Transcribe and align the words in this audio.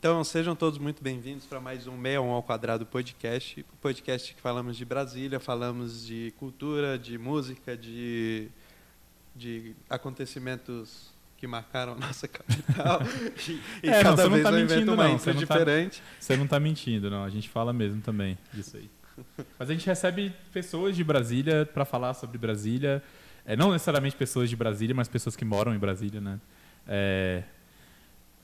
Então, 0.00 0.24
sejam 0.24 0.56
todos 0.56 0.78
muito 0.78 1.04
bem-vindos 1.04 1.44
para 1.44 1.60
mais 1.60 1.86
um 1.86 1.92
61 1.92 2.30
ao 2.30 2.42
Quadrado 2.42 2.86
podcast. 2.86 3.62
Podcast 3.82 4.34
que 4.34 4.40
falamos 4.40 4.74
de 4.74 4.82
Brasília, 4.82 5.38
falamos 5.38 6.06
de 6.06 6.32
cultura, 6.38 6.98
de 6.98 7.18
música, 7.18 7.76
de, 7.76 8.48
de 9.36 9.76
acontecimentos 9.90 11.10
que 11.36 11.46
marcaram 11.46 11.92
a 11.92 11.96
nossa 11.96 12.26
capital. 12.32 13.00
e, 13.46 13.60
e 13.86 13.90
É, 13.90 14.02
cada 14.02 14.26
não, 14.26 14.30
você 14.30 14.30
vez 14.30 14.42
não 14.42 14.50
tá 14.50 14.58
eu 14.58 14.66
mentindo, 14.66 14.94
uma 14.94 15.04
não. 15.06 15.18
Você 15.18 15.32
não 15.34 15.46
tá-. 15.46 15.56
Você 16.18 16.36
não 16.38 16.46
tá 16.46 16.58
mentindo, 16.58 17.10
não. 17.10 17.22
A 17.22 17.28
gente 17.28 17.50
fala 17.50 17.70
mesmo 17.70 18.00
também 18.00 18.38
disso 18.54 18.78
aí. 18.78 18.90
Mas 19.58 19.68
a 19.68 19.72
gente 19.74 19.84
recebe 19.84 20.32
pessoas 20.50 20.96
de 20.96 21.04
Brasília 21.04 21.66
para 21.66 21.84
falar 21.84 22.14
sobre 22.14 22.38
Brasília. 22.38 23.02
É, 23.44 23.54
não 23.54 23.70
necessariamente 23.70 24.16
pessoas 24.16 24.48
de 24.48 24.56
Brasília, 24.56 24.94
mas 24.94 25.08
pessoas 25.08 25.36
que 25.36 25.44
moram 25.44 25.74
em 25.74 25.78
Brasília, 25.78 26.22
né? 26.22 26.40
É, 26.88 27.42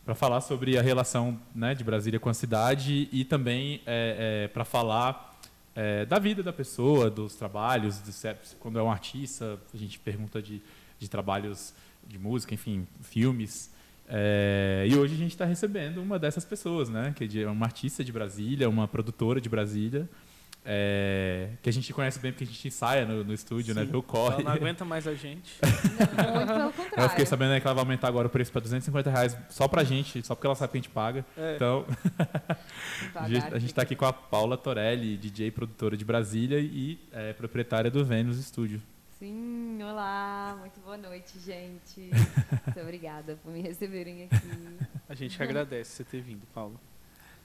para 0.06 0.15
falar 0.15 0.41
sobre 0.41 0.78
a 0.78 0.83
relação 0.83 1.37
né, 1.52 1.74
de 1.74 1.83
Brasília 1.83 2.20
com 2.20 2.28
a 2.28 2.34
cidade 2.34 3.09
e 3.12 3.24
também 3.24 3.83
é, 3.84 4.48
para 4.55 4.65
falar 4.65 5.37
é, 5.74 6.06
da 6.06 6.20
vida 6.20 6.45
da 6.45 6.52
pessoa, 6.52 7.10
dos 7.10 7.34
trabalhos, 7.34 8.01
quando 8.60 8.79
é 8.79 8.82
um 8.82 8.91
artista, 8.91 9.59
a 9.74 9.77
gente 9.77 9.98
pergunta 9.98 10.41
de, 10.41 10.62
de 10.96 11.10
trabalhos 11.10 11.74
de 12.06 12.20
música, 12.20 12.55
enfim, 12.55 12.87
filmes. 13.02 13.69
É, 14.09 14.87
e 14.88 14.96
hoje 14.96 15.15
a 15.15 15.19
gente 15.19 15.32
está 15.32 15.45
recebendo 15.45 16.01
uma 16.01 16.20
dessas 16.20 16.45
pessoas, 16.45 16.88
né? 16.88 17.12
Que 17.16 17.24
é 17.24 17.27
de- 17.27 17.45
uma 17.45 17.66
artista 17.66 18.04
de 18.04 18.12
Brasília, 18.12 18.68
uma 18.68 18.87
produtora 18.87 19.41
de 19.41 19.48
Brasília, 19.48 20.09
é, 20.69 21.51
que 21.62 21.69
a 21.69 21.73
gente 21.73 21.93
conhece 21.93 22.19
bem 22.19 22.33
porque 22.33 22.43
a 22.43 22.47
gente 22.47 22.66
ensaia 22.66 23.07
no, 23.07 23.23
no 23.23 23.33
estúdio, 23.33 23.74
né? 23.74 23.84
Sim. 23.84 23.93
Vê 23.93 23.97
o 23.97 24.02
corre. 24.02 24.34
Ela 24.34 24.45
não 24.45 24.52
aguenta 24.52 24.84
mais 24.84 25.07
a 25.07 25.15
gente. 25.15 25.55
Muito 26.35 26.52
pelo 26.52 26.73
contrário. 26.73 27.04
Eu 27.04 27.09
fiquei 27.10 27.24
sabendo 27.24 27.51
né, 27.51 27.60
que 27.60 27.66
ela 27.66 27.74
vai 27.74 27.85
aumentar 27.85 28.09
agora 28.09 28.27
o 28.27 28.30
preço 28.30 28.51
para 28.51 28.60
250 28.63 29.10
reais 29.10 29.38
só 29.49 29.68
pra 29.68 29.85
gente, 29.85 30.26
só 30.26 30.35
porque 30.35 30.46
ela 30.46 30.57
sabe 30.57 30.73
que 30.73 30.79
a 30.79 30.80
gente 30.80 30.91
paga. 30.91 31.24
É. 31.37 31.54
Então, 31.54 31.87
a 33.15 33.29
gente, 33.29 33.43
Pagar, 33.43 33.54
a 33.54 33.59
gente 33.60 33.74
tá 33.74 33.82
aqui 33.82 33.95
com 33.95 34.07
a 34.07 34.13
Paula 34.13 34.57
Torelli, 34.57 35.16
DJ 35.16 35.46
e 35.46 35.51
produtora 35.52 35.96
de 35.96 36.04
Brasília 36.04 36.59
e 36.59 36.98
é, 37.13 37.32
proprietária 37.32 37.91
do 37.91 38.04
Vênus 38.04 38.45
Studio. 38.45 38.82
Sim, 39.19 39.82
olá, 39.82 40.57
muito 40.60 40.79
boa 40.80 40.98
noite, 40.98 41.38
gente. 41.38 42.10
Muito 42.66 42.80
obrigada 42.80 43.38
por 43.43 43.51
me 43.51 43.63
receberem 43.63 44.24
aqui. 44.24 44.79
A 45.09 45.15
gente 45.15 45.43
agradece 45.43 45.93
você 45.93 46.04
ter 46.04 46.21
vindo, 46.21 46.46
Paulo. 46.52 46.79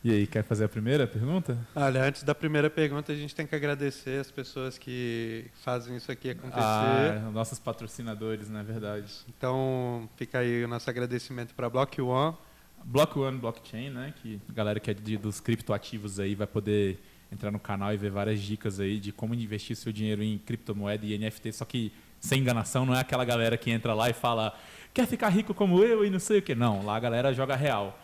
E 0.03 0.09
aí, 0.09 0.25
quer 0.25 0.43
fazer 0.43 0.65
a 0.65 0.69
primeira 0.69 1.05
pergunta? 1.05 1.55
Olha, 1.75 2.03
antes 2.03 2.23
da 2.23 2.33
primeira 2.33 2.71
pergunta, 2.71 3.11
a 3.11 3.15
gente 3.15 3.35
tem 3.35 3.45
que 3.45 3.53
agradecer 3.53 4.19
as 4.19 4.31
pessoas 4.31 4.75
que 4.75 5.45
fazem 5.63 5.95
isso 5.95 6.11
aqui 6.11 6.31
acontecer. 6.31 6.59
Ah, 6.59 7.29
nossos 7.31 7.59
patrocinadores, 7.59 8.49
na 8.49 8.63
verdade. 8.63 9.11
Então, 9.29 10.09
fica 10.15 10.39
aí 10.39 10.63
o 10.63 10.67
nosso 10.67 10.89
agradecimento 10.89 11.53
para 11.53 11.69
Block 11.69 12.01
One. 12.01 12.35
Block 12.83 13.19
One 13.19 13.37
Blockchain, 13.37 13.91
né? 13.91 14.11
Que 14.23 14.41
a 14.49 14.53
galera 14.53 14.79
que 14.79 14.89
é 14.89 14.93
de, 14.95 15.17
dos 15.17 15.39
criptoativos 15.39 16.19
aí 16.19 16.33
vai 16.33 16.47
poder 16.47 16.99
entrar 17.31 17.51
no 17.51 17.59
canal 17.59 17.93
e 17.93 17.97
ver 17.97 18.09
várias 18.09 18.41
dicas 18.41 18.79
aí 18.79 18.99
de 18.99 19.11
como 19.11 19.35
investir 19.35 19.75
seu 19.75 19.91
dinheiro 19.91 20.23
em 20.23 20.37
criptomoeda 20.37 21.05
e 21.05 21.17
NFT, 21.17 21.53
só 21.53 21.63
que 21.63 21.93
sem 22.19 22.41
enganação, 22.41 22.85
não 22.85 22.93
é 22.95 22.99
aquela 22.99 23.23
galera 23.23 23.57
que 23.57 23.71
entra 23.71 23.93
lá 23.93 24.09
e 24.09 24.13
fala 24.13 24.53
quer 24.93 25.07
ficar 25.07 25.29
rico 25.29 25.53
como 25.53 25.83
eu 25.83 26.05
e 26.05 26.09
não 26.09 26.19
sei 26.19 26.39
o 26.39 26.41
que. 26.41 26.53
Não, 26.53 26.83
lá 26.83 26.95
a 26.95 26.99
galera 26.99 27.33
joga 27.33 27.55
real. 27.55 27.97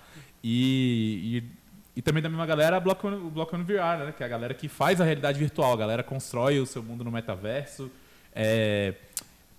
E, 0.43 1.43
e, 1.43 1.43
e 1.97 2.01
também 2.01 2.21
da 2.21 2.29
mesma 2.29 2.45
galera, 2.45 2.77
One, 3.03 3.15
o 3.17 3.29
Block 3.29 3.53
One 3.55 3.63
VR, 3.63 4.05
né? 4.05 4.13
Que 4.15 4.21
é 4.23 4.25
a 4.25 4.29
galera 4.29 4.53
que 4.53 4.67
faz 4.69 5.01
a 5.01 5.03
realidade 5.03 5.39
virtual, 5.39 5.73
a 5.73 5.77
galera 5.77 6.03
constrói 6.03 6.59
o 6.59 6.65
seu 6.65 6.83
mundo 6.83 7.03
no 7.03 7.11
metaverso. 7.11 7.89
É, 8.35 8.93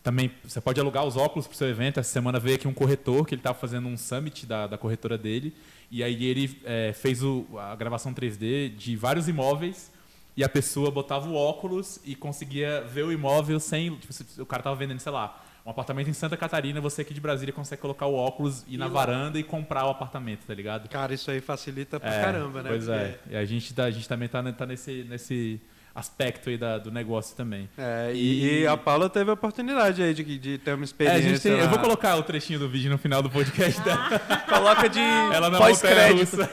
também 0.04 0.30
você 0.44 0.60
pode 0.60 0.80
alugar 0.80 1.04
os 1.04 1.16
óculos 1.16 1.46
para 1.48 1.54
o 1.54 1.56
seu 1.58 1.68
evento. 1.68 1.98
Essa 1.98 2.10
semana 2.12 2.38
veio 2.38 2.54
aqui 2.54 2.68
um 2.68 2.72
corretor 2.72 3.26
que 3.26 3.34
ele 3.34 3.40
estava 3.40 3.58
fazendo 3.58 3.88
um 3.88 3.96
summit 3.96 4.46
da, 4.46 4.66
da 4.68 4.78
corretora 4.78 5.18
dele. 5.18 5.52
E 5.90 6.02
aí 6.02 6.24
ele 6.26 6.60
é, 6.64 6.92
fez 6.92 7.22
o- 7.24 7.44
a 7.58 7.74
gravação 7.74 8.14
3D 8.14 8.68
de 8.68 8.94
vários 8.96 9.26
imóveis. 9.28 9.90
E 10.36 10.44
a 10.44 10.48
pessoa 10.48 10.90
botava 10.92 11.28
o 11.28 11.34
óculos 11.34 11.98
e 12.04 12.14
conseguia 12.14 12.82
ver 12.82 13.02
o 13.04 13.10
imóvel 13.10 13.58
sem. 13.58 13.96
Tipo, 13.96 14.42
o 14.42 14.46
cara 14.46 14.60
estava 14.60 14.76
vendendo, 14.76 15.00
sei 15.00 15.10
lá, 15.10 15.44
um 15.66 15.70
apartamento 15.70 16.08
em 16.08 16.12
Santa 16.12 16.36
Catarina. 16.36 16.80
Você 16.80 17.02
aqui 17.02 17.12
de 17.14 17.20
Brasília 17.20 17.52
consegue 17.52 17.80
colocar 17.82 18.06
o 18.06 18.14
óculos, 18.14 18.64
ir 18.68 18.76
na 18.78 18.86
lá. 18.86 18.92
varanda 18.92 19.38
e 19.38 19.42
comprar 19.42 19.84
o 19.86 19.90
apartamento, 19.90 20.46
tá 20.46 20.54
ligado? 20.54 20.88
Cara, 20.88 21.12
isso 21.14 21.30
aí 21.30 21.40
facilita 21.40 21.98
pra 22.00 22.12
É, 22.14 22.22
caramba, 22.24 22.62
né? 22.62 22.70
Pois 22.70 22.84
Porque- 22.86 22.98
é. 23.00 23.18
E 23.30 23.36
a 23.36 23.44
gente, 23.44 23.74
tá, 23.74 23.84
a 23.84 23.90
gente 23.90 24.08
também 24.08 24.28
tá, 24.28 24.42
tá 24.52 24.64
nesse, 24.66 25.04
nesse 25.08 25.60
aspecto 25.94 26.48
aí 26.48 26.56
da- 26.56 26.78
do 26.78 26.90
negócio 26.92 27.36
também. 27.36 27.68
É, 27.76 28.12
e, 28.14 28.18
E- 28.18 28.60
e 28.62 28.66
a 28.66 28.76
Paula 28.76 29.10
teve 29.10 29.30
a 29.30 29.34
oportunidade 29.34 30.00
aí 30.02 30.14
de, 30.14 30.38
de 30.38 30.58
ter 30.58 30.70
uma 30.72 30.78
É, 30.78 30.82
a 30.82 30.84
experiência. 30.84 31.22
gente 31.28 31.40
tem- 31.42 31.52
eu 31.52 31.58
lá. 31.64 31.66
vou 31.66 31.78
colocar 31.80 32.16
o 32.16 32.22
trechinho 32.22 32.58
do 32.60 32.68
vídeo 32.68 32.90
no 32.90 32.98
final 32.98 33.20
do 33.22 33.28
podcast 33.28 33.80
dela. 33.82 34.08
Coloca 34.48 34.88
de 34.88 35.00
Ela 35.00 35.50
na 35.50 35.58
montanha 35.58 35.68
pós-crédito. 35.70 36.36
russa. 36.36 36.50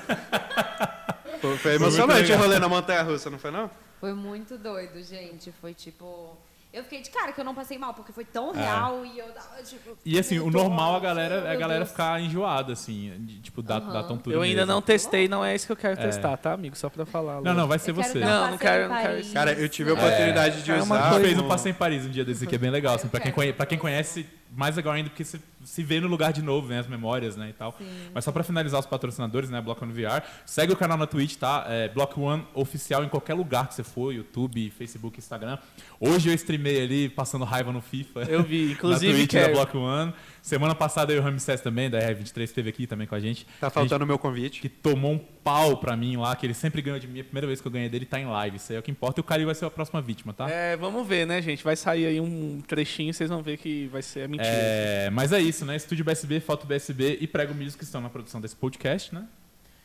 Foi, 1.42 1.58
foi 1.58 1.76
emocionante 1.76 2.32
o 2.32 2.38
rolê 2.38 2.58
na 2.58 2.68
Montanha 2.68 3.04
Russa, 3.04 3.30
não 3.30 3.38
foi 3.38 3.52
não? 3.52 3.70
Foi 4.00 4.14
muito 4.14 4.58
doido, 4.58 5.02
gente. 5.04 5.52
Foi 5.62 5.74
tipo. 5.76 6.36
Eu 6.75 6.84
fiquei 6.84 7.02
de 7.02 7.09
cara 7.09 7.31
que 7.31 7.40
eu 7.40 7.46
não 7.46 7.56
passei 7.56 7.78
mal, 7.78 7.94
porque 7.94 8.12
foi 8.12 8.25
tão 8.25 8.52
real 8.52 9.06
e 9.06 9.18
eu 9.18 9.28
dava, 9.28 9.63
tipo. 9.63 9.91
É. 9.91 9.94
E 10.03 10.19
assim, 10.19 10.40
o 10.40 10.52
normal 10.52 10.88
a 10.94 10.97
ódio, 10.97 11.02
galera, 11.03 11.36
é 11.36 11.52
a 11.52 11.56
galera 11.56 11.80
Deus. 11.80 11.91
ficar 11.91 12.19
enjoada, 12.22 12.74
assim, 12.74 13.13
de, 13.19 13.40
tipo, 13.40 13.62
da, 13.62 13.78
Aham. 13.78 13.94
da 13.94 14.03
tontura 14.03 14.36
Eu 14.36 14.41
ainda 14.41 14.62
mesmo. 14.62 14.74
não 14.74 14.81
testei, 14.81 15.28
não 15.30 15.44
é 15.44 15.56
isso 15.56 15.66
que 15.66 15.72
eu 15.72 15.78
quero 15.78 15.96
testar, 15.96 16.35
tá, 16.38 16.52
amigo? 16.52 16.75
Só 16.75 16.90
pra 16.90 17.06
falar. 17.06 17.41
Não, 17.41 17.53
não, 17.53 17.68
vai 17.68 17.80
ser 17.80 17.91
Eu 17.91 17.96
você. 17.96 18.19
dar 18.19 18.25
Não, 18.28 18.52
não 18.52 18.58
quero- 18.58 18.90
não 18.90 19.02
quero. 19.02 19.25
Cara, 19.34 19.53
eu 19.53 19.69
tive 19.69 19.91
a 19.91 19.94
É. 19.94 19.97
oportunidade 19.97 20.64
de 20.64 20.72
É 20.72 20.78
usar. 20.78 21.08
A 21.09 21.14
gente 21.14 21.22
fez 21.25 21.40
um 21.40 21.47
passeio 21.47 21.72
em 21.72 21.75
Paris 21.78 22.06
um 22.06 22.09
dia 22.09 22.25
desse 22.25 22.46
que 22.46 22.56
é 22.56 22.58
bem 22.58 22.69
legal, 22.72 22.96
assim, 22.96 23.08
pra 23.08 23.19
quem, 23.22 23.31
quero. 23.31 23.35
conhe, 23.35 23.53
pra 23.53 23.66
quem 23.66 23.78
conhece, 23.78 24.28
mais 24.52 24.75
legal 24.75 24.94
ainda, 24.94 25.09
porque 25.09 25.24
você 25.24 25.40
se 25.66 25.84
vê 25.84 26.00
no 26.00 26.08
lugar 26.08 26.31
de 26.31 26.42
novo, 26.42 26.68
vem 26.68 26.78
as 26.78 26.88
memórias, 26.88 27.36
né, 27.36 27.50
e 27.50 27.53
tal. 27.53 27.76
Sim. 27.78 27.86
Mas 28.14 28.24
só 28.24 28.31
pra 28.31 28.44
finalizar 28.44 28.80
os 28.80 28.86
patrocinadores, 28.86 29.50
né, 29.50 29.59
Block 29.59 29.84
One 29.84 29.92
VR, 29.92 30.22
segue 30.46 30.72
o 30.72 30.78
canal 30.78 30.98
na 30.98 31.08
Twitch, 31.08 31.36
tá? 31.36 31.66
É 31.68 31.90
Block 31.90 32.18
One 32.20 32.46
oficial 32.53 33.03
em 33.03 33.09
qualquer 33.09 33.34
lugar 33.34 33.68
que 33.68 33.74
você 33.74 33.84
for, 33.84 34.14
YouTube, 34.14 34.70
Facebook, 34.70 35.20
Instagram. 35.20 35.58
Hoje 36.00 36.30
eu 36.30 36.34
streamei 36.36 36.81
ali, 36.81 37.09
passando 37.09 37.44
raiva 37.44 37.72
no 37.72 37.81
FIFA. 37.81 38.22
Eu 38.24 38.44
vi, 38.44 38.68
na 38.68 38.72
inclusive, 38.74 39.28
Twitch 39.28 39.34
da. 39.34 39.50
Block 39.50 39.76
One. 39.76 40.14
Semana 40.42 40.76
passada 40.76 41.12
eu 41.12 41.18
e 41.18 41.20
o 41.20 41.24
Ramsés 41.24 41.62
também, 41.62 41.90
da 41.90 42.00
R23, 42.00 42.44
esteve 42.44 42.70
aqui 42.70 42.86
também 42.86 43.08
com 43.08 43.16
a 43.16 43.20
gente. 43.20 43.47
Tá 43.59 43.70
faltando 43.70 44.03
o 44.03 44.08
meu 44.08 44.20
convite. 44.20 44.62
que 44.62 44.70
tomou 44.70 45.14
um 45.14 45.18
pau 45.18 45.78
pra 45.78 45.96
mim 45.96 46.18
lá, 46.18 46.36
que 46.36 46.46
ele 46.46 46.53
sempre 46.53 46.82
ganhou 46.82 47.00
de 47.00 47.08
mim. 47.08 47.22
A 47.22 47.24
primeira 47.24 47.47
vez 47.47 47.62
que 47.62 47.68
eu 47.68 47.72
ganhei 47.72 47.88
dele 47.88 48.06
tá 48.06 48.20
em 48.20 48.26
live. 48.26 48.58
Isso 48.58 48.72
aí 48.72 48.78
é 48.78 48.80
o 48.80 48.84
que 48.84 48.92
importa. 48.92 49.20
E 49.20 49.22
o 49.22 49.24
Calil 49.24 49.46
vai 49.46 49.56
ser 49.56 49.66
a 49.66 49.70
próxima 49.70 50.02
vítima, 50.02 50.34
tá? 50.34 50.50
É, 50.50 50.76
vamos 50.76 51.08
ver, 51.08 51.26
né, 51.26 51.42
gente? 51.42 51.64
Vai 51.64 51.76
sair 51.76 52.08
aí 52.08 52.20
um 52.20 52.62
trechinho, 52.68 53.14
vocês 53.14 53.30
vão 53.30 53.42
ver 53.42 53.58
que 53.58 53.88
vai 53.88 54.02
ser 54.02 54.28
mentira. 54.28 54.50
É, 54.50 55.09
mas 55.12 55.32
é 55.32 55.40
isso, 55.40 55.55
né? 55.64 55.76
Estúdio 55.76 56.04
BSB, 56.04 56.40
Foto 56.40 56.66
BSB 56.66 57.20
e 57.22 57.28
Prego 57.28 57.54
Music 57.54 57.78
que 57.78 57.84
estão 57.84 58.02
na 58.02 58.10
produção 58.10 58.42
desse 58.42 58.56
podcast, 58.56 59.14
né? 59.14 59.26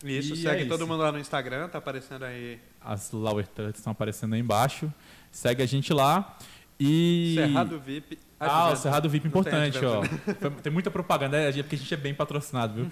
Isso, 0.03 0.33
E 0.33 0.37
segue 0.39 0.63
é 0.63 0.67
todo 0.67 0.81
isso. 0.81 0.89
mundo 0.89 1.03
lá 1.03 1.13
no 1.13 1.19
Instagram, 1.19 1.69
tá 1.69 1.79
aparecendo 1.79 2.25
aí. 2.25 2.59
As 2.81 3.13
Lower 3.13 3.47
Tuts 3.47 3.79
estão 3.79 3.93
aparecendo 3.93 4.33
aí 4.35 4.41
embaixo. 4.41 4.93
Segue 5.31 5.63
a 5.63 5.67
gente 5.67 5.93
lá. 5.93 6.39
E. 6.79 7.35
Cerrado 7.37 7.79
VIP. 7.79 8.19
Ah, 8.43 8.69
o 8.69 8.71
tá 8.71 8.77
Cerrado 8.77 9.11
VIP 9.11 9.27
Não 9.27 9.43
tem 9.45 9.69
importante, 9.69 9.85
ó. 9.85 10.01
Tem 10.63 10.73
muita 10.73 10.91
propaganda, 10.91 11.37
é 11.37 11.53
porque 11.53 11.75
a 11.75 11.79
gente 11.79 11.93
é 11.93 11.97
bem 11.99 12.15
patrocinado, 12.15 12.73
viu? 12.75 12.91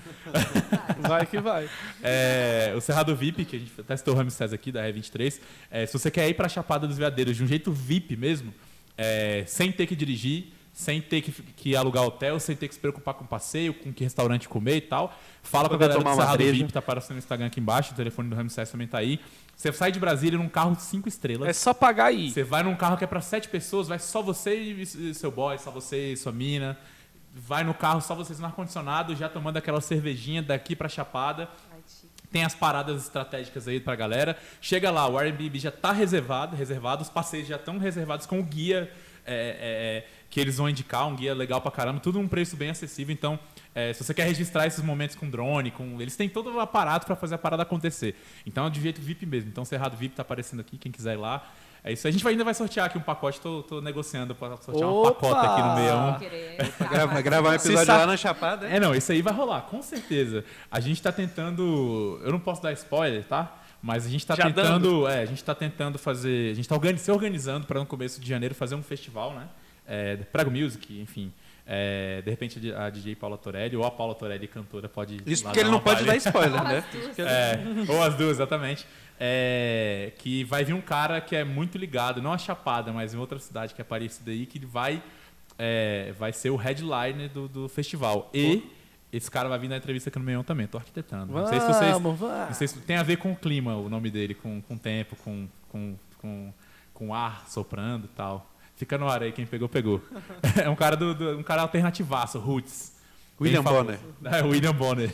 Vai 1.09 1.25
que 1.25 1.41
vai. 1.41 1.71
É, 2.03 2.75
o 2.77 2.83
Cerrado 2.83 3.17
VIP, 3.17 3.47
que 3.47 3.57
a 3.57 3.59
gente 3.59 3.71
testou 3.83 4.13
o 4.13 4.17
Ramsés 4.19 4.53
aqui 4.53 4.71
da 4.71 4.83
R23. 4.83 5.41
É, 5.71 5.87
se 5.87 5.99
você 5.99 6.11
quer 6.11 6.29
ir 6.29 6.35
pra 6.35 6.51
Chapada 6.51 6.87
dos 6.87 6.99
Veadeiros 6.99 7.35
de 7.35 7.43
um 7.43 7.47
jeito 7.47 7.73
VIP 7.73 8.15
mesmo, 8.15 8.53
é, 8.99 9.45
sem 9.47 9.73
ter 9.73 9.87
que 9.87 9.97
dirigir, 9.97 10.53
sem 10.79 11.01
ter 11.01 11.23
que, 11.23 11.33
que 11.33 11.75
alugar 11.75 12.05
hotel, 12.05 12.39
sem 12.39 12.55
ter 12.55 12.69
que 12.69 12.75
se 12.75 12.79
preocupar 12.79 13.13
com 13.13 13.27
passeio, 13.27 13.75
com 13.75 13.93
que 13.93 14.05
restaurante 14.05 14.49
comer 14.49 14.77
e 14.77 14.81
tal, 14.81 15.13
fala 15.43 15.69
com 15.69 15.75
a 15.75 15.77
galera 15.77 15.99
do 15.99 16.05
tomar 16.05 16.15
uma 16.15 16.23
Cerrado 16.23 16.37
breja. 16.37 16.53
VIP, 16.53 16.73
tá 16.73 16.79
aparecendo 16.79 17.15
no 17.15 17.19
Instagram 17.19 17.47
aqui 17.47 17.59
embaixo, 17.59 17.93
o 17.93 17.97
telefone 17.97 18.29
do 18.29 18.37
Ramsés 18.37 18.71
também 18.71 18.87
tá 18.87 18.99
aí. 18.99 19.19
Você 19.57 19.73
sai 19.73 19.91
de 19.91 19.99
Brasília 19.99 20.39
num 20.39 20.49
carro 20.49 20.77
de 20.77 20.83
5 20.83 21.09
estrelas. 21.09 21.49
É 21.49 21.53
só 21.53 21.75
pagar 21.75 22.05
aí. 22.05 22.31
Você 22.31 22.45
vai 22.45 22.63
num 22.63 22.77
carro 22.77 22.97
que 22.97 23.03
é 23.03 23.09
pra 23.09 23.21
sete 23.21 23.49
pessoas, 23.49 23.89
vai 23.89 23.99
só 23.99 24.23
você 24.23 24.55
e 24.55 25.13
seu 25.15 25.33
boy, 25.33 25.59
só 25.59 25.73
você 25.73 26.13
e 26.13 26.17
sua 26.17 26.31
mina. 26.31 26.79
Vai 27.35 27.65
no 27.65 27.75
carro 27.75 28.01
só 28.01 28.15
vocês 28.15 28.39
no 28.39 28.47
ar-condicionado, 28.47 29.17
já 29.17 29.29
tomando 29.29 29.57
aquela 29.57 29.81
cervejinha 29.81 30.45
daqui 30.45 30.77
pra 30.77 30.89
Chapada. 30.89 31.49
Tem 32.31 32.45
as 32.45 32.55
paradas 32.55 33.03
estratégicas 33.03 33.67
aí 33.67 33.81
pra 33.81 33.97
galera. 33.97 34.39
Chega 34.61 34.93
lá, 34.93 35.09
o 35.09 35.19
Airbnb 35.19 35.59
já 35.59 35.73
tá 35.73 35.91
reservado, 35.91 36.55
reservado, 36.55 37.03
os 37.03 37.09
passeios 37.09 37.49
já 37.49 37.57
estão 37.57 37.79
reservados 37.79 38.27
com 38.27 38.39
o 38.39 38.45
guia 38.45 38.89
é, 39.29 39.35
é, 39.35 39.37
é, 39.99 40.07
que 40.31 40.39
eles 40.41 40.59
vão 40.59 40.69
indicar, 40.69 41.07
um 41.07 41.17
guia 41.17 41.35
legal 41.35 41.61
pra 41.61 41.71
caramba, 41.71 42.01
tudo 42.01 42.19
num 42.21 42.29
preço 42.29 42.57
bem 42.57 42.71
acessível. 42.71 43.13
Então, 43.13 43.39
é, 43.75 43.93
se 43.93 44.05
você 44.05 44.13
quer 44.13 44.25
registrar 44.27 44.67
esses 44.67 44.83
momentos 44.85 45.17
com 45.17 45.29
drone, 45.29 45.71
com 45.71 46.01
eles 46.01 46.17
têm 46.17 46.29
todo 46.29 46.53
o 46.55 46.61
aparato 46.61 47.07
pra 47.07 47.17
fazer 47.17 47.35
a 47.37 47.39
parada 47.39 47.63
acontecer. 47.63 48.15
Então 48.47 48.67
é 48.67 48.71
de 48.71 48.81
jeito 48.81 49.01
VIP 49.01 49.25
mesmo. 49.25 49.49
Então, 49.51 49.63
o 49.63 49.67
Cerrado 49.67 49.97
VIP 49.97 50.15
tá 50.17 50.23
aparecendo 50.23 50.61
aqui, 50.61 50.77
quem 50.77 50.93
quiser 50.93 51.15
ir 51.15 51.17
lá. 51.19 51.47
É 51.85 51.93
isso. 51.93 52.07
aí. 52.07 52.11
A 52.11 52.13
gente 52.13 52.25
vai, 52.25 52.33
ainda 52.33 52.45
vai 52.45 52.53
sortear 52.55 52.87
aqui 52.87 52.99
um 52.99 53.01
pacote, 53.01 53.41
tô, 53.41 53.63
tô 53.63 53.81
negociando 53.81 54.35
pra 54.35 54.57
sortear 54.59 54.89
um 54.89 54.93
Opa! 54.95 55.13
pacote 55.13 55.47
aqui 55.47 55.63
no 55.63 55.77
61. 55.77 56.19
Sem 56.19 56.29
querer. 56.29 56.73
tá, 56.73 56.85
Grava- 56.89 57.13
vai. 57.15 57.23
gravar 57.23 57.49
um 57.51 57.55
episódio 57.55 57.87
lá 57.95 58.07
na 58.07 58.17
Chapada. 58.17 58.67
hein? 58.69 58.75
É, 58.75 58.81
não, 58.81 58.95
isso 58.95 59.13
aí 59.13 59.23
vai 59.23 59.33
rolar, 59.33 59.63
com 59.63 59.81
certeza. 59.81 60.45
A 60.71 60.81
gente 60.81 61.01
tá 61.01 61.13
tentando. 61.13 62.21
Eu 62.25 62.33
não 62.33 62.41
posso 62.41 62.61
dar 62.63 62.73
spoiler, 62.73 63.25
tá? 63.25 63.55
Mas 63.81 64.05
a 64.05 64.09
gente 64.09 64.27
tá 64.27 64.35
Já 64.35 64.45
tentando. 64.45 65.07
É, 65.09 65.23
a 65.23 65.27
gente 65.27 65.43
tá 65.43 65.55
tentando 65.55 65.99
fazer. 65.99 66.51
A 66.51 66.55
gente 66.55 66.69
tá 66.69 66.75
organi- 66.75 66.99
se 66.99 67.11
organizando 67.13 67.65
para 67.67 67.79
no 67.79 67.87
começo 67.87 68.21
de 68.21 68.29
janeiro 68.29 68.55
fazer 68.55 68.75
um 68.75 68.83
festival, 68.83 69.33
né? 69.35 69.47
É, 69.89 70.17
Prego 70.17 70.51
Music, 70.51 71.01
enfim. 71.01 71.33
É, 71.71 72.23
de 72.23 72.31
repente 72.31 72.73
a 72.73 72.89
DJ 72.89 73.15
Paula 73.15 73.37
Torelli 73.37 73.77
ou 73.77 73.85
a 73.85 73.91
Paula 73.91 74.15
Torelli 74.15 74.47
cantora 74.47 74.89
pode. 74.89 75.21
Isso 75.27 75.43
porque 75.43 75.61
ele 75.61 75.71
não 75.71 75.81
pode 75.81 76.01
palha. 76.05 76.13
dar 76.13 76.17
spoiler, 76.17 76.65
né? 76.65 76.85
As. 77.11 77.19
É, 77.19 77.61
ou 77.93 78.03
as 78.03 78.15
duas, 78.15 78.37
exatamente. 78.37 78.87
É, 79.21 80.13
que 80.19 80.45
vai 80.45 80.65
vir 80.65 80.73
um 80.73 80.81
cara 80.81 81.21
que 81.21 81.35
é 81.35 81.45
muito 81.45 81.77
ligado, 81.77 82.23
não 82.23 82.33
a 82.33 82.39
Chapada, 82.39 82.93
mas 82.93 83.13
em 83.13 83.19
outra 83.19 83.39
cidade 83.39 83.75
que 83.75 83.81
é 83.81 83.85
parecida 83.85 84.31
aí, 84.31 84.47
que 84.47 84.65
vai, 84.65 85.03
é, 85.59 86.15
vai 86.19 86.33
ser 86.33 86.51
o 86.51 86.57
headliner 86.57 87.29
do, 87.29 87.49
do 87.49 87.69
festival. 87.69 88.31
E 88.33 88.63
esse 89.13 89.31
cara 89.31 89.49
vai 89.49 89.59
vir 89.59 89.69
na 89.69 89.77
entrevista 89.77 90.09
aqui 90.09 90.19
no 90.19 90.25
Meião 90.25 90.45
também, 90.45 90.67
tô 90.67 90.79
arquitetando. 90.79 91.33
Não 91.33 91.47
sei 91.47 91.61
se 91.61 91.67
vocês. 91.67 91.93
Vamos, 91.93 92.21
Não 92.21 92.29
vamos. 92.29 92.57
sei 92.57 92.69
se 92.69 92.79
tem 92.81 92.97
a 92.97 93.03
ver 93.03 93.17
com 93.17 93.33
o 93.33 93.37
clima, 93.37 93.75
o 93.77 93.89
nome 93.89 94.11
dele, 94.11 94.35
com, 94.35 94.63
com 94.63 94.75
o 94.75 94.79
tempo, 94.79 95.17
com, 95.17 95.49
com, 95.69 95.97
com, 96.19 96.53
com 96.95 97.15
ar 97.15 97.45
soprando 97.49 98.07
e 98.07 98.17
tal. 98.17 98.49
Fica 98.79 98.97
no 98.97 99.09
ar 99.09 99.23
aí, 99.23 99.33
quem 99.33 99.45
pegou, 99.45 99.69
pegou. 99.69 100.01
É 100.65 100.71
um 100.71 100.77
cara, 100.77 100.97
do, 100.97 101.13
do- 101.15 101.39
um 101.39 101.43
cara 101.43 101.63
alternativaço, 101.63 102.39
Roots. 102.39 102.93
William. 103.41 103.63
Bonner. 103.63 103.99
É, 104.25 104.43
William 104.43 104.73
Bonner. 104.75 105.11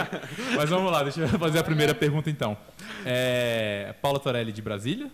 Mas 0.56 0.68
vamos 0.68 0.90
lá, 0.90 1.02
deixa 1.02 1.20
eu 1.20 1.28
fazer 1.38 1.58
a 1.58 1.64
primeira 1.64 1.94
pergunta 1.94 2.28
então. 2.30 2.56
É, 3.04 3.94
Paula 4.02 4.18
Torelli 4.18 4.50
de 4.52 4.60
Brasília? 4.62 5.10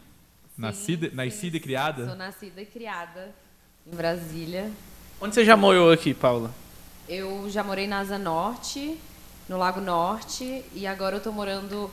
Nascida, 0.57 1.09
Sim, 1.11 1.15
nascida 1.15 1.51
sim. 1.53 1.57
e 1.57 1.61
criada? 1.61 2.07
Sou 2.07 2.17
nascida 2.17 2.61
e 2.63 2.67
criada 2.67 3.31
em 3.87 3.95
Brasília. 3.95 4.71
Onde 5.21 5.35
você 5.35 5.45
já 5.45 5.57
morou 5.57 5.91
aqui, 5.93 6.13
Paula? 6.15 6.51
Eu 7.09 7.49
já 7.51 7.63
morei 7.63 7.87
na 7.87 8.01
Asa 8.01 8.19
Norte, 8.19 8.99
no 9.49 9.57
Lago 9.57 9.81
Norte, 9.81 10.65
e 10.75 10.87
agora 10.87 11.17
eu 11.17 11.21
tô 11.21 11.31
morando. 11.33 11.91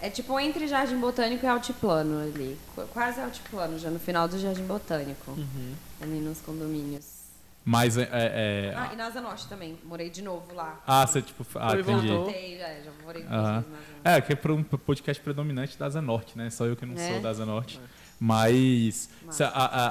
É 0.00 0.10
tipo 0.10 0.38
entre 0.38 0.66
Jardim 0.68 0.98
Botânico 0.98 1.44
e 1.44 1.48
Altiplano 1.48 2.20
ali. 2.20 2.58
Qu- 2.74 2.86
Quase 2.92 3.20
Altiplano, 3.20 3.78
já 3.78 3.90
no 3.90 3.98
final 3.98 4.28
do 4.28 4.38
Jardim 4.38 4.64
Botânico. 4.66 5.30
Uhum. 5.30 5.74
Ali 6.00 6.20
nos 6.20 6.40
condomínios. 6.40 7.16
Mas 7.64 7.96
é. 7.98 8.02
é- 8.02 8.08
é- 8.12 8.74
Ah, 8.76 8.90
e 8.92 8.96
na 8.96 9.06
Asa 9.06 9.20
Norte 9.20 9.48
também. 9.48 9.76
Morei 9.84 10.08
de 10.08 10.22
novo 10.22 10.54
lá. 10.54 10.80
ah, 10.86 11.04
você 11.06 11.20
tipo. 11.20 11.44
Ah, 11.56 11.70
Foi 11.70 11.78
e 11.78 11.80
entendi. 11.82 12.06
voltou. 12.08 12.24
Voltei, 12.26 12.58
já, 12.58 12.68
já 12.68 12.90
morei 13.04 13.22
duas 13.22 13.34
Aham. 13.34 13.52
vezes 13.54 13.70
na 13.70 13.76
Asa 13.78 13.86
Norte. 13.92 14.00
É, 14.04 14.20
que 14.20 14.32
é 14.32 14.36
para 14.36 14.52
um 14.52 14.62
podcast 14.62 15.22
predominante 15.22 15.76
da 15.78 15.86
Asa 15.86 16.00
Norte, 16.02 16.38
né? 16.38 16.50
Só 16.50 16.64
eu 16.66 16.76
que 16.76 16.86
não 16.86 16.94
É. 16.96 17.12
sou 17.12 17.20
da 17.20 17.30
Asa 17.30 17.44
Norte. 17.44 17.80
Mas 18.20 19.08
cê- 19.30 19.44
a, 19.44 19.48
a, 19.48 19.86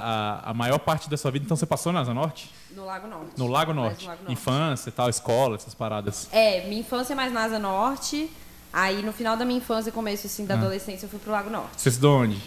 a, 0.46 0.50
a 0.50 0.54
maior 0.54 0.78
parte 0.78 1.08
da 1.10 1.16
sua 1.16 1.30
vida, 1.30 1.44
então 1.44 1.56
você 1.56 1.66
passou 1.66 1.92
na 1.92 2.00
Asa 2.00 2.14
Norte? 2.14 2.50
No 2.72 2.84
Lago 2.84 3.06
Norte. 3.08 3.38
No 3.38 3.46
Lago 3.46 3.72
Norte? 3.74 4.02
no 4.04 4.08
Lago 4.10 4.22
Norte. 4.22 4.32
Infância 4.32 4.88
e 4.88 4.92
tal, 4.92 5.08
escola, 5.08 5.56
essas 5.56 5.74
paradas. 5.74 6.28
É, 6.32 6.66
minha 6.66 6.80
infância 6.80 7.12
é 7.12 7.16
mais 7.16 7.32
na 7.32 7.44
Asa 7.44 7.58
Norte. 7.58 8.30
Aí 8.72 9.02
no 9.02 9.12
final 9.12 9.36
da 9.36 9.44
minha 9.44 9.58
infância 9.58 9.88
e 9.90 9.92
começo 9.92 10.26
assim, 10.26 10.44
da 10.44 10.54
Ah. 10.54 10.58
adolescência 10.58 11.06
eu 11.06 11.10
fui 11.10 11.18
pro 11.18 11.30
Lago 11.32 11.48
Norte. 11.50 11.80
Você 11.80 11.88
estudou 11.88 12.20
onde? 12.22 12.38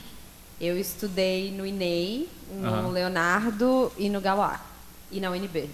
Eu 0.61 0.77
estudei 0.77 1.51
no 1.51 1.65
INEI, 1.65 2.27
no 2.53 2.67
Aham. 2.67 2.89
Leonardo 2.89 3.91
e 3.97 4.09
no 4.09 4.19
Gauá. 4.21 4.59
E 5.11 5.19
na 5.19 5.31
UNB. 5.31 5.69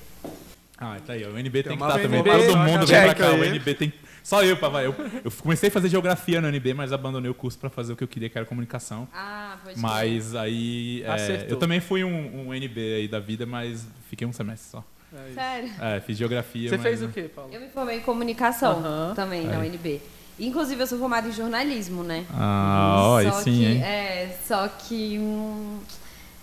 Ah, 0.78 0.98
tá 1.06 1.14
aí. 1.14 1.24
O 1.26 1.38
NB 1.38 1.64
tem, 1.64 1.78
Tem 1.78 1.78
que 1.78 1.84
estar 1.84 2.00
também. 2.02 2.20
UNB, 2.22 2.30
Todo 2.48 2.58
mundo 2.58 2.86
vem 2.86 3.02
pra 3.04 3.16
cá. 3.16 3.32
O 3.32 3.42
aí. 3.42 3.50
NB 3.50 3.74
tem. 3.76 3.94
Só 4.24 4.44
eu, 4.44 4.58
pra. 4.58 4.84
Eu, 4.84 4.96
eu 5.24 5.32
comecei 5.32 5.70
a 5.70 5.72
fazer 5.72 5.88
geografia 5.90 6.40
no 6.42 6.48
NB, 6.48 6.74
mas 6.74 6.92
abandonei 6.94 7.30
o 7.30 7.34
curso 7.34 7.58
pra 7.58 7.70
fazer 7.70 7.94
o 7.94 7.96
que 7.96 8.04
eu 8.04 8.08
queria, 8.08 8.30
que 8.30 8.38
era 8.38 8.46
comunicação. 8.46 9.08
Ah, 9.14 9.58
pode. 9.64 9.80
Mas 9.80 10.36
aí. 10.36 11.04
é, 11.04 11.46
eu 11.50 11.58
também 11.58 11.80
fui 11.80 12.04
um, 12.04 12.48
um 12.48 12.54
NB 12.54 12.80
aí 12.96 13.08
da 13.08 13.20
vida, 13.20 13.46
mas 13.46 13.86
fiquei 14.10 14.26
um 14.28 14.34
semestre 14.34 14.70
só. 14.72 14.84
É. 15.14 15.34
Sério. 15.34 15.72
É, 15.80 16.00
fiz 16.02 16.18
geografia. 16.18 16.70
Você 16.70 16.76
mas- 16.78 16.84
fez 16.84 17.02
o 17.04 17.08
quê, 17.10 17.24
Paula? 17.34 17.54
Eu 17.54 17.62
me 17.62 17.70
formei 17.70 17.98
em 17.98 18.02
comunicação 18.02 18.80
Aham. 18.80 19.14
também 19.16 19.46
na 19.46 19.60
Aí. 19.60 19.70
UNB. 19.70 20.02
Inclusive, 20.40 20.82
eu 20.82 20.88
sou 20.88 21.00
formada 21.00 21.28
em 21.28 21.32
jornalismo, 21.32 22.04
né? 22.04 22.26
Ah, 22.34 22.96
ó, 23.00 23.18
aí 23.18 23.30
só 23.30 23.42
sim, 23.42 23.52
que, 23.52 23.66
hein? 23.66 23.84
É, 23.84 24.38
só 24.46 24.68
que. 24.68 25.18
hum, 25.20 25.80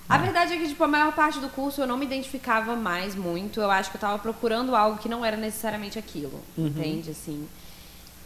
a 0.09 0.19
verdade 0.19 0.55
é 0.55 0.57
que, 0.57 0.69
tipo, 0.69 0.83
a 0.83 0.89
maior 0.89 1.15
parte 1.15 1.39
do 1.41 1.49
curso 1.49 1.81
eu 1.81 1.87
não 1.87 1.97
me 1.97 2.05
identificava 2.07 2.75
mais 2.75 3.15
muito. 3.15 3.61
Eu 3.61 3.71
acho 3.71 3.91
que 3.91 3.97
eu 3.97 4.01
tava 4.01 4.19
procurando 4.19 4.75
algo 4.75 4.99
que 4.99 5.09
não 5.09 5.25
era 5.25 5.37
necessariamente 5.37 5.99
aquilo. 5.99 6.41
Entende? 6.57 7.11
Assim. 7.11 7.47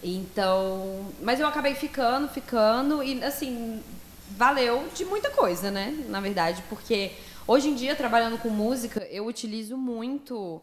Então. 0.03 1.07
Mas 1.21 1.41
eu 1.41 1.47
acabei 1.47 1.75
ficando, 1.75 2.29
ficando. 2.29 3.03
E, 3.03 3.23
assim, 3.25 3.83
valeu 4.37 4.89
de 4.95 5.05
muita 5.05 5.31
coisa, 5.31 5.71
né? 5.71 5.95
Na 6.09 6.21
verdade, 6.21 6.63
porque 6.69 7.13
hoje 7.47 7.69
em 7.69 7.75
dia, 7.75 7.95
trabalhando 7.97 8.39
com 8.39 8.49
música, 8.49 9.07
eu 9.11 9.27
utilizo 9.27 9.77
muito 9.77 10.61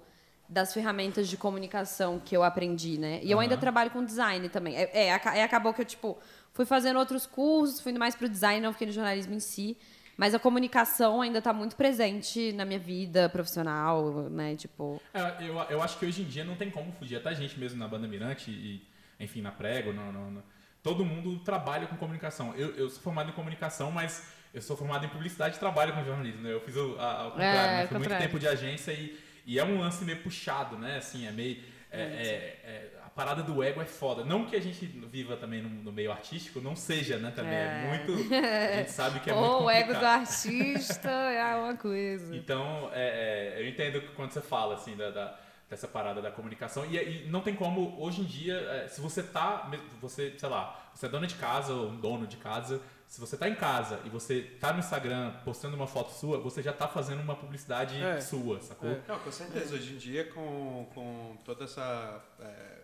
das 0.48 0.74
ferramentas 0.74 1.28
de 1.28 1.38
comunicação 1.38 2.20
que 2.20 2.36
eu 2.36 2.44
aprendi, 2.44 2.98
né? 2.98 3.20
E 3.24 3.32
eu 3.32 3.40
ainda 3.40 3.58
trabalho 3.58 3.90
com 3.92 4.04
design 4.04 4.48
também. 4.50 4.76
É, 4.76 4.90
é, 4.94 5.08
é, 5.08 5.44
acabou 5.44 5.74
que 5.74 5.82
eu, 5.82 5.86
tipo, 5.86 6.18
fui 6.52 6.66
fazendo 6.66 7.00
outros 7.00 7.26
cursos, 7.26 7.80
fui 7.80 7.92
indo 7.92 8.00
mais 8.00 8.16
pro 8.16 8.28
design, 8.30 8.62
não 8.62 8.72
fiquei 8.74 8.88
no 8.88 8.94
jornalismo 8.94 9.34
em 9.34 9.40
si. 9.40 9.78
Mas 10.16 10.36
a 10.36 10.40
comunicação 10.40 11.22
ainda 11.22 11.40
está 11.40 11.52
muito 11.52 11.76
presente 11.76 12.52
na 12.54 12.66
minha 12.66 12.78
vida 12.78 13.28
profissional, 13.30 14.30
né? 14.30 14.56
Tipo, 14.56 15.02
É, 15.14 15.38
eu, 15.48 15.56
eu 15.70 15.82
acho 15.82 15.98
que 15.98 16.06
hoje 16.06 16.22
em 16.22 16.26
dia 16.26 16.44
não 16.44 16.56
tem 16.56 16.70
como 16.70 16.92
fugir. 16.92 17.16
Até 17.16 17.30
a 17.30 17.34
gente 17.34 17.60
mesmo 17.60 17.80
na 17.80 17.88
banda 17.88 18.08
Mirante 18.08 18.52
e, 18.52 18.86
enfim, 19.20 19.42
na 19.42 19.52
Prego, 19.52 19.92
no, 19.92 20.12
no- 20.12 20.30
no- 20.32 20.44
todo 20.84 21.04
mundo 21.04 21.40
trabalha 21.40 21.88
com 21.88 21.96
comunicação. 21.96 22.54
Eu, 22.56 22.76
eu 22.76 22.90
sou 22.92 23.02
formado 23.02 23.30
em 23.30 23.34
comunicação, 23.34 23.90
mas 23.92 24.28
eu 24.54 24.62
sou 24.62 24.78
formado 24.78 25.04
em 25.04 25.10
publicidade 25.10 25.56
e 25.56 25.60
trabalho 25.60 25.94
com 25.94 26.04
jornalismo. 26.04 26.42
né? 26.44 26.54
Eu 26.54 26.62
fiz 26.62 26.76
o, 26.76 26.96
a, 27.00 27.22
ao 27.22 27.32
contrário, 27.32 27.58
É, 27.58 27.66
né? 27.72 27.78
Muito 27.80 27.94
contrário. 28.04 28.28
tempo 28.28 28.38
de 28.40 28.48
agência 28.48 28.92
e, 28.92 29.18
e 29.46 29.60
é 29.60 29.64
um 29.64 29.80
lance 29.80 30.04
meio 30.06 30.22
puxado, 30.24 30.78
né? 30.78 30.98
Assim, 30.98 31.28
é 31.28 31.32
meio... 31.32 31.62
é- 31.92 32.02
é- 32.02 32.62
é- 32.64 32.90
a 33.06 33.10
parada 33.14 33.44
do 33.44 33.62
ego 33.62 33.80
é 33.80 33.86
foda. 33.86 34.26
Não 34.26 34.46
que 34.48 34.56
a 34.56 34.60
gente 34.62 34.86
viva 34.86 35.38
também 35.38 35.62
no, 35.62 35.70
no 35.70 35.92
meio 35.92 36.12
artístico, 36.12 36.60
não 36.60 36.76
seja, 36.76 37.18
né? 37.18 37.32
Também 37.36 37.54
é, 37.54 37.84
É. 37.86 37.88
muito... 37.88 38.34
A 38.34 38.78
gente 38.78 38.90
sabe 38.92 39.20
que 39.20 39.30
é 39.30 39.34
muito 39.34 39.48
Pô, 39.52 39.64
o 39.66 39.70
ego 39.70 39.94
do 39.94 40.04
artista 40.06 41.10
é 41.12 41.56
uma 41.56 41.76
coisa. 41.78 42.36
Então, 42.36 42.90
é, 42.94 43.54
eu 43.60 43.68
entendo 43.68 44.02
que 44.02 44.08
quando 44.16 44.32
você 44.32 44.42
fala 44.42 44.74
assim 44.76 44.96
da, 44.96 45.12
da- 45.12 45.40
dessa 45.70 45.88
parada 45.88 46.22
da 46.22 46.32
comunicação 46.32 46.86
e, 46.86 46.98
e 46.98 47.28
não 47.30 47.42
tem 47.42 47.56
como 47.56 48.00
hoje 48.00 48.22
em 48.22 48.26
dia, 48.26 48.86
se 48.90 49.00
você 49.02 49.22
tá, 49.24 49.70
você, 50.02 50.34
sei 50.38 50.50
lá, 50.50 50.90
você 50.94 51.06
é 51.06 51.10
dona 51.10 51.26
de 51.28 51.36
casa 51.36 51.74
ou 51.74 51.90
um 51.90 51.96
dono 52.00 52.26
de 52.28 52.38
casa, 52.38 52.82
se 53.14 53.22
você 53.22 53.38
tá 53.38 53.48
em 53.48 53.54
casa 53.54 54.00
e 54.06 54.10
você 54.10 54.42
tá 54.60 54.74
no 54.74 54.80
Instagram 54.80 55.34
postando 55.46 55.76
uma 55.76 55.86
foto 55.86 56.12
sua, 56.14 56.40
você 56.40 56.64
já 56.64 56.74
tá 56.74 56.88
fazendo 56.88 57.22
uma 57.22 57.36
publicidade 57.36 58.02
É. 58.02 58.20
sua, 58.20 58.60
sacou? 58.60 58.90
É. 58.90 59.02
Não, 59.08 59.20
com 59.20 59.32
certeza. 59.32 59.76
Hoje 59.76 59.94
em 59.94 59.98
dia, 59.98 60.26
com, 60.32 60.90
com 60.96 61.38
toda 61.46 61.66
essa. 61.66 62.26
é, 62.40 62.80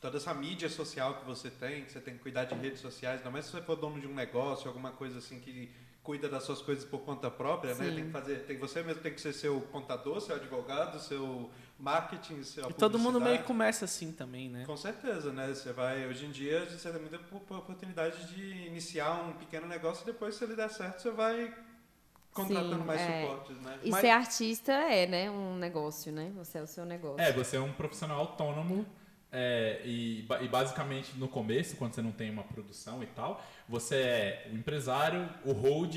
toda 0.00 0.16
essa 0.16 0.34
mídia 0.34 0.68
social 0.68 1.14
que 1.20 1.24
você 1.24 1.48
tem, 1.48 1.84
que 1.84 1.92
você 1.92 2.00
tem 2.00 2.14
que 2.14 2.20
cuidar 2.24 2.42
de 2.44 2.56
redes 2.56 2.80
sociais, 2.80 3.18
ainda 3.20 3.30
mais 3.30 3.44
se 3.44 3.52
você 3.52 3.62
for 3.62 3.76
dono 3.76 4.00
de 4.00 4.08
um 4.08 4.14
negócio, 4.14 4.66
alguma 4.66 4.90
coisa 4.90 5.18
assim 5.18 5.38
que 5.38 5.70
cuida 6.02 6.28
das 6.28 6.42
suas 6.42 6.60
coisas 6.60 6.84
por 6.84 7.02
conta 7.02 7.30
própria, 7.30 7.72
né? 7.76 7.88
Sim. 7.90 7.94
Tem 7.94 8.04
que 8.06 8.10
fazer, 8.10 8.36
tem, 8.46 8.58
você 8.58 8.82
mesmo 8.82 9.00
tem 9.00 9.14
que 9.14 9.20
ser 9.20 9.32
seu 9.32 9.60
contador, 9.70 10.20
seu 10.20 10.34
advogado, 10.34 10.98
seu 10.98 11.48
marketing, 11.78 12.42
seu 12.42 12.70
E 12.70 12.72
todo 12.72 12.98
mundo 12.98 13.20
meio 13.20 13.38
que 13.38 13.44
começa 13.44 13.84
assim 13.84 14.10
também, 14.12 14.48
né? 14.48 14.64
Com 14.64 14.76
certeza, 14.76 15.32
né? 15.32 15.48
Você 15.48 15.72
vai, 15.72 16.06
hoje 16.06 16.26
em 16.26 16.30
dia, 16.30 16.64
você 16.68 16.90
tem 16.90 17.00
muita 17.00 17.16
op- 17.16 17.50
oportunidade 17.54 18.26
de 18.34 18.66
iniciar 18.66 19.12
um 19.28 19.32
pequeno 19.34 19.66
negócio 19.66 20.02
e 20.02 20.06
depois, 20.06 20.34
se 20.34 20.44
ele 20.44 20.56
der 20.56 20.70
certo, 20.70 21.00
você 21.02 21.10
vai 21.10 21.54
contratando 22.32 22.76
Sim, 22.78 22.84
mais 22.84 23.00
é. 23.00 23.22
suportes, 23.22 23.56
né? 23.62 23.78
E 23.82 23.90
Mas- 23.90 24.00
ser 24.00 24.10
artista 24.10 24.72
é, 24.72 25.06
né, 25.06 25.30
um 25.30 25.56
negócio, 25.56 26.12
né? 26.12 26.30
Você 26.36 26.58
é 26.58 26.62
o 26.62 26.66
seu 26.66 26.84
negócio. 26.84 27.20
É, 27.20 27.32
você 27.32 27.56
é 27.56 27.60
um 27.60 27.72
profissional 27.72 28.20
autônomo 28.20 28.84
é, 29.32 29.80
e, 29.84 30.20
e 30.42 30.48
basicamente 30.48 31.16
no 31.16 31.28
começo, 31.28 31.76
quando 31.76 31.94
você 31.94 32.02
não 32.02 32.12
tem 32.12 32.30
uma 32.30 32.44
produção 32.44 33.02
e 33.02 33.06
tal, 33.06 33.42
você 33.68 33.96
é 33.96 34.48
o 34.52 34.56
empresário, 34.56 35.28
o 35.44 35.52
hold, 35.52 35.94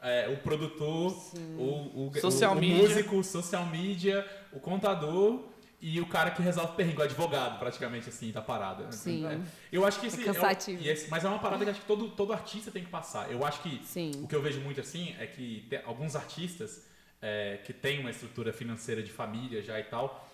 é, 0.00 0.28
o 0.28 0.36
produtor, 0.42 1.12
o, 1.58 2.08
o, 2.08 2.12
Social 2.20 2.54
o, 2.54 2.58
o 2.58 2.62
músico, 2.62 3.24
social 3.24 3.66
media, 3.66 4.24
o 4.52 4.60
contador 4.60 5.44
e 5.80 6.00
o 6.00 6.06
cara 6.06 6.30
que 6.32 6.42
resolve 6.42 6.74
perrengue, 6.74 6.98
o 6.98 7.02
advogado, 7.02 7.58
praticamente 7.58 8.08
assim, 8.08 8.32
da 8.32 8.42
parada. 8.42 8.90
Sim. 8.90 9.24
É. 9.26 9.38
Eu 9.70 9.86
acho 9.86 10.00
que 10.00 10.06
esse 10.08 10.20
É 10.20 10.24
cansativo. 10.24 10.82
o- 10.82 10.86
esse- 10.86 11.08
mas 11.08 11.24
é 11.24 11.28
uma 11.28 11.38
parada 11.38 11.64
que 11.64 11.70
acho 11.70 11.80
que 11.80 11.86
todo, 11.86 12.08
todo 12.10 12.32
artista 12.32 12.70
tem 12.70 12.82
que 12.82 12.90
passar. 12.90 13.30
Eu 13.30 13.44
acho 13.44 13.62
que 13.62 13.80
Sim. 13.84 14.10
o 14.22 14.26
que 14.26 14.34
eu 14.34 14.42
vejo 14.42 14.60
muito 14.60 14.80
assim 14.80 15.14
é 15.20 15.26
que 15.26 15.68
alguns 15.84 16.16
artistas 16.16 16.86
é, 17.20 17.58
que 17.64 17.72
têm 17.72 17.98
uma 17.98 18.10
estrutura 18.10 18.52
financeira 18.52 19.02
de 19.02 19.10
família 19.10 19.60
já 19.60 19.78
e 19.80 19.82
tal, 19.82 20.28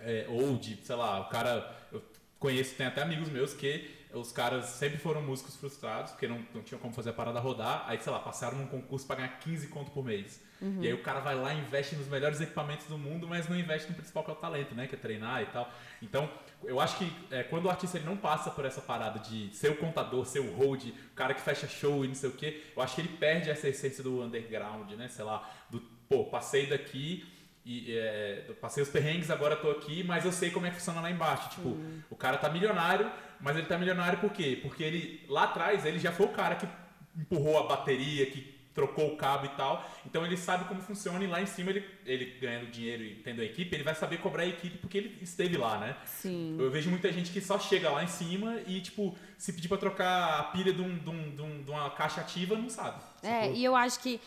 é, 0.00 0.26
ou 0.28 0.56
de, 0.56 0.76
sei 0.84 0.96
lá, 0.96 1.20
o 1.20 1.28
cara. 1.28 1.76
Eu 1.92 2.02
conheço, 2.40 2.74
tem 2.74 2.86
até 2.86 3.02
amigos 3.02 3.28
meus 3.28 3.52
que 3.54 3.97
os 4.12 4.32
caras 4.32 4.66
sempre 4.66 4.98
foram 4.98 5.20
músicos 5.20 5.56
frustrados, 5.56 6.12
porque 6.12 6.26
não, 6.26 6.44
não 6.54 6.62
tinham 6.62 6.80
como 6.80 6.94
fazer 6.94 7.10
a 7.10 7.12
parada 7.12 7.38
rodar, 7.40 7.84
aí, 7.86 8.00
sei 8.00 8.10
lá, 8.10 8.18
passaram 8.18 8.56
num 8.56 8.66
concurso 8.66 9.06
pra 9.06 9.16
ganhar 9.16 9.38
15 9.38 9.68
conto 9.68 9.90
por 9.90 10.04
mês. 10.04 10.42
Uhum. 10.60 10.82
E 10.82 10.86
aí 10.88 10.92
o 10.92 11.02
cara 11.02 11.20
vai 11.20 11.36
lá 11.36 11.54
e 11.54 11.60
investe 11.60 11.94
nos 11.94 12.08
melhores 12.08 12.40
equipamentos 12.40 12.86
do 12.86 12.98
mundo, 12.98 13.28
mas 13.28 13.48
não 13.48 13.56
investe 13.56 13.88
no 13.88 13.94
principal 13.94 14.24
que 14.24 14.30
é 14.30 14.32
o 14.32 14.36
talento, 14.36 14.74
né? 14.74 14.86
Que 14.86 14.94
é 14.94 14.98
treinar 14.98 15.42
e 15.42 15.46
tal. 15.46 15.70
Então, 16.02 16.28
eu 16.64 16.80
acho 16.80 16.96
que 16.98 17.12
é, 17.30 17.42
quando 17.42 17.66
o 17.66 17.70
artista 17.70 17.98
ele 17.98 18.06
não 18.06 18.16
passa 18.16 18.50
por 18.50 18.64
essa 18.64 18.80
parada 18.80 19.18
de 19.20 19.54
ser 19.54 19.70
o 19.70 19.76
contador, 19.76 20.24
ser 20.26 20.40
o 20.40 20.52
hold, 20.54 20.84
o 20.86 21.14
cara 21.14 21.34
que 21.34 21.40
fecha 21.40 21.68
show 21.68 22.04
e 22.04 22.08
não 22.08 22.14
sei 22.14 22.30
o 22.30 22.32
quê, 22.32 22.64
eu 22.74 22.82
acho 22.82 22.94
que 22.94 23.02
ele 23.02 23.16
perde 23.16 23.50
essa 23.50 23.68
essência 23.68 24.02
do 24.02 24.22
underground, 24.22 24.90
né? 24.92 25.08
Sei 25.08 25.24
lá, 25.24 25.48
do, 25.70 25.80
pô, 26.08 26.24
passei 26.24 26.66
daqui 26.66 27.37
e 27.70 27.98
é, 27.98 28.50
passei 28.60 28.82
os 28.82 28.88
perrengues, 28.88 29.30
agora 29.30 29.54
tô 29.54 29.70
aqui, 29.70 30.02
mas 30.02 30.24
eu 30.24 30.32
sei 30.32 30.50
como 30.50 30.64
é 30.66 30.70
que 30.70 30.76
funciona 30.76 31.00
lá 31.02 31.10
embaixo. 31.10 31.50
Tipo, 31.50 31.76
o 32.08 32.16
cara 32.16 32.38
tá 32.38 32.48
milionário, 32.48 33.10
mas 33.40 33.56
ele 33.56 33.66
tá 33.66 33.76
milionário 33.76 34.18
por 34.20 34.30
quê? 34.32 34.58
Porque 34.62 34.82
ele, 34.82 35.24
lá 35.28 35.44
atrás, 35.44 35.84
ele 35.84 35.98
já 35.98 36.10
foi 36.10 36.26
o 36.26 36.30
cara 36.30 36.54
que 36.56 36.66
empurrou 37.14 37.58
a 37.58 37.66
bateria, 37.66 38.24
que 38.26 38.56
trocou 38.72 39.12
o 39.12 39.16
cabo 39.16 39.44
e 39.44 39.48
tal. 39.50 39.84
Então 40.06 40.24
ele 40.24 40.36
sabe 40.36 40.64
como 40.66 40.80
funciona 40.80 41.22
e 41.22 41.26
lá 41.26 41.42
em 41.42 41.46
cima 41.46 41.70
ele, 41.70 41.84
ele 42.06 42.38
ganhando 42.40 42.70
dinheiro 42.70 43.02
e 43.02 43.16
tendo 43.16 43.42
a 43.42 43.44
equipe, 43.44 43.74
ele 43.74 43.82
vai 43.82 43.94
saber 43.94 44.18
cobrar 44.18 44.44
a 44.44 44.46
equipe 44.46 44.78
porque 44.78 44.96
ele 44.98 45.18
esteve 45.20 45.56
lá, 45.58 45.78
né? 45.78 45.96
Sim. 46.04 46.56
Eu 46.60 46.70
vejo 46.70 46.88
muita 46.88 47.12
gente 47.12 47.32
que 47.32 47.40
só 47.40 47.58
chega 47.58 47.90
lá 47.90 48.04
em 48.04 48.08
cima 48.08 48.60
e, 48.68 48.80
tipo, 48.80 49.18
se 49.36 49.52
pedir 49.52 49.66
pra 49.68 49.76
trocar 49.76 50.38
a 50.38 50.42
pilha 50.44 50.72
de, 50.72 50.80
um, 50.80 50.96
de, 50.96 51.10
um, 51.10 51.34
de, 51.34 51.42
um- 51.42 51.64
uma 51.72 51.90
caixa 51.90 52.20
ativa, 52.20 52.56
não 52.56 52.70
sabe. 52.70 53.02
É, 53.22 53.50
e 53.52 53.64
eu 53.64 53.74
acho 53.74 53.98
que 54.00 54.20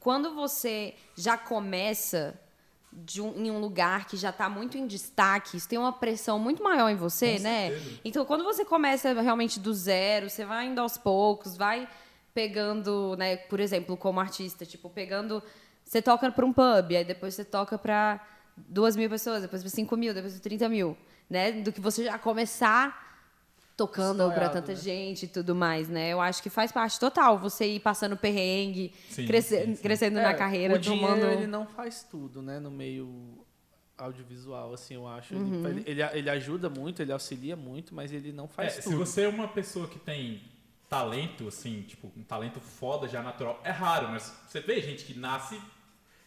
quando 0.00 0.34
você 0.34 0.94
já 1.14 1.36
começa 1.36 2.40
um- 3.20 3.34
em 3.44 3.50
um 3.50 3.58
lugar 3.60 4.06
que 4.06 4.16
já 4.16 4.30
está 4.30 4.48
muito 4.48 4.76
em 4.78 4.86
destaque, 4.86 5.56
isso 5.56 5.68
tem 5.68 5.78
uma 5.78 5.92
pressão 5.92 6.38
muito 6.38 6.62
maior 6.62 6.88
em 6.88 6.96
você, 6.96 7.36
Com 7.36 7.42
né? 7.42 7.70
certeza. 7.70 8.00
Então, 8.04 8.24
quando 8.24 8.44
você 8.44 8.64
começa 8.64 9.12
realmente 9.20 9.60
do 9.60 9.72
zero, 9.74 10.28
você 10.30 10.44
vai 10.44 10.66
indo 10.66 10.80
aos 10.80 10.96
poucos, 10.96 11.56
vai 11.56 11.88
pegando, 12.34 13.16
né, 13.18 13.36
por 13.36 13.60
exemplo, 13.60 13.96
como 13.96 14.20
artista, 14.20 14.64
tipo, 14.64 14.88
pegando. 14.88 15.42
Você 15.84 16.00
toca 16.02 16.30
para 16.30 16.44
um 16.46 16.52
pub, 16.52 16.94
aí 16.96 17.04
depois 17.04 17.34
você 17.34 17.44
toca 17.44 17.76
para 17.78 18.20
duas 18.56 18.94
mil 18.96 19.08
pessoas, 19.08 19.42
depois 19.42 19.62
para 19.62 19.70
cinco 19.70 19.96
mil, 19.96 20.12
depois 20.14 20.34
para 20.34 20.42
30 20.42 20.68
mil, 20.68 20.96
né? 21.28 21.52
Do 21.52 21.72
que 21.72 21.80
você 21.80 22.04
já 22.04 22.18
começar 22.18 23.07
tocando 23.78 24.30
para 24.32 24.48
tanta 24.50 24.72
né? 24.72 24.76
gente 24.76 25.22
e 25.22 25.28
tudo 25.28 25.54
mais, 25.54 25.88
né? 25.88 26.10
Eu 26.12 26.20
acho 26.20 26.42
que 26.42 26.50
faz 26.50 26.70
parte 26.72 26.98
total 27.00 27.38
você 27.38 27.64
ir 27.76 27.80
passando 27.80 28.16
perrengue, 28.16 28.92
Sim, 29.08 29.24
cresce- 29.24 29.64
sim, 29.64 29.74
sim. 29.76 29.82
crescendo 29.82 30.18
É, 30.18 30.22
na 30.22 30.34
carreira, 30.34 30.74
o 30.74 30.78
dinheiro, 30.78 31.06
tomando. 31.06 31.32
ele 31.32 31.46
não 31.46 31.64
faz 31.66 32.02
tudo, 32.02 32.42
né? 32.42 32.58
No 32.58 32.70
meio 32.72 33.38
audiovisual, 33.96 34.74
assim, 34.74 34.94
eu 34.94 35.06
acho. 35.06 35.34
Ele- 35.34 35.42
Uhum. 35.44 35.66
Ele, 35.68 35.82
ele, 35.86 36.02
ele 36.02 36.30
ajuda 36.30 36.68
muito, 36.68 37.00
ele 37.00 37.12
auxilia 37.12 37.54
muito, 37.56 37.94
mas 37.94 38.12
ele 38.12 38.32
não 38.32 38.44
É, 38.44 38.48
faz 38.48 38.72
se 38.74 38.82
tudo. 38.82 38.96
você 38.96 39.22
é 39.22 39.28
uma 39.28 39.46
pessoa 39.48 39.86
que 39.88 39.98
tem 39.98 40.42
talento, 40.88 41.46
assim, 41.48 41.82
tipo, 41.82 42.10
um 42.16 42.22
talento 42.22 42.60
foda 42.60 43.06
já 43.06 43.22
natural, 43.22 43.60
é 43.62 43.70
raro, 43.70 44.08
mas 44.08 44.32
você 44.48 44.60
vê 44.60 44.80
gente 44.80 45.04
que 45.04 45.18
nasce 45.18 45.60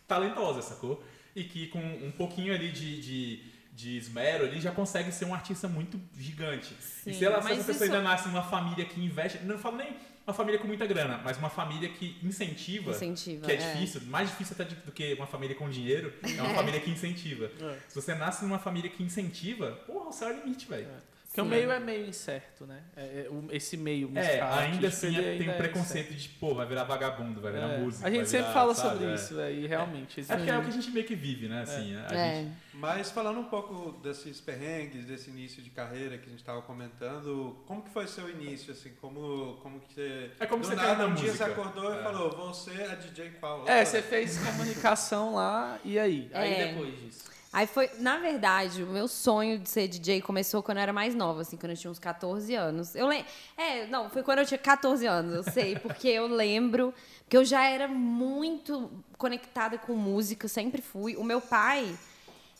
talentosa, 0.07 0.61
sacou? 0.61 1.03
E 1.35 1.43
que 1.43 1.67
com 1.67 1.79
um 1.79 2.11
pouquinho 2.11 2.53
ali 2.53 2.71
de, 2.71 3.01
de, 3.01 3.50
de 3.81 3.97
esmero 3.97 4.45
ali 4.45 4.61
já 4.61 4.71
consegue 4.71 5.11
ser 5.11 5.25
um 5.25 5.33
artista 5.33 5.67
muito 5.67 5.99
gigante. 6.17 6.75
e 6.79 6.83
Sim, 6.83 7.13
se, 7.13 7.25
ela, 7.25 7.41
se 7.41 7.51
essa 7.51 7.63
pessoa 7.63 7.73
isso- 7.73 7.83
ainda 7.83 8.01
nasce 8.01 8.27
numa 8.27 8.43
família 8.43 8.85
que 8.85 9.01
investe, 9.03 9.39
não 9.39 9.57
falo 9.57 9.77
nem 9.77 9.95
uma 10.25 10.33
família 10.35 10.59
com 10.59 10.67
muita 10.67 10.85
grana, 10.85 11.19
mas 11.23 11.37
uma 11.39 11.49
família 11.49 11.89
que 11.89 12.15
incentiva, 12.23 12.91
Incentiva, 12.91 13.43
que 13.45 13.51
é, 13.51 13.55
é. 13.55 13.73
difícil, 13.73 14.01
mais 14.05 14.29
difícil 14.29 14.55
até 14.59 14.65
do 14.65 14.91
que 14.91 15.13
uma 15.15 15.25
família 15.25 15.55
com 15.55 15.67
dinheiro, 15.67 16.13
é 16.21 16.41
uma 16.41 16.53
família 16.53 16.79
que 16.79 16.91
incentiva. 16.91 17.45
É. 17.59 17.77
Se 17.89 17.95
você 17.95 18.13
nasce 18.13 18.43
numa 18.43 18.59
família 18.59 18.89
que 18.89 19.01
incentiva, 19.01 19.71
porra, 19.87 20.09
o 20.09 20.11
céu 20.11 20.29
é 20.29 20.33
o 20.33 20.43
limite, 20.43 20.67
velho. 20.69 20.87
Porque 21.31 21.39
o 21.39 21.45
meio 21.45 21.71
é 21.71 21.79
meio 21.79 22.05
incerto, 22.09 22.65
né? 22.67 22.81
É, 22.93 23.01
é, 23.25 23.27
o- 23.29 23.47
esse 23.51 23.77
meio 23.77 24.11
É, 24.15 24.19
musical, 24.21 24.49
ainda 24.53 24.65
artístico, 24.87 24.87
assim 24.87 25.07
ele 25.07 25.23
tem 25.23 25.31
ainda 25.39 25.51
um 25.51 25.55
é 25.55 25.57
preconceito 25.57 26.13
de, 26.13 26.27
pô, 26.27 26.53
vai 26.53 26.65
virar 26.67 26.83
vagabundo, 26.83 27.39
vai 27.39 27.53
virar 27.53 27.69
É. 27.69 27.77
música. 27.77 28.05
A 28.05 28.11
gente 28.11 28.25
sempre 28.29 28.47
virar, 28.47 28.53
fala 28.53 28.75
sabe, 28.75 28.89
sobre 28.97 29.11
é. 29.11 29.15
isso, 29.15 29.35
velho, 29.35 29.59
e 29.63 29.65
realmente. 29.67 30.19
É 30.19 30.35
porque 30.35 30.49
é 30.49 30.57
o 30.57 30.61
que 30.61 30.67
a 30.67 30.71
gente 30.71 30.91
meio 30.91 31.05
que 31.05 31.15
vive, 31.15 31.47
né? 31.47 31.61
Assim, 31.61 31.95
a 31.95 32.13
É. 32.13 32.35
gente- 32.43 32.51
Mas 32.73 33.11
falando 33.11 33.39
um 33.39 33.45
pouco 33.45 33.93
desses 34.01 34.41
perrengues, 34.41 35.05
desse 35.05 35.29
início 35.29 35.61
de 35.63 35.69
carreira 35.69 36.17
que 36.17 36.25
a 36.25 36.29
gente 36.29 36.39
estava 36.39 36.61
comentando, 36.61 37.55
como 37.65 37.81
que 37.81 37.89
foi 37.91 38.07
seu 38.07 38.29
início, 38.29 38.73
assim, 38.73 38.91
como, 38.99 39.57
como 39.63 39.79
que 39.79 39.93
você... 39.93 40.31
É 40.39 40.45
como 40.45 40.61
do 40.63 40.67
você 40.67 40.75
nada, 40.75 40.95
caiu 40.95 41.07
na 41.07 41.13
um 41.13 41.15
dia 41.15 41.31
você 41.31 41.43
acordou 41.43 41.93
É. 41.93 41.99
e 41.99 42.03
falou, 42.03 42.29
você 42.31 42.71
é 42.71 42.95
DJ 42.95 43.29
qual? 43.39 43.65
É, 43.69 43.85
você 43.85 44.01
fez 44.01 44.37
comunicação 44.37 45.35
lá, 45.35 45.79
e 45.85 45.97
aí? 45.97 46.29
Aí 46.33 46.53
É. 46.53 46.67
depois 46.73 46.99
disso. 46.99 47.30
Aí 47.53 47.67
foi, 47.67 47.89
na 47.99 48.17
verdade, 48.17 48.81
o 48.81 48.87
meu 48.87 49.09
sonho 49.09 49.59
de 49.59 49.69
ser 49.69 49.85
DJ 49.89 50.21
começou 50.21 50.63
quando 50.63 50.77
eu 50.77 50.83
era 50.83 50.93
mais 50.93 51.13
nova, 51.13 51.41
assim, 51.41 51.57
quando 51.57 51.71
eu 51.71 51.77
tinha 51.77 51.91
uns 51.91 51.99
14 51.99 52.55
anos. 52.55 52.95
Eu 52.95 53.07
lembro. 53.07 53.29
É, 53.57 53.85
não, 53.87 54.09
foi 54.09 54.23
quando 54.23 54.39
eu 54.39 54.45
tinha 54.45 54.57
14 54.57 55.05
anos, 55.05 55.35
eu 55.35 55.51
sei, 55.51 55.75
porque 55.75 56.07
eu 56.07 56.27
lembro 56.27 56.93
que 57.27 57.35
eu 57.35 57.43
já 57.43 57.65
era 57.65 57.89
muito 57.89 58.89
conectada 59.17 59.77
com 59.77 59.95
música, 59.95 60.47
sempre 60.47 60.81
fui. 60.81 61.17
O 61.17 61.25
meu 61.25 61.41
pai, 61.41 61.93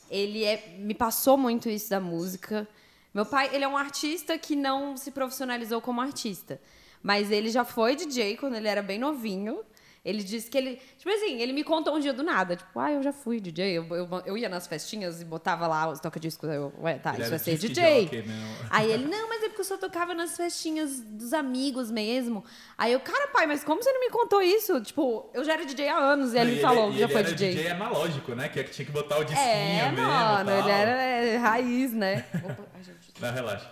ele 0.10 0.43
é, 0.43 0.75
me 0.77 0.93
passou 0.93 1.38
muito 1.38 1.69
isso 1.69 1.89
da 1.89 2.01
música. 2.01 2.67
Meu 3.13 3.25
pai, 3.25 3.50
ele 3.53 3.63
é 3.63 3.67
um 3.67 3.77
artista 3.77 4.38
que 4.38 4.57
não 4.57 4.98
se 4.98 5.12
profissionalizou 5.12 5.79
como 5.79 6.01
artista, 6.01 6.60
mas 7.01 7.31
ele 7.31 7.50
já 7.50 7.63
foi 7.63 7.95
DJ 7.95 8.36
quando 8.36 8.55
ele 8.55 8.67
era 8.67 8.81
bem 8.81 9.00
novinho. 9.00 9.63
Ele 10.03 10.24
disse 10.24 10.50
que 10.50 10.58
ele. 10.58 10.79
Tipo 10.98 11.12
assim, 11.12 11.39
ele 11.39 11.53
me 11.53 11.63
contou 11.63 11.96
um 11.96 12.00
dia 12.00 12.12
do 12.12 12.24
nada. 12.24 12.55
Tipo, 12.55 12.79
ah, 12.79 12.91
eu 12.91 13.03
já 13.03 13.13
fui 13.13 13.39
DJ. 13.39 13.77
Eu, 13.77 13.86
eu, 13.96 14.10
eu 14.25 14.36
ia 14.38 14.50
nas 14.50 14.65
festinhas 14.65 15.22
e 15.22 15.25
botava 15.25 15.67
lá 15.67 15.89
os 15.91 16.00
toca-discos. 16.00 16.50
Eu, 16.50 16.74
ué, 16.81 16.98
tá, 16.98 17.13
Ele 17.13 17.22
isso 17.22 17.29
vai 17.29 17.38
ser 17.39 17.55
DJ. 17.58 18.01
jockey, 18.05 18.22
né? 18.24 18.58
Aí 18.72 18.91
ele, 18.91 19.05
não, 19.08 19.29
mas 19.29 19.43
é 19.43 19.48
porque 19.48 19.62
eu 19.62 19.65
só 19.65 19.77
tocava 19.77 20.15
nas 20.15 20.36
festinhas 20.36 21.01
dos 21.01 21.34
amigos 21.34 21.91
mesmo. 21.91 22.43
Aí 22.75 22.93
eu, 22.93 23.00
cara, 23.00 23.27
pai, 23.27 23.46
mas 23.46 23.63
como 23.63 23.84
você 23.84 23.91
não 23.93 24.00
me 24.00 24.10
contou 24.10 24.41
isso? 24.41 24.81
Tipo, 24.81 25.29
eu 25.36 25.43
já 25.43 25.53
era 25.53 25.65
DJ 25.65 25.89
há 25.89 25.98
anos. 25.98 26.34
E 26.34 26.39
aí 26.39 26.48
ele, 26.48 26.55
me 26.55 26.62
falou, 26.62 26.89
e 26.89 26.93
já 26.98 27.03
ele 27.05 27.13
foi 27.13 27.22
era 27.22 27.31
DJ. 27.31 27.50
DJ 27.55 27.67
analógico, 27.70 28.34
né? 28.34 28.50
Que 28.50 28.60
é 28.60 28.63
que 28.63 28.72
tinha 28.72 28.86
que 28.88 28.91
botar 28.91 29.20
o 29.20 29.24
disquinho 29.24 29.46
É, 29.48 29.91
mesmo. 29.91 30.08
mano, 30.08 30.50
tal. 30.50 30.60
ele 30.62 30.70
era 30.72 30.91
é, 31.03 31.38
raiz, 31.38 31.93
né? 31.93 32.25
Opa, 32.43 32.65
ai, 32.74 32.84
gente. 32.84 33.22
Não, 33.22 33.31
relaxa. 33.31 33.70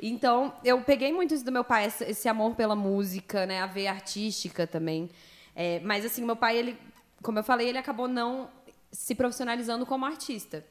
Então, 0.00 0.54
eu 0.64 0.80
peguei 0.82 1.12
muito 1.12 1.34
isso 1.34 1.44
do 1.44 1.52
meu 1.52 1.64
pai, 1.64 1.86
esse, 1.86 2.28
amor 2.28 2.54
pela 2.54 2.76
música, 2.76 3.46
né? 3.46 3.62
A 3.62 3.66
veia 3.66 3.90
artística 3.90 4.66
também. 4.66 5.10
É, 5.54 5.80
mas, 5.80 6.04
assim, 6.04 6.24
meu 6.24 6.36
pai, 6.36 6.56
ele, 6.56 6.78
como 7.22 7.38
eu 7.38 7.44
falei, 7.44 7.68
ele 7.68 7.78
acabou 7.78 8.06
não 8.06 8.50
se 8.92 9.14
profissionalizando 9.14 9.86
como 9.86 10.04
artista. 10.04 10.64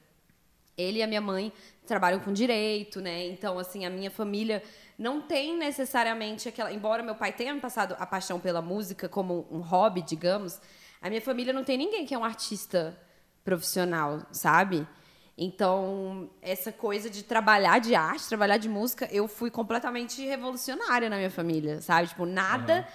Ele 0.78 1.00
e 1.00 1.04
a 1.04 1.08
minha 1.08 1.22
mãe 1.22 1.52
trabalham 1.88 2.20
com 2.20 2.34
direito, 2.34 3.02
né? 3.02 3.26
Então, 3.28 3.58
assim, 3.58 3.86
a 3.86 3.90
minha 3.90 4.12
família 4.12 4.62
não 4.98 5.22
tem 5.22 5.58
necessariamente 5.58 6.50
aquela. 6.50 6.72
Embora 6.72 7.02
meu 7.02 7.16
pai 7.16 7.32
tenha 7.32 7.56
passado 7.60 7.96
a 7.98 8.06
paixão 8.06 8.40
pela 8.40 8.62
música 8.62 9.08
como 9.08 9.48
um 9.50 9.60
hobby, 9.60 10.02
digamos, 10.02 10.60
a 11.02 11.10
minha 11.10 11.22
família 11.22 11.54
não 11.54 11.64
tem 11.64 11.78
ninguém 11.78 12.06
que 12.06 12.14
é 12.14 12.18
um 12.18 12.24
artista 12.24 12.98
profissional, 13.44 14.22
sabe? 14.32 14.88
Então, 15.38 16.30
essa 16.42 16.72
coisa 16.72 17.10
de 17.10 17.22
trabalhar 17.24 17.80
de 17.80 17.94
arte, 17.94 18.28
trabalhar 18.28 18.58
de 18.58 18.70
música, 18.70 19.08
eu 19.12 19.28
fui 19.28 19.52
completamente 19.52 20.26
revolucionária 20.26 21.10
na 21.10 21.18
minha 21.18 21.30
família, 21.30 21.82
sabe? 21.82 22.08
Tipo, 22.08 22.26
nada 22.26 22.88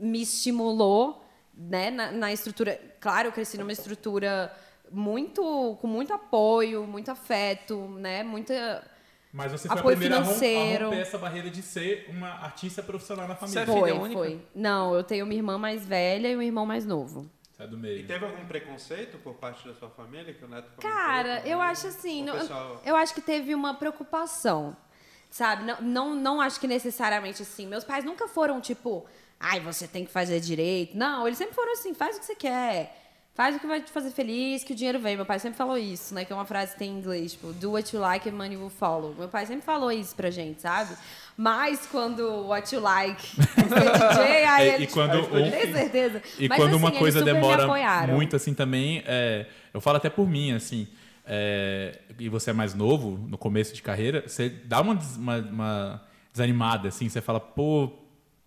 me 0.00 0.22
estimulou, 0.22 1.22
né, 1.54 1.90
na, 1.90 2.10
na 2.10 2.32
estrutura. 2.32 2.80
Claro, 2.98 3.28
eu 3.28 3.32
cresci 3.32 3.58
numa 3.58 3.72
estrutura 3.72 4.50
muito 4.90 5.76
com 5.80 5.86
muito 5.86 6.14
apoio, 6.14 6.86
muito 6.86 7.10
afeto, 7.10 7.88
né? 7.98 8.22
Muita 8.22 8.82
Mas 9.30 9.52
você 9.52 9.68
foi 9.68 9.78
Apoio 9.78 9.96
a 9.96 9.98
primeira 9.98 10.24
a 10.24 10.26
romper 10.26 11.00
essa 11.00 11.18
barreira 11.18 11.50
de 11.50 11.62
ser 11.62 12.06
uma 12.08 12.28
artista 12.28 12.82
profissional 12.82 13.28
na 13.28 13.36
família. 13.36 13.64
Você 13.64 13.70
é 13.70 13.74
foi, 13.74 13.90
filha 13.90 14.00
única? 14.00 14.18
foi. 14.18 14.46
Não, 14.54 14.94
eu 14.94 15.04
tenho 15.04 15.24
uma 15.24 15.34
irmã 15.34 15.58
mais 15.58 15.84
velha 15.84 16.28
e 16.28 16.36
um 16.36 16.42
irmão 16.42 16.64
mais 16.64 16.86
novo. 16.86 17.30
Sai 17.62 17.68
do 17.68 17.76
E 17.76 17.80
meio. 17.80 18.06
teve 18.06 18.24
algum 18.24 18.44
preconceito 18.46 19.18
por 19.18 19.34
parte 19.34 19.66
da 19.66 19.72
sua 19.74 19.88
família 19.88 20.34
que 20.34 20.44
o 20.44 20.48
Neto 20.48 20.68
comentou 20.74 20.90
Cara, 20.90 21.42
eu 21.46 21.60
acho 21.60 21.86
assim, 21.86 22.22
O 22.22 22.26
não- 22.26 22.38
pessoal- 22.38 22.82
eu 22.84 22.96
acho 22.96 23.14
que 23.14 23.20
teve 23.20 23.54
uma 23.54 23.74
preocupação, 23.74 24.76
sabe? 25.30 25.64
Não, 25.64 25.80
não, 25.80 26.14
não 26.14 26.40
acho 26.40 26.58
que 26.58 26.66
necessariamente 26.66 27.42
assim. 27.42 27.66
Meus 27.66 27.84
pais 27.84 28.04
nunca 28.04 28.26
foram 28.26 28.60
tipo, 28.60 29.06
ai, 29.38 29.60
você 29.60 29.86
tem 29.86 30.04
que 30.04 30.10
fazer 30.10 30.40
direito. 30.40 30.96
Não, 30.96 31.26
eles 31.26 31.38
sempre 31.38 31.54
foram 31.54 31.72
assim, 31.72 31.94
faz 31.94 32.16
o 32.16 32.20
que 32.20 32.26
você 32.26 32.34
quer. 32.34 32.98
Faz 33.34 33.56
o 33.56 33.60
que 33.60 33.66
vai 33.66 33.80
te 33.80 33.90
fazer 33.90 34.10
feliz, 34.10 34.62
que 34.62 34.74
o 34.74 34.76
dinheiro 34.76 34.98
vem. 35.00 35.16
Meu 35.16 35.24
pai 35.24 35.38
sempre 35.38 35.56
falou 35.56 35.78
isso, 35.78 36.14
né? 36.14 36.22
Que 36.22 36.32
é 36.34 36.36
uma 36.36 36.44
frase 36.44 36.72
que 36.72 36.78
tem 36.80 36.90
em 36.90 36.98
inglês, 36.98 37.32
tipo, 37.32 37.50
do 37.54 37.72
what 37.72 37.94
you 37.94 38.02
like 38.02 38.28
and 38.28 38.32
money 38.32 38.58
will 38.58 38.68
follow. 38.68 39.14
Meu 39.14 39.26
pai 39.28 39.46
sempre 39.46 39.64
falou 39.64 39.90
isso 39.90 40.14
pra 40.14 40.30
gente, 40.30 40.60
sabe? 40.60 40.94
Mas 41.36 41.86
quando 41.86 42.46
what 42.46 42.74
you 42.74 42.80
like 42.80 43.22
é 43.56 43.62
DJ, 43.62 44.44
aí 44.44 44.68
E- 44.68 44.74
ele, 44.74 44.84
e 44.84 44.86
quando 44.86 45.22
tipo, 45.22 45.36
um- 45.36 45.50
tem 45.50 45.72
certeza. 45.72 46.22
E 46.38 46.48
Mas, 46.48 46.58
quando 46.58 46.68
assim, 46.70 46.78
uma 46.78 46.92
coisa 46.92 47.22
demora 47.22 47.66
muito 48.08 48.36
assim 48.36 48.52
também, 48.54 49.02
é, 49.06 49.46
eu 49.72 49.80
falo 49.80 49.96
até 49.96 50.10
por 50.10 50.28
mim, 50.28 50.52
assim, 50.52 50.86
é, 51.26 51.98
e 52.18 52.28
você 52.28 52.50
é 52.50 52.52
mais 52.52 52.74
novo, 52.74 53.18
no 53.28 53.38
começo 53.38 53.74
de 53.74 53.80
carreira, 53.82 54.24
você 54.26 54.48
dá 54.48 54.80
uma, 54.80 54.98
uma- 55.16 55.38
uma 55.38 56.02
desanimada, 56.32 56.88
assim, 56.88 57.08
você 57.08 57.20
fala, 57.20 57.40
pô, 57.40 57.90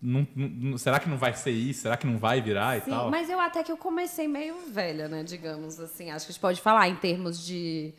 não- 0.00 0.26
não- 0.36 0.78
será 0.78 1.00
que 1.00 1.08
não 1.08 1.16
vai 1.16 1.34
ser 1.34 1.50
isso? 1.50 1.82
Será 1.82 1.96
que 1.96 2.06
não 2.06 2.18
vai 2.18 2.40
virar 2.40 2.76
e 2.78 2.82
Sim, 2.82 2.90
tal? 2.90 3.10
mas 3.10 3.28
eu 3.28 3.40
até 3.40 3.62
que 3.64 3.72
eu 3.72 3.76
comecei 3.76 4.28
meio 4.28 4.54
velha, 4.70 5.08
né? 5.08 5.22
Digamos 5.24 5.80
assim. 5.80 6.10
Acho 6.10 6.26
que 6.26 6.30
a 6.30 6.34
gente 6.34 6.40
pode 6.40 6.60
falar 6.60 6.88
em 6.88 6.94
termos 6.96 7.44
de. 7.44 7.92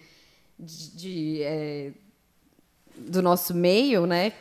de, 0.58 0.96
de, 0.96 1.42
é, 1.44 1.92
do 2.96 3.22
nosso 3.22 3.54
meio, 3.54 4.06
né? 4.06 4.32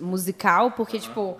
Musical, 0.00 0.70
porque, 0.72 0.98
tipo. 0.98 1.36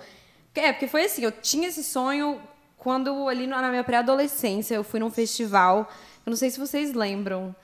É, 0.55 0.73
porque 0.73 0.87
foi 0.87 1.05
assim, 1.05 1.23
eu 1.25 1.33
tinha 1.33 1.69
esse 1.69 1.83
sonho 1.83 2.41
quando 2.79 3.29
ali 3.29 3.47
na 3.47 3.69
minha 3.71 3.83
pré-adolescência 3.83 4.75
eu 4.75 4.85
fui 4.85 5.01
num 5.01 5.11
festival. 5.11 5.89
Eu 6.25 6.31
não 6.31 6.37
sei 6.37 6.51
se 6.51 6.59
vocês 6.61 6.93
lembram. 6.95 7.55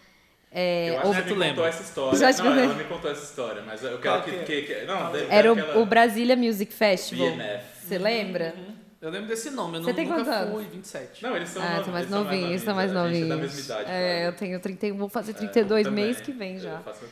É, 0.52 0.90
Eu 0.90 0.98
acho 0.98 1.06
ou- 1.06 1.12
que 1.12 1.18
ela 1.20 1.26
tu 1.28 1.32
me 1.34 1.38
lembra? 1.38 1.54
contou 1.54 1.66
essa 1.66 1.82
história. 1.82 2.18
Não, 2.18 2.44
contei. 2.50 2.64
ela 2.64 2.74
me 2.74 2.84
contou 2.84 3.10
essa 3.12 3.24
história, 3.24 3.62
mas 3.64 3.84
eu 3.84 3.98
quero 4.00 4.22
que, 4.24 4.30
que 4.30 4.36
é? 4.36 4.42
que, 4.44 4.62
que- 4.62 4.84
Não, 4.86 5.14
era 5.14 5.52
aquela 5.52 5.78
o 5.78 5.86
Brasília 5.86 6.36
Music 6.36 6.72
Festival. 6.72 7.28
BMF. 7.30 7.64
Você 7.86 7.98
lembra? 7.98 8.54
Eu 9.00 9.10
lembro 9.10 9.28
desse 9.28 9.48
nome, 9.50 9.78
eu 9.78 9.82
Você 9.82 9.90
não, 9.90 9.94
tem 9.96 10.04
nunca 10.06 10.16
quantos 10.24 10.32
anos? 10.34 10.54
fui, 10.54 10.64
27. 10.64 11.22
Não, 11.22 11.36
eles 11.36 11.48
são 11.48 11.62
Ah, 11.62 11.76
no- 11.78 11.84
são 11.84 11.92
mais 11.92 12.08
são 12.08 12.24
novinhos, 12.24 12.62
são 12.62 12.74
mais 12.74 12.90
gente 12.90 12.98
é 12.98 13.02
da 13.02 13.04
novinhos. 13.06 13.40
mesma 13.54 13.60
idade. 13.60 13.90
É, 13.90 14.26
eu 14.26 14.32
tenho 14.34 14.60
31, 14.60 14.96
vou 14.96 15.08
fazer 15.08 15.30
É, 15.30 15.34
32 15.34 15.84
também. 15.86 16.04
mês 16.06 16.20
que 16.20 16.32
vem 16.32 16.58
já. 16.58 16.72
Eu 16.72 16.78
faço. 16.80 17.04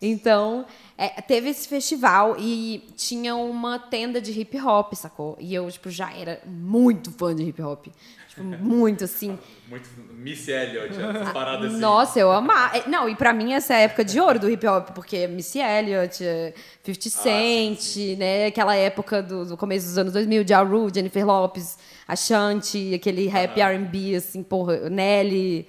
Então, 0.00 0.66
é, 0.98 1.08
teve 1.22 1.48
esse 1.48 1.66
festival 1.66 2.36
e 2.38 2.84
tinha 2.96 3.34
uma 3.34 3.78
tenda 3.78 4.20
de 4.20 4.38
hip 4.38 4.60
hop, 4.60 4.92
sacou? 4.94 5.36
E 5.40 5.54
eu, 5.54 5.70
tipo, 5.70 5.90
já 5.90 6.12
era 6.12 6.40
muito 6.44 7.10
fã 7.12 7.34
de 7.34 7.44
hip 7.44 7.62
hop. 7.62 7.86
Tipo, 8.28 8.42
muito 8.62 9.04
assim. 9.04 9.38
Muito 9.68 9.88
Missy 10.12 10.52
Elliott, 10.52 10.94
essas 11.00 11.32
paradas 11.32 11.72
assim. 11.72 11.80
Nossa, 11.80 12.18
eu 12.18 12.30
amava. 12.30 12.76
É, 12.76 12.88
Não, 12.88 13.08
e 13.08 13.16
pra 13.16 13.32
mim 13.32 13.54
essa 13.54 13.72
é 13.72 13.76
a 13.76 13.80
época 13.80 14.04
de 14.04 14.20
ouro 14.20 14.38
do 14.38 14.50
hip 14.50 14.66
hop, 14.66 14.90
porque 14.90 15.26
Missy 15.26 15.60
Elliott, 15.60 16.22
eh, 16.22 16.52
50 16.84 17.10
Cent, 17.10 17.96
né? 18.18 18.46
Aquela 18.46 18.76
época 18.76 19.22
do, 19.22 19.46
do 19.46 19.56
começo 19.56 19.86
dos 19.86 19.96
anos 19.96 20.12
2000, 20.12 20.44
Ja 20.46 20.60
Rule, 20.62 20.92
Jennifer 20.94 21.26
Lopes, 21.26 21.78
Ashanti, 22.06 22.94
aquele 22.94 23.26
rap 23.28 23.58
R&B, 23.58 24.16
assim, 24.16 24.42
porra, 24.42 24.90
Nelly, 24.90 25.66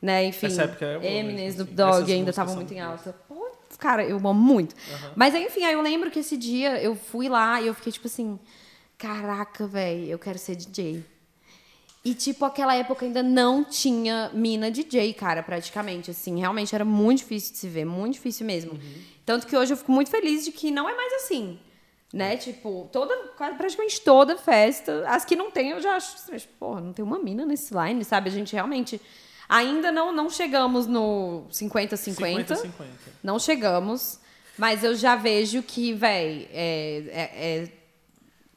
né? 0.00 0.24
Enfim, 0.26 0.46
Essa 0.46 0.62
época 0.64 0.84
era 0.84 0.98
boa 1.00 1.10
Eminem, 1.10 1.46
Snoop. 1.48 1.72
Dogg 1.72 2.12
ainda 2.12 2.30
estavam 2.30 2.54
muito 2.54 2.72
em 2.74 2.80
alta. 2.80 3.14
Pô, 3.28 3.41
cara, 3.82 4.04
eu 4.04 4.16
amo 4.16 4.32
muito. 4.32 4.74
Mas 5.16 5.34
enfim, 5.34 5.64
aí 5.64 5.72
eu 5.72 5.82
lembro 5.82 6.10
que 6.10 6.20
esse 6.20 6.36
dia 6.36 6.80
eu 6.80 6.94
fui 6.94 7.28
lá 7.28 7.60
e 7.60 7.66
eu 7.66 7.74
fiquei 7.74 7.92
tipo 7.92 8.06
assim, 8.06 8.38
caraca, 8.96 9.66
velho, 9.66 10.06
eu 10.06 10.18
quero 10.18 10.38
ser 10.38 10.54
DJ. 10.54 11.04
E, 12.04 12.14
tipo, 12.14 12.44
aquela 12.44 12.74
época 12.74 13.04
ainda 13.04 13.22
não 13.22 13.64
tinha 13.64 14.28
mina 14.34 14.70
DJ, 14.70 15.12
cara, 15.14 15.40
praticamente. 15.40 16.10
Assim, 16.10 16.40
realmente 16.40 16.74
era 16.74 16.84
muito 16.84 17.18
difícil 17.18 17.52
de 17.52 17.58
se 17.58 17.68
ver, 17.68 17.84
muito 17.84 18.14
difícil 18.14 18.44
mesmo. 18.44 18.78
Tanto 19.24 19.46
que 19.46 19.56
hoje 19.56 19.72
eu 19.72 19.76
fico 19.76 19.92
muito 19.92 20.10
feliz 20.10 20.44
de 20.44 20.50
que 20.50 20.72
não 20.72 20.88
é 20.88 20.96
mais 20.96 21.12
assim. 21.12 21.60
Né? 22.12 22.36
Tipo, 22.36 22.88
toda, 22.92 23.16
quase 23.36 23.56
praticamente 23.56 24.00
toda 24.00 24.36
festa. 24.36 25.04
As 25.08 25.24
que 25.24 25.36
não 25.36 25.50
tem, 25.52 25.70
eu 25.70 25.80
já 25.80 25.94
acho. 25.94 26.16
Mas, 26.30 26.44
porra, 26.44 26.80
não 26.80 26.92
tem 26.92 27.04
uma 27.04 27.20
mina 27.20 27.46
nesse 27.46 27.72
line, 27.72 28.04
sabe? 28.04 28.28
A 28.28 28.32
gente 28.32 28.52
realmente. 28.52 29.00
Ainda 29.52 29.92
não, 29.92 30.10
não 30.12 30.30
chegamos 30.30 30.86
no 30.86 31.44
50-50. 31.50 32.54
50-50. 32.54 32.72
Não 33.22 33.38
chegamos. 33.38 34.18
Mas 34.56 34.82
eu 34.82 34.94
já 34.94 35.14
vejo 35.14 35.62
que, 35.62 35.92
véi, 35.92 36.48
é- 36.50 37.02
é- 37.10 37.62
é 37.62 37.68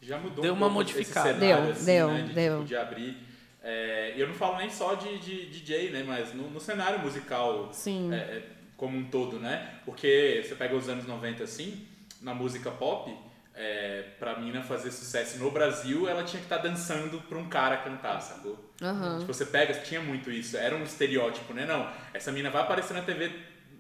Já 0.01 0.17
mudou 0.17 0.41
Deu 0.41 0.53
um 0.53 0.57
uma 0.57 0.69
modificada. 0.69 1.33
cenário, 1.33 1.63
Deu, 1.65 1.71
assim, 1.73 1.85
deu, 1.85 2.07
né, 2.07 2.21
de, 2.21 2.33
deu. 2.33 2.53
Tipo, 2.57 2.65
de 2.67 2.75
abrir. 2.77 3.17
É, 3.61 4.13
e 4.15 4.21
eu 4.21 4.27
não 4.27 4.35
falo 4.35 4.57
nem 4.57 4.69
só 4.69 4.93
de, 4.93 5.17
de 5.19 5.47
DJ, 5.47 5.89
né? 5.89 6.03
Mas 6.07 6.33
no, 6.33 6.49
no 6.49 6.59
cenário 6.61 6.99
musical 6.99 7.69
Sim. 7.73 8.13
é, 8.13 8.17
é, 8.17 8.43
como 8.77 8.97
um 8.97 9.05
todo, 9.05 9.37
né? 9.39 9.79
Porque 9.83 10.43
você 10.47 10.55
pega 10.55 10.75
os 10.75 10.87
anos 10.87 11.05
90 11.05 11.43
assim, 11.43 11.85
na 12.21 12.33
música 12.33 12.71
pop, 12.71 13.13
é, 13.53 14.03
pra 14.19 14.39
mina 14.39 14.61
fazer 14.61 14.91
sucesso 14.91 15.39
no 15.39 15.51
Brasil, 15.51 16.07
ela 16.07 16.23
tinha 16.23 16.39
que 16.39 16.45
estar 16.45 16.59
dançando 16.59 17.19
pra 17.23 17.37
um 17.37 17.49
cara 17.49 17.77
cantar, 17.77 18.21
sacou? 18.21 18.64
Aham. 18.81 19.19
Tipo, 19.19 19.33
você 19.33 19.45
pega, 19.45 19.73
tinha 19.75 20.01
muito 20.01 20.29
isso, 20.31 20.57
era 20.57 20.75
um 20.75 20.83
estereótipo, 20.83 21.53
né? 21.53 21.65
Não, 21.65 21.89
essa 22.13 22.31
mina 22.31 22.49
vai 22.49 22.61
aparecer 22.61 22.93
na 22.93 23.01
TV 23.01 23.31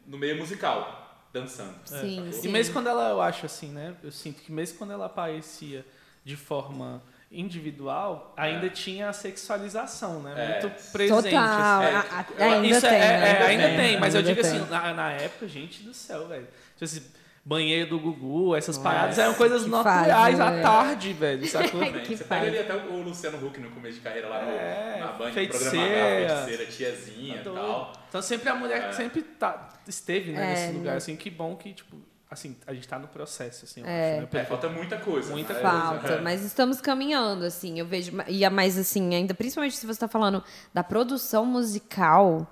no 0.07 0.17
meio 0.17 0.37
musical, 0.37 1.27
dançando. 1.33 1.75
Sim, 1.85 2.15
sacou? 2.17 2.31
sim. 2.33 2.47
E 2.47 2.51
mesmo 2.51 2.73
quando 2.73 2.87
ela, 2.87 3.09
eu 3.09 3.21
acho 3.21 3.45
assim, 3.45 3.69
né? 3.69 3.93
Eu 4.03 4.11
sinto 4.11 4.41
que 4.41 4.51
mesmo 4.51 4.77
quando 4.77 4.91
ela 4.93 5.05
aparecia 5.07 5.85
de 6.23 6.35
forma 6.35 7.01
individual, 7.49 8.33
ainda 8.37 8.69
tinha 8.69 9.09
a 9.09 9.13
sexualização, 9.13 10.21
né? 10.21 10.33
É. 10.37 10.61
Muito 10.61 10.91
presente. 10.91 11.23
Total. 11.23 11.81
assim. 11.81 11.85
É, 11.85 11.95
A- 11.95 12.25
a- 12.49 12.53
ainda 12.53 12.67
Isso 12.77 12.85
é- 12.85 12.89
tem, 12.89 12.97
é- 12.99 13.01
né? 13.19 13.29
é, 13.29 13.45
ainda 13.47 13.67
tem, 13.67 13.77
tem, 13.77 13.99
mas 13.99 14.13
eu 14.13 14.19
ainda 14.19 14.33
digo 14.33 14.41
tem. 14.47 14.59
assim, 14.61 14.69
na, 14.69 14.93
na 14.93 15.11
época, 15.11 15.47
gente 15.47 15.83
do 15.83 15.93
céu, 15.93 16.27
velho. 16.27 16.47
Tipo 16.73 16.85
assim, 16.85 17.03
banheiro 17.47 17.91
do 17.91 17.99
Gugu, 17.99 18.55
essas 18.55 18.75
Nossa, 18.75 18.89
paradas 18.89 19.19
eram 19.19 19.35
coisas 19.35 19.67
naturais 19.67 20.39
à 20.39 20.49
né? 20.49 20.61
tarde, 20.63 21.13
velho, 21.13 21.45
sacou? 21.47 21.79
Que 21.81 22.17
Você 22.17 22.23
faz. 22.23 22.41
pega 22.43 22.47
ali 22.47 22.57
até 22.59 22.75
o 22.75 23.03
Luciano 23.03 23.45
Huck 23.45 23.59
no 23.59 23.69
começo 23.69 23.95
de 23.95 24.01
carreira 24.01 24.27
lá 24.27 24.41
no, 24.43 24.49
É, 24.51 24.97
na 24.99 25.11
Band, 25.11 25.31
feiticeira. 25.31 25.69
programa 25.71 26.45
feiticeira, 26.45 26.65
tiazinha 26.71 27.35
e 27.35 27.43
Tá 27.43 27.51
tal. 27.51 27.93
Então 28.09 28.21
sempre 28.23 28.49
a 28.49 28.55
mulher 28.55 28.89
É. 28.89 28.91
sempre 28.93 29.21
tá, 29.21 29.69
esteve 29.87 30.31
né, 30.31 30.43
É, 30.43 30.49
nesse 30.49 30.73
lugar, 30.77 30.91
né? 30.91 30.97
assim, 30.97 31.15
que 31.15 31.29
bom 31.29 31.55
que, 31.55 31.71
tipo, 31.73 31.95
assim, 32.31 32.57
a 32.65 32.73
gente 32.73 32.87
tá 32.87 32.97
no 32.97 33.07
processo, 33.07 33.65
assim, 33.65 33.81
eu 33.81 33.85
É. 33.87 34.13
acho, 34.23 34.35
né? 34.35 34.41
É, 34.41 34.45
falta 34.45 34.67
muita 34.67 34.97
coisa. 34.97 35.31
Muita 35.31 35.53
né? 35.53 35.59
Falta, 35.59 36.13
É. 36.13 36.21
mas 36.21 36.41
estamos 36.43 36.81
caminhando, 36.81 37.45
assim. 37.45 37.79
Eu 37.79 37.85
vejo. 37.85 38.11
E 38.27 38.43
a 38.43 38.49
mais 38.49 38.75
assim, 38.77 39.13
ainda, 39.13 39.35
principalmente 39.35 39.75
se 39.77 39.85
você 39.85 39.91
está 39.91 40.07
falando 40.07 40.43
da 40.73 40.83
produção 40.83 41.45
musical, 41.45 42.47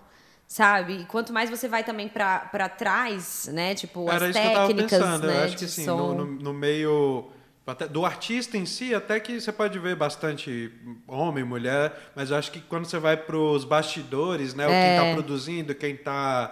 sabe? 0.54 1.00
E 1.02 1.06
quanto 1.06 1.34
mais 1.34 1.50
você 1.50 1.68
vai 1.68 1.84
também 1.84 2.08
pra 2.08 2.70
trás, 2.70 3.50
né? 3.52 3.74
Tipo, 3.74 4.08
Era 4.08 4.26
as 4.28 4.36
isso 4.36 4.40
que 4.40 4.48
eu 4.48 4.54
tava 4.54 4.68
técnicas, 4.68 5.00
pensando. 5.00 5.26
né? 5.28 5.40
eu 5.40 5.44
acho 5.46 5.58
que 5.58 5.66
assim, 5.66 5.86
som. 5.86 6.14
no, 6.14 6.26
no, 6.26 6.54
meio 6.54 7.32
até- 7.66 7.88
do 7.88 8.06
artista 8.06 8.56
em 8.56 8.64
si, 8.64 8.94
até 8.94 9.20
que 9.20 9.42
você 9.42 9.52
pode 9.52 9.80
ver 9.80 9.96
bastante 9.96 10.72
homem, 11.08 11.44
mulher, 11.44 11.92
mas 12.16 12.30
eu 12.30 12.38
acho 12.38 12.52
que 12.52 12.62
quando 12.62 12.86
você 12.86 13.00
vai 13.00 13.18
para 13.18 13.36
os 13.36 13.66
bastidores, 13.66 14.54
né? 14.54 14.68
o 14.68 14.70
Quem 14.70 14.78
É. 14.78 14.96
está 14.98 15.14
produzindo, 15.16 15.74
quem 15.74 15.96
está. 15.96 16.52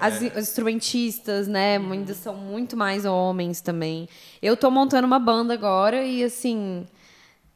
As 0.00 0.16
os 0.16 0.22
instrumentistas, 0.48 1.46
né? 1.46 1.76
Ainda 1.76 2.14
são 2.14 2.34
muito 2.34 2.76
mais 2.76 3.04
homens 3.04 3.60
também. 3.60 4.08
Eu 4.42 4.56
tô 4.56 4.68
montando 4.68 5.06
uma 5.06 5.20
banda 5.20 5.54
agora 5.54 6.02
e, 6.02 6.24
assim, 6.24 6.86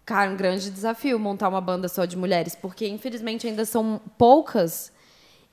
cara, 0.07 0.31
um 0.31 0.37
grande 0.37 0.71
desafio 0.71 1.19
montar 1.19 1.49
uma 1.49 1.61
banda 1.61 1.89
só 1.89 2.05
de 2.05 2.17
mulheres, 2.17 2.55
porque 2.55 2.87
infelizmente 2.87 3.49
ainda 3.49 3.65
são 3.65 4.01
poucas 4.17 4.92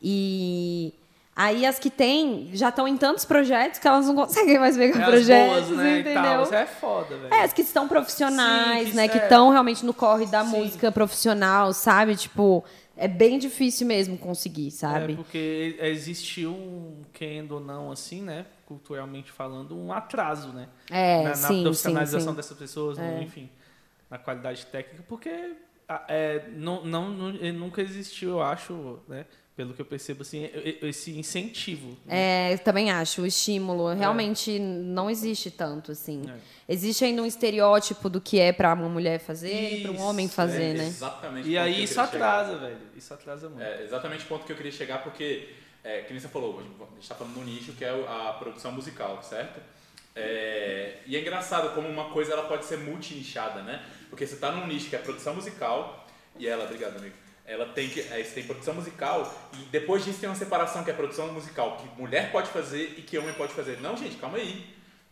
e. 0.02 0.94
Aí 1.36 1.66
as 1.66 1.80
que 1.80 1.90
tem 1.90 2.50
já 2.54 2.68
estão 2.68 2.86
em 2.86 2.98
tantos 2.98 3.24
projetos 3.24 3.80
que 3.80 3.88
elas 3.88 4.06
não 4.08 4.14
conseguem 4.14 4.60
mais 4.60 4.76
pegar 4.76 5.00
É 5.00 5.06
projetos, 5.06 5.68
boas, 5.68 5.78
né, 5.78 6.00
entendeu? 6.02 6.44
Isso 6.44 6.54
é 6.54 6.66
foda, 6.66 7.18
velho. 7.18 7.34
É, 7.34 7.44
as 7.44 7.54
que 7.54 7.62
estão 7.62 7.88
profissionais, 7.88 8.86
Sim, 8.88 8.90
que 8.92 8.96
né? 8.98 9.04
isso 9.06 9.14
Que 9.14 9.20
é- 9.20 9.24
estão 9.24 9.50
realmente 9.50 9.86
no 9.86 9.94
corre 9.94 10.26
da 10.26 10.44
Sim. 10.44 10.58
música 10.58 10.92
profissional, 10.92 11.72
sabe? 11.72 12.18
Tipo, 12.18 12.62
é 12.98 13.08
bem 13.08 13.40
difícil 13.40 13.88
mesmo 13.88 14.18
conseguir, 14.18 14.70
sabe? 14.72 15.14
É, 15.14 15.16
porque 15.16 15.78
existiu 15.80 16.52
um, 16.52 17.04
querendo 17.14 17.54
ou 17.54 17.62
não, 17.62 17.90
assim, 17.90 18.22
né? 18.22 18.46
Culturalmente 18.66 19.32
falando, 19.32 19.78
um 19.78 19.94
atraso, 19.94 20.50
né? 20.50 20.68
É, 20.92 21.24
na, 21.24 21.30
na 21.30 21.36
sim, 21.36 21.62
profissionalização 21.64 22.20
sim, 22.20 22.28
sim. 22.32 22.36
dessas 22.36 22.58
pessoas, 22.58 23.00
É. 23.00 23.22
enfim, 23.22 23.50
na 24.10 24.18
qualidade 24.18 24.66
técnica, 24.66 25.06
porque 25.08 25.30
a- 25.88 26.04
é, 26.10 26.50
não, 26.54 26.84
não, 26.84 27.10
não- 27.10 27.32
nunca 27.54 27.82
existiu, 27.82 28.32
eu 28.32 28.42
acho, 28.42 29.00
né? 29.08 29.26
Pelo 29.60 29.74
que 29.74 29.82
eu 29.82 29.86
percebo, 29.86 30.22
assim, 30.22 30.50
esse 30.82 31.12
incentivo. 31.20 31.90
né? 32.06 32.50
É, 32.50 32.54
eu 32.54 32.60
também 32.60 32.92
acho, 32.92 33.24
o 33.24 33.26
estímulo 33.26 33.94
realmente 33.94 34.58
não 34.58 35.10
existe 35.10 35.52
tanto, 35.52 35.92
assim. 35.92 36.24
É. 36.30 36.74
Existe 36.74 37.04
ainda 37.04 37.22
um 37.22 37.26
estereótipo 37.26 38.08
do 38.08 38.22
que 38.22 38.40
é 38.40 38.54
pra 38.54 38.74
uma 38.74 38.88
mulher 38.88 39.20
fazer 39.20 39.80
e 39.80 39.82
pra 39.82 39.92
um 39.92 40.00
homem 40.00 40.30
fazer, 40.30 40.70
É 40.70 40.74
né? 40.76 40.88
Exatamente. 40.88 41.50
E 41.50 41.58
aí 41.58 41.84
isso 41.84 41.96
queria 41.96 42.10
chegar. 42.10 42.40
atrasa, 42.40 42.58
velho. 42.58 42.78
Isso 42.96 43.14
atrasa 43.14 43.50
muito. 43.50 43.62
É 43.62 43.84
exatamente 43.84 44.24
o 44.24 44.28
ponto 44.30 44.46
que 44.46 44.54
eu 44.54 44.56
queria 44.56 44.72
chegar, 44.72 45.04
porque, 45.04 45.50
é, 45.84 46.04
que 46.04 46.14
nem 46.14 46.22
você 46.22 46.30
falou, 46.30 46.58
a 46.58 46.62
gente 46.94 47.02
está 47.02 47.16
falando 47.16 47.36
no 47.36 47.44
nicho 47.44 47.74
que 47.74 47.84
é 47.84 47.90
a 47.90 48.38
produção 48.40 48.72
musical, 48.72 49.22
certo? 49.22 49.60
É, 50.16 51.00
e 51.06 51.18
é 51.18 51.20
engraçado 51.20 51.76
como 51.76 51.86
uma 51.90 52.12
coisa 52.12 52.32
ela 52.32 52.44
pode 52.44 52.64
ser 52.64 52.78
multinichada, 52.78 53.62
né? 53.62 53.84
Porque 54.10 54.26
você 54.26 54.36
está 54.36 54.54
num 54.54 54.66
nicho 54.68 54.90
que 54.90 54.96
é 54.96 55.00
produção 55.00 55.36
musical, 55.36 56.08
e 56.38 56.48
ela, 56.48 56.64
obrigado 56.64 56.96
amigo, 56.96 57.16
ela 57.50 57.66
tem 57.74 57.90
que, 57.90 58.00
é, 58.02 58.24
você 58.24 58.36
tem 58.36 58.44
produção 58.44 58.76
musical, 58.76 59.50
e 59.54 59.58
depois 59.72 60.06
disso 60.06 60.20
tem 60.20 60.30
uma 60.30 60.36
separação 60.36 60.84
que 60.84 60.92
é 60.92 60.94
produção 60.94 61.34
musical, 61.34 61.78
que 61.78 62.00
mulher 62.02 62.32
pode 62.32 62.50
fazer 62.50 62.94
e 62.98 63.02
que 63.02 63.18
homem 63.18 63.34
pode 63.34 63.54
fazer. 63.54 63.82
Não, 63.82 63.98
gente, 63.98 64.18
calma 64.18 64.38
aí. 64.38 64.66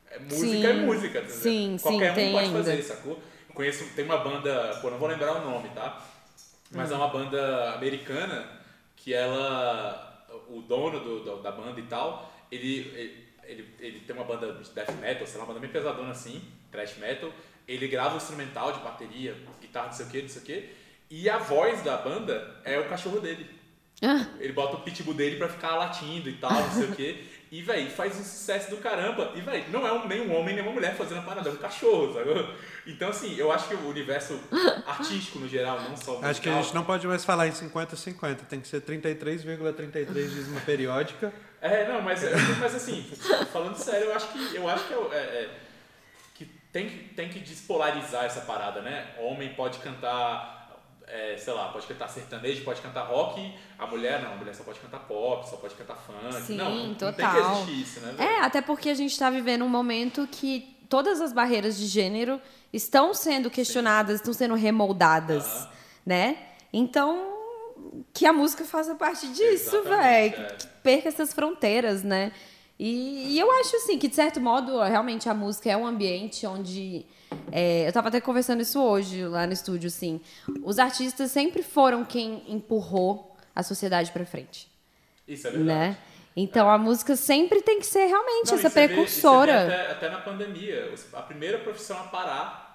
É, 0.10 0.20
música 0.20 0.36
Sim, 0.38 0.64
é 0.66 0.74
música, 0.74 1.22
tá 1.22 1.28
sim, 1.30 1.40
entendendo? 1.40 1.80
sim, 1.80 1.82
Qualquer 1.82 2.12
um 2.12 2.32
pode 2.32 2.46
ainda. 2.46 2.58
fazer, 2.60 2.82
sacou? 2.84 3.20
Conheço, 3.54 3.86
tem 3.96 4.06
uma 4.06 4.18
banda, 4.20 4.78
pô, 4.82 4.92
não 4.92 5.00
vou 5.00 5.10
lembrar 5.10 5.34
o 5.42 5.50
nome, 5.52 5.70
tá? 5.70 6.00
Mas 6.72 6.92
é 6.92 6.96
uma 6.96 7.08
banda 7.08 7.74
americana 7.74 8.48
que 8.96 9.14
ela, 9.14 10.28
o 10.48 10.62
dono 10.62 11.00
do- 11.00 11.24
do- 11.24 11.42
da 11.42 11.52
banda 11.52 11.80
e 11.80 11.84
tal, 11.84 12.32
ele, 12.52 12.80
ele, 12.96 13.28
ele, 13.46 13.76
ele 13.80 14.00
tem 14.02 14.16
uma 14.16 14.26
banda 14.26 14.54
de 14.54 14.70
death 14.72 14.92
metal, 15.02 15.26
sei 15.26 15.38
lá, 15.40 15.44
uma 15.46 15.48
banda 15.54 15.60
bem 15.60 15.70
pesadona 15.72 16.12
assim, 16.12 16.42
thrash 16.72 16.98
metal. 16.98 17.32
Ele 17.68 17.88
grava 17.88 18.14
o 18.14 18.18
instrumental 18.18 18.72
de 18.72 18.80
bateria, 18.80 19.36
guitarra, 19.60 19.88
não 19.88 19.94
sei 19.94 20.06
o 20.06 20.10
que, 20.10 20.22
não 20.22 20.30
sei 20.30 20.42
o 20.42 20.46
que. 20.46 20.70
E 21.10 21.30
a 21.30 21.38
voz 21.38 21.82
da 21.84 21.98
banda 21.98 22.56
é 22.64 22.78
o 22.80 22.88
cachorro 22.90 23.20
dele. 23.20 23.50
Ah, 24.04 24.26
Ele 24.40 24.54
bota 24.54 24.76
o 24.76 24.82
pitbull 24.82 25.14
dele 25.14 25.38
pra 25.38 25.48
ficar 25.50 25.76
latindo 25.76 26.30
e 26.30 26.34
tal, 26.34 26.52
não 26.54 26.72
sei 26.72 26.86
o 26.86 26.96
quê. 26.96 27.24
E, 27.50 27.62
véi, 27.62 27.90
faz 27.90 28.14
um 28.20 28.24
sucesso 28.26 28.70
do 28.70 28.76
caramba. 28.76 29.32
E, 29.34 29.40
véi, 29.40 29.64
não 29.72 29.88
é 29.88 29.94
um, 29.94 30.06
nem 30.06 30.20
um 30.20 30.36
homem 30.38 30.54
nem 30.54 30.62
uma 30.62 30.74
mulher 30.74 30.94
fazendo 30.98 31.20
a 31.20 31.22
parada, 31.22 31.48
é 31.48 31.54
um 31.54 31.56
cachorro, 31.56 32.14
sabe? 32.14 32.30
Então, 32.86 33.08
assim, 33.08 33.38
eu 33.38 33.50
acho 33.54 33.70
que 33.70 33.74
o 33.74 33.88
universo 33.88 34.38
artístico 34.86 35.40
no 35.40 35.48
geral, 35.48 35.80
não 35.80 35.96
só 35.96 36.20
o 36.20 36.26
Acho 36.26 36.42
que 36.42 36.50
a 36.50 36.52
musical- 36.52 36.64
gente 36.64 36.76
não 36.76 36.84
pode 36.84 37.08
mais 37.08 37.24
falar 37.24 37.48
em 37.48 37.52
50-50, 37.52 38.36
tem 38.50 38.60
que 38.60 38.68
ser 38.68 38.82
33,33 38.82 40.06
dízima 40.12 40.60
periódica. 40.60 41.32
É, 41.62 41.88
não, 41.88 42.02
mas, 42.02 42.22
mas 42.60 42.76
assim, 42.76 43.10
falando 43.54 43.78
sério, 43.78 44.08
eu 44.08 44.14
acho 44.14 44.28
que, 44.28 44.56
eu 44.56 44.68
acho 44.68 44.84
que, 44.86 44.94
é, 44.94 44.98
é- 44.98 45.20
é- 45.22 45.50
que 46.36 46.46
tem 46.74 46.90
que 46.90 46.98
tem 47.16 47.30
que 47.30 47.40
despolarizar 47.40 48.26
essa 48.26 48.42
parada, 48.42 48.82
né? 48.82 49.08
Homem 49.20 49.54
pode 49.54 49.80
cantar, 49.80 50.57
é, 51.08 51.38
sei 51.38 51.54
lá, 51.54 51.70
pode 51.70 51.88
cantar 51.88 52.10
sertanejo, 52.10 52.64
pode 52.64 52.82
cantar 52.82 53.04
rock, 53.04 53.54
a 53.80 53.88
mulher 53.88 54.22
não, 54.22 54.34
a 54.34 54.36
mulher 54.36 54.54
só 54.54 54.64
pode 54.64 54.80
cantar 54.80 55.00
pop, 55.00 55.50
só 55.50 55.56
pode 55.56 55.74
cantar 55.76 55.96
funk. 55.96 56.42
Sim, 56.46 56.56
não, 56.58 56.70
não 56.70 56.94
tem 56.96 57.12
que 57.12 57.16
total. 57.16 57.54
existir 57.64 57.82
isso, 57.82 58.00
né? 58.02 58.14
velho? 58.14 58.30
É, 58.30 58.40
até 58.42 58.62
porque 58.62 58.90
a 58.90 58.94
gente 58.94 59.12
está 59.12 59.30
vivendo 59.30 59.64
um 59.64 59.70
momento 59.70 60.28
que 60.30 60.78
todas 60.90 61.22
as 61.22 61.32
barreiras 61.32 61.78
de 61.78 61.86
gênero 61.86 62.42
estão 62.74 63.14
sendo 63.14 63.50
questionadas, 63.50 64.16
estão 64.16 64.34
sendo 64.34 64.56
remoldadas, 64.56 65.46
Aham. 65.46 65.70
né? 66.06 66.38
Então, 66.74 67.34
que 68.14 68.26
a 68.26 68.34
música 68.34 68.66
faça 68.66 68.94
parte 68.96 69.28
disso, 69.30 69.84
velho. 69.84 70.02
é. 70.02 70.30
Que 70.30 70.68
perca 70.84 71.08
essas 71.08 71.34
fronteiras, 71.34 72.04
né? 72.04 72.32
E, 72.80 73.34
e 73.34 73.40
eu 73.40 73.50
acho 73.52 73.76
assim 73.78 73.98
que, 73.98 74.08
de 74.08 74.16
certo 74.16 74.40
modo, 74.40 74.80
realmente 74.84 75.28
a 75.28 75.34
música 75.34 75.70
é 75.72 75.78
um 75.78 75.88
ambiente 75.88 76.46
onde. 76.46 77.06
É, 77.52 77.88
eu 77.88 77.94
tava 77.94 78.10
até 78.10 78.20
conversando 78.22 78.62
isso 78.62 78.82
hoje 78.82 79.26
lá 79.26 79.48
no 79.48 79.54
estúdio, 79.54 79.88
assim. 79.88 80.22
Os 80.64 80.80
artistas 80.80 81.32
sempre 81.32 81.64
foram 81.64 82.04
quem 82.06 82.44
empurrou 82.48 83.36
a 83.56 83.64
sociedade 83.64 84.12
pra 84.12 84.26
frente. 84.26 84.68
Isso 85.28 85.48
é 85.48 85.52
verdade. 85.52 85.68
Né? 85.68 85.98
Então 86.36 86.70
a 86.70 86.78
música 86.78 87.16
sempre 87.16 87.62
tem 87.64 87.80
que 87.80 87.86
ser 87.86 88.06
realmente 88.06 88.52
Não, 88.52 88.60
essa 88.60 88.70
precursora. 88.70 89.66
vê 89.66 89.74
até, 89.74 89.92
até 89.92 90.10
na 90.10 90.20
pandemia, 90.20 90.94
a 91.14 91.22
primeira 91.24 91.58
profissão 91.58 92.00
a 92.00 92.04
parar 92.04 92.68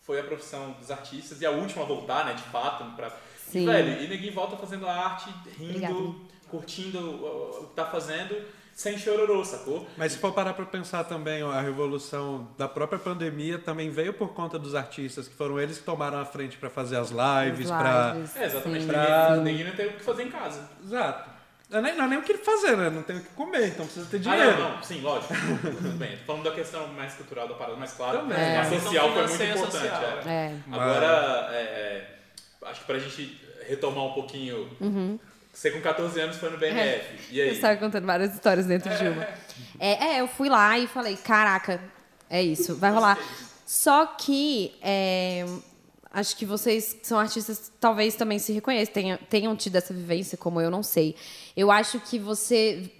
foi 0.00 0.20
a 0.20 0.24
profissão 0.24 0.72
dos 0.72 0.90
artistas 0.90 1.40
e 1.40 1.46
a 1.46 1.50
última 1.50 1.82
a 1.84 1.86
voltar, 1.86 2.26
né, 2.26 2.34
de 2.34 2.42
fato. 2.42 2.84
Pra... 2.96 3.10
Sim. 3.38 3.62
E, 3.62 3.66
velho, 3.66 4.02
e 4.02 4.08
ninguém 4.08 4.30
volta 4.32 4.56
fazendo 4.56 4.88
arte, 4.88 5.32
rindo, 5.56 5.70
Obrigada. 5.70 6.14
curtindo 6.50 6.98
o, 6.98 7.62
o 7.62 7.66
que 7.68 7.74
tá 7.74 7.86
fazendo, 7.86 8.36
sem 8.74 8.98
chororô, 8.98 9.44
sacou? 9.44 9.86
Mas 9.96 10.12
se 10.12 10.18
for 10.18 10.32
parar 10.32 10.52
para 10.54 10.64
pensar 10.66 11.04
também, 11.04 11.42
ó, 11.42 11.50
a 11.52 11.60
revolução 11.60 12.48
da 12.58 12.66
própria 12.68 12.98
pandemia 12.98 13.58
também 13.58 13.88
veio 13.90 14.12
por 14.12 14.34
conta 14.34 14.58
dos 14.58 14.74
artistas, 14.74 15.28
que 15.28 15.34
foram 15.34 15.60
eles 15.60 15.78
que 15.78 15.84
tomaram 15.84 16.18
a 16.20 16.24
frente 16.24 16.56
para 16.56 16.68
fazer 16.68 16.96
as 16.96 17.10
lives, 17.10 17.70
As 17.70 18.14
lives, 18.14 18.36
É, 18.36 18.44
exatamente. 18.46 18.84
sim. 18.84 18.90
Ninguém, 18.90 19.42
ninguém 19.44 19.64
não 19.66 19.76
tem 19.76 19.86
o 19.86 19.92
que 19.92 20.02
fazer 20.02 20.22
em 20.24 20.30
casa. 20.30 20.68
Exato. 20.84 21.30
Não 21.70 21.78
é 21.78 21.82
nem, 21.82 21.96
não 21.96 22.04
é 22.04 22.08
nem 22.08 22.18
o 22.18 22.22
que 22.22 22.34
fazer, 22.34 22.76
né? 22.76 22.90
Não 22.90 23.02
tem 23.02 23.16
o 23.16 23.20
que 23.20 23.28
comer, 23.30 23.68
então 23.68 23.86
precisa 23.86 24.06
ter 24.06 24.16
Ah, 24.18 24.20
dinheiro. 24.20 24.58
não, 24.60 24.76
não, 24.76 24.82
sim, 24.82 25.00
lógico. 25.00 25.32
Tudo 25.62 25.96
bem. 25.98 26.16
Tô 26.18 26.24
falando 26.26 26.42
da 26.44 26.50
questão 26.52 26.86
mais 26.88 27.14
cultural 27.14 27.48
da 27.48 27.54
parada, 27.54 27.76
mas 27.78 27.92
claro, 27.94 28.18
Também. 28.18 28.36
a 28.36 28.40
É. 28.60 28.64
social 28.80 29.12
foi 29.12 29.26
muito 29.26 29.42
importante. 29.42 29.86
é. 30.28 30.30
É. 30.30 30.56
Agora, 30.70 31.48
é, 31.52 31.56
é, 31.62 32.18
acho 32.66 32.80
que 32.80 32.86
pra 32.86 32.98
gente 32.98 33.40
retomar 33.66 34.04
um 34.04 34.12
pouquinho. 34.12 34.68
Você 35.54 35.70
com 35.70 35.80
14 35.80 36.20
anos 36.20 36.36
foi 36.36 36.50
no 36.50 36.58
BMF. 36.58 37.06
E 37.30 37.38
Eu 37.38 37.46
aí? 37.46 37.52
estava 37.52 37.76
contando 37.76 38.04
várias 38.04 38.34
histórias 38.34 38.66
dentro 38.66 38.94
de 38.94 39.08
uma. 39.08 39.26
É, 39.78 40.16
é, 40.16 40.20
eu 40.20 40.26
fui 40.28 40.48
lá 40.48 40.76
e 40.78 40.86
falei, 40.86 41.16
caraca, 41.16 41.80
é 42.28 42.42
isso, 42.42 42.74
vai 42.76 42.90
rolar. 42.90 43.18
Só 43.64 44.06
que 44.06 44.72
é, 44.82 45.44
acho 46.12 46.36
que 46.36 46.44
vocês 46.44 46.92
que 46.92 47.06
são 47.06 47.18
artistas 47.18 47.70
talvez 47.80 48.14
também 48.14 48.38
se 48.38 48.52
reconheçam, 48.52 48.92
tenham, 48.92 49.18
tenham 49.30 49.56
tido 49.56 49.76
essa 49.76 49.94
vivência 49.94 50.36
como 50.38 50.60
eu, 50.60 50.70
não 50.70 50.82
sei. 50.82 51.14
Eu 51.56 51.70
acho 51.70 52.00
que 52.00 52.18
você, 52.18 52.90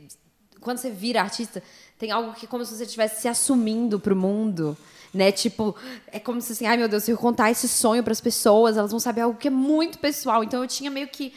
quando 0.60 0.78
você 0.78 0.90
vira 0.90 1.20
artista, 1.20 1.62
tem 1.98 2.10
algo 2.10 2.32
que 2.34 2.46
é 2.46 2.48
como 2.48 2.64
se 2.64 2.76
você 2.76 2.84
estivesse 2.84 3.22
se 3.22 3.28
assumindo 3.28 3.98
pro 3.98 4.14
mundo. 4.16 4.76
Né? 5.12 5.30
Tipo, 5.30 5.76
é 6.10 6.18
como 6.18 6.40
se 6.40 6.52
assim, 6.52 6.66
ai 6.66 6.76
meu 6.76 6.88
Deus, 6.88 7.04
se 7.04 7.10
eu 7.12 7.16
contar 7.16 7.50
esse 7.50 7.68
sonho 7.68 8.02
para 8.02 8.12
as 8.12 8.20
pessoas, 8.20 8.76
elas 8.76 8.90
vão 8.90 9.00
saber 9.00 9.20
algo 9.22 9.38
que 9.38 9.46
é 9.48 9.50
muito 9.50 9.98
pessoal. 9.98 10.42
Então 10.42 10.60
eu 10.60 10.68
tinha 10.68 10.90
meio 10.90 11.06
que 11.08 11.32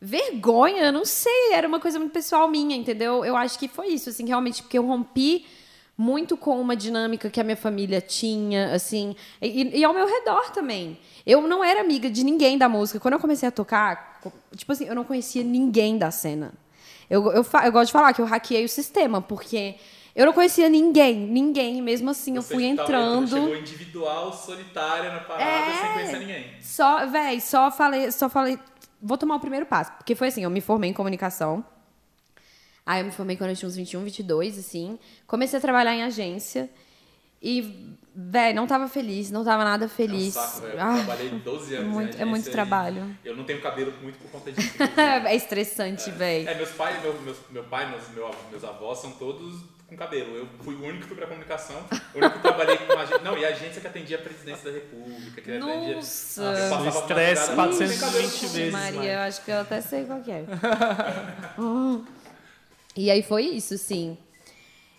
vergonha, 0.00 0.92
não 0.92 1.04
sei, 1.04 1.52
era 1.52 1.66
uma 1.66 1.80
coisa 1.80 1.98
muito 1.98 2.12
pessoal 2.12 2.48
minha, 2.48 2.76
entendeu? 2.76 3.24
Eu 3.24 3.36
acho 3.36 3.58
que 3.58 3.68
foi 3.68 3.88
isso, 3.88 4.08
assim, 4.10 4.26
realmente, 4.26 4.62
porque 4.62 4.78
eu 4.78 4.86
rompi 4.86 5.44
muito 5.96 6.36
com 6.36 6.60
uma 6.60 6.76
dinâmica 6.76 7.28
que 7.28 7.40
a 7.40 7.44
minha 7.44 7.56
família 7.56 8.00
tinha, 8.00 8.72
assim, 8.72 9.16
e, 9.42 9.78
e 9.80 9.84
ao 9.84 9.92
meu 9.92 10.06
redor 10.06 10.50
também. 10.52 10.96
Eu 11.26 11.42
não 11.42 11.62
era 11.64 11.80
amiga 11.80 12.08
de 12.08 12.22
ninguém 12.24 12.56
da 12.56 12.68
música. 12.68 13.00
Quando 13.00 13.14
eu 13.14 13.20
comecei 13.20 13.48
a 13.48 13.52
tocar, 13.52 14.20
tipo 14.56 14.70
assim, 14.70 14.86
eu 14.86 14.94
não 14.94 15.02
conhecia 15.04 15.42
ninguém 15.42 15.98
da 15.98 16.10
cena. 16.12 16.52
Eu, 17.10 17.24
eu, 17.32 17.44
eu 17.64 17.72
gosto 17.72 17.86
de 17.86 17.92
falar 17.92 18.12
que 18.12 18.20
eu 18.20 18.26
hackeei 18.26 18.64
o 18.64 18.68
sistema, 18.68 19.20
porque 19.20 19.74
eu 20.14 20.24
não 20.26 20.32
conhecia 20.32 20.68
ninguém, 20.68 21.16
ninguém, 21.16 21.82
mesmo 21.82 22.10
assim 22.10 22.36
eu 22.36 22.42
Você 22.42 22.54
fui 22.54 22.62
tava- 22.76 22.82
entrando. 22.82 23.28
Chegou 23.30 23.56
individual, 23.56 24.32
solitária 24.32 25.10
na 25.12 25.20
parada, 25.20 25.50
É. 25.50 25.80
sem 25.80 25.92
conhecer 25.94 26.18
ninguém. 26.20 26.46
Só, 26.60 27.06
véi, 27.06 27.40
só 27.40 27.70
falei, 27.72 28.12
só 28.12 28.28
falei, 28.28 28.56
vou 29.02 29.16
tomar 29.18 29.36
o 29.36 29.40
primeiro 29.40 29.66
passo. 29.66 29.92
Porque 29.92 30.14
foi 30.14 30.28
assim, 30.28 30.44
eu 30.44 30.50
me 30.50 30.60
formei 30.60 30.90
em 30.90 30.92
comunicação. 30.92 31.64
Aí 32.84 33.00
eu 33.00 33.04
me 33.04 33.10
formei 33.12 33.36
quando 33.36 33.50
eu 33.50 33.56
tinha 33.56 33.68
uns 33.68 33.76
21, 33.76 34.02
22, 34.04 34.58
assim. 34.58 34.98
Comecei 35.26 35.58
a 35.58 35.60
trabalhar 35.62 35.94
em 35.94 36.02
agência. 36.02 36.70
E, 37.40 37.94
véi, 38.14 38.52
não 38.52 38.66
tava 38.66 38.88
feliz, 38.88 39.30
não 39.30 39.44
tava 39.44 39.62
nada 39.62 39.88
feliz. 39.88 40.34
É 40.34 40.40
um 40.40 40.42
saco, 40.42 40.60
velho. 40.62 40.74
Eu 40.74 40.80
Ah, 40.80 40.94
trabalhei 40.94 41.28
12 41.30 41.74
anos. 41.76 41.88
muito- 41.92 42.04
é 42.04 42.10
agência 42.14 42.26
muito 42.26 42.50
trabalho. 42.50 43.16
Eu 43.24 43.36
não 43.36 43.44
tenho 43.44 43.60
cabelo 43.60 43.92
muito 44.02 44.18
por 44.18 44.30
conta 44.30 44.50
disso. 44.50 44.72
é 45.28 45.36
estressante, 45.36 46.10
véi. 46.10 46.46
É, 46.46 46.54
meus 46.54 46.70
pais, 46.70 47.00
meu, 47.02 47.14
meus, 47.22 47.36
meu 47.50 47.62
pai, 47.64 47.88
meus, 47.90 48.08
meu, 48.08 48.28
meus 48.50 48.64
avós 48.64 48.98
são 48.98 49.12
todos 49.12 49.62
com 49.88 49.96
cabelo. 49.96 50.36
Eu 50.36 50.48
fui 50.62 50.74
o 50.74 50.84
único 50.84 51.02
que 51.02 51.08
fui 51.08 51.16
pra 51.16 51.26
comunicação, 51.26 51.82
o 52.14 52.18
único 52.18 52.36
que 52.36 52.42
trabalhei 52.42 52.76
com 52.76 52.92
agência. 52.92 53.18
Não, 53.20 53.38
e 53.38 53.44
a 53.44 53.48
agência 53.48 53.80
que 53.80 53.86
atendia 53.86 54.18
a 54.18 54.20
presidência 54.20 54.70
da 54.70 54.78
República, 54.78 55.40
que 55.40 55.50
atendia. 55.50 55.96
Nossa. 55.96 56.42
passava 56.42 56.84
O 56.84 56.88
estresse 56.88 57.50
madrugada, 57.52 57.70
não 57.70 57.78
tem 57.78 57.98
420 57.98 58.00
cabelo. 58.00 58.52
vezes. 58.52 58.72
Maria, 58.72 58.98
mais. 58.98 59.10
eu 59.10 59.18
acho 59.20 59.44
que 59.44 59.50
eu 59.50 59.60
até 59.60 59.80
sei 59.80 60.04
qual 60.04 60.20
que 60.20 60.30
é. 60.30 60.44
Hum. 61.58 62.04
E 62.96 63.12
aí 63.12 63.22
foi 63.22 63.44
isso, 63.44 63.78
sim. 63.78 64.18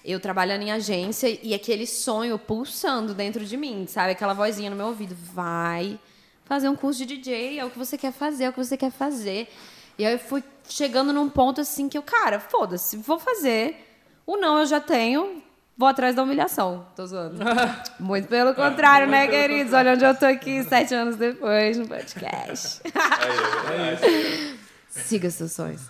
Eu 0.06 0.22
trabalhando 0.22 0.62
em 0.62 0.72
agência 0.72 1.28
e 1.44 1.54
aquele 1.54 1.86
sonho 1.86 2.40
pulsando 2.40 3.14
dentro 3.14 3.44
de 3.44 3.58
mim, 3.58 3.86
sabe? 3.88 4.14
Aquela 4.14 4.34
vozinha 4.34 4.70
no 4.70 4.76
meu 4.76 4.86
ouvido. 4.86 5.14
Vai 5.34 6.00
fazer 6.46 6.70
um 6.70 6.78
curso 6.78 7.06
de 7.06 7.18
DJ, 7.18 7.60
é 7.60 7.66
o 7.66 7.70
que 7.70 7.78
você 7.78 7.98
quer 7.98 8.14
fazer, 8.14 8.46
é 8.46 8.50
o 8.50 8.54
que 8.54 8.64
você 8.64 8.78
quer 8.78 8.92
fazer. 8.92 9.50
E 9.98 10.06
aí 10.06 10.14
eu 10.14 10.20
fui 10.20 10.42
chegando 10.70 11.12
num 11.12 11.30
ponto 11.30 11.60
assim 11.60 11.90
que 11.90 11.98
eu, 11.98 12.02
cara, 12.02 12.40
foda-se, 12.40 12.96
vou 12.96 13.20
fazer. 13.20 13.89
O 14.30 14.38
não 14.38 14.60
eu 14.60 14.66
já 14.68 14.80
tenho, 14.80 15.42
vou 15.76 15.90
atrás 15.90 16.16
da 16.16 16.22
humilhação. 16.22 16.86
Tô 16.96 17.04
zoando. 17.04 17.44
Muito 18.00 18.28
pelo 18.28 18.54
contrário, 18.54 19.08
né, 19.08 19.28
queridos? 19.28 19.74
Olha 19.74 19.94
onde 19.94 20.06
eu 20.06 20.16
tô 20.16 20.28
aqui 20.28 20.64
sete 20.66 20.94
anos 20.94 21.16
depois 21.16 21.80
no 21.80 21.88
podcast. 21.88 22.80
É 22.86 23.72
verdade. 23.72 24.60
Siga 24.88 25.32
seus 25.32 25.54
sonhos. 25.54 25.82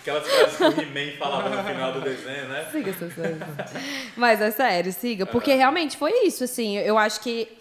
Aquelas 0.00 0.26
frases 0.26 0.56
que 0.56 0.64
o 0.64 0.82
He-Man 0.82 1.16
falava 1.16 1.48
no 1.48 1.62
final 1.62 1.92
do 1.92 2.00
desenho, 2.00 2.48
né? 2.48 2.66
Siga 2.72 2.92
seus 2.92 3.14
sonhos. 3.14 3.38
Mas 4.16 4.40
é 4.40 4.50
sério, 4.50 4.92
siga. 4.92 5.24
Porque 5.24 5.54
realmente 5.54 5.96
foi 5.96 6.26
isso, 6.26 6.42
assim. 6.42 6.76
Eu 6.76 6.98
acho 6.98 7.20
que. 7.20 7.56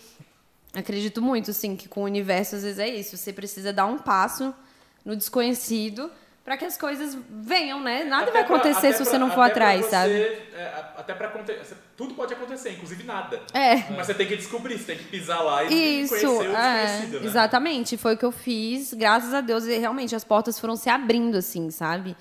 Acredito 0.73 1.21
muito, 1.21 1.51
assim, 1.51 1.75
que 1.75 1.87
com 1.87 2.01
o 2.01 2.05
universo 2.05 2.55
às 2.55 2.63
vezes 2.63 2.79
é 2.79 2.87
isso. 2.87 3.15
Você 3.15 3.31
precisa 3.31 3.71
dar 3.71 3.85
um 3.85 3.99
passo 3.99 4.51
no 5.05 5.15
desconhecido 5.15 6.09
para 6.43 6.57
que 6.57 6.65
as 6.65 6.75
coisas 6.77 7.15
venham, 7.29 7.79
né? 7.79 8.03
Nada 8.03 8.23
Até 8.23 8.31
vai 8.31 8.43
pra- 8.45 8.55
acontecer 8.55 8.87
até 8.87 8.91
se 8.93 9.03
pra- 9.03 9.05
você 9.11 9.17
não 9.17 9.27
for 9.29 9.35
pra 9.35 9.45
atrás, 9.45 9.85
você, 9.85 9.89
sabe? 9.91 10.13
é, 10.13 10.73
até 10.97 11.13
pra 11.13 11.27
acontecer. 11.27 11.77
Tudo 11.95 12.15
pode 12.15 12.33
acontecer, 12.33 12.71
inclusive 12.71 13.03
nada. 13.03 13.39
É. 13.53 13.75
Mas 13.91 14.07
você 14.07 14.13
tem 14.15 14.25
que 14.27 14.35
descobrir, 14.35 14.77
você 14.79 14.85
tem 14.85 14.97
que 14.97 15.03
pisar 15.03 15.39
lá 15.43 15.63
e 15.65 16.01
Isso, 16.01 16.09
conhecer 16.09 16.27
o 16.27 16.41
é, 16.55 16.85
desconhecido, 16.85 17.19
né? 17.21 17.25
exatamente. 17.27 17.97
Foi 17.97 18.15
o 18.15 18.17
que 18.17 18.25
eu 18.25 18.31
fiz, 18.31 18.93
graças 18.93 19.33
a 19.35 19.41
Deus, 19.41 19.65
e 19.65 19.77
realmente 19.77 20.15
as 20.15 20.23
portas 20.23 20.59
foram 20.59 20.75
se 20.75 20.89
abrindo, 20.89 21.37
assim, 21.37 21.69
sabe? 21.69 22.17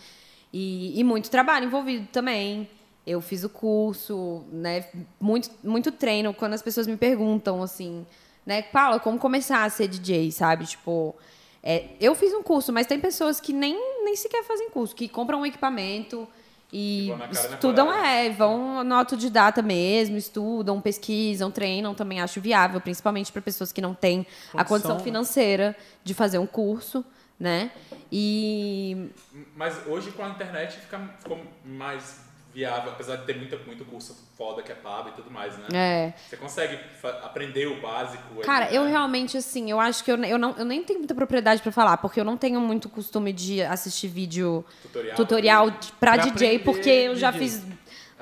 E, 0.53 0.99
e 1.01 1.03
muito 1.05 1.31
trabalho 1.31 1.65
envolvido 1.67 2.07
também. 2.13 2.69
Eu 3.07 3.23
fiz 3.23 3.43
o 3.43 3.49
curso, 3.49 4.45
né? 4.53 4.85
Muito, 5.19 5.49
muito 5.65 5.91
treino. 5.91 6.35
Quando 6.35 6.53
as 6.53 6.61
pessoas 6.63 6.87
me 6.87 6.97
perguntam, 6.99 7.63
assim, 7.63 8.07
né? 8.45 8.61
Paula, 8.63 9.01
como 9.01 9.19
começar 9.19 9.65
a 9.65 9.71
ser 9.71 9.89
DJ, 9.89 10.31
sabe? 10.31 10.67
Tipo, 10.67 11.17
é, 11.63 11.91
eu 12.01 12.15
fiz 12.15 12.33
um 12.33 12.43
curso, 12.43 12.73
mas 12.73 12.87
tem 12.87 12.99
pessoas 12.99 13.41
que 13.41 13.53
nem, 13.53 13.75
nem 14.05 14.17
sequer 14.17 14.43
fazem 14.45 14.71
curso, 14.71 14.95
que 14.95 15.09
compram 15.09 15.41
um 15.41 15.47
equipamento 15.47 16.27
e 16.73 17.11
estudam, 17.31 17.93
é, 17.93 18.31
vão 18.31 18.85
no 18.85 18.95
autodidata 18.95 19.61
mesmo, 19.61 20.17
estudam, 20.17 20.81
pesquisam, 20.81 21.51
treinam, 21.51 21.95
também 21.95 22.21
acho 22.21 22.41
viável, 22.41 22.81
principalmente 22.81 23.33
para 23.33 23.43
pessoas 23.43 23.73
que 23.73 23.81
não 23.81 23.93
têm 23.93 24.21
a 24.21 24.65
Condição, 24.65 24.67
condição 24.67 24.97
né? 24.97 25.03
financeira 25.03 25.77
de 26.05 26.15
fazer 26.15 26.39
um 26.39 26.47
curso, 26.47 27.05
né? 27.39 27.73
E 28.11 29.11
Mas 29.57 29.87
hoje 29.87 30.13
com 30.13 30.23
a 30.23 30.29
internet 30.29 30.79
fica, 30.79 30.99
ficou 31.19 31.41
mais 31.65 32.30
viável, 32.53 32.91
apesar 32.93 33.17
de 33.17 33.25
ter 33.27 33.37
muita, 33.37 33.57
muito 33.59 33.85
curso 33.85 34.17
foda 34.37 34.63
que 34.63 34.73
é 34.73 34.75
pago 34.75 35.11
e 35.11 35.13
tudo 35.13 35.31
mais, 35.31 35.57
né? 35.59 35.67
é, 35.73 36.13
Você 36.29 36.37
consegue 36.37 36.79
aprender 37.23 37.67
o 37.67 37.81
básico. 37.81 38.25
aí, 38.39 38.41
Cara, 38.45 38.65
né? 38.67 38.77
eu 38.77 38.85
realmente, 38.85 39.37
assim, 39.37 39.71
eu 39.71 39.79
acho 39.79 40.03
que 40.03 40.11
eu, 40.11 40.17
eu, 40.25 40.39
não, 40.39 40.55
eu 40.57 40.65
nem 40.65 40.83
tenho 40.83 40.99
muita 40.99 41.15
propriedade 41.15 41.63
pra 41.63 41.71
falar, 41.71 41.97
porque 41.99 42.19
eu 42.21 42.25
não 42.25 42.37
tenho 42.37 42.61
muito 42.61 42.89
costume 42.89 43.33
de 43.33 43.63
assistir 43.63 44.09
vídeo 44.09 44.65
Tutorial. 44.83 45.17
tutorial 45.17 45.71
de- 45.71 45.93
pra, 45.93 46.13
Pra 46.15 46.25
DJ, 46.25 46.59
porque 46.61 46.89
eu 46.91 47.15
já 47.17 47.31
DJ. 47.31 47.39
fiz 47.49 47.67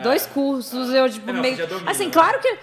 dois 0.03 0.27
cursos, 0.27 0.93
eu, 0.93 1.09
tipo, 1.11 1.29
É, 1.31 1.33
não, 1.33 1.41
meio. 1.41 1.57
você 1.57 1.63
já 1.63 1.69
domina, 1.69 1.91
assim, 1.91 2.07
né? 2.07 2.11
claro 2.13 2.41
que. 2.41 2.59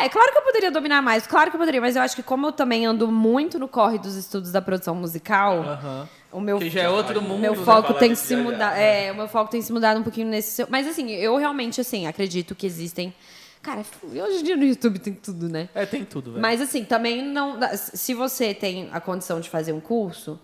É, 0.00 0.08
claro 0.08 0.30
que 0.30 0.38
eu 0.38 0.42
poderia 0.42 0.70
dominar 0.70 1.00
mais, 1.02 1.26
claro 1.26 1.50
que 1.50 1.56
eu 1.56 1.58
poderia, 1.58 1.80
mas 1.80 1.96
eu 1.96 2.02
acho 2.02 2.14
que 2.14 2.22
como 2.22 2.46
eu 2.46 2.52
também 2.52 2.84
ando 2.86 3.08
muito 3.10 3.58
no 3.58 3.66
corre 3.66 3.98
dos 3.98 4.14
estudos 4.16 4.52
da 4.52 4.60
produção 4.62 4.94
musical, 4.94 5.60
Aham. 5.60 6.08
O 6.32 6.40
meu 6.40 6.58
Que 6.58 6.68
já 6.70 6.82
é 6.82 6.88
outro 6.88 7.20
mundo. 7.22 7.40
meu 7.40 7.54
né? 7.56 7.64
foco 7.64 7.94
tem 7.94 8.14
se 8.14 8.36
mudar. 8.36 8.74
né? 8.74 9.06
É, 9.08 9.12
o 9.12 9.14
meu 9.14 9.28
foco 9.28 9.50
tem 9.50 9.62
se 9.62 9.72
mudado 9.72 9.98
um 10.00 10.02
pouquinho 10.02 10.26
nesse. 10.28 10.50
seu- 10.52 10.66
Mas 10.70 10.86
assim, 10.86 11.10
eu 11.10 11.36
realmente 11.36 11.80
assim 11.80 12.06
acredito 12.06 12.54
que 12.54 12.66
existem. 12.66 13.14
Cara, 13.62 13.82
hoje 14.04 14.40
em 14.40 14.42
dia 14.44 14.56
no 14.56 14.64
YouTube 14.64 14.98
tem 14.98 15.12
tudo, 15.14 15.48
né? 15.48 15.68
É, 15.74 15.84
tem 15.84 16.04
tudo, 16.04 16.30
velho. 16.30 16.40
Mas 16.42 16.60
assim, 16.60 16.84
também 16.84 17.22
não. 17.24 17.58
Se 17.76 18.14
você 18.14 18.54
tem 18.54 18.88
a 18.92 19.00
condição 19.00 19.40
de 19.40 19.50
fazer 19.50 19.72
um 19.72 19.80
curso, 19.80 20.38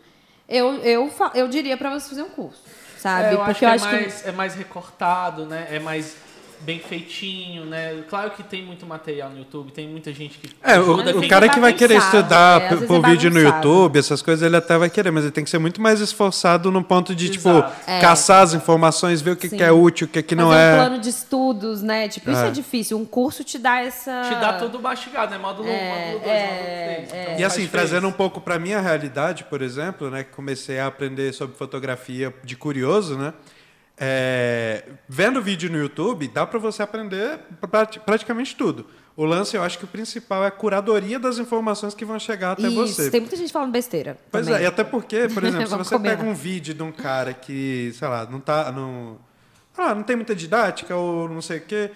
eu, 0.48 0.74
eu, 0.82 1.10
eu 1.34 1.48
diria 1.48 1.76
pra 1.76 1.90
você 1.90 2.08
fazer 2.08 2.22
um 2.22 2.28
curso. 2.30 2.60
Sabe? 2.98 3.28
É, 3.28 3.34
eu 3.34 3.38
Porque 3.44 3.50
acho 3.50 3.58
que 3.60 3.64
eu 3.64 3.68
é 3.68 3.72
acho 3.72 3.84
que. 3.88 3.94
mais, 3.94 4.26
é 4.26 4.32
mais 4.32 4.54
recortado, 4.54 5.46
né? 5.46 5.68
É 5.70 5.78
mais 5.78 6.16
bem 6.64 6.78
feitinho, 6.80 7.64
né? 7.66 8.02
Claro 8.08 8.30
que 8.30 8.42
tem 8.42 8.64
muito 8.64 8.86
material 8.86 9.30
no 9.30 9.38
YouTube, 9.38 9.70
tem 9.70 9.86
muita 9.86 10.12
gente 10.12 10.38
que 10.38 10.48
É, 10.62 10.78
o, 10.78 11.18
o 11.18 11.28
cara 11.28 11.48
que 11.48 11.60
vai 11.60 11.72
querer 11.72 11.98
estudar 11.98 12.60
é, 12.62 12.76
por 12.76 13.04
é 13.04 13.10
vídeo 13.10 13.30
no. 13.30 13.38
YouTube, 13.40 13.98
essas 13.98 14.22
coisas, 14.22 14.44
ele 14.44 14.56
até 14.56 14.76
vai 14.78 14.88
querer, 14.88 15.10
mas 15.10 15.24
ele 15.24 15.32
tem 15.32 15.44
que 15.44 15.50
ser 15.50 15.58
muito 15.58 15.80
mais 15.80 16.00
esforçado 16.00 16.70
no 16.70 16.82
ponto 16.82 17.14
de, 17.14 17.28
tipo, 17.28 17.48
Exato. 17.50 17.74
É. 17.86 18.00
caçar 18.00 18.42
as 18.42 18.54
informações, 18.54 19.20
ver 19.20 19.32
o 19.32 19.36
que, 19.36 19.48
que 19.48 19.62
é 19.62 19.70
útil, 19.70 20.06
o 20.06 20.10
que, 20.10 20.22
que 20.22 20.34
não 20.34 20.48
Fazer 20.48 20.58
um 20.58 20.74
é. 20.74 20.76
plano 20.76 20.98
de 21.00 21.08
estudos, 21.10 21.82
né? 21.82 22.08
Tipo, 22.08 22.30
isso 22.30 22.40
É. 22.40 22.48
é 22.48 22.50
difícil. 22.50 22.98
Um 22.98 23.04
curso 23.04 23.44
te 23.44 23.58
dá 23.58 23.80
essa. 23.80 24.22
Te 24.22 24.34
dá 24.40 24.54
tudo 24.54 24.80
mastigado, 24.80 25.30
né? 25.30 25.38
Módulo 25.38 25.68
1, 25.68 25.72
É, 25.72 25.88
módulo 25.88 26.18
2, 26.24 26.26
é, 26.26 26.46
módulo 26.46 26.64
3. 26.64 27.12
é. 27.12 27.22
Então, 27.24 27.38
E 27.40 27.44
assim, 27.44 27.62
diferença. 27.62 27.70
trazendo 27.88 28.08
um 28.08 28.12
pouco 28.12 28.40
para 28.40 28.58
minha 28.58 28.80
realidade, 28.80 29.44
por 29.44 29.60
exemplo, 29.62 30.10
né, 30.10 30.24
que 30.24 30.30
comecei 30.30 30.78
a 30.78 30.86
aprender 30.86 31.32
sobre 31.34 31.56
fotografia 31.56 32.32
de 32.42 32.56
curioso, 32.56 33.16
né? 33.18 33.32
É, 33.96 34.84
vendo 35.08 35.40
vídeo 35.40 35.70
no 35.70 35.78
YouTube, 35.78 36.28
dá 36.28 36.46
para 36.46 36.58
você 36.58 36.82
aprender 36.82 37.38
prati- 37.70 38.00
praticamente 38.00 38.56
tudo. 38.56 38.86
O 39.16 39.24
lance, 39.24 39.56
eu 39.56 39.62
acho 39.62 39.78
que 39.78 39.84
o 39.84 39.86
principal 39.88 40.42
é 40.42 40.48
a 40.48 40.50
curadoria 40.50 41.20
das 41.20 41.38
informações 41.38 41.94
que 41.94 42.04
vão 42.04 42.18
chegar 42.18 42.52
até 42.52 42.62
Isso, 42.66 42.74
você. 42.94 43.10
tem 43.10 43.20
muita 43.20 43.36
gente 43.36 43.52
falando 43.52 43.70
besteira. 43.70 44.16
Pois 44.30 44.46
também. 44.46 44.60
é, 44.60 44.64
e 44.64 44.66
até 44.66 44.82
porque, 44.82 45.28
por 45.28 45.42
exemplo, 45.44 45.68
se 45.68 45.76
você 45.76 45.98
pega 46.00 46.22
um 46.24 46.34
vídeo 46.34 46.74
de 46.74 46.82
um 46.82 46.90
cara 46.90 47.32
que, 47.32 47.92
sei 47.96 48.08
lá, 48.08 48.26
não 48.28 48.40
tá. 48.40 48.72
Não, 48.72 49.16
ah, 49.78 49.94
não 49.94 50.02
tem 50.02 50.16
muita 50.16 50.34
didática 50.34 50.96
ou 50.96 51.28
não 51.28 51.40
sei 51.40 51.58
o 51.58 51.60
quê. 51.60 51.90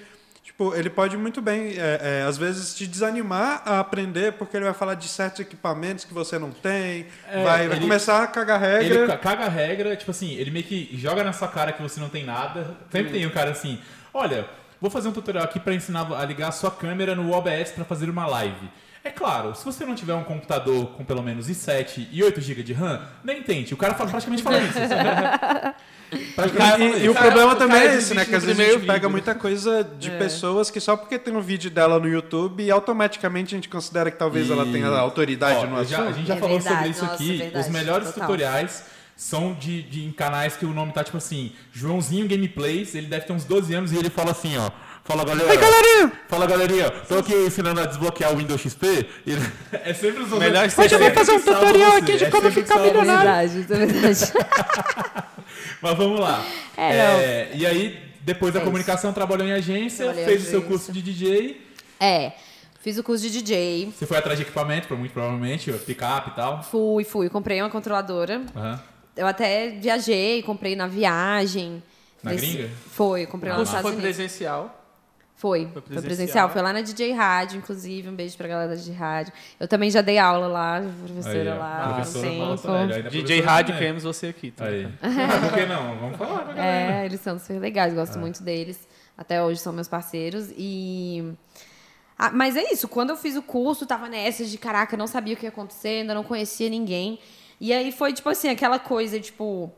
Tipo, 0.48 0.74
ele 0.74 0.90
pode 0.90 1.16
muito 1.16 1.40
bem, 1.42 1.74
é, 1.76 2.20
é, 2.22 2.24
às 2.26 2.36
vezes, 2.38 2.74
te 2.74 2.86
desanimar 2.86 3.62
a 3.66 3.78
aprender, 3.80 4.32
porque 4.32 4.56
ele 4.56 4.64
vai 4.64 4.74
falar 4.74 4.94
de 4.94 5.06
certos 5.06 5.40
equipamentos 5.40 6.04
que 6.04 6.12
você 6.12 6.36
não 6.38 6.50
tem, 6.50 7.06
É, 7.30 7.44
vai, 7.44 7.68
vai 7.68 7.76
ele- 7.76 7.80
começar 7.82 8.22
a 8.24 8.26
cagar 8.26 8.58
regra. 8.58 8.84
Ele 8.98 9.06
ca- 9.06 9.18
caga 9.18 9.44
a 9.44 9.48
regra, 9.48 9.94
tipo 9.94 10.10
assim, 10.10 10.32
ele 10.34 10.50
meio 10.50 10.64
que 10.64 10.88
joga 10.94 11.22
na 11.22 11.32
sua 11.32 11.46
cara 11.48 11.70
que 11.72 11.80
você 11.82 12.00
não 12.00 12.08
tem 12.08 12.24
nada. 12.24 12.74
Sempre 12.90 13.12
tem 13.12 13.24
um 13.26 13.30
cara 13.30 13.50
assim, 13.52 13.78
olha, 14.12 14.46
vou 14.80 14.90
fazer 14.90 15.08
um 15.08 15.12
tutorial 15.12 15.44
aqui 15.44 15.60
pra 15.60 15.74
ensinar 15.74 16.10
a 16.12 16.24
ligar 16.24 16.48
a 16.48 16.52
sua 16.52 16.70
câmera 16.72 17.14
no 17.14 17.30
OBS 17.30 17.70
pra 17.72 17.84
fazer 17.84 18.08
uma 18.10 18.26
live. 18.26 18.68
É 19.04 19.10
claro, 19.10 19.54
se 19.54 19.64
você 19.64 19.84
não 19.86 19.94
tiver 19.94 20.14
um 20.14 20.24
computador 20.24 20.86
com 20.96 21.04
pelo 21.04 21.22
menos 21.22 21.48
i7 21.48 22.08
e 22.10 22.20
8 22.24 22.40
GB 22.40 22.62
de 22.64 22.72
RAM, 22.72 23.00
nem 23.22 23.42
tente. 23.44 23.72
O 23.72 23.76
cara 23.76 23.94
fala, 23.94 24.10
praticamente 24.10 24.42
fala 24.42 24.58
isso. 24.58 24.76
E, 26.10 27.04
e 27.04 27.08
o 27.08 27.14
cara- 27.14 27.26
problema 27.26 27.56
também 27.56 27.80
cara 27.80 27.92
é 27.92 27.96
esse, 27.98 28.14
né? 28.14 28.24
Que 28.24 28.34
às 28.34 28.44
vezes 28.44 28.58
a 28.60 28.64
gente 28.72 28.80
pega 28.80 28.92
vídeo. 28.94 29.10
muita 29.10 29.34
coisa 29.34 29.84
de 29.98 30.10
É. 30.10 30.18
pessoas 30.18 30.70
que 30.70 30.80
só 30.80 30.96
porque 30.96 31.18
tem 31.18 31.34
um 31.36 31.40
vídeo 31.40 31.70
dela 31.70 31.98
no 31.98 32.08
YouTube 32.08 32.62
e 32.62 32.70
automaticamente 32.70 33.54
a 33.54 33.58
gente 33.58 33.68
considera 33.68 34.10
que 34.10 34.16
talvez 34.18 34.50
ela 34.50 34.64
tenha 34.64 34.88
autoridade 34.88 35.58
Ó, 35.58 35.66
no 35.66 35.78
eu 35.78 35.84
já- 35.84 35.96
assunto. 35.98 36.08
a 36.08 36.12
gente 36.12 36.26
já 36.28 36.34
É 36.34 36.38
falou 36.38 36.58
verdade, 36.58 36.76
sobre 36.76 36.90
isso 36.90 37.02
nossa, 37.02 37.14
aqui. 37.14 37.36
verdade, 37.38 37.66
Os 37.66 37.72
melhores 37.72 38.08
total. 38.08 38.20
tutoriais 38.22 38.84
são 39.16 39.52
de, 39.54 39.82
de 39.82 40.04
em 40.06 40.12
canais 40.12 40.56
que 40.56 40.64
o 40.64 40.72
nome 40.72 40.92
tá 40.92 41.02
tipo 41.02 41.16
assim, 41.16 41.52
Joãozinho 41.72 42.26
Gameplays, 42.28 42.94
ele 42.94 43.08
deve 43.08 43.26
ter 43.26 43.32
uns 43.32 43.44
12 43.44 43.74
anos 43.74 43.92
e 43.92 43.96
ele 43.96 44.08
fala 44.10 44.30
assim, 44.30 44.56
ó. 44.56 44.70
Fala 45.08 45.24
galera. 45.24 45.56
galerinha! 45.56 46.12
Fala 46.28 46.46
galerinha, 46.46 46.90
tô 46.90 47.18
aqui 47.20 47.32
ensinando 47.34 47.80
a 47.80 47.86
desbloquear 47.86 48.30
o 48.30 48.36
Windows 48.36 48.60
XP. 48.60 49.08
E 49.26 49.32
É 49.72 49.94
sempre 49.94 50.22
os 50.22 50.30
Melhor 50.32 50.64
é 50.64 50.66
Hoje 50.66 50.94
eu 50.94 50.98
vou 50.98 51.10
fazer 51.12 51.32
um 51.32 51.38
sempre 51.38 51.54
tutorial 51.54 51.96
aqui 51.96 52.16
de 52.18 52.24
é 52.24 52.30
como 52.30 52.42
sempre 52.42 52.62
ficar 52.62 52.74
salva 52.74 52.88
É 52.88 52.92
verdade, 53.04 53.60
isso 53.60 53.72
é 53.72 53.86
verdade. 53.86 54.32
Mas 55.80 55.96
vamos 55.96 56.20
lá. 56.20 56.44
É, 56.76 56.92
É, 56.98 57.50
e 57.54 57.66
aí, 57.66 57.98
depois 58.20 58.52
da 58.52 58.60
É 58.60 58.64
comunicação, 58.64 59.10
trabalhou 59.14 59.46
em 59.48 59.52
agência, 59.52 60.04
Trabalhei 60.04 60.26
fez 60.26 60.46
o 60.46 60.50
seu 60.50 60.62
curso 60.62 60.92
de 60.92 61.00
DJ. 61.00 61.66
É, 61.98 62.32
fiz 62.82 62.98
o 62.98 63.02
curso 63.02 63.22
de 63.22 63.30
DJ. 63.30 63.90
Você 63.96 64.04
foi 64.04 64.18
atrás 64.18 64.36
de 64.38 64.42
equipamento, 64.44 64.94
muito 64.94 65.12
provavelmente, 65.12 65.72
pick-up 65.72 66.28
e 66.28 66.34
tal. 66.34 66.62
Fui, 66.64 67.02
fui. 67.04 67.30
Comprei 67.30 67.62
uma 67.62 67.70
controladora. 67.70 68.42
Aham. 68.54 68.78
Eu 69.16 69.26
até 69.26 69.70
viajei, 69.70 70.42
comprei 70.42 70.76
na 70.76 70.86
viagem. 70.86 71.82
Na 72.22 72.34
gringa? 72.34 72.68
Foi, 72.92 73.24
comprei 73.26 73.50
Ah, 73.50 73.54
lá 73.54 73.60
nos 73.60 73.68
Estados 73.70 73.90
foi 73.90 73.96
Unidos. 73.98 74.16
presencial. 74.16 74.77
Foi, 75.38 75.66
Foi 75.66 75.70
foi 75.72 75.82
presencial. 75.82 76.02
presencial. 76.04 76.48
Foi 76.50 76.62
lá 76.62 76.72
na 76.72 76.80
DJ 76.80 77.12
Rádio, 77.12 77.58
inclusive. 77.58 78.08
Um 78.08 78.14
beijo 78.14 78.36
pra 78.36 78.48
galera 78.48 78.76
de 78.76 78.90
rádio. 78.90 79.32
Eu 79.60 79.68
também 79.68 79.88
já 79.88 80.00
dei 80.00 80.18
aula 80.18 80.48
lá, 80.48 80.82
professora 81.04 81.52
Aí, 81.52 81.58
lá. 81.58 81.92
Professora 81.94 82.26
um 82.28 82.38
nossa, 82.38 82.62
tempo. 82.62 82.72
velho, 82.78 82.94
ainda 82.96 83.08
é 83.08 83.10
DJ 83.10 83.22
professora 83.22 83.50
Rádio, 83.52 83.74
queremos 83.78 84.02
você 84.02 84.26
aqui. 84.26 84.50
Tá? 84.50 84.64
Aí. 84.64 84.88
Ah, 85.00 85.40
por 85.48 85.54
que 85.56 85.66
não? 85.66 85.96
Vamos 85.98 86.16
falar 86.18 86.38
pra 86.42 86.54
galera. 86.54 87.02
É, 87.02 87.06
eles 87.06 87.20
são 87.20 87.38
super 87.38 87.60
legais, 87.60 87.94
gosto 87.94 88.16
É. 88.16 88.20
muito 88.20 88.42
deles. 88.42 88.80
Até 89.16 89.40
hoje 89.42 89.60
são 89.60 89.72
meus 89.72 89.86
parceiros. 89.86 90.50
E. 90.56 91.32
Ah, 92.18 92.30
mas 92.32 92.56
é 92.56 92.72
isso, 92.72 92.88
quando 92.88 93.10
eu 93.10 93.16
fiz 93.16 93.36
o 93.36 93.42
curso, 93.42 93.86
tava 93.86 94.08
nessa 94.08 94.44
de 94.44 94.58
caraca, 94.58 94.96
não 94.96 95.06
sabia 95.06 95.34
o 95.34 95.36
que 95.36 95.46
ia 95.46 95.50
acontecer, 95.50 96.00
ainda 96.00 96.14
não 96.14 96.24
conhecia 96.24 96.68
ninguém. 96.68 97.20
E 97.60 97.72
aí 97.72 97.92
foi 97.92 98.12
tipo 98.12 98.28
assim, 98.28 98.48
aquela 98.48 98.78
coisa, 98.80 99.20
tipo. 99.20 99.72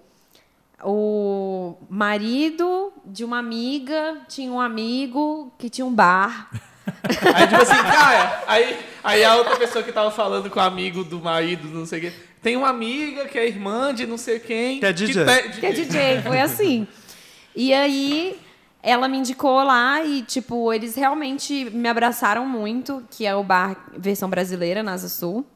O 0.83 1.77
marido 1.89 2.93
de 3.05 3.25
uma 3.25 3.39
amiga 3.39 4.19
tinha 4.29 4.51
um 4.51 4.61
amigo 4.61 5.53
que 5.59 5.69
tinha 5.69 5.85
um 5.87 5.95
bar. 5.95 6.51
Aí, 7.35 7.47
tipo 7.47 7.61
assim, 7.63 7.77
cara, 7.77 8.43
aí, 8.49 8.79
aí 9.05 9.25
a 9.25 9.37
outra 9.37 9.57
pessoa 9.57 9.85
que 9.85 9.93
tava 9.93 10.11
falando 10.11 10.51
com 10.51 10.59
o 10.59 10.63
amigo 10.63 11.05
do 11.05 11.21
marido, 11.21 11.69
não 11.69 11.87
sei 11.87 11.99
o 11.99 12.03
quê, 12.03 12.13
tem 12.43 12.57
uma 12.57 12.69
amiga 12.69 13.27
que 13.27 13.39
é 13.39 13.47
irmã 13.47 13.95
de 13.95 14.07
não 14.07 14.17
sei 14.19 14.41
quem. 14.41 14.81
Que 14.81 14.87
é 14.87 14.93
DJ. 14.93 15.25
te- 15.25 15.61
que 15.61 15.67
é 15.67 15.73
DJ, 15.73 16.23
foi 16.23 16.41
assim. 16.43 16.89
E 17.55 17.73
aí 17.73 18.41
ela 18.83 19.07
me 19.07 19.19
indicou 19.19 19.63
lá 19.63 20.03
e, 20.03 20.23
tipo, 20.23 20.73
eles 20.73 20.97
realmente 20.97 21.67
me 21.71 21.89
abraçaram 21.89 22.47
muito, 22.47 23.05
que 23.11 23.25
é 23.27 23.35
o 23.37 23.45
bar 23.45 23.77
versão 23.97 24.29
brasileira, 24.29 24.83
na 24.83 24.95
Asa 24.95 25.09
Sul. 25.09 25.47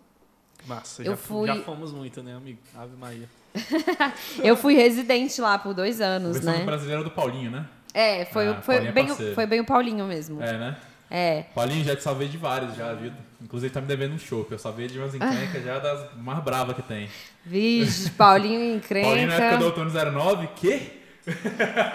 Massa, 0.67 1.03
Eu 1.03 1.13
já, 1.13 1.17
fui- 1.17 1.47
já 1.49 1.57
fomos 1.63 1.93
muito, 1.93 2.23
né, 2.23 2.37
amigo? 2.37 2.59
Ave 2.77 2.97
Maria. 2.97 3.29
Eu 4.43 4.57
fui 4.57 4.75
residente 4.75 5.41
lá 5.41 5.59
por 5.59 5.75
dois 5.75 6.01
anos, 6.01 6.39
Versão 6.39 6.59
né? 6.59 6.65
brasileira 6.65 7.03
do 7.05 7.11
Paulinho, 7.11 7.51
né? 7.51 7.65
É, 7.93 8.25
foi, 8.27 8.49
Ah, 8.49 8.61
foi, 8.61 8.77
é 8.87 8.93
bem, 8.93 9.07
parceiro. 9.07 9.35
foi 9.35 9.47
bem 9.47 9.61
o 9.61 9.65
Paulinho 9.65 10.05
mesmo. 10.07 10.43
É, 10.43 10.59
né? 10.59 10.77
É. 11.11 11.45
Paulinho 11.55 11.85
já 11.85 11.95
te 11.95 12.03
salvei 12.03 12.27
de 12.27 12.37
vários 12.37 12.75
já, 12.75 12.93
viu? 12.93 13.13
Inclusive 13.41 13.73
tá 13.73 13.81
me 13.81 13.87
devendo 13.87 14.15
um 14.15 14.19
show, 14.19 14.47
eu 14.51 14.59
salvei 14.59 14.89
de 14.89 14.99
umas 14.99 15.15
encrencas 15.15 15.63
já 15.63 15.79
das 15.79 16.13
mais 16.17 16.43
bravas 16.43 16.75
que 16.75 16.83
tem. 16.83 17.09
Vixe, 17.45 18.11
Paulinho 18.11 18.81
Paulinho 18.89 19.29
na 19.29 19.35
época 19.35 19.59
do 19.59 19.69
encrenca. 19.69 19.83
Outono 19.83 20.13
09, 20.13 20.49
que? 20.57 21.05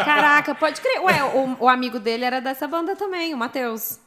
Caraca, 0.06 0.56
pode 0.56 0.80
crer. 0.80 1.02
Ué, 1.02 1.24
o, 1.36 1.58
o 1.65 1.69
amigo 1.69 2.00
dele 2.00 2.24
era 2.26 2.39
dessa 2.39 2.67
banda 2.67 2.95
também, 2.95 3.34
o 3.34 3.38
Matheus. 3.38 4.00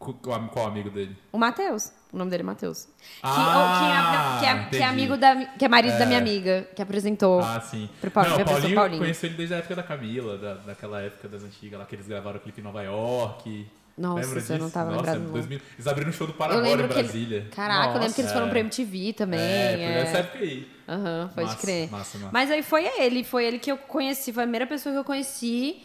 Qual, 0.00 0.14
qual 0.48 0.66
amigo 0.66 0.88
dele? 0.90 1.14
O 1.30 1.36
Matheus. 1.38 1.92
O 2.12 2.16
nome 2.16 2.30
dele 2.30 2.42
é 2.42 2.46
Matheus. 2.46 2.86
Que, 2.86 2.90
Ah, 3.22 4.38
que, 4.40 4.46
é, 4.46 4.54
não, 4.54 4.60
que, 4.64 4.76
é, 4.76 4.78
que 4.78 4.82
é 4.82 4.86
amigo 4.86 5.16
da. 5.16 5.36
Que 5.46 5.64
é 5.64 5.68
marido 5.68 5.96
da 5.98 6.06
minha 6.06 6.18
É. 6.18 6.22
amiga, 6.22 6.66
que 6.74 6.80
apresentou. 6.82 7.40
Ah, 7.40 7.60
sim. 7.60 7.88
Pro 8.00 8.10
Paulinho, 8.10 8.38
não, 8.38 8.44
que 8.44 8.50
é 8.50 8.52
Paulinho, 8.54 8.74
Paulinho. 8.74 8.98
conheci 9.02 9.26
ele 9.26 9.34
desde 9.36 9.54
a 9.54 9.58
época 9.58 9.76
da 9.76 9.82
Camila, 9.82 10.38
da, 10.38 10.54
daquela 10.54 11.00
época 11.02 11.28
das 11.28 11.44
antigas 11.44 11.78
lá, 11.78 11.84
que 11.84 11.94
eles 11.94 12.08
gravaram 12.08 12.38
o 12.38 12.40
clipe 12.40 12.60
em 12.60 12.64
Nova 12.64 12.82
York. 12.82 13.68
Nossa, 13.98 14.20
Lembra 14.22 14.38
isso 14.38 14.52
eu 14.52 14.56
disso? 14.56 14.64
não 14.64 14.70
tava 14.70 14.90
Nossa, 14.92 14.96
lembrado, 15.12 15.20
não. 15.26 15.32
2000, 15.32 15.60
eles 15.74 15.86
abriram 15.86 16.08
um 16.08 16.12
show 16.14 16.26
do 16.26 16.32
Paraguai 16.32 16.72
em 16.72 16.76
que 16.78 16.82
Brasília. 16.86 17.36
ele, 17.40 17.48
Caraca, 17.50 17.88
eu 17.94 18.00
lembro 18.00 18.14
que 18.14 18.20
eles 18.22 18.30
Nossa, 18.30 18.32
foram 18.32 18.46
é. 18.46 18.50
pra 18.50 18.60
MTV 18.60 19.12
também. 19.12 19.38
É, 19.40 19.72
foi 19.74 19.82
é. 19.82 19.94
nessa 20.04 20.18
época 20.18 20.38
aí. 20.38 20.68
Aham, 20.88 21.30
pode 21.34 21.46
Massa, 21.48 21.58
crer. 21.60 21.90
massa, 21.90 22.18
massa. 22.18 22.30
Mas 22.32 22.50
aí 22.50 22.62
foi 22.62 22.86
ele, 22.98 23.22
foi 23.22 23.44
ele 23.44 23.58
que 23.58 23.70
eu 23.70 23.76
conheci, 23.76 24.32
foi 24.32 24.42
a 24.44 24.46
primeira 24.46 24.66
pessoa 24.66 24.92
que 24.94 24.98
eu 24.98 25.04
conheci. 25.04 25.82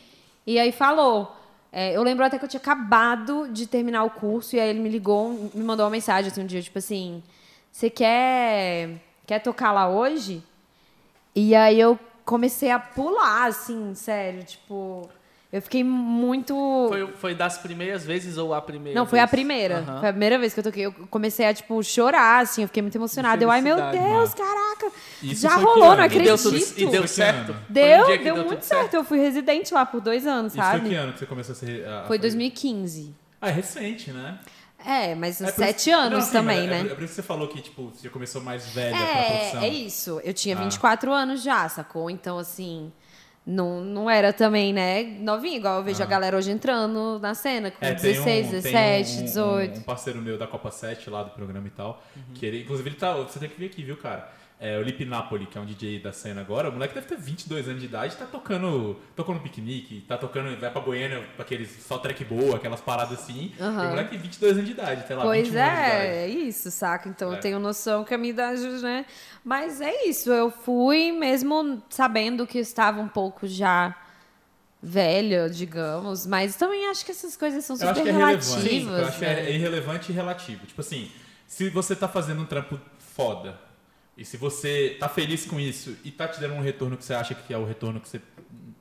E 0.47 0.57
aí 0.57 0.71
falou. 0.71 1.35
É, 1.77 1.91
eu 1.91 2.01
lembro 2.03 2.23
até 2.23 2.39
que 2.39 2.45
eu 2.45 2.47
tinha 2.47 2.61
acabado 2.61 3.49
de 3.51 3.67
terminar 3.67 4.05
o 4.05 4.09
curso, 4.09 4.55
e 4.55 4.59
aí 4.61 4.69
ele 4.69 4.79
me 4.79 4.87
ligou, 4.87 5.51
me 5.53 5.61
mandou 5.61 5.83
uma 5.83 5.91
mensagem 5.91 6.31
assim, 6.31 6.41
um 6.41 6.45
dia, 6.45 6.61
tipo 6.61 6.79
assim, 6.79 7.21
você 7.69 7.89
quer, 7.89 8.91
quer 9.27 9.39
tocar 9.39 9.73
lá 9.73 9.89
hoje? 9.89 10.41
E 11.35 11.53
aí 11.53 11.77
eu 11.77 11.99
comecei 12.23 12.71
a 12.71 12.79
pular, 12.79 13.47
assim, 13.47 13.93
sério, 13.93 14.45
tipo. 14.45 15.09
Eu 15.55 15.61
fiquei 15.61 15.83
muito. 15.85 16.53
Foi, 16.89 17.07
foi 17.13 17.33
das 17.35 17.57
primeiras 17.57 18.03
vezes 18.05 18.37
ou 18.37 18.53
a 18.53 18.61
primeira? 18.61 18.99
Não, 18.99 19.05
foi 19.05 19.19
a 19.19 19.25
vez? 19.25 19.31
primeira. 19.31 19.77
Aham. 19.79 19.99
Foi 20.01 20.09
a 20.09 20.11
primeira 20.11 20.37
vez 20.37 20.53
que 20.53 20.59
eu 20.59 20.63
toquei. 20.65 20.85
Eu 20.85 20.91
comecei 21.09 21.45
a, 21.45 21.53
tipo, 21.53 21.81
chorar, 21.81 22.41
assim. 22.43 22.63
Eu 22.63 22.67
fiquei 22.67 22.81
muito 22.81 22.97
emocionada. 22.97 23.41
Eu, 23.41 23.49
ai, 23.49 23.61
meu 23.61 23.77
Deus, 23.77 24.33
caraca. 24.33 24.91
Isso 25.23 25.41
já 25.43 25.51
foi 25.51 25.63
rolou, 25.63 25.91
ano? 25.91 25.97
não 26.01 26.05
E 26.05 26.09
deu 26.09 26.19
E 26.19 26.23
deu, 26.25 26.33
acredito. 26.35 26.69
tudo, 26.73 26.79
e 26.81 26.85
deu 26.91 27.01
Foi 27.03 27.07
certo? 27.07 27.55
Deu, 27.69 28.05
Foi 28.05 28.19
um 28.19 28.23
deu 28.23 28.35
tudo 28.35 28.45
muito 28.47 28.65
certo. 28.65 28.93
Eu 28.95 29.03
fui 29.05 29.17
residente 29.19 29.73
lá 29.73 29.85
por 29.85 30.01
dois 30.01 30.27
anos, 30.27 30.51
Isso 30.53 30.61
foi 30.61 30.71
sabe? 30.73 30.89
que 30.89 30.95
ano 30.95 31.13
que 31.13 31.19
você 31.19 31.25
começou 31.25 31.53
a 31.53 31.55
ser... 31.55 31.85
A, 31.87 31.99
a 32.01 32.03
Foi 32.05 32.17
fazer? 32.17 32.19
2015. 32.29 33.15
Ah, 33.39 33.47
é 33.49 33.51
recente, 33.53 34.11
né? 34.11 34.37
É, 34.85 35.15
mas 35.15 35.39
É 35.41 35.51
sete 35.51 35.89
isso- 35.89 35.97
anos 35.97 36.19
Não, 36.19 36.25
sim, 36.25 36.31
também, 36.33 36.65
é- 36.65 36.67
né? 36.67 36.79
É 36.81 36.83
por 36.93 37.03
isso 37.03 37.15
que 37.15 37.15
você 37.15 37.23
falou 37.23 37.47
que, 37.47 37.61
tipo, 37.61 37.91
você 37.93 38.03
já 38.03 38.09
começou 38.09 38.41
mais 38.41 38.67
velha 38.73 38.95
pra 38.95 39.07
É, 39.07 39.29
profissão. 39.37 39.61
é 39.63 39.67
isso. 39.69 40.21
Eu 40.23 40.33
tinha 40.33 40.55
Ah. 40.57 40.59
24 40.63 41.11
anos 41.13 41.41
já, 41.41 41.67
sacou? 41.69 42.09
Então, 42.09 42.37
assim, 42.37 42.91
não, 43.45 43.81
não 43.81 44.09
era 44.09 44.33
também, 44.33 44.73
né, 44.73 45.03
novinha, 45.19 45.57
igual 45.57 45.77
eu 45.77 45.83
vejo 45.83 46.01
a 46.01 46.05
galera 46.05 46.35
hoje 46.35 46.49
entrando 46.51 47.19
na 47.19 47.35
cena, 47.35 47.69
com 47.69 47.77
Ah. 47.79 47.89
É, 47.89 47.93
tem 47.93 48.13
16, 48.13 48.47
um- 48.47 48.51
17, 48.51 48.71
tem 49.11 49.17
um, 49.17 49.21
um- 49.21 49.25
18. 49.25 49.79
Um, 49.79 49.83
parceiro 49.83 50.21
meu 50.21 50.37
da 50.37 50.47
Copa 50.47 50.71
7 50.71 51.09
lá 51.09 51.21
do 51.23 51.29
programa 51.31 51.67
e 51.67 51.71
tal. 51.71 52.01
Uhum. 52.15 52.23
Que 52.33 52.45
ele, 52.45 52.61
inclusive, 52.63 52.89
ele 52.89 52.95
tá. 52.97 53.13
Você 53.15 53.37
tem 53.39 53.47
que 53.49 53.59
vir 53.59 53.67
aqui, 53.67 53.83
viu, 53.83 53.97
cara? 53.97 54.29
É 54.57 54.77
o 54.77 54.81
Lip 54.81 55.03
Napoli, 55.03 55.45
que 55.45 55.57
é 55.57 55.61
um 55.61 55.65
DJ 55.65 55.99
da 55.99 56.13
cena 56.13 56.39
agora. 56.39 56.69
O 56.69 56.71
moleque 56.71 56.93
deve 56.95 57.07
ter 57.07 57.17
22 57.17 57.67
anos 57.67 57.81
de 57.81 57.87
idade, 57.87 58.15
tá 58.15 58.25
tocando. 58.25 58.97
Tocando 59.13 59.41
piquenique, 59.41 59.99
tá 60.07 60.17
tocando. 60.17 60.57
Vai 60.57 60.71
pra 60.71 60.79
Goiânia, 60.81 61.21
pra 61.35 61.43
aqueles 61.43 61.69
só 61.85 61.97
track 61.97 62.23
boa, 62.23 62.55
aquelas 62.55 62.79
paradas 62.79 63.19
assim. 63.19 63.51
E 63.59 63.61
o 63.61 63.71
moleque 63.89 64.11
tem 64.11 64.19
22 64.19 64.53
anos 64.53 64.65
de 64.65 64.71
idade, 64.71 65.05
sei 65.05 65.15
lá, 65.17 65.23
Pois 65.23 65.47
21 65.49 65.59
anos 65.61 65.73
de 65.75 65.81
idade. 65.81 66.07
é, 66.07 66.23
é 66.23 66.27
isso, 66.29 66.71
saca? 66.71 67.09
Então 67.09 67.33
É. 67.33 67.35
eu 67.35 67.39
tenho 67.41 67.59
noção 67.59 68.05
que 68.05 68.13
a 68.13 68.17
minha 68.17 68.29
idade, 68.31 68.61
né? 68.81 69.05
Mas 69.43 69.81
é 69.81 70.05
isso, 70.07 70.31
eu 70.31 70.49
fui 70.49 71.11
mesmo 71.11 71.83
sabendo 71.89 72.47
que 72.47 72.57
estava 72.57 73.01
um 73.01 73.09
pouco 73.09 73.45
já 73.45 73.93
velha, 74.81 75.49
digamos, 75.49 76.25
mas 76.25 76.55
também 76.55 76.87
acho 76.87 77.03
que 77.03 77.11
essas 77.11 77.35
coisas 77.35 77.65
são 77.65 77.75
Eu 77.75 77.79
super 77.79 77.91
acho 77.91 78.03
que 78.03 78.09
é 78.09 78.11
relevante. 78.11 78.47
relativas. 78.49 78.99
Eu 78.99 79.07
acho 79.07 79.19
que 79.19 79.25
né? 79.25 79.49
é 79.49 79.51
irrelevante 79.53 80.11
e 80.11 80.15
relativo. 80.15 80.65
Tipo 80.65 80.81
assim, 80.81 81.11
se 81.47 81.69
você 81.69 81.95
tá 81.95 82.07
fazendo 82.07 82.41
um 82.41 82.45
trampo 82.45 82.79
foda, 82.99 83.59
e 84.17 84.23
se 84.25 84.37
você 84.37 84.95
tá 84.99 85.09
feliz 85.09 85.45
com 85.45 85.59
isso 85.59 85.95
e 86.03 86.11
tá 86.11 86.27
te 86.27 86.39
dando 86.39 86.53
um 86.55 86.61
retorno 86.61 86.95
que 86.97 87.03
você 87.03 87.13
acha 87.13 87.35
que 87.35 87.53
é 87.53 87.57
o 87.57 87.65
retorno 87.65 87.99
que 87.99 88.07
você 88.07 88.21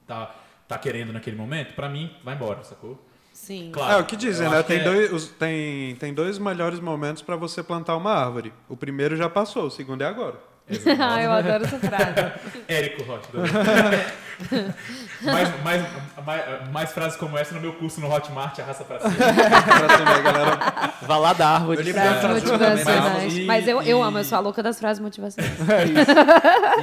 tá, 0.06 0.34
tá 0.68 0.78
querendo 0.78 1.12
naquele 1.12 1.36
momento, 1.36 1.74
pra 1.74 1.88
mim, 1.88 2.10
vai 2.22 2.34
embora, 2.34 2.62
sacou? 2.64 3.04
Sim. 3.32 3.70
Claro. 3.72 3.92
É 3.92 3.96
o 4.00 4.06
que 4.06 4.14
dizem, 4.16 4.48
né? 4.48 4.62
Tem, 4.62 4.78
é- 4.78 4.84
dois, 4.84 5.12
os- 5.12 5.28
tem, 5.28 5.96
tem 5.96 6.14
dois 6.14 6.38
melhores 6.38 6.78
momentos 6.78 7.20
para 7.22 7.34
você 7.36 7.62
plantar 7.62 7.96
uma 7.96 8.12
árvore. 8.12 8.52
O 8.68 8.76
primeiro 8.76 9.16
já 9.16 9.28
passou, 9.28 9.66
o 9.66 9.70
segundo 9.70 10.02
é 10.02 10.06
agora. 10.06 10.38
ah, 10.98 11.22
eu 11.22 11.30
adoro 11.32 11.64
essa 11.64 11.78
frase. 11.78 12.32
Érico 12.68 13.02
Rocha. 13.02 13.28
mais, 15.22 15.62
mais, 15.62 15.82
mais, 16.24 16.70
mais 16.72 16.92
frases 16.92 17.18
como 17.18 17.36
essa 17.36 17.54
no 17.54 17.60
meu 17.60 17.74
curso 17.74 18.00
no 18.00 18.10
Hotmart, 18.10 18.58
arrasta 18.58 18.84
pra 18.84 18.98
cima. 19.00 19.12
Pra. 19.14 20.94
Vá 21.02 21.16
lá 21.18 21.32
da 21.34 21.48
árvore. 21.50 21.86
Eu 21.86 21.92
Frases 21.94 22.20
Frases 22.20 22.44
motivacionais. 22.44 23.32
também, 23.32 23.46
Mas 23.46 23.68
eu, 23.68 23.82
e- 23.82 23.90
eu 23.90 24.02
amo, 24.02 24.18
eu 24.18 24.24
sou 24.24 24.38
a 24.38 24.40
louca 24.40 24.62
das 24.62 24.78
frases 24.78 25.00
motivacionais. 25.02 25.52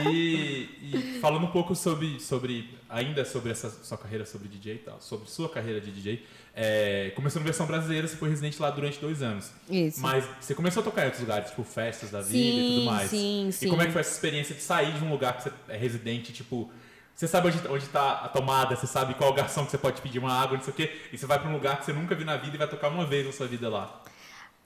E, 0.06 0.70
e 0.84 1.20
falando 1.20 1.46
um 1.46 1.52
pouco 1.52 1.76
sobre, 1.76 2.20
sobre 2.20 2.70
ainda 2.92 3.24
sobre 3.24 3.52
essa 3.52 3.70
sua 3.70 3.98
carreira 3.98 4.26
sobre 4.26 4.48
DJ 4.48 4.76
e 4.76 4.78
tal, 4.80 5.00
sobre 5.00 5.30
sua 5.30 5.50
carreira 5.50 5.80
de 5.80 5.92
DJ, 5.92 6.26
é, 6.54 7.12
começou 7.16 7.40
na 7.40 7.46
versão 7.46 7.66
brasileira, 7.66 8.08
você 8.08 8.18
foi 8.18 8.30
residente 8.30 8.62
lá 8.62 8.70
durante 8.70 9.00
dois 9.00 9.22
anos. 9.22 9.52
Isso. 9.70 10.02
Mas 10.02 10.26
você 10.40 10.54
começou 10.54 10.82
a 10.82 10.84
tocar 10.84 11.04
em 11.04 11.06
outros 11.06 11.22
lugares, 11.22 11.50
tipo 11.50 11.64
festas 11.64 12.12
da 12.12 12.22
vida 12.22 12.34
Sim, 12.34 12.60
e 12.60 12.76
tudo 12.76 12.86
mais. 12.86 13.10
sim, 13.10 13.48
e 13.48 13.54
sim. 13.54 13.70
como 13.70 13.82
é 13.82 13.86
que 13.86 13.92
foi 13.92 14.02
essa 14.02 14.12
experiência 14.12 14.54
de 14.54 14.62
sair 14.62 14.94
de 14.94 15.04
um 15.04 15.10
lugar 15.10 15.38
que 15.38 15.44
você 15.44 15.52
é 15.70 15.78
residente, 15.78 16.34
tipo, 16.34 16.70
você 17.16 17.28
sabe 17.28 17.48
onde, 17.48 17.68
onde 17.68 17.86
tá 17.88 18.12
a 18.26 18.30
tomada, 18.30 18.76
você 18.76 18.88
sabe 18.88 19.14
qual 19.14 19.34
garçom 19.34 19.64
que 19.66 19.72
você 19.72 19.78
pode 19.78 20.02
pedir 20.02 20.20
uma 20.20 20.34
água, 20.34 20.58
não 20.58 20.64
sei 20.64 20.74
o 20.74 20.76
quê, 20.76 20.92
e 21.14 21.18
você 21.18 21.26
vai 21.26 21.40
pra 21.40 21.50
um 21.50 21.54
lugar 21.54 21.80
que 21.80 21.86
você 21.86 21.94
nunca 21.94 22.14
viu 22.14 22.26
na 22.26 22.36
vida 22.36 22.56
e 22.56 22.58
vai 22.58 22.68
tocar 22.68 22.90
uma 22.90 23.06
vez 23.06 23.26
na 23.26 23.32
sua 23.32 23.48
vida 23.48 23.70
lá. 23.70 24.02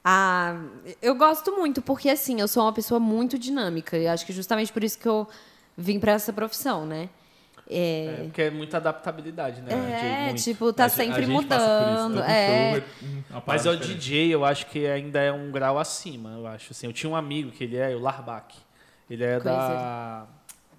Ah, 0.04 0.60
eu 1.02 1.14
gosto 1.16 1.52
muito, 1.56 1.82
porque 1.82 2.08
assim, 2.08 2.40
eu 2.40 2.46
sou 2.46 2.62
uma 2.62 2.72
pessoa 2.72 3.00
muito 3.00 3.36
dinâmica. 3.36 3.98
E 3.98 4.06
acho 4.06 4.24
que 4.24 4.32
justamente 4.32 4.72
por 4.72 4.84
isso 4.84 4.96
que 4.96 5.06
eu 5.06 5.26
vim 5.76 5.98
pra 5.98 6.12
essa 6.12 6.32
profissão, 6.32 6.86
né? 6.86 7.08
É, 7.68 8.06
É, 8.20 8.24
porque 8.24 8.42
é 8.42 8.50
muita 8.50 8.76
adaptabilidade, 8.76 9.60
né? 9.60 10.30
é, 10.30 10.34
tipo, 10.34 10.72
tá 10.72 10.84
A 10.84 10.88
sempre 10.88 11.16
a 11.16 11.20
isso, 11.22 11.30
mudando. 11.32 12.22
É, 12.22 12.74
show 12.74 12.82
uma 13.30 13.42
Mas 13.46 13.62
parada 13.64 13.70
o. 13.70 13.76
DJ, 13.88 14.32
eu 14.32 14.44
acho 14.44 14.66
que 14.66 14.86
ainda 14.86 15.20
é 15.20 15.32
um 15.32 15.50
grau 15.50 15.78
acima, 15.78 16.30
eu 16.30 16.46
acho. 16.46 16.72
Assim, 16.72 16.86
eu 16.86 16.92
tinha 16.92 17.10
um 17.10 17.16
amigo 17.16 17.50
que 17.50 17.64
ele 17.64 17.76
é 17.76 17.94
o 17.94 17.98
Larbach. 17.98 18.54
Ele 19.10 19.24
é 19.24 19.40
da. 19.40 20.26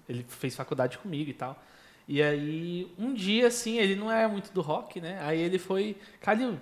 Ele 0.08 0.24
fez 0.28 0.56
faculdade 0.56 0.96
comigo 0.98 1.28
e 1.30 1.34
tal. 1.34 1.62
E 2.06 2.22
aí, 2.22 2.90
um 2.98 3.12
dia, 3.12 3.48
assim, 3.48 3.76
ele 3.78 3.94
não 3.94 4.10
é 4.10 4.26
muito 4.26 4.50
do 4.52 4.62
rock, 4.62 4.98
né? 5.00 5.18
Aí 5.22 5.38
ele 5.40 5.58
foi. 5.58 5.94
Calil, 6.22 6.58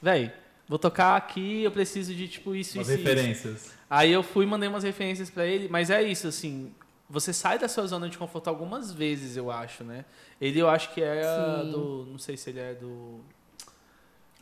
velho, 0.00 0.30
vou 0.68 0.78
tocar 0.78 1.16
aqui, 1.16 1.64
eu 1.64 1.72
preciso 1.72 2.14
de 2.14 2.28
tipo 2.28 2.54
isso, 2.54 2.78
Umas 2.78 2.88
isso, 2.88 2.96
isso. 2.98 3.08
referências. 3.08 3.72
Aí 3.90 4.12
eu 4.12 4.22
fui 4.22 4.44
e 4.44 4.48
mandei 4.48 4.68
umas 4.68 4.84
referências 4.84 5.30
pra 5.30 5.44
ele, 5.44 5.66
mas 5.68 5.90
é 5.90 6.00
isso, 6.02 6.28
assim, 6.28 6.72
você 7.08 7.32
sai 7.32 7.58
da 7.58 7.68
sua 7.68 7.86
zona 7.86 8.08
de 8.08 8.18
conforto 8.18 8.48
algumas 8.48 8.92
vezes, 8.92 9.36
eu 9.36 9.50
acho, 9.50 9.82
né? 9.84 10.04
Ele 10.40 10.58
eu 10.60 10.68
acho 10.68 10.92
que 10.92 11.02
é 11.02 11.22
Sim. 11.22 11.70
do. 11.70 12.06
Não 12.10 12.18
sei 12.18 12.36
se 12.36 12.50
ele 12.50 12.60
é 12.60 12.74
do. 12.74 13.20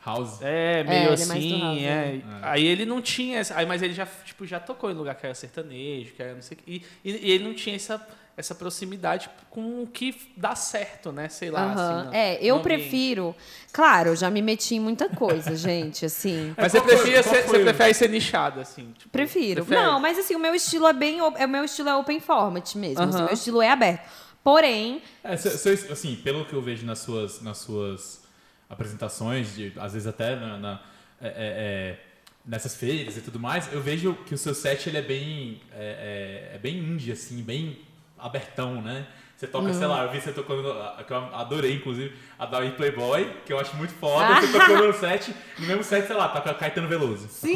House. 0.05 0.39
É, 0.41 0.83
meio 0.83 1.13
ele 1.13 1.21
é 1.21 1.25
mais 1.25 1.27
do 1.27 1.33
assim, 1.33 1.61
house, 1.61 1.81
é. 1.81 1.83
né? 2.23 2.39
Aí 2.43 2.65
ele 2.65 2.85
não 2.85 3.01
tinha. 3.01 3.39
essa- 3.39 3.57
Aí, 3.57 3.65
mas 3.65 3.81
ele 3.81 3.93
já, 3.93 4.05
tipo, 4.05 4.45
já 4.45 4.59
tocou 4.59 4.89
em 4.89 4.93
lugar 4.93 5.15
que 5.15 5.25
era 5.25 5.35
sertanejo, 5.35 6.13
que 6.13 6.21
era 6.21 6.33
não 6.33 6.41
sei 6.41 6.57
o 6.57 6.61
que. 6.61 6.71
E, 7.03 7.11
e 7.11 7.31
ele 7.31 7.43
não 7.43 7.53
tinha 7.53 7.75
essa, 7.75 8.05
essa 8.37 8.53
proximidade 8.53 9.29
com 9.49 9.81
o 9.81 9.87
que 9.87 10.15
dá 10.37 10.55
certo, 10.55 11.11
né? 11.11 11.27
Sei 11.27 11.49
lá. 11.49 11.63
aham. 11.63 11.97
assim, 11.99 12.07
no- 12.09 12.13
é, 12.13 12.37
eu 12.39 12.59
prefiro. 12.59 13.35
Claro, 13.73 14.09
eu 14.11 14.15
já 14.15 14.29
me 14.29 14.41
meti 14.43 14.75
em 14.75 14.79
muita 14.79 15.09
coisa, 15.09 15.55
gente, 15.57 16.05
assim. 16.05 16.53
Mas 16.55 16.71
você, 16.71 16.79
Qual 16.79 16.87
foi- 16.89 16.97
prefere 17.11 17.23
você 17.23 17.59
prefere 17.63 17.93
ser 17.95 18.09
nichado, 18.09 18.59
assim? 18.59 18.93
tipo, 18.97 19.09
Prefiro. 19.09 19.65
prefere- 19.65 19.85
Não, 19.87 19.99
mas 19.99 20.19
assim, 20.19 20.35
o 20.35 20.39
meu 20.39 20.53
estilo 20.53 20.85
é 20.87 20.93
bem. 20.93 21.19
o- 21.19 21.29
O 21.29 21.47
meu 21.47 21.63
estilo 21.65 21.89
é 21.89 21.95
open 21.95 22.19
format 22.19 22.75
mesmo. 22.75 23.01
assim, 23.03 23.13
Aham. 23.15 23.21
o 23.23 23.25
meu 23.25 23.33
estilo 23.33 23.61
é 23.61 23.69
aberto. 23.71 24.07
Porém, 24.43 25.01
É, 25.23 25.35
se- 25.35 25.57
se- 25.57 25.91
assim, 25.91 26.15
pelo 26.17 26.45
que 26.45 26.53
eu 26.53 26.61
vejo 26.61 26.85
nas 26.85 26.99
suas, 26.99 27.41
nas 27.41 27.57
suas 27.57 28.23
apresentações, 28.69 29.55
de, 29.55 29.73
às 29.77 29.93
vezes 29.93 30.07
até 30.07 30.35
na, 30.35 30.57
na- 30.57 30.81
é, 31.19 31.27
é, 31.27 31.33
é, 31.37 31.99
nessas 32.45 32.75
feiras 32.75 33.17
e 33.17 33.21
tudo 33.21 33.39
mais, 33.39 33.71
eu 33.73 33.81
vejo 33.81 34.13
que 34.25 34.33
o 34.33 34.37
seu 34.37 34.53
set 34.53 34.87
ele 34.87 34.97
é 34.97 35.01
bem 35.01 35.61
é, 35.73 36.49
é- 36.51 36.55
é 36.55 36.59
bem 36.59 36.77
indie, 36.77 37.11
assim, 37.11 37.41
bem 37.41 37.79
abertão, 38.17 38.81
né? 38.81 39.07
Você 39.37 39.45
toca, 39.45 39.71
sei 39.71 39.85
lá, 39.85 40.03
eu 40.03 40.11
vi 40.11 40.19
você 40.19 40.31
tocando, 40.31 40.63
que 41.05 41.13
eu 41.13 41.17
adorei, 41.35 41.75
inclusive, 41.75 42.11
a 42.39 42.45
da 42.47 42.59
Playboy, 42.71 43.31
que 43.45 43.53
eu 43.53 43.59
acho 43.59 43.75
muito 43.77 43.93
foda. 43.93 44.41
Você 44.41 44.51
tocou 44.51 44.87
no 44.87 44.93
set, 44.93 45.31
no 45.59 45.67
mesmo 45.67 45.83
set, 45.83 46.07
sei 46.07 46.15
lá, 46.15 46.27
toca 46.29 46.51
Caetano 46.55 46.87
Veloso. 46.87 47.27
Sim, 47.29 47.53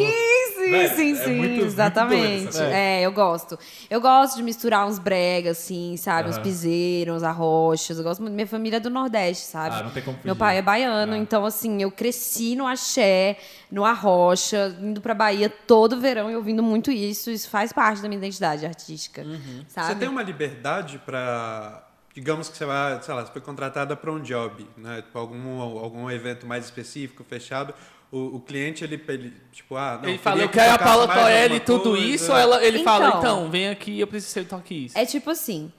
sim, 0.56 0.88
sim, 0.96 1.12
é 1.14 1.16
sim, 1.16 1.36
muito- 1.38 1.50
muito 1.54 1.66
exatamente. 1.66 2.22
doido 2.22 2.50
essa 2.50 2.60
coisa. 2.60 2.76
é, 2.76 3.02
eu 3.02 3.12
gosto. 3.12 3.58
Eu 3.90 4.00
gosto 4.00 4.36
de 4.36 4.44
misturar 4.44 4.86
uns 4.86 5.00
bregas, 5.00 5.58
assim, 5.58 5.98
sabe? 5.98 6.30
Uns 6.30 6.36
Aham. 6.36 6.44
piseiros, 6.44 7.16
uns 7.18 7.24
arrochas. 7.24 7.98
Eu 7.98 8.04
gosto 8.04 8.22
muito. 8.22 8.36
Minha 8.36 8.46
família 8.46 8.78
é 8.78 8.80
do 8.80 8.92
Nordeste, 8.92 9.46
sabe? 9.48 9.76
Ah, 9.80 9.84
não 9.84 9.90
tem 9.90 10.04
como 10.04 10.18
Meu 10.24 10.36
fugir. 10.36 10.40
pai 10.40 10.58
é 10.60 10.62
baiano, 10.62 11.14
Ah. 11.14 11.18
então 11.18 11.44
assim, 11.46 11.82
eu 11.82 11.90
cresci 11.90 12.56
no 12.56 12.68
axé, 12.68 13.38
no 13.72 13.84
arrocha, 13.84 14.76
indo 14.80 15.02
pra 15.02 15.16
Bahia 15.16 15.50
todo 15.50 16.00
verão 16.00 16.30
e 16.30 16.36
ouvindo 16.36 16.62
muito 16.62 16.92
isso. 16.92 17.32
Isso 17.32 17.50
faz 17.50 17.74
parte 17.74 18.04
da 18.04 18.08
minha 18.08 18.20
identidade 18.20 18.66
artística, 18.68 19.26
sabe? 19.68 19.88
Você 19.88 19.96
tem 19.96 20.08
uma 20.10 20.22
liberdade 20.22 21.00
para, 21.04 21.71
digamos 22.14 22.50
que 22.50 22.58
você 22.58 22.66
vai, 22.66 23.02
sei 23.02 23.14
lá, 23.14 23.26
você 23.26 23.32
foi 23.32 23.42
contratada 23.42 23.96
para 23.96 24.12
um 24.12 24.20
job, 24.20 24.68
né? 24.78 25.02
Tipo, 25.02 25.18
algum 25.20 25.62
algum 25.62 26.10
evento 26.12 26.46
mais 26.46 26.66
específico, 26.66 27.24
fechado. 27.24 27.74
O, 28.12 28.36
o 28.36 28.40
cliente 28.42 28.84
ele, 28.84 29.02
ele 29.08 29.34
tipo, 29.54 29.78
ah, 29.78 29.98
não, 30.02 30.10
ele 30.10 30.18
fala, 30.18 30.42
eu 30.42 30.50
que 30.50 30.56
quero 30.56 30.74
a 30.74 30.78
Paula 30.78 31.06
e 31.32 31.44
alguma 31.44 31.60
tudo 31.62 31.92
coisa. 31.92 32.06
isso, 32.06 32.32
ou 32.32 32.38
ela, 32.38 32.64
ele 32.64 32.84
fala, 32.84 33.08
Então. 33.08 33.20
então, 33.20 33.50
vem 33.50 33.70
aqui, 33.70 34.00
eu 34.00 34.06
preciso 34.08 34.34
que 34.34 34.40
você 34.42 34.46
toque 34.50 34.86
isso. 34.86 34.98
É 34.98 35.06
tipo 35.06 35.30
assim, 35.30 35.72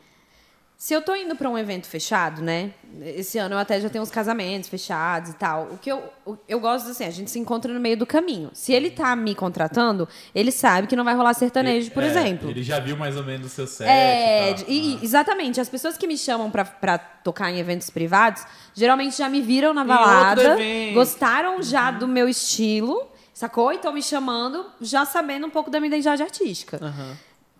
se 0.82 0.92
eu 0.92 1.00
tô 1.00 1.14
indo 1.14 1.36
pra 1.36 1.48
um 1.48 1.56
evento 1.56 1.86
fechado, 1.86 2.42
né? 2.42 2.72
Esse 3.02 3.38
ano 3.38 3.54
eu 3.54 3.58
até 3.60 3.80
já 3.80 3.88
tenho 3.88 4.02
uns 4.02 4.10
casamentos 4.10 4.68
fechados 4.68 5.30
e 5.30 5.34
tal. 5.34 5.68
O 5.70 5.78
que 5.78 5.88
eu, 5.88 6.02
eu 6.48 6.58
gosto 6.58 6.90
assim, 6.90 7.04
a 7.04 7.10
gente 7.10 7.30
se 7.30 7.38
encontra 7.38 7.72
no 7.72 7.78
meio 7.78 7.96
do 7.96 8.04
caminho. 8.04 8.50
Se 8.52 8.72
ele 8.72 8.90
tá 8.90 9.14
me 9.14 9.32
contratando, 9.32 10.08
ele 10.34 10.50
sabe 10.50 10.88
que 10.88 10.96
não 10.96 11.04
vai 11.04 11.14
rolar 11.14 11.34
sertanejo, 11.34 11.92
por 11.92 12.02
É, 12.02 12.06
exemplo. 12.08 12.50
Ele 12.50 12.64
já 12.64 12.80
viu 12.80 12.96
mais 12.96 13.16
ou 13.16 13.22
menos 13.22 13.46
o 13.46 13.48
seu 13.48 13.64
set. 13.68 13.86
É, 13.88 14.50
e 14.50 14.54
tal. 14.56 14.64
e- 14.66 14.96
Ah. 15.00 15.04
exatamente. 15.04 15.60
As 15.60 15.68
pessoas 15.68 15.96
que 15.96 16.04
me 16.04 16.18
chamam 16.18 16.50
pra, 16.50 16.64
pra 16.64 16.98
tocar 16.98 17.48
em 17.52 17.60
eventos 17.60 17.88
privados, 17.88 18.42
geralmente 18.74 19.16
já 19.16 19.28
me 19.28 19.40
viram 19.40 19.72
na 19.72 19.84
balada, 19.84 20.56
gostaram 20.94 21.62
já 21.62 21.92
do 21.92 22.08
meu 22.08 22.28
estilo, 22.28 23.06
sacou? 23.32 23.70
E 23.72 23.76
estão 23.76 23.92
me 23.92 24.02
chamando 24.02 24.66
já 24.80 25.04
sabendo 25.04 25.46
um 25.46 25.50
pouco 25.50 25.70
da 25.70 25.78
minha 25.78 25.90
identidade 25.90 26.24
artística. 26.24 26.80
Aham. 26.82 27.16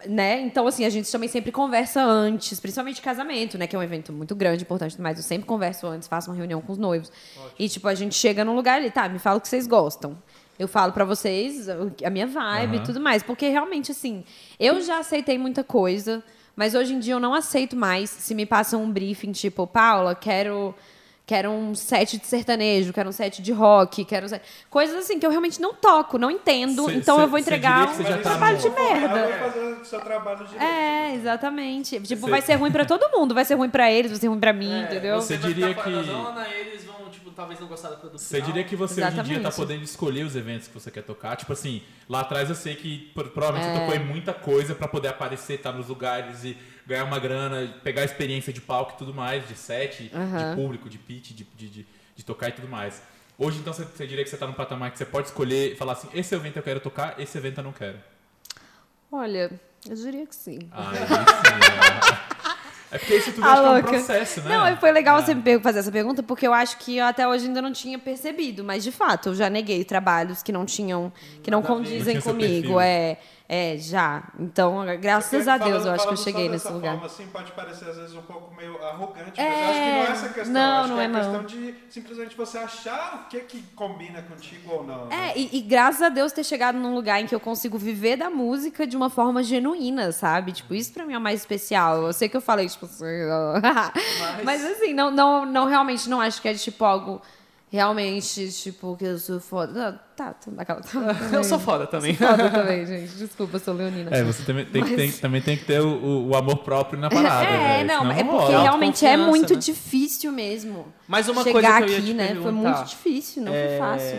Né? 0.08 0.40
Então, 0.40 0.66
assim, 0.66 0.84
a 0.84 0.90
gente 0.90 1.10
também 1.10 1.28
sempre 1.28 1.52
conversa 1.52 2.02
antes, 2.02 2.58
principalmente 2.58 3.00
casamento, 3.00 3.56
né? 3.56 3.66
Que 3.66 3.76
é 3.76 3.78
um 3.78 3.82
evento 3.82 4.12
muito 4.12 4.34
grande, 4.34 4.62
importante, 4.64 5.00
mas 5.00 5.16
eu 5.16 5.22
sempre 5.22 5.46
converso 5.46 5.86
antes, 5.86 6.08
faço 6.08 6.30
uma 6.30 6.36
reunião 6.36 6.60
com 6.60 6.72
os 6.72 6.78
noivos. 6.78 7.12
E, 7.58 7.68
tipo, 7.68 7.86
a 7.88 7.94
gente 7.94 8.14
chega 8.14 8.44
num 8.44 8.54
lugar 8.54 8.78
ali, 8.78 8.90
tá, 8.90 9.08
me 9.08 9.18
fala 9.18 9.38
o 9.38 9.40
que 9.40 9.48
vocês 9.48 9.66
gostam. 9.66 10.16
Eu 10.58 10.68
falo 10.68 10.92
pra 10.92 11.04
vocês 11.04 11.68
a 11.68 12.10
minha 12.10 12.26
vibe 12.26 12.76
e 12.76 12.80
tudo 12.80 13.00
mais. 13.00 13.22
Porque, 13.22 13.48
realmente, 13.48 13.92
assim, 13.92 14.24
eu 14.58 14.80
já 14.80 14.98
aceitei 14.98 15.38
muita 15.38 15.64
coisa, 15.64 16.22
mas 16.56 16.74
hoje 16.74 16.94
em 16.94 16.98
dia 16.98 17.14
eu 17.14 17.20
não 17.20 17.34
aceito 17.34 17.76
mais 17.76 18.10
se 18.10 18.34
me 18.34 18.44
passam 18.44 18.82
um 18.82 18.90
briefing, 18.90 19.32
tipo, 19.32 19.66
Paula, 19.66 20.14
quero... 20.14 20.74
Quero 21.24 21.50
um 21.50 21.72
set 21.72 22.18
de 22.18 22.26
sertanejo, 22.26 22.92
quero 22.92 23.08
um 23.08 23.12
set 23.12 23.40
de 23.40 23.52
rock, 23.52 24.04
quero 24.04 24.26
um 24.26 24.28
set... 24.28 24.42
coisas 24.68 24.96
assim 24.96 25.20
que 25.20 25.24
eu 25.24 25.30
realmente 25.30 25.61
não 25.61 25.72
toco, 25.72 26.18
não 26.18 26.28
entendo. 26.30 26.85
Cê- 26.87 26.94
então 26.94 27.16
cê- 27.16 27.22
eu 27.22 27.28
vou 27.28 27.38
cê 27.38 27.42
entregar 27.44 27.88
um 27.88 28.02
tá 28.04 28.16
trabalho 28.18 28.56
no- 28.56 28.62
de 28.62 28.70
merda. 28.70 29.18
Eu 29.20 29.38
vou 29.38 29.50
fazer 29.50 29.61
o 29.80 29.85
seu 29.85 30.00
trabalho 30.00 30.38
direito. 30.44 30.62
É, 30.62 31.14
exatamente. 31.14 32.00
Tipo, 32.00 32.22
Você- 32.22 32.30
vai 32.30 32.42
ser 32.42 32.54
ruim 32.56 32.72
pra 32.72 32.85
todo 32.85 33.08
mundo. 33.16 33.35
Vai 33.35 33.44
ser 33.44 33.54
ruim 33.54 33.70
pra 33.70 33.90
eles, 33.90 34.11
vai 34.11 34.20
ser 34.20 34.26
ruim 34.26 34.40
pra 34.40 34.52
mim, 34.52 34.82
entendeu? 34.82 35.20
você 35.20 35.37
vai 35.37 35.52
diria 35.52 35.74
que- 35.74 36.02
zona, 36.02 36.48
eles 36.48 36.85
vão, 36.85 37.08
tipo, 37.08 37.30
talvez 37.30 37.61
não 37.61 37.68
gostar 37.68 37.90
da 37.90 37.96
produção. 37.96 38.28
Você 38.28 38.40
diria 38.40 38.64
que 38.64 38.74
você 38.74 39.00
hoje 39.00 39.11
em 39.11 39.14
dia 39.22 39.22
tá 39.22 39.22
Exatamente. 39.48 39.56
podendo 39.56 39.85
escolher 39.85 40.24
os 40.24 40.35
eventos 40.35 40.66
que 40.66 40.74
você 40.74 40.90
quer 40.90 41.02
tocar? 41.02 41.37
Tipo 41.37 41.52
assim, 41.52 41.82
lá 42.08 42.20
atrás 42.22 42.48
eu 42.48 42.56
sei 42.56 42.74
que 42.74 43.11
pro- 43.14 43.30
provavelmente 43.30 43.70
É. 43.70 43.74
você 43.74 43.80
tocou 43.80 43.94
em 43.94 44.04
muita 44.04 44.35
coisa 44.35 44.74
pra 44.74 44.88
poder 44.88 45.08
aparecer, 45.08 45.54
estar 45.54 45.70
nos 45.72 45.87
lugares 45.88 46.42
e 46.44 46.56
ganhar 46.92 47.05
uma 47.05 47.18
grana, 47.18 47.74
pegar 47.83 48.02
a 48.02 48.05
experiência 48.05 48.52
de 48.52 48.61
palco 48.61 48.92
e 48.94 48.98
tudo 48.98 49.14
mais, 49.14 49.46
de 49.48 49.55
set, 49.55 50.11
Aham. 50.14 50.50
de 50.50 50.57
público, 50.57 50.88
de 50.88 50.98
pitch, 50.98 51.31
de, 51.33 51.44
de, 51.44 51.68
de, 51.68 51.87
de 52.16 52.24
tocar 52.24 52.48
e 52.50 52.52
tudo 52.52 52.68
mais. 52.68 53.02
Hoje 53.38 53.59
então 53.59 53.72
você, 53.72 53.85
você 53.85 54.07
diria 54.07 54.22
que 54.22 54.31
você 54.31 54.37
tá 54.37 54.47
num 54.47 54.53
patamar 54.53 54.90
que 54.90 54.99
você 54.99 55.07
pode 55.07 55.28
escolher 55.28 55.72
e 55.72 55.74
falar 55.76 55.95
assim, 55.95 56.09
esse 56.14 56.34
evento 56.34 56.59
eu 56.59 56.62
quero 56.62 56.80
tocar, 56.80 57.18
esse 57.18 57.36
evento 57.36 57.59
eu 57.59 57.64
não 57.64 57.72
quero. 57.72 57.99
Olha, 59.11 59.51
eu 59.88 59.95
diria 59.97 60.26
que 60.26 60.36
sim. 60.36 60.59
Ah, 60.70 60.90
aí 60.90 60.97
sim, 60.99 62.28
é. 62.28 62.32
É 62.93 62.99
porque 62.99 63.16
isso 63.16 63.32
tudo 63.32 63.45
acho 63.49 63.62
que 63.62 63.68
é 63.68 63.70
um 63.70 63.82
processo, 63.82 64.40
né? 64.43 64.51
Não, 64.51 64.76
foi 64.76 64.93
legal 64.93 65.18
É. 65.18 65.22
você 65.22 65.34
me 65.34 65.59
fazer 65.61 65.78
essa 65.78 65.90
pergunta, 65.90 66.22
porque 66.22 66.47
eu 66.47 66.53
acho 66.53 66.76
que 66.76 66.99
eu 66.99 67.07
até 67.07 67.26
hoje 67.26 67.47
ainda 67.47 67.62
não 67.62 67.72
tinha 67.72 67.99
percebido, 67.99 68.62
mas 68.62 68.84
de 68.84 68.93
fato, 68.93 69.30
eu 69.30 69.34
já 69.34 69.49
neguei 69.49 69.82
trabalhos 69.82 70.43
que 70.43 70.53
não 70.53 70.66
tinham, 70.66 71.11
que 71.43 71.51
não 71.51 71.62
Nada. 71.62 71.74
Não 71.74 71.82
condizem 71.82 72.20
seu 72.20 72.32
comigo. 72.32 72.78
É, 72.78 73.16
É, 73.55 73.76
já. 73.76 74.22
Então, 74.40 74.82
graças 74.98 75.46
a 75.46 75.59
Deus, 75.59 75.84
eu 75.84 75.92
acho 75.92 76.07
que 76.07 76.14
eu 76.14 76.16
cheguei 76.16 76.48
nesse 76.48 76.72
lugar. 76.72 76.92
Forma, 76.92 77.05
assim, 77.07 77.26
pode 77.26 77.53
parecer 77.53 77.86
às 77.90 77.98
vezes 77.98 78.14
um 78.16 78.22
pouco 78.22 78.55
meio 78.55 78.82
arrogante, 78.82 79.38
É, 79.38 79.46
mas 79.46 79.61
eu 79.61 79.68
acho 79.68 79.74
que 79.74 79.90
não 79.90 79.98
é 79.98 80.11
essa 80.11 80.28
questão. 80.30 80.53
não, 80.55 80.86
não 80.88 80.94
que 80.96 81.00
é 81.00 81.05
é 81.05 81.09
não. 81.09 81.20
questão 81.20 81.44
de 81.44 81.74
simplesmente 81.90 82.34
você 82.34 82.57
achar 82.57 83.26
o 83.26 83.28
que 83.28 83.40
que 83.40 83.62
combina 83.76 84.22
contigo 84.22 84.72
ou 84.72 84.84
não. 84.84 85.05
né? 85.05 85.32
É, 85.34 85.38
e, 85.38 85.59
e 85.59 85.61
graças 85.61 86.00
a 86.00 86.09
Deus 86.09 86.32
ter 86.32 86.44
chegado 86.44 86.78
num 86.78 86.94
lugar 86.94 87.20
em 87.20 87.26
que 87.26 87.34
eu 87.34 87.40
consigo 87.40 87.76
viver 87.76 88.16
da 88.16 88.30
música 88.30 88.86
de 88.86 88.96
uma 88.96 89.11
forma 89.11 89.42
genuína, 89.42 90.12
sabe? 90.12 90.53
Tipo, 90.53 90.74
isso 90.74 90.90
pra 90.90 91.05
mim 91.05 91.12
é 91.12 91.18
o 91.18 91.20
mais 91.20 91.40
especial. 91.40 92.03
Eu 92.07 92.12
sei 92.14 92.30
que 92.30 92.36
eu 92.38 92.40
falei, 92.40 92.66
tipo 92.70 92.86
assim. 92.86 93.05
Mas, 94.44 94.64
assim, 94.64 94.94
não, 94.94 95.11
não, 95.11 95.44
não 95.44 95.66
realmente 95.66 96.09
não 96.09 96.22
acho 96.22 96.40
que 96.40 96.48
é 96.48 96.55
tipo 96.55 96.84
algo 96.86 97.20
realmente, 97.73 98.53
tipo, 98.53 98.95
que 98.97 99.05
eu 99.07 99.18
sou 99.18 99.41
foda. 99.41 99.73
Não, 99.93 99.99
Tá, 100.14 100.35
tá, 100.35 100.51
aquela. 100.59 100.81
Eu 101.33 101.43
sou 101.43 101.59
foda 101.59 101.87
também. 101.87 102.14
foda 102.14 102.49
também, 102.51 102.85
gente. 102.87 103.12
Desculpa, 103.16 103.57
eu 103.57 103.61
sou 103.61 103.73
leonina. 103.75 104.14
É, 104.14 104.23
você 104.23 104.45
também 104.45 104.66
tem, 104.66 104.85
que- 104.85 104.91
Mas- 104.91 104.97
tem- 105.14 105.20
também 105.20 105.43
tem 105.43 105.57
que 105.57 105.64
ter 105.64 105.81
o, 105.81 106.29
o- 106.29 106.37
amor 106.37 106.59
próprio 106.59 107.01
na 107.01 107.09
parada. 107.09 107.45
É, 107.47 107.79
velho, 107.79 107.89
não, 107.89 108.12
é 108.12 108.23
porque 108.23 108.37
rola. 108.53 108.62
realmente 108.62 109.07
é 109.07 109.16
muito 109.16 109.55
né? 109.55 109.59
difícil 109.59 110.31
mesmo. 110.31 110.93
Mas 111.09 111.29
uma 111.29 111.43
Chegar 111.43 111.53
coisa 111.53 111.79
que 111.79 111.83
eu 111.85 111.89
ia 111.89 111.97
aqui, 111.99 112.07
te 112.09 112.14
né? 112.14 112.35
Foi 112.41 112.53
muito 112.53 112.85
difícil, 112.85 113.43
não 113.43 113.51
foi 113.53 113.61
é, 113.61 113.79
fácil. 113.79 114.16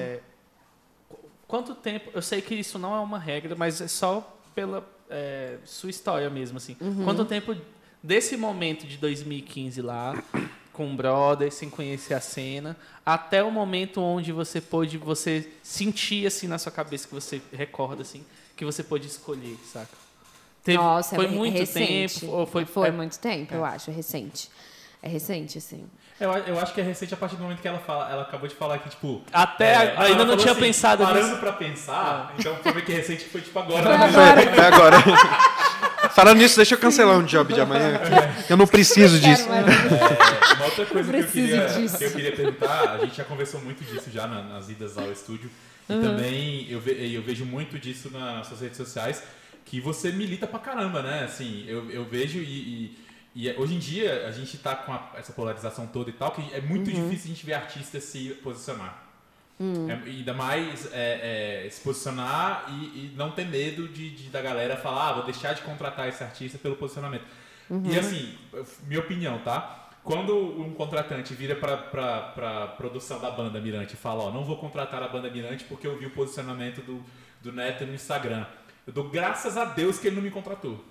qu- 1.08 1.30
Quanto 1.47 1.76
tempo? 1.76 2.10
Eu 2.14 2.22
sei 2.24 2.41
que 2.41 2.56
isso 2.56 2.80
não 2.80 2.95
é 2.95 2.99
uma 2.99 3.20
regra, 3.20 3.56
mas 3.56 3.80
é 3.80 3.88
só 3.88 4.36
pela 4.56 4.84
é, 5.10 5.58
sua 5.64 5.91
história 5.91 6.30
mesmo, 6.30 6.58
assim. 6.58 6.76
Uhum. 6.82 7.04
Quanto 7.06 7.24
tempo 7.24 7.56
desse 8.01 8.36
momento 8.36 8.86
de 8.88 8.97
2015 8.97 9.80
lá, 9.82 10.22
com 10.74 10.91
o 10.91 10.95
brother, 10.95 11.51
sem 11.51 11.69
conhecer 11.69 12.13
a 12.15 12.19
cena, 12.19 12.76
até 13.05 13.43
o 13.43 13.51
momento 13.51 14.01
onde 14.01 14.32
você 14.32 14.59
pôde, 14.59 14.97
você 14.97 15.47
sentir 15.61 16.26
assim 16.26 16.47
na 16.47 16.57
sua 16.57 16.71
cabeça 16.71 17.07
que 17.07 17.13
você 17.13 17.41
recorda 17.53 18.01
assim, 18.01 18.24
que 18.57 18.65
você 18.65 18.84
pôde 18.84 19.07
escolher, 19.07 19.55
saca? 19.71 19.88
Teve- 20.63 20.78
Nossa, 20.78 21.15
foi 21.15 21.26
é 21.26 21.28
muito 21.30 21.57
recente. 21.59 22.21
tempo 22.21 22.32
ou 22.34 22.45
foi, 22.47 22.65
Foi 22.65 22.88
é- 22.88 22.91
muito 22.91 23.19
tempo, 23.19 23.53
eu 23.53 23.63
acho, 23.63 23.91
é 23.91 23.93
recente. 23.93 24.49
É 25.01 25.07
recente, 25.09 25.57
assim. 25.57 25.86
Eu, 26.17 26.32
eu 26.32 26.57
acho 26.59 26.74
que 26.74 26.80
é 26.80 26.84
recente 26.84 27.13
a 27.13 27.17
partir 27.17 27.36
do 27.36 27.43
momento 27.43 27.59
que 27.61 27.67
ela 27.67 27.80
fala, 27.80 28.09
ela 28.09 28.21
acabou 28.21 28.47
de 28.47 28.55
falar 28.55 28.78
que, 28.80 28.89
tipo. 28.89 29.21
Até 29.34 29.74
é, 29.74 29.95
ainda 29.97 30.24
não 30.24 30.38
tinha 30.38 30.53
assim, 30.53 30.61
pensado 30.61 31.03
Parando 31.03 31.28
nisso. 31.28 31.39
pra 31.41 31.51
pensar, 31.51 32.34
então 32.39 32.55
foi 32.63 32.71
ver 32.71 32.86
que 32.86 32.93
recente 32.93 33.26
foi 33.26 33.41
tipo 33.41 33.59
agora. 33.59 33.84
Foi, 33.84 34.45
foi 34.55 34.65
agora. 34.65 34.97
Falando 36.15 36.38
nisso, 36.38 36.55
deixa 36.55 36.76
eu 36.76 36.78
cancelar 36.78 37.17
um 37.17 37.24
job 37.24 37.53
de 37.53 37.59
amanhã. 37.59 37.99
Eu 38.49 38.55
não 38.55 38.67
preciso 38.67 39.19
disso. 39.19 39.45
Quero 39.45 39.69
É, 39.69 39.74
uma 40.64 40.70
outra 40.70 40.86
coisa 40.86 41.11
que 41.11 41.18
eu, 41.20 41.24
queria, 41.32 41.68
que 41.97 42.03
eu 42.03 42.11
queria 42.11 42.32
perguntar, 42.36 42.89
a 42.91 42.97
gente 43.05 43.16
já 43.18 43.24
conversou 43.24 43.61
muito 43.61 43.84
disso 43.84 44.09
já 44.11 44.28
na- 44.28 44.43
nas 44.43 44.70
idas 44.70 44.97
ao 44.97 45.11
estúdio. 45.11 45.49
E 45.89 45.93
também 46.01 46.68
eu, 46.70 46.80
ve- 46.80 47.14
eu 47.16 47.22
vejo 47.22 47.45
muito 47.45 47.78
disso 47.78 48.09
na- 48.11 48.38
nas 48.38 48.47
suas 48.47 48.61
redes 48.61 48.78
sociais, 48.78 49.24
que 49.66 49.80
você 49.82 50.11
milita 50.11 50.47
pra 50.47 50.59
caramba, 50.59 51.01
né? 51.01 51.24
Assim, 51.24 51.66
eu, 51.68 51.89
eu 51.91 52.05
vejo 52.05 52.39
e, 52.39 52.43
e- 52.43 52.97
e 53.36 53.51
hoje 53.57 53.76
em 53.76 53.80
dia 53.80 54.28
a 54.28 54.32
gente 54.32 54.57
tá 54.57 54.76
com 54.76 54.93
a- 54.93 55.11
essa 55.18 55.34
polarização 55.34 55.86
toda 55.88 56.09
e 56.09 56.14
tal, 56.14 56.32
que 56.32 56.41
é 56.53 56.61
muito 56.61 56.89
difícil 56.91 57.26
a 57.32 57.36
gente 57.36 57.45
ver 57.45 57.53
artistas 57.53 58.03
se 58.03 58.30
posicionar. 58.43 59.01
É, 59.89 60.09
e 60.09 60.18
ainda 60.18 60.34
mais 60.34 60.88
é, 60.91 61.64
é, 61.66 61.70
se 61.70 61.80
posicionar 61.82 62.66
e, 62.70 62.74
e 62.74 63.14
não 63.16 63.32
ter 63.32 63.45
medo 63.45 63.88
de, 63.88 64.09
de- 64.09 64.30
da 64.30 64.41
galera 64.41 64.76
falar, 64.78 65.09
ah, 65.09 65.14
vou 65.14 65.24
deixar 65.26 65.53
de 65.53 65.61
contratar 65.61 66.07
esse 66.09 66.24
artista 66.24 66.57
pelo 66.57 66.76
posicionamento. 66.76 67.24
E 67.86 67.97
assim, 67.99 68.34
minha 68.88 68.99
opinião, 68.99 69.38
tá? 69.39 69.82
Quando 70.04 70.36
um 70.36 70.74
contratante 70.74 71.34
vira 71.34 71.56
pra, 71.56 71.78
pra, 71.78 72.22
pra 72.22 72.68
produção 72.68 73.20
da 73.22 73.32
banda 73.32 73.60
Mirante 73.62 73.93
e 73.93 73.97
fala, 73.97 74.24
ó, 74.26 74.32
não 74.32 74.43
vou 74.43 74.58
contratar 74.58 75.01
a 75.01 75.08
banda 75.08 75.30
Mirante 75.30 75.64
porque 75.64 75.88
eu 75.88 75.97
vi 75.97 76.06
o 76.08 76.10
posicionamento 76.12 76.82
do, 76.82 77.01
do 77.41 77.51
Neto 77.54 77.86
no 77.86 77.93
Instagram. 77.93 78.45
Eu 78.86 78.91
dou 78.91 79.10
graças 79.10 79.56
a 79.56 79.64
Deus 79.64 79.97
que 79.97 80.08
ele 80.08 80.18
não 80.18 80.24
me 80.24 80.30
contratou. 80.32 80.84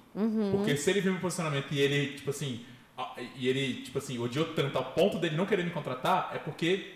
Porque 0.50 0.76
se 0.76 0.90
ele 0.90 1.00
viu 1.02 1.12
meu 1.12 1.20
posicionamento 1.20 1.66
e 1.72 1.78
ele, 1.80 2.14
tipo 2.16 2.30
assim, 2.30 2.64
a- 2.96 3.14
e 3.36 3.46
ele, 3.48 3.82
tipo 3.82 3.98
assim, 3.98 4.18
odiou 4.18 4.46
tanto 4.46 4.78
ao 4.78 4.84
ponto 4.86 5.18
dele 5.18 5.36
não 5.36 5.44
querer 5.46 5.62
me 5.64 5.70
contratar, 5.70 6.30
é 6.34 6.38
porque 6.38 6.92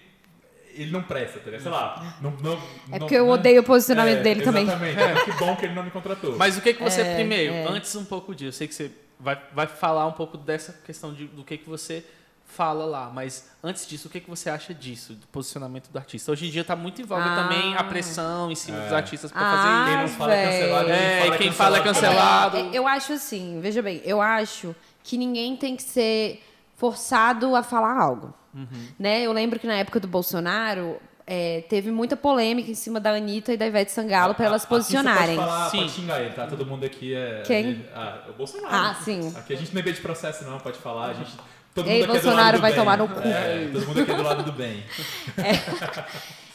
ele 0.75 0.91
não 0.91 1.03
presta, 1.03 1.39
tá 1.39 1.47
ligado? 1.47 1.63
Sei 1.63 1.71
lá. 1.71 2.19
Não, 2.23 2.31
não, 2.43 2.53
É 2.53 2.59
não- 2.93 2.99
porque 3.01 3.15
eu 3.15 3.27
né? 3.27 3.33
odeio 3.33 3.61
o 3.61 3.65
posicionamento 3.65 4.19
É, 4.19 4.23
dele 4.23 4.43
também. 4.43 4.63
Exatamente. 4.65 4.99
É. 5.01 5.15
Que 5.25 5.33
bom 5.33 5.55
que 5.57 5.65
ele 5.67 5.75
não 5.75 5.83
me 5.83 5.91
contratou. 5.91 6.37
Mas 6.37 6.57
o 6.57 6.63
que 6.63 6.73
que 6.75 6.83
você 6.83 7.01
É, 7.03 7.15
primeiro, 7.17 7.53
é. 7.53 7.67
antes 7.69 7.95
um 7.95 8.05
pouco 8.07 8.35
disso, 8.35 8.49
eu 8.49 8.53
sei 8.53 8.69
que 8.69 8.75
você 8.75 8.91
vai, 9.19 9.41
vai 9.55 9.67
falar 9.67 10.07
um 10.07 10.13
pouco 10.13 10.37
dessa 10.37 10.73
questão 10.85 11.13
de, 11.13 11.27
do 11.27 11.45
que 11.45 11.57
que 11.59 11.69
você 11.69 12.05
fala 12.49 12.85
lá, 12.85 13.11
mas 13.13 13.51
antes 13.63 13.87
disso, 13.89 14.07
o 14.07 14.11
que 14.11 14.21
que 14.21 14.31
você 14.31 14.49
acha 14.49 14.73
disso, 14.73 15.15
do 15.15 15.27
posicionamento 15.27 15.91
do 15.91 15.99
artista? 15.99 16.31
Hoje 16.31 16.47
em 16.47 16.51
dia 16.51 16.63
tá 16.63 16.77
muito 16.77 17.03
em 17.03 17.05
voga 17.05 17.25
Ah. 17.25 17.43
também 17.43 17.75
a 17.77 17.83
pressão 17.83 18.53
em 18.53 18.55
cima 18.55 18.79
dos 18.83 18.93
É. 18.93 18.95
artistas 18.95 19.33
pra 19.33 19.41
Ah, 19.41 19.57
fazer 19.57 19.91
quem 19.91 20.01
não 20.03 20.09
fala 20.09 20.35
é 20.35 20.45
cancelado, 20.45 20.91
É, 20.91 21.21
quem 21.23 21.33
e 21.35 21.39
quem 21.39 21.53
fala 21.53 21.79
é 21.79 21.83
cancelado. 21.83 22.57
É, 22.57 22.71
eu 22.73 22.87
acho 22.87 23.13
assim, 23.15 23.59
veja 23.61 23.83
bem, 23.83 24.01
eu 24.05 24.23
acho 24.23 24.77
que 25.03 25.19
ninguém 25.19 25.57
tem 25.57 25.75
que 25.75 25.83
ser 25.83 26.41
forçado 26.77 27.57
a 27.57 27.63
falar 27.65 28.01
algo. 28.01 28.33
Uhum. 28.55 28.89
Né? 28.99 29.23
Eu 29.23 29.33
lembro 29.33 29.59
que 29.59 29.67
na 29.67 29.75
época 29.75 29.99
do 29.99 30.07
Bolsonaro 30.07 31.01
é, 31.27 31.63
teve 31.69 31.91
muita 31.91 32.17
polêmica 32.17 32.71
em 32.71 32.75
cima 32.75 33.01
da 33.01 33.11
Anitta 33.11 33.53
e 33.53 33.57
da 33.57 33.67
Ivete 33.67 33.91
Sangalo 33.91 34.35
para 34.35 34.47
elas 34.47 34.65
posicionarem. 34.65 35.35
Você 35.35 35.43
pode, 35.43 35.49
falar, 35.49 35.71
Sim. 35.71 35.79
pode 35.79 35.91
xingar 35.91 36.21
ele, 36.23 36.31
tá? 36.35 36.47
Todo 36.47 36.65
mundo 36.65 36.85
aqui 36.87 37.15
é. 37.15 37.43
Quem? 37.45 37.85
Ah, 37.95 38.19
o 38.29 38.33
Bolsonaro. 38.33 38.75
Ah, 38.75 38.95
sim. 39.05 39.33
Aqui 39.37 39.53
a 39.55 39.57
gente 39.57 39.75
não 39.75 39.81
é 39.81 39.85
de 39.85 40.01
processo, 40.01 40.45
não, 40.45 40.59
pode 40.61 40.79
falar. 40.79 41.07
A 41.11 41.15
gente, 41.15 41.33
todo 41.75 41.89
Ei, 41.89 42.01
mundo 42.01 42.11
aqui 42.11 42.19
é 42.19 42.21
do 42.21 42.25
Bolsonaro 42.25 42.45
lado 42.47 42.57
do 42.57 42.61
vai 42.63 42.71
bem. 42.71 42.81
tomar 42.81 42.99
no 42.99 43.09
cu. 43.09 43.21
É, 43.21 43.69
todo 43.73 43.87
mundo 43.87 44.01
aqui 44.03 44.11
é 44.11 44.15
do 44.15 44.23
lado 44.23 44.43
do 44.45 44.53
bem. 44.53 44.85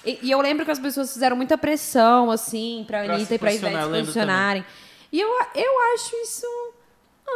E, 0.05 0.19
e 0.23 0.31
eu 0.31 0.41
lembro 0.41 0.65
que 0.65 0.71
as 0.71 0.79
pessoas 0.79 1.13
fizeram 1.13 1.35
muita 1.35 1.57
pressão, 1.57 2.31
assim, 2.31 2.83
pra 2.87 3.03
Pra 3.03 3.13
Anitta 3.15 3.35
e 3.35 3.37
pra 3.37 3.53
Ivete 3.53 3.87
posicionarem. 3.89 4.65
E 5.11 5.19
eu, 5.19 5.27
eu 5.53 5.93
acho 5.93 6.15
isso. 6.23 6.47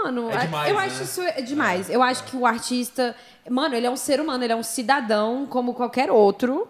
Mano, 0.04 0.30
É 0.32 0.38
demais, 0.46 0.70
eu 0.70 0.76
né? 0.76 0.86
acho 0.86 1.04
isso 1.04 1.22
é 1.22 1.42
demais. 1.42 1.90
Eu 1.90 2.02
acho 2.02 2.24
que 2.24 2.36
o 2.36 2.46
artista. 2.46 3.16
Mano, 3.50 3.76
ele 3.76 3.86
é 3.86 3.90
um 3.90 3.96
ser 3.96 4.20
humano, 4.20 4.44
ele 4.44 4.52
é 4.54 4.56
um 4.56 4.64
cidadão 4.64 5.46
como 5.46 5.74
qualquer 5.74 6.10
outro. 6.10 6.68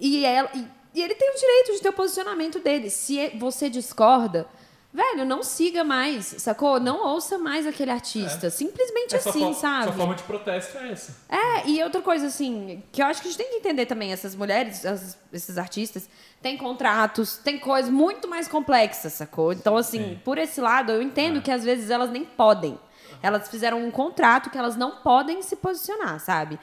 E, 0.00 0.24
ela, 0.24 0.50
e, 0.54 0.66
e 0.94 1.02
ele 1.02 1.14
tem 1.14 1.30
o 1.30 1.34
direito 1.38 1.72
de 1.74 1.80
ter 1.80 1.88
o 1.88 1.92
posicionamento 1.92 2.58
dele. 2.60 2.90
Se 2.90 3.18
é- 3.18 3.30
você 3.36 3.68
discorda, 3.70 4.46
velho, 4.92 5.24
não 5.24 5.42
siga 5.42 5.84
mais, 5.84 6.26
sacou? 6.38 6.80
Não 6.80 7.06
ouça 7.06 7.38
mais 7.38 7.66
aquele 7.66 7.90
artista. 7.90 8.50
Simplesmente 8.50 9.14
É, 9.14 9.18
assim, 9.18 9.52
sabe? 9.54 9.84
Sua 9.84 9.92
forma 9.92 10.14
de 10.14 10.22
protesto 10.22 10.78
é 10.78 10.92
essa. 10.92 11.16
É, 11.28 11.68
e 11.68 11.82
outra 11.82 12.00
coisa, 12.00 12.26
assim, 12.26 12.82
que 12.90 13.02
eu 13.02 13.06
acho 13.06 13.20
que 13.22 13.28
a 13.28 13.30
gente 13.30 13.38
tem 13.38 13.50
que 13.50 13.56
entender 13.56 13.86
também, 13.86 14.12
essas 14.12 14.34
mulheres, 14.34 14.84
as- 14.86 15.18
esses 15.32 15.58
artistas, 15.58 16.08
têm 16.40 16.56
contratos, 16.56 17.36
tem 17.36 17.58
coisas 17.58 17.90
muito 17.90 18.28
mais 18.28 18.46
complexas, 18.48 19.12
sacou? 19.12 19.52
Então, 19.52 19.76
assim, 19.76 19.98
Sim. 20.10 20.20
por 20.24 20.38
esse 20.38 20.60
lado, 20.60 20.92
eu 20.92 21.02
entendo 21.02 21.38
É. 21.38 21.42
que 21.42 21.50
às 21.50 21.64
vezes 21.64 21.90
elas 21.90 22.10
nem 22.10 22.24
podem. 22.24 22.78
Elas 23.20 23.48
fizeram 23.48 23.84
um 23.84 23.90
contrato 23.90 24.48
que 24.48 24.56
elas 24.56 24.76
não 24.76 24.92
podem 25.02 25.42
se 25.42 25.56
posicionar, 25.56 26.20
sabe? 26.20 26.56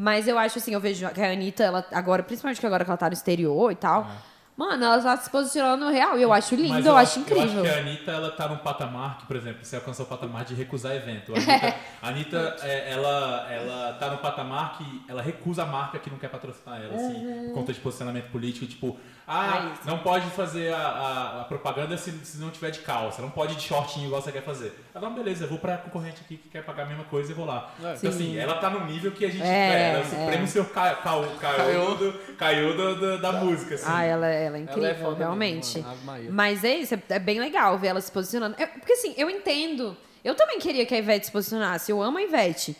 Mas 0.00 0.28
eu 0.28 0.38
acho 0.38 0.58
assim, 0.58 0.72
eu 0.72 0.78
vejo 0.80 1.08
que 1.10 1.20
a 1.20 1.32
Anitta, 1.32 1.64
ela, 1.64 1.84
agora, 1.90 2.22
principalmente 2.22 2.60
que 2.60 2.66
agora 2.66 2.84
que 2.84 2.90
ela 2.90 2.96
tá 2.96 3.08
no 3.08 3.14
exterior 3.14 3.72
e 3.72 3.74
tal, 3.74 4.08
mano, 4.56 4.84
ela 4.84 5.02
tá 5.02 5.16
se 5.16 5.28
posicionando 5.28 5.88
real. 5.88 6.16
E 6.16 6.22
eu 6.22 6.32
acho 6.32 6.54
lindo, 6.54 6.68
Mas 6.74 6.86
eu, 6.86 6.96
acho 6.96 7.18
Eu 7.18 7.22
incrível. 7.22 7.62
acho 7.62 7.62
que 7.62 7.68
a 7.68 7.78
Anitta, 7.80 8.10
ela 8.12 8.30
tá 8.30 8.48
num 8.48 8.58
patamar 8.58 9.18
que, 9.18 9.26
por 9.26 9.34
exemplo, 9.34 9.64
você 9.64 9.74
alcançou 9.74 10.06
o 10.06 10.08
patamar 10.08 10.44
de 10.44 10.54
recusar 10.54 10.94
evento. 10.94 11.32
A 11.34 11.36
Anitta, 11.36 11.74
a 12.00 12.08
Anitta, 12.08 12.56
é, 12.62 12.92
ela, 12.92 13.48
ela 13.50 13.92
tá 13.94 14.08
no 14.10 14.18
patamar 14.18 14.78
que 14.78 15.02
ela 15.08 15.20
recusa 15.20 15.64
a 15.64 15.66
marca 15.66 15.98
que 15.98 16.08
não 16.08 16.16
quer 16.18 16.28
patrocinar 16.28 16.80
ela, 16.80 16.94
assim, 16.94 17.46
por 17.48 17.54
conta 17.54 17.72
de 17.72 17.80
posicionamento 17.80 18.30
político, 18.30 18.66
tipo, 18.66 18.96
ah. 19.28 19.50
Ai, 19.60 19.72
não 19.84 19.98
pode 19.98 20.26
fazer 20.30 20.72
a, 20.72 20.78
a- 20.78 21.40
a 21.42 21.44
propaganda 21.44 21.96
se, 21.98 22.10
se 22.24 22.38
não 22.38 22.50
tiver 22.50 22.70
de 22.70 22.80
calça, 22.80 23.20
não 23.20 23.30
pode 23.30 23.52
ir 23.52 23.56
de 23.56 23.62
shortinho 23.62 24.06
igual 24.06 24.22
você 24.22 24.32
quer 24.32 24.42
fazer. 24.42 24.72
Ela, 24.94 25.08
não, 25.08 25.14
beleza, 25.14 25.44
eu 25.44 25.48
vou 25.48 25.58
pra 25.58 25.76
concorrente 25.76 26.22
aqui 26.24 26.36
que 26.38 26.48
quer 26.48 26.64
pagar 26.64 26.84
a 26.84 26.86
mesma 26.86 27.04
coisa 27.04 27.30
e 27.30 27.34
vou 27.34 27.44
lá. 27.44 27.70
É. 27.84 27.94
Então, 27.94 28.10
assim, 28.10 28.36
ela 28.38 28.54
tá 28.54 28.70
num 28.70 28.86
nível 28.86 29.12
que 29.12 29.24
a 29.24 29.30
gente, 29.30 29.42
É, 29.42 29.46
é, 29.46 29.88
ela 29.90 29.98
é 29.98 30.02
o 30.02 30.04
supremo 30.06 30.46
seu 30.48 30.64
ca, 30.64 30.94
ca, 30.96 31.12
caiu, 31.40 31.94
do, 31.96 32.12
caiu 32.36 32.76
do- 32.76 32.96
do- 32.96 33.18
da 33.20 33.32
música, 33.32 33.74
assim. 33.74 33.84
Ah, 33.86 34.02
ela, 34.04 34.26
ela 34.26 34.56
é 34.56 34.60
incrível, 34.60 34.84
Ela 34.84 34.92
é 34.92 34.98
mesmo, 35.02 35.14
realmente. 35.18 35.84
Maria. 36.04 36.30
Mas 36.30 36.64
é 36.64 36.74
isso, 36.76 36.94
é, 36.94 37.02
é 37.10 37.18
bem 37.18 37.38
legal 37.38 37.78
ver 37.78 37.88
ela 37.88 38.00
se 38.00 38.10
posicionando. 38.10 38.56
É, 38.58 38.66
porque 38.66 38.94
assim, 38.94 39.14
eu 39.16 39.28
entendo. 39.28 39.96
Eu 40.24 40.34
também 40.34 40.58
queria 40.58 40.84
que 40.84 40.94
a 40.94 40.98
Ivete 40.98 41.26
se 41.26 41.32
posicionasse. 41.32 41.90
Eu 41.92 42.02
amo 42.02 42.18
a 42.18 42.22
Ivete. 42.22 42.76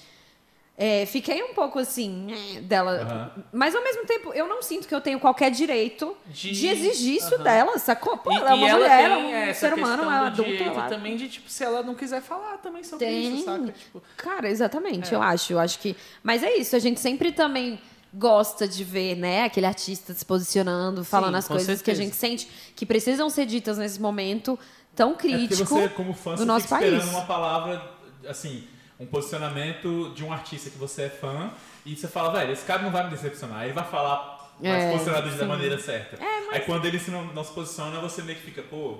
É, 0.80 1.04
fiquei 1.06 1.42
um 1.42 1.54
pouco 1.54 1.76
assim, 1.80 2.08
né, 2.08 2.60
dela. 2.60 2.92
Aham. 3.02 3.44
Mas 3.52 3.74
ao 3.74 3.82
mesmo 3.82 4.04
tempo, 4.06 4.32
eu 4.32 4.46
não 4.46 4.62
sinto 4.62 4.86
que 4.86 4.94
eu 4.94 5.00
tenho 5.00 5.18
qualquer 5.18 5.50
direito 5.50 6.16
de, 6.28 6.52
De- 6.52 6.68
exigir 6.68 7.16
isso 7.16 7.34
Aham. 7.34 7.42
dela, 7.42 7.78
sacou? 7.80 8.16
Pô, 8.16 8.30
E- 8.30 8.36
ela 8.36 8.50
é 8.50 8.54
uma 8.54 8.68
ela 8.68 8.78
mulher, 8.78 9.02
ela 9.04 9.14
é 9.18 9.50
um 9.50 9.54
ser 9.54 9.74
humano, 9.74 10.02
uma 10.04 10.20
do 10.20 10.26
adulta. 10.26 10.50
direito 10.52 10.78
ela- 10.78 10.88
também 10.88 11.16
de, 11.16 11.28
tipo, 11.28 11.50
se 11.50 11.64
ela 11.64 11.82
não 11.82 11.96
quiser 11.96 12.22
falar 12.22 12.58
também 12.58 12.84
sobre 12.84 13.06
Tem. 13.06 13.34
isso, 13.34 13.44
saca? 13.44 13.72
Tipo, 13.72 14.00
Cara, 14.16 14.48
exatamente, 14.48 15.12
É. 15.12 15.16
eu 15.16 15.22
acho. 15.22 15.52
Eu 15.52 15.58
acho 15.58 15.80
que. 15.80 15.96
Mas 16.22 16.44
é 16.44 16.54
isso, 16.56 16.76
a 16.76 16.78
gente 16.78 17.00
sempre 17.00 17.32
também 17.32 17.80
gosta 18.14 18.68
de 18.68 18.84
ver, 18.84 19.16
né, 19.16 19.44
aquele 19.44 19.66
artista 19.66 20.14
se 20.14 20.24
posicionando, 20.24 21.04
falando 21.04 21.34
as 21.34 21.48
com 21.48 21.54
coisas 21.54 21.82
que 21.82 21.90
a 21.90 21.94
certeza. 21.94 22.02
gente 22.02 22.16
sente 22.16 22.48
que 22.76 22.86
precisam 22.86 23.28
ser 23.28 23.46
ditas 23.46 23.78
nesse 23.78 24.00
momento 24.00 24.56
tão 24.94 25.10
É 25.10 25.14
crítico. 25.14 25.64
você, 25.74 25.88
como 25.88 26.14
fã, 26.14 26.30
do 26.32 26.38
você 26.38 26.44
nosso 26.44 26.68
fica 26.68 26.76
esperando 26.76 27.00
país. 27.00 27.12
uma 27.12 27.26
palavra, 27.26 27.82
assim, 28.28 28.64
um 28.98 29.06
posicionamento 29.06 30.12
de 30.14 30.24
um 30.24 30.32
artista 30.32 30.70
que 30.70 30.76
você 30.78 31.02
é 31.02 31.08
fã 31.08 31.52
e 31.86 31.96
você 31.96 32.08
fala, 32.08 32.32
velho, 32.32 32.52
esse 32.52 32.64
cara 32.64 32.82
não 32.82 32.90
vai 32.90 33.04
me 33.04 33.10
decepcionar, 33.10 33.64
ele 33.64 33.72
vai 33.72 33.84
falar, 33.84 34.52
É, 34.60 34.86
se 34.86 34.92
posicionar 34.92 35.22
da 35.22 35.30
sim. 35.30 35.44
maneira 35.44 35.78
certa. 35.78 36.18
Aí 36.50 36.60
quando 36.62 36.84
ele 36.84 36.98
se 36.98 37.10
não, 37.10 37.24
não 37.26 37.44
se 37.44 37.52
posiciona, 37.52 38.00
você 38.00 38.22
meio 38.22 38.38
que 38.38 38.44
fica, 38.44 38.62
pô, 38.62 38.98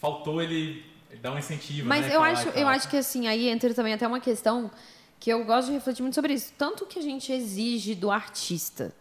faltou 0.00 0.42
ele, 0.42 0.84
ele 1.10 1.20
dar 1.20 1.32
um 1.32 1.38
incentivo. 1.38 1.86
Mas 1.86 2.06
né, 2.06 2.14
eu 2.16 2.22
acho, 2.22 2.48
eu 2.50 2.66
acho 2.66 2.88
que 2.88 2.96
assim, 2.96 3.26
aí 3.28 3.48
entra 3.48 3.72
também 3.72 3.94
até 3.94 4.06
uma 4.06 4.20
questão 4.20 4.70
que 5.20 5.30
eu 5.30 5.44
gosto 5.44 5.68
de 5.68 5.74
refletir 5.74 6.02
muito 6.02 6.14
sobre 6.14 6.32
isso. 6.34 6.52
Tanto 6.56 6.86
que 6.86 6.98
a 6.98 7.02
gente 7.02 7.32
exige 7.32 7.94
do 7.94 8.10
artista. 8.10 8.92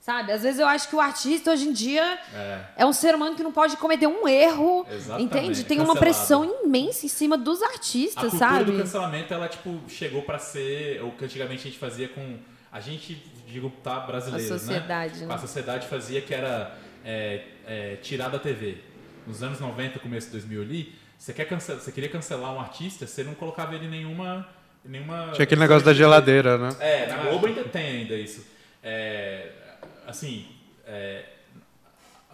Sabe? 0.00 0.32
Às 0.32 0.42
vezes 0.42 0.58
eu 0.58 0.66
acho 0.66 0.88
que 0.88 0.96
o 0.96 1.00
artista 1.00 1.52
hoje 1.52 1.68
em 1.68 1.72
dia 1.74 2.18
É. 2.34 2.60
é 2.78 2.86
um 2.86 2.92
ser 2.92 3.14
humano 3.14 3.36
que 3.36 3.42
não 3.42 3.52
pode 3.52 3.76
cometer 3.76 4.06
um 4.06 4.26
erro. 4.26 4.86
Exatamente, 4.90 5.22
Entende? 5.24 5.64
Tem 5.64 5.76
uma 5.78 5.88
cancelado. 5.94 6.00
pressão 6.00 6.60
imensa 6.64 7.04
em 7.04 7.08
cima 7.08 7.36
dos 7.36 7.62
A 7.62 7.66
artistas, 7.66 8.30
cultura 8.30 8.38
sabe? 8.50 8.64
do 8.72 8.78
cancelamento, 8.78 9.34
ela, 9.34 9.46
tipo, 9.46 9.78
chegou 9.88 10.22
pra 10.22 10.38
ser 10.38 11.02
o 11.04 11.10
que 11.12 11.24
antigamente 11.26 11.60
a 11.60 11.70
gente 11.70 11.78
fazia 11.78 12.08
com... 12.08 12.38
A 12.72 12.80
gente, 12.80 13.22
digo, 13.46 13.68
tá, 13.82 14.00
brasileiro, 14.00 14.54
A 14.54 14.58
sociedade, 14.58 15.20
né? 15.20 15.26
né? 15.26 15.34
A 15.34 15.38
sociedade 15.38 15.86
fazia 15.86 16.22
que 16.22 16.32
era 16.32 16.74
é, 17.04 17.42
é, 17.66 17.96
tirar 17.96 18.28
da 18.30 18.38
TV. 18.38 18.78
Nos 19.26 19.42
anos 19.42 19.60
90, 19.60 19.98
começo 19.98 20.28
de 20.28 20.32
2000 20.32 20.62
ali, 20.62 20.94
você, 21.18 21.34
quer 21.34 21.44
cancelar, 21.44 21.78
você 21.82 21.92
queria 21.92 22.08
cancelar 22.08 22.54
um 22.54 22.58
artista, 22.60 23.06
você 23.06 23.22
não 23.22 23.34
colocava 23.34 23.74
ele 23.74 23.84
em 23.84 23.90
nenhuma... 23.90 24.48
nenhuma 24.82 25.32
Tinha 25.34 25.42
aquele 25.44 25.60
negócio 25.60 25.84
da 25.84 25.92
geladeira, 25.92 26.56
né? 26.56 26.74
É, 26.80 27.06
na 27.06 27.16
Globo 27.24 27.46
ainda 27.48 27.64
tem 27.64 27.82
ainda 28.00 28.14
isso. 28.14 28.46
É, 28.82 29.50
assim, 30.10 30.46
é, 30.84 31.24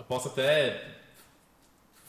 posso 0.09 0.29
até 0.29 0.95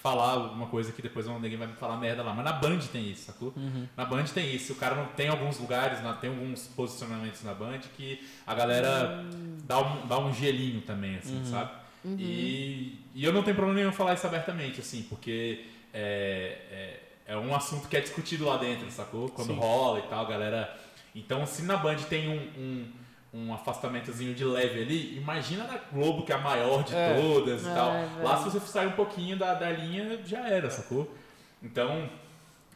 falar 0.02 0.34
alguma 0.34 0.68
coisa 0.68 0.92
que 0.92 1.02
depois 1.02 1.26
ninguém 1.28 1.58
vai 1.58 1.68
me 1.68 1.74
falar 1.74 1.98
merda 1.98 2.22
lá, 2.24 2.34
mas 2.34 2.46
na 2.46 2.54
Band 2.54 2.80
tem 2.92 3.10
isso, 3.10 3.24
sacou? 3.26 3.52
Na 3.98 4.06
Band 4.06 4.24
tem 4.26 4.54
isso. 4.56 4.74
O 4.74 4.76
cara 4.76 4.96
não 4.96 5.08
tem 5.08 5.28
alguns 5.28 5.58
lugares, 5.60 6.02
na- 6.04 6.14
tem 6.14 6.30
alguns 6.30 6.68
posicionamentos 6.68 7.44
na 7.44 7.54
Band 7.54 7.80
que 7.98 8.26
a 8.46 8.54
galera 8.54 9.24
dá, 9.66 9.80
um, 9.82 10.08
dá 10.08 10.20
um 10.20 10.34
gelinho 10.34 10.82
também, 10.82 11.18
assim, 11.18 11.42
sabe? 11.46 11.72
E, 12.20 13.00
e 13.16 13.26
eu 13.26 13.34
não 13.34 13.44
tenho 13.44 13.56
problema 13.56 13.80
nenhum 13.80 13.92
falar 13.92 14.14
isso 14.14 14.26
abertamente, 14.28 14.80
assim, 14.80 15.02
porque 15.10 15.66
é, 15.94 17.00
é, 17.28 17.34
é 17.34 17.38
um 17.38 17.54
assunto 17.56 17.88
que 17.90 17.98
é 17.98 18.02
discutido 18.02 18.46
lá 18.46 18.56
dentro, 18.58 18.90
sacou? 18.92 19.28
Quando 19.30 19.48
rola 19.60 20.00
e 20.00 20.04
tal, 20.04 20.26
a 20.26 20.30
galera. 20.30 20.80
Então, 21.16 21.46
se 21.46 21.64
na 21.64 21.76
Band 21.76 21.98
tem 22.08 22.30
um, 22.30 22.38
um, 22.62 22.92
um 23.34 23.54
afastamentozinho 23.54 24.34
de 24.34 24.44
leve 24.44 24.82
ali, 24.82 25.18
imagina 25.18 25.66
na 25.66 25.78
Globo, 25.92 26.24
que 26.26 26.32
é 26.32 26.36
a 26.36 26.40
maior 26.40 26.84
de 26.84 26.96
É. 26.96 27.16
todas 27.20 27.64
e 27.64 27.70
É, 27.70 27.74
tal. 27.74 27.92
velho. 27.92 28.24
Lá, 28.24 28.38
se 28.38 28.44
você 28.50 28.60
sair 28.62 28.88
um 28.88 28.92
pouquinho 28.94 29.38
da, 29.38 29.54
da 29.54 29.70
linha, 29.70 30.20
já 30.26 30.48
era, 30.48 30.70
sacou? 30.70 31.14
Então, 31.62 32.10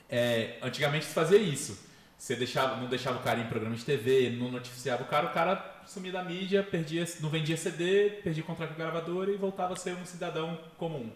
é, 0.09 0.57
antigamente 0.61 1.05
se 1.05 1.13
fazia 1.13 1.37
isso. 1.37 1.89
Você 2.17 2.35
deixava, 2.35 2.75
não 2.75 2.87
deixava 2.87 3.17
o 3.17 3.23
cara 3.23 3.39
em 3.39 3.47
programa 3.47 3.75
de 3.75 3.83
TV, 3.83 4.29
não 4.39 4.51
noticiava 4.51 5.01
o 5.03 5.07
cara, 5.07 5.27
o 5.27 5.31
cara 5.33 5.81
sumia 5.87 6.11
da 6.11 6.23
mídia, 6.23 6.61
perdia, 6.61 7.03
não 7.19 7.29
vendia 7.29 7.57
CD, 7.57 8.19
perdia 8.23 8.43
contrato 8.43 8.69
com 8.75 8.81
a 8.81 8.85
gravadora 8.85 9.31
e 9.31 9.37
voltava 9.37 9.73
a 9.73 9.75
ser 9.75 9.95
um 9.95 10.05
cidadão 10.05 10.59
comum. 10.77 11.09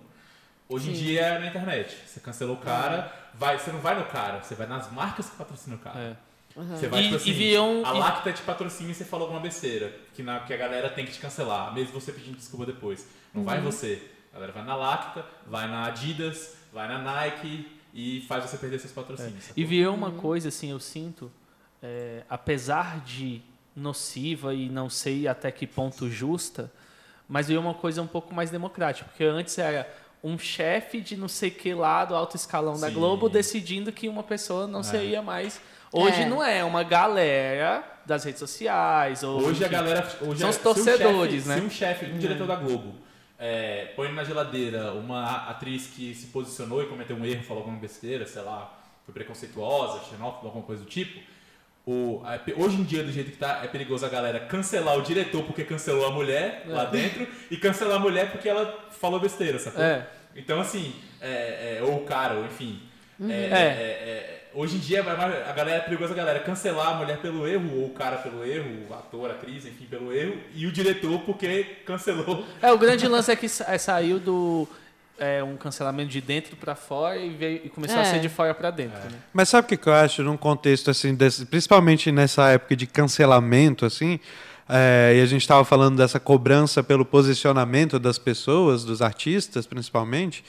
Hoje 0.67 0.89
em 0.89 0.93
dia 0.93 1.21
é 1.21 1.39
na 1.39 1.45
internet. 1.47 1.95
Você 2.07 2.19
cancelou 2.19 2.55
o 2.55 2.59
cara, 2.59 3.11
vai, 3.35 3.59
você 3.59 3.71
não 3.71 3.79
vai 3.79 3.99
no 3.99 4.05
cara, 4.05 4.41
você 4.41 4.55
vai 4.55 4.65
nas 4.65 4.91
marcas 4.91 5.29
que 5.29 5.35
patrocinam 5.35 5.77
o 5.77 5.79
cara. 5.79 6.17
É. 6.57 6.61
Você 6.77 6.87
vai, 6.87 7.01
E- 7.01 7.03
tipo 7.03 7.15
e 7.15 7.17
assim, 7.17 7.31
viam- 7.33 7.83
a 7.85 7.93
e- 7.95 7.99
Lacta 7.99 8.31
te 8.31 8.41
patrocina 8.41 8.91
e 8.91 8.93
você 8.95 9.03
falou 9.03 9.25
alguma 9.25 9.41
besteira, 9.41 9.93
que, 10.13 10.23
na, 10.23 10.39
que 10.39 10.53
a 10.53 10.57
galera 10.57 10.89
tem 10.89 11.05
que 11.05 11.11
te 11.11 11.19
cancelar, 11.19 11.73
mesmo 11.73 11.93
você 11.99 12.11
pedindo 12.13 12.37
desculpa 12.37 12.65
depois. 12.65 13.05
Não 13.33 13.43
vai 13.43 13.57
Uhum. 13.59 13.65
você. 13.65 14.01
A 14.31 14.35
galera 14.35 14.53
vai 14.53 14.63
na 14.65 14.75
Lacta, 14.75 15.25
vai 15.45 15.67
na 15.67 15.85
Adidas, 15.85 16.55
vai 16.71 16.87
na 16.87 16.99
Nike 16.99 17.67
e 17.93 18.21
faz 18.27 18.43
você 18.49 18.57
perder 18.57 18.79
seus 18.79 18.93
patrocínios. 18.93 19.43
sacou? 19.45 19.61
E 19.61 19.65
virou 19.65 19.93
uma 19.93 20.11
coisa, 20.11 20.47
assim, 20.49 20.71
eu 20.71 20.79
sinto, 20.79 21.29
é, 21.83 22.23
apesar 22.29 22.99
de 23.01 23.41
nociva 23.75 24.53
e 24.53 24.69
não 24.69 24.89
sei 24.89 25.27
até 25.27 25.51
que 25.51 25.67
ponto 25.67 26.09
justa, 26.09 26.71
mas 27.27 27.47
virou 27.47 27.61
uma 27.63 27.73
coisa 27.73 28.01
um 28.01 28.07
pouco 28.07 28.33
mais 28.33 28.49
democrática. 28.49 29.07
Porque 29.09 29.23
antes 29.23 29.57
era 29.57 29.87
um 30.23 30.37
chefe 30.39 31.01
de 31.01 31.15
não 31.17 31.27
sei 31.27 31.51
que 31.51 31.73
lá 31.73 32.05
do 32.05 32.15
alto 32.15 32.35
escalão 32.35 32.79
da 32.79 32.87
Sim. 32.87 32.93
Globo 32.93 33.27
decidindo 33.29 33.91
que 33.91 34.07
uma 34.07 34.23
pessoa 34.23 34.65
não 34.67 34.81
seria 34.83 35.21
mais. 35.21 35.59
Hoje 35.97 36.21
É. 36.21 36.25
não 36.25 36.43
é, 36.43 36.57
é 36.59 36.63
uma 36.63 36.83
galera 36.83 37.83
das 38.05 38.23
redes 38.23 38.39
sociais. 38.39 39.23
Ou, 39.23 39.37
Hoje 39.41 39.63
a 39.63 39.67
enfim. 39.67 39.75
galera. 39.77 40.07
Hoje 40.21 40.39
São 40.39 40.47
é- 40.47 40.49
os 40.49 40.55
se 40.55 40.61
um 40.61 40.63
torcedores, 40.63 41.33
chefe- 41.43 41.49
né? 41.49 41.55
Se 41.55 41.61
um 41.61 41.69
chefe, 41.69 42.05
um 42.05 42.17
diretor 42.17 42.47
da 42.47 42.55
Globo, 42.55 42.95
é, 43.39 43.91
põe 43.95 44.11
na 44.13 44.23
geladeira 44.23 44.91
uma 44.93 45.49
atriz 45.49 45.87
que 45.87 46.13
se 46.13 46.27
posicionou 46.27 46.81
e 46.83 46.87
cometeu 46.87 47.15
um 47.15 47.25
erro, 47.25 47.43
falou 47.43 47.61
alguma 47.63 47.79
besteira, 47.79 48.25
sei 48.25 48.41
lá, 48.41 48.73
foi 49.05 49.13
preconceituosa, 49.13 50.03
xenófoba, 50.09 50.47
alguma 50.47 50.63
coisa 50.65 50.83
do 50.83 50.89
tipo. 50.89 51.19
O, 51.87 52.21
a- 52.25 52.39
hoje 52.57 52.77
em 52.77 52.83
dia, 52.83 53.03
do 53.03 53.11
jeito 53.11 53.31
que 53.31 53.37
tá, 53.37 53.61
é 53.63 53.67
perigoso 53.67 54.05
a 54.05 54.09
galera 54.09 54.39
cancelar 54.39 54.97
o 54.97 55.01
diretor 55.03 55.43
porque 55.43 55.63
cancelou 55.63 56.05
a 56.07 56.11
mulher 56.11 56.63
lá 56.67 56.85
dentro 56.85 57.27
e 57.51 57.57
cancelar 57.57 57.97
a 57.97 57.99
mulher 57.99 58.31
porque 58.31 58.49
ela 58.49 58.87
falou 58.91 59.19
besteira, 59.19 59.59
sacou? 59.59 59.83
É. 59.83 60.07
Então, 60.35 60.59
assim, 60.59 60.93
é, 61.21 61.77
é, 61.79 61.83
ou 61.83 61.97
o 61.97 62.05
cara, 62.05 62.33
ou 62.35 62.45
enfim. 62.45 62.81
é, 63.29 63.33
É. 63.33 64.44
hoje 64.55 64.77
em 64.77 64.79
dia, 64.79 65.01
a 65.01 65.51
galera 65.53 65.77
é 65.77 65.79
perigosa 65.81 66.13
a 66.13 66.15
galera 66.15 66.39
cancelar 66.39 66.93
a 66.93 66.95
mulher 66.95 67.17
pelo 67.17 67.47
erro, 67.47 67.81
ou 67.81 67.87
o 67.87 67.89
cara 67.89 68.17
pelo 68.17 68.43
erro, 68.45 68.87
o 68.89 68.93
ator, 68.93 69.29
a 69.29 69.33
atriz, 69.33 69.65
enfim, 69.65 69.85
pelo 69.85 70.13
erro, 70.13 70.37
e 70.55 70.65
o 70.65 70.71
diretor 70.71 71.19
porque 71.21 71.63
cancelou. 71.85 72.45
É, 72.61 72.71
o 72.71 72.77
grande 72.77 73.07
lance 73.07 73.31
é 73.31 73.35
que 73.35 73.45
é, 73.45 73.77
saiu 73.77 74.19
do 74.19 74.67
é, 75.19 75.43
um 75.43 75.55
cancelamento 75.55 76.09
de 76.09 76.21
dentro 76.21 76.55
para 76.55 76.75
fora 76.75 77.17
e, 77.17 77.29
veio, 77.29 77.61
e 77.65 77.69
começou 77.69 77.97
a 77.97 78.01
É. 78.01 78.05
ser 78.05 78.19
de 78.19 78.29
fora 78.29 78.53
para 78.53 78.71
dentro. 78.71 78.97
É. 78.99 79.11
Né? 79.11 79.17
Mas 79.33 79.49
sabe 79.49 79.65
o 79.65 79.69
que 79.69 79.77
que 79.77 79.87
eu 79.87 79.93
acho 79.93 80.23
num 80.23 80.37
contexto 80.37 80.89
assim, 80.89 81.13
desse, 81.13 81.45
principalmente 81.45 82.11
nessa 82.11 82.49
época 82.49 82.75
de 82.75 82.87
cancelamento, 82.87 83.85
assim, 83.85 84.19
é, 84.67 85.13
e 85.17 85.21
a 85.21 85.25
gente 85.25 85.41
estava 85.41 85.63
falando 85.63 85.97
dessa 85.97 86.19
cobrança 86.19 86.81
pelo 86.83 87.05
posicionamento 87.05 87.99
das 87.99 88.17
pessoas, 88.17 88.83
dos 88.83 89.01
artistas, 89.01 89.67
principalmente. 89.67 90.43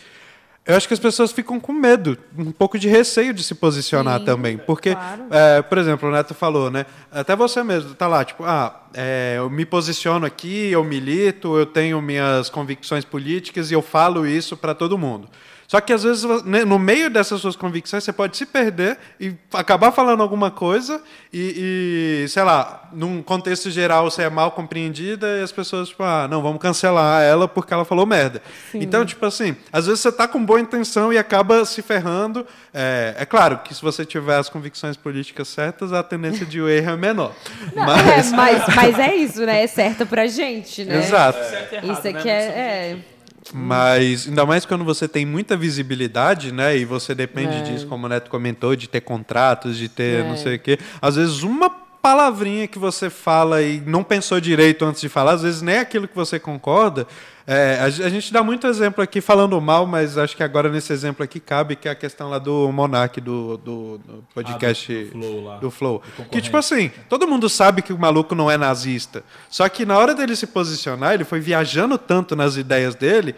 Eu 0.66 0.76
acho 0.76 0.88
que 0.88 0.94
as 0.94 0.98
pessoas 1.00 1.30
ficam 1.30 1.60
com 1.60 1.72
medo, 1.72 2.18
um 2.36 2.50
pouco 2.50 2.76
de 2.76 2.88
receio 2.88 3.32
de 3.32 3.44
se 3.44 3.54
posicionar 3.54 4.18
Sim, 4.18 4.24
também, 4.24 4.58
porque, 4.58 4.96
claro. 4.96 5.26
é, 5.30 5.62
por 5.62 5.78
exemplo, 5.78 6.08
o 6.08 6.12
Neto 6.12 6.34
falou, 6.34 6.72
né? 6.72 6.86
Até 7.08 7.36
você 7.36 7.62
mesmo 7.62 7.94
tá 7.94 8.08
lá, 8.08 8.24
tipo, 8.24 8.42
ah, 8.42 8.82
é, 8.92 9.34
eu 9.38 9.48
me 9.48 9.64
posiciono 9.64 10.26
aqui, 10.26 10.72
eu 10.72 10.82
milito, 10.82 11.56
eu 11.56 11.66
tenho 11.66 12.02
minhas 12.02 12.50
convicções 12.50 13.04
políticas 13.04 13.70
e 13.70 13.74
eu 13.74 13.82
falo 13.82 14.26
isso 14.26 14.56
para 14.56 14.74
todo 14.74 14.98
mundo. 14.98 15.28
Só 15.68 15.80
que 15.80 15.92
às 15.92 16.02
vezes, 16.02 16.24
né, 16.44 16.64
no 16.64 16.78
meio 16.78 17.10
dessas 17.10 17.40
suas 17.40 17.56
convicções, 17.56 18.04
você 18.04 18.12
pode 18.12 18.36
se 18.36 18.46
perder 18.46 18.98
e 19.20 19.34
acabar 19.52 19.90
falando 19.90 20.22
alguma 20.22 20.50
coisa 20.50 21.02
e, 21.32 22.22
e, 22.24 22.28
sei 22.28 22.42
lá, 22.42 22.88
num 22.92 23.22
contexto 23.22 23.70
geral 23.70 24.10
você 24.10 24.22
é 24.22 24.30
mal 24.30 24.52
compreendida 24.52 25.26
e 25.38 25.42
as 25.42 25.52
pessoas, 25.52 25.88
tipo, 25.88 26.02
ah, 26.02 26.28
não, 26.28 26.42
vamos 26.42 26.60
cancelar 26.60 27.22
ela 27.22 27.48
porque 27.48 27.74
ela 27.74 27.84
falou 27.84 28.06
merda. 28.06 28.40
Então, 28.74 29.04
tipo 29.04 29.24
assim, 29.26 29.56
às 29.72 29.86
vezes 29.86 30.00
você 30.00 30.12
tá 30.12 30.28
com 30.28 30.44
boa 30.44 30.60
intenção 30.60 31.12
e 31.12 31.18
acaba 31.18 31.64
se 31.64 31.82
ferrando. 31.82 32.46
É, 32.72 33.14
é 33.18 33.26
claro 33.26 33.58
que 33.58 33.74
se 33.74 33.82
você 33.82 34.04
tiver 34.04 34.36
as 34.36 34.48
convicções 34.48 34.96
políticas 34.96 35.48
certas, 35.48 35.92
a 35.92 36.02
tendência 36.02 36.46
de 36.46 36.60
erro 36.60 36.90
é 36.92 36.96
menor. 36.96 37.34
Não, 37.74 37.84
Mas, 37.84 38.32
é, 38.32 38.36
mas, 38.36 38.74
mas 38.74 38.98
é 38.98 39.14
isso, 39.14 39.44
né? 39.44 39.62
É 39.62 39.66
certo 39.66 40.06
pra 40.06 40.26
gente, 40.26 40.84
né? 40.84 40.98
exato. 40.98 41.38
Certo 41.38 41.72
e 41.72 41.76
errado, 41.76 41.92
Isso 41.92 42.08
aqui 42.08 42.28
né? 42.28 42.34
é, 42.34 42.92
é. 42.92 43.15
Mas 43.54 44.26
ainda 44.28 44.44
mais 44.46 44.64
quando 44.64 44.84
você 44.84 45.06
tem 45.08 45.24
muita 45.26 45.56
visibilidade, 45.56 46.52
né? 46.52 46.76
E 46.76 46.84
você 46.84 47.14
depende 47.14 47.56
É. 47.56 47.60
disso, 47.62 47.86
como 47.86 48.06
o 48.06 48.08
Neto 48.08 48.30
comentou, 48.30 48.74
de 48.76 48.88
ter 48.88 49.00
contratos, 49.00 49.76
de 49.76 49.88
ter 49.88 50.24
É. 50.24 50.28
não 50.28 50.36
sei 50.36 50.56
o 50.56 50.58
quê. 50.58 50.78
Às 51.00 51.16
vezes 51.16 51.42
uma 51.42 51.70
palavrinha 52.06 52.68
que 52.68 52.78
você 52.78 53.10
fala 53.10 53.60
e 53.62 53.80
não 53.84 54.04
pensou 54.04 54.40
direito 54.40 54.84
antes 54.84 55.00
de 55.00 55.08
falar, 55.08 55.32
às 55.32 55.42
vezes 55.42 55.60
nem 55.60 55.78
aquilo 55.78 56.06
que 56.06 56.14
você 56.14 56.38
concorda. 56.38 57.04
É, 57.44 57.80
a, 57.80 57.90
ge- 57.90 58.04
a 58.04 58.08
gente 58.08 58.32
dá 58.32 58.44
muito 58.44 58.64
exemplo 58.68 59.02
aqui 59.02 59.20
falando 59.20 59.60
mal, 59.60 59.84
mas 59.86 60.16
acho 60.16 60.36
que 60.36 60.42
agora 60.44 60.68
nesse 60.68 60.92
exemplo 60.92 61.24
aqui 61.24 61.40
cabe 61.40 61.74
que 61.74 61.88
é 61.88 61.90
a 61.90 61.96
questão 61.96 62.30
lá 62.30 62.38
do 62.38 62.70
Monark, 62.70 63.20
do, 63.20 63.56
do, 63.56 63.98
do 63.98 64.24
podcast 64.32 64.92
Ah, 64.92 65.04
do- 65.16 65.20
Flow 65.20 65.44
lá. 65.44 65.56
do 65.56 65.68
Flow. 65.70 66.02
Do. 66.16 66.24
Que 66.26 66.40
tipo 66.40 66.56
assim, 66.56 66.92
todo 67.08 67.26
mundo 67.26 67.48
sabe 67.48 67.82
que 67.82 67.92
o 67.92 67.98
maluco 67.98 68.36
não 68.36 68.48
é 68.48 68.56
nazista. 68.56 69.24
Só 69.50 69.68
que 69.68 69.84
na 69.84 69.98
hora 69.98 70.14
dele 70.14 70.36
se 70.36 70.46
posicionar, 70.46 71.14
ele 71.14 71.24
foi 71.24 71.40
viajando 71.40 71.98
tanto 71.98 72.36
nas 72.36 72.56
ideias 72.56 72.94
dele 72.94 73.34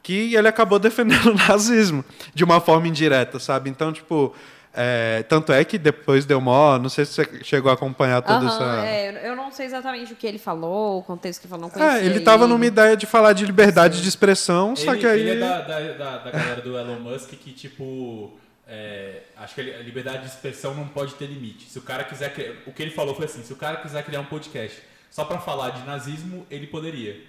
que 0.00 0.32
ele 0.36 0.46
acabou 0.46 0.78
defendendo 0.80 1.26
o 1.32 1.34
nazismo 1.34 2.04
de 2.32 2.44
uma 2.44 2.60
forma 2.60 2.86
indireta, 2.86 3.40
sabe? 3.40 3.68
Então, 3.68 3.92
tipo, 3.92 4.32
é, 4.74 5.22
tanto 5.28 5.52
é 5.52 5.64
que 5.64 5.76
depois 5.78 6.24
deu 6.24 6.40
mó, 6.40 6.78
não 6.78 6.88
sei 6.88 7.04
se 7.04 7.12
você 7.12 7.44
chegou 7.44 7.70
a 7.70 7.74
acompanhar 7.74 8.22
toda 8.22 8.46
Aham, 8.46 8.46
essa 8.48 8.86
é, 8.86 9.28
eu 9.28 9.36
não 9.36 9.50
sei 9.52 9.66
exatamente 9.66 10.12
o 10.12 10.16
que 10.16 10.26
ele 10.26 10.38
falou, 10.38 10.98
o 10.98 11.02
contexto 11.02 11.40
que 11.40 11.46
ele 11.46 11.50
falou, 11.50 11.70
não 11.74 11.84
É, 11.84 11.88
conhecia 11.90 12.10
ele 12.10 12.20
tava 12.20 12.46
numa 12.46 12.64
ideia 12.66 12.96
de 12.96 13.04
falar 13.06 13.32
de 13.34 13.44
liberdade 13.44 14.00
de 14.00 14.08
expressão, 14.08 14.74
só 14.74 14.92
ele, 14.92 15.00
que 15.00 15.06
aí 15.06 15.20
ele 15.20 15.30
é 15.30 15.38
da, 15.38 15.60
da, 15.60 15.80
da, 15.92 16.18
da 16.18 16.30
galera 16.30 16.60
do 16.62 16.76
Elon 16.78 17.00
Musk 17.00 17.30
que, 17.30 17.52
tipo. 17.52 18.32
é, 18.66 19.22
acho 19.36 19.54
que 19.54 19.60
a 19.60 19.78
liberdade 19.80 20.20
de 20.20 20.26
expressão 20.28 20.74
não 20.74 20.86
pode 20.88 21.14
ter 21.14 21.26
limite. 21.26 21.68
Se 21.68 21.78
o 21.78 21.82
cara 21.82 22.04
quiser. 22.04 22.32
criar- 22.32 22.54
O 22.66 22.72
que 22.72 22.82
ele 22.82 22.92
falou 22.92 23.14
foi 23.14 23.26
assim: 23.26 23.42
se 23.42 23.52
o 23.52 23.56
cara 23.56 23.76
quiser 23.78 24.02
criar 24.04 24.20
um 24.20 24.24
podcast 24.24 24.80
só 25.10 25.24
pra 25.24 25.38
falar 25.38 25.70
de 25.70 25.84
nazismo, 25.84 26.46
ele 26.50 26.66
poderia. 26.66 27.20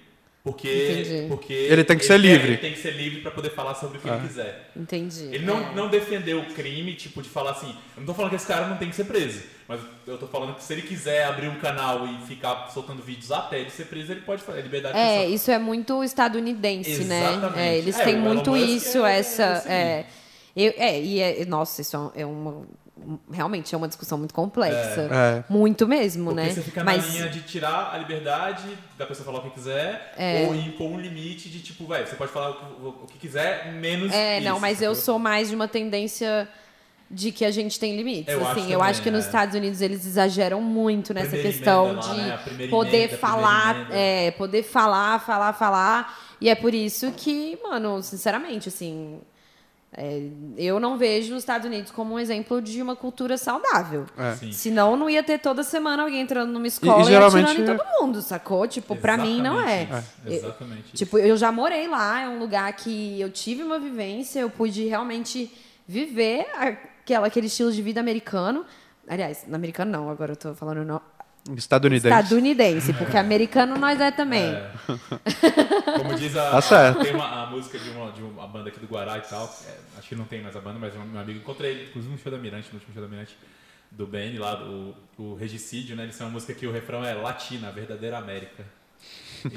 Porque, 0.44 0.68
Entendi. 1.00 1.26
porque 1.28 1.54
Ele 1.54 1.82
tem 1.84 1.96
que 1.96 2.04
ser 2.04 2.12
quer- 2.12 2.18
livre. 2.20 2.48
Ele 2.48 2.56
tem 2.58 2.72
que 2.74 2.78
ser 2.78 2.90
livre 2.90 3.22
pra 3.22 3.30
poder 3.30 3.48
falar 3.48 3.74
sobre 3.76 3.96
o 3.96 4.00
que 4.02 4.06
ele 4.06 4.20
quiser. 4.28 4.70
Entendi. 4.76 5.24
Ele 5.32 5.46
não, 5.46 5.70
é. 5.70 5.74
não 5.74 5.88
defendeu 5.88 6.40
o 6.40 6.44
crime, 6.52 6.92
tipo, 6.94 7.22
de 7.22 7.30
falar 7.30 7.52
assim, 7.52 7.68
eu 7.96 8.00
não 8.00 8.04
tô 8.04 8.12
falando 8.12 8.28
que 8.28 8.36
esse 8.36 8.46
cara 8.46 8.66
não 8.66 8.76
tem 8.76 8.90
que 8.90 8.94
ser 8.94 9.04
preso, 9.04 9.42
mas 9.66 9.80
eu 10.06 10.18
tô 10.18 10.26
falando 10.26 10.54
que 10.54 10.62
se 10.62 10.70
ele 10.74 10.82
quiser 10.82 11.24
abrir 11.24 11.48
um 11.48 11.58
canal 11.60 12.06
e 12.06 12.26
ficar 12.26 12.68
soltando 12.68 13.02
vídeos 13.02 13.32
até 13.32 13.58
ele 13.58 13.70
ser 13.70 13.86
preso, 13.86 14.12
ele 14.12 14.20
pode 14.20 14.42
fazer, 14.42 14.58
é 14.58 14.62
liberdade 14.62 14.94
de 14.94 15.00
É, 15.00 15.26
isso 15.26 15.50
é 15.50 15.58
muito 15.58 16.04
estadunidense, 16.04 17.04
né? 17.04 17.20
Exatamente. 17.32 17.58
É, 17.60 17.78
eles 17.78 17.98
É, 17.98 18.04
têm 18.04 18.18
muito 18.18 18.54
isso, 18.54 19.02
é 19.06 19.18
essa. 19.20 19.56
esse 19.56 19.68
é. 19.70 20.06
Eu, 20.54 20.74
é, 20.76 21.00
e 21.00 21.20
é, 21.20 21.44
nossa, 21.46 21.80
isso 21.80 22.12
é 22.14 22.26
uma. 22.26 22.66
Realmente 23.30 23.74
é 23.74 23.78
uma 23.78 23.88
discussão 23.88 24.16
muito 24.16 24.32
complexa. 24.32 25.08
É. 25.12 25.44
Muito 25.52 25.86
mesmo, 25.86 26.26
Porque 26.26 26.40
né? 26.40 26.50
você 26.50 26.62
fica 26.62 26.84
Mas 26.84 27.04
na 27.06 27.12
linha 27.12 27.28
de 27.28 27.42
tirar 27.42 27.92
a 27.92 27.98
liberdade 27.98 28.62
da 28.96 29.04
pessoa 29.04 29.26
falar 29.26 29.38
o 29.40 29.42
que 29.42 29.50
quiser, 29.50 30.14
É. 30.16 30.46
ou 30.46 30.54
impor 30.54 30.90
um 30.90 31.00
limite 31.00 31.48
de 31.48 31.60
tipo, 31.60 31.86
velho, 31.86 32.06
você 32.06 32.14
pode 32.14 32.30
falar 32.30 32.50
o 32.50 32.54
que, 32.54 32.64
o 32.86 33.06
que 33.12 33.18
quiser, 33.18 33.72
menos. 33.72 34.12
É, 34.12 34.40
não, 34.40 34.52
isso, 34.52 34.60
mas 34.60 34.80
eu 34.80 34.94
sou 34.94 35.18
mais 35.18 35.48
de 35.48 35.54
uma 35.54 35.66
tendência 35.66 36.48
de 37.10 37.30
que 37.32 37.44
a 37.44 37.50
gente 37.50 37.78
tem 37.78 37.96
limites. 37.96 38.32
Eu 38.32 38.40
assim, 38.40 38.46
acho 38.50 38.58
eu 38.60 38.78
também, 38.78 38.90
acho 38.90 39.02
que 39.02 39.10
nos 39.10 39.24
é. 39.24 39.26
Estados 39.26 39.54
Unidos 39.54 39.80
eles 39.80 40.06
exageram 40.06 40.60
muito 40.62 41.12
nessa 41.12 41.30
Primeira 41.30 41.52
questão 41.52 41.92
lá, 41.94 42.00
de 42.00 42.16
né? 42.16 42.68
Poder 42.70 42.96
emenda, 42.96 43.16
falar, 43.18 43.88
é, 43.92 44.30
poder 44.32 44.62
falar, 44.62 45.18
falar, 45.20 45.52
falar. 45.52 46.18
E 46.40 46.48
é 46.48 46.54
por 46.54 46.72
isso 46.72 47.12
que, 47.12 47.58
mano, 47.62 48.02
sinceramente, 48.02 48.68
assim, 48.68 49.20
é, 49.96 50.28
eu 50.56 50.80
não 50.80 50.98
vejo 50.98 51.34
os 51.34 51.42
Estados 51.42 51.66
Unidos 51.66 51.90
como 51.92 52.14
um 52.14 52.18
exemplo 52.18 52.60
de 52.60 52.82
uma 52.82 52.96
cultura 52.96 53.38
saudável. 53.38 54.06
É. 54.18 54.34
Senão 54.52 54.96
não 54.96 55.08
ia 55.08 55.22
ter 55.22 55.38
toda 55.38 55.62
semana 55.62 56.02
alguém 56.02 56.20
entrando 56.20 56.50
numa 56.52 56.66
escola 56.66 57.02
e, 57.02 57.04
geralmente- 57.04 57.50
atirando 57.50 57.72
em 57.72 57.76
todo 57.76 57.86
mundo, 58.00 58.20
sacou? 58.22 58.66
Tipo, 58.66 58.96
pra 58.96 59.16
mim 59.16 59.40
não 59.40 59.60
é. 59.60 59.82
Exatamente 59.82 60.06
isso, 60.26 60.34
Exatamente. 60.46 60.84
isso. 60.86 60.96
Tipo, 60.96 61.18
eu 61.18 61.36
já 61.36 61.50
morei 61.52 61.86
lá, 61.88 62.20
é 62.22 62.28
um 62.28 62.38
lugar 62.38 62.72
que 62.74 63.20
eu 63.20 63.30
tive 63.30 63.62
uma 63.62 63.78
vivência, 63.78 64.40
eu 64.40 64.50
pude 64.50 64.84
realmente 64.86 65.50
viver 65.86 66.46
aquela, 66.56 67.26
aquele 67.26 67.46
estilo 67.46 67.70
de 67.72 67.80
vida 67.82 68.00
americano. 68.00 68.64
Aliás, 69.06 69.44
no 69.46 69.54
americano 69.54 69.92
não, 69.92 70.08
agora 70.10 70.32
eu 70.32 70.36
tô 70.36 70.54
falando 70.54 70.84
no 70.84 71.00
Estadunidense. 71.56 72.08
estadunidense, 72.08 72.92
porque 72.94 73.16
americano 73.18 73.76
nós 73.76 74.00
é 74.00 74.10
também. 74.10 74.50
É. 74.54 74.70
Como 75.98 76.14
diz 76.14 76.34
a, 76.36 76.50
Tá 76.52 76.60
certo. 76.62 77.02
tem 77.02 77.14
uma 77.14 77.42
a 77.42 77.46
música 77.50 77.78
de 77.78 77.90
uma, 77.90 78.10
de 78.12 78.22
uma 78.22 78.46
banda 78.46 78.70
aqui 78.70 78.80
do 78.80 78.86
Guará 78.86 79.18
e 79.18 79.22
tal. 79.22 79.44
é, 79.68 79.98
acho 79.98 80.08
que 80.08 80.14
não 80.16 80.24
tem 80.24 80.40
mais 80.42 80.56
a 80.56 80.60
banda, 80.60 80.78
mas 80.78 80.94
um 80.96 81.04
meu 81.04 81.20
amigo 81.20 81.38
encontrei 81.40 81.70
ele, 81.72 81.84
inclusive 81.90 82.12
no 82.12 82.18
show 82.18 82.32
da 82.32 82.38
Mirante, 82.38 82.68
no 82.68 82.74
último 82.76 82.94
show 82.94 83.02
da 83.02 83.08
Mirante 83.08 83.36
do 83.90 84.06
Ben 84.06 84.38
lá, 84.38 84.62
o, 84.64 84.94
o 85.18 85.34
Regicídio, 85.34 85.94
né? 85.94 86.04
Eles 86.04 86.14
são 86.16 86.26
uma 86.26 86.32
música 86.32 86.54
que 86.54 86.66
o 86.66 86.72
refrão 86.72 87.04
é 87.04 87.12
Latina, 87.14 87.68
a 87.68 87.70
verdadeira 87.70 88.16
América. 88.18 88.64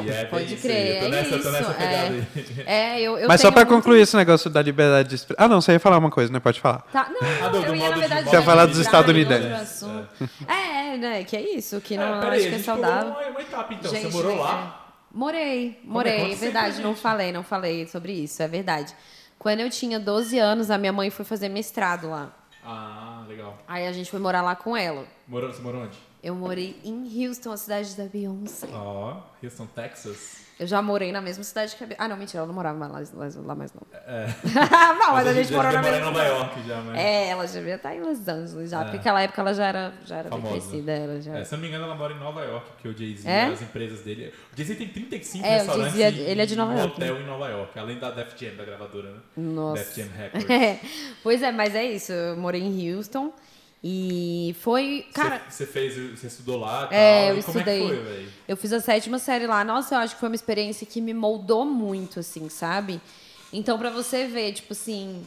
É 0.08 0.26
Pode 0.26 0.56
crer, 0.58 1.04
é 1.06 1.08
nessa, 1.10 1.36
isso, 1.38 1.48
é. 1.80 2.96
É, 2.98 3.02
eu, 3.02 3.18
eu 3.18 3.28
Mas 3.28 3.40
só 3.42 3.50
pra 3.52 3.62
muito- 3.64 3.74
concluir 3.76 4.02
esse 4.02 4.16
negócio 4.18 4.50
da 4.50 4.62
liberdade 4.62 5.10
de 5.10 5.16
expressão. 5.16 5.46
Ah, 5.46 5.48
não, 5.48 5.62
você 5.62 5.72
ia 5.74 5.80
falar 5.80 5.98
uma 5.98 6.10
coisa, 6.12 6.32
né? 6.32 6.40
Pode 6.40 6.60
falar. 6.60 6.80
Tá, 6.92 7.10
não, 7.10 7.46
Ah, 7.46 7.50
do- 7.50 7.60
do 7.62 7.66
eu 7.68 7.76
ia, 7.76 7.90
na 7.90 7.94
de 7.96 8.00
verdade, 8.02 8.30
Você 8.30 8.36
ia 8.36 8.42
falar 8.42 8.66
dos 8.66 8.78
estadunidenses. 8.80 9.52
assunto. 9.84 10.10
É, 10.48 10.98
né, 10.98 11.24
que 11.24 11.38
é 11.38 11.42
isso, 11.56 11.80
que 11.82 11.96
não 11.96 12.04
É, 12.04 12.10
acho 12.10 12.20
peraí, 12.22 12.40
que 12.50 12.56
a 12.56 12.58
é 12.58 12.60
saudável. 12.62 13.10
uma, 13.12 13.28
uma 13.28 13.42
etapa 13.42 13.74
então. 13.74 13.92
Gente, 13.92 14.08
Você 14.12 14.18
morou 14.18 14.32
é. 14.34 14.40
lá? 14.40 14.86
Morei, 15.14 15.70
é? 15.84 15.88
morei, 15.88 16.32
é 16.34 16.36
verdade, 16.36 16.82
não 16.82 16.96
falei, 16.96 17.32
não 17.32 17.44
falei 17.44 17.88
sobre 17.88 18.12
isso, 18.12 18.44
é 18.44 18.48
verdade. 18.48 18.94
Quando 19.40 19.62
eu 19.62 19.70
tinha 19.70 20.00
12 20.00 20.38
anos, 20.38 20.70
a 20.70 20.78
minha 20.78 20.92
mãe 20.92 21.10
foi 21.10 21.24
fazer 21.24 21.48
mestrado 21.50 22.10
lá. 22.10 22.30
Ah, 22.66 23.24
legal. 23.28 23.58
Aí 23.68 23.88
a 23.88 23.92
gente 23.94 24.12
foi 24.12 24.20
morar 24.20 24.42
lá 24.42 24.56
com 24.56 24.76
ela. 24.76 25.06
Morou, 25.28 25.52
você 25.54 25.62
morou 25.62 25.84
onde? 25.84 25.98
Eu 26.22 26.36
morei 26.36 26.80
em 26.84 27.26
Houston, 27.28 27.51
a 27.51 27.57
cidade 27.57 27.95
da 27.95 28.05
Beyoncé. 28.05 28.68
Ó, 28.74 29.18
Houston, 29.43 29.65
Texas. 29.68 30.45
Eu 30.59 30.65
já 30.65 30.82
morei 30.82 31.11
na 31.11 31.22
mesma 31.22 31.43
cidade 31.43 31.76
que 31.76 31.84
a 31.84 31.88
Beyoncé. 31.88 32.03
Ah, 32.03 32.07
não, 32.07 32.18
mentira, 32.18 32.39
ela 32.39 32.47
não 32.47 32.55
morava 32.55 32.89
mais 32.89 33.13
lá, 33.13 33.30
lá 33.45 33.53
mais 33.55 33.72
não. 33.72 33.84
É. 33.93 34.26
não, 34.99 35.13
mas 35.13 35.28
a 35.28 35.34
gente 35.34 35.53
morou 35.53 35.72
na 35.72 35.80
mora 35.84 35.95
em 35.95 35.99
mesma 35.99 36.11
Nova. 36.11 36.26
York 36.26 36.63
já, 36.68 36.82
mas... 36.82 36.97
É, 36.97 37.30
ela 37.30 37.45
já 37.47 37.53
devia 37.53 37.76
estar 37.76 37.95
em 37.95 38.01
Los 38.01 38.28
Angeles 38.28 38.72
já, 38.72 38.80
É. 38.80 38.84
porque 38.86 38.97
naquela 38.97 39.22
época 39.22 39.41
ela 39.41 39.53
já 39.53 39.68
era, 39.68 39.93
já 40.03 40.18
era 40.18 40.30
bem 40.32 40.41
crescida. 40.41 40.91
Ela 40.91 41.22
já... 41.22 41.38
É, 41.38 41.43
se 41.43 41.53
eu 41.53 41.57
não 41.57 41.61
me 41.61 41.68
engano, 41.70 41.86
ela 41.86 41.95
mora 41.95 42.13
em 42.13 42.20
Nova 42.20 42.41
York, 42.43 42.72
porque 42.72 42.88
o 42.88 42.97
Jay-Z, 42.97 43.30
É? 43.30 43.43
as 43.45 43.61
empresas 43.61 44.01
dele. 44.01 44.34
O 44.51 44.57
Jay-Z 44.57 44.76
tem 44.76 44.88
35 44.89 45.45
É, 45.45 45.49
o 45.49 45.57
restaurantes. 45.59 45.93
Jay-Z 45.95 46.22
é- 46.24 46.32
ele 46.32 46.41
é 46.41 46.45
de 46.47 46.55
Nova 46.55 46.72
um 46.74 46.78
York, 46.80 46.93
hotel 46.95 47.22
em 47.22 47.26
Nova 47.28 47.47
York, 47.49 47.78
além 47.80 47.99
da 47.99 48.09
Def 48.09 48.34
Jam, 48.41 48.55
da 48.55 48.65
gravadora, 48.65 49.11
né? 49.11 49.20
Nossa. 49.38 49.84
Def 49.84 49.95
Jam 49.95 50.07
Records. 50.18 50.49
É, 50.49 50.80
pois 51.22 51.43
é, 51.43 51.51
mas 51.51 51.76
é 51.76 51.86
isso. 51.86 52.11
Eu 52.11 52.36
morei 52.36 52.63
em 52.63 52.95
Houston 52.95 53.32
e 53.84 54.55
foi. 54.61 55.05
Cara, 55.13 55.41
Você 55.49 55.65
fez, 55.65 55.95
você 56.19 56.28
estudou 56.28 56.57
lá 56.59 56.86
e 56.86 56.88
tal. 56.89 56.91
É, 56.97 57.32
eu 57.32 57.38
e 57.38 57.43
como 57.43 57.59
é 57.59 57.63
que 57.63 57.69
estudei. 57.69 57.88
foi, 57.88 58.03
velho? 58.03 58.30
Eu 58.47 58.57
fiz 58.57 58.73
a 58.73 58.80
sétima 58.80 59.19
série 59.19 59.45
lá. 59.47 59.63
Nossa, 59.63 59.95
eu 59.95 59.99
acho 59.99 60.15
que 60.15 60.19
foi 60.19 60.30
uma 60.30 60.36
experiência 60.36 60.86
que 60.86 60.99
me 60.99 61.13
moldou 61.13 61.65
muito, 61.65 62.19
assim, 62.19 62.49
sabe? 62.49 62.99
Então, 63.53 63.78
pra 63.78 63.89
você 63.89 64.25
ver, 64.28 64.51
tipo 64.53 64.73
assim, 64.73 65.23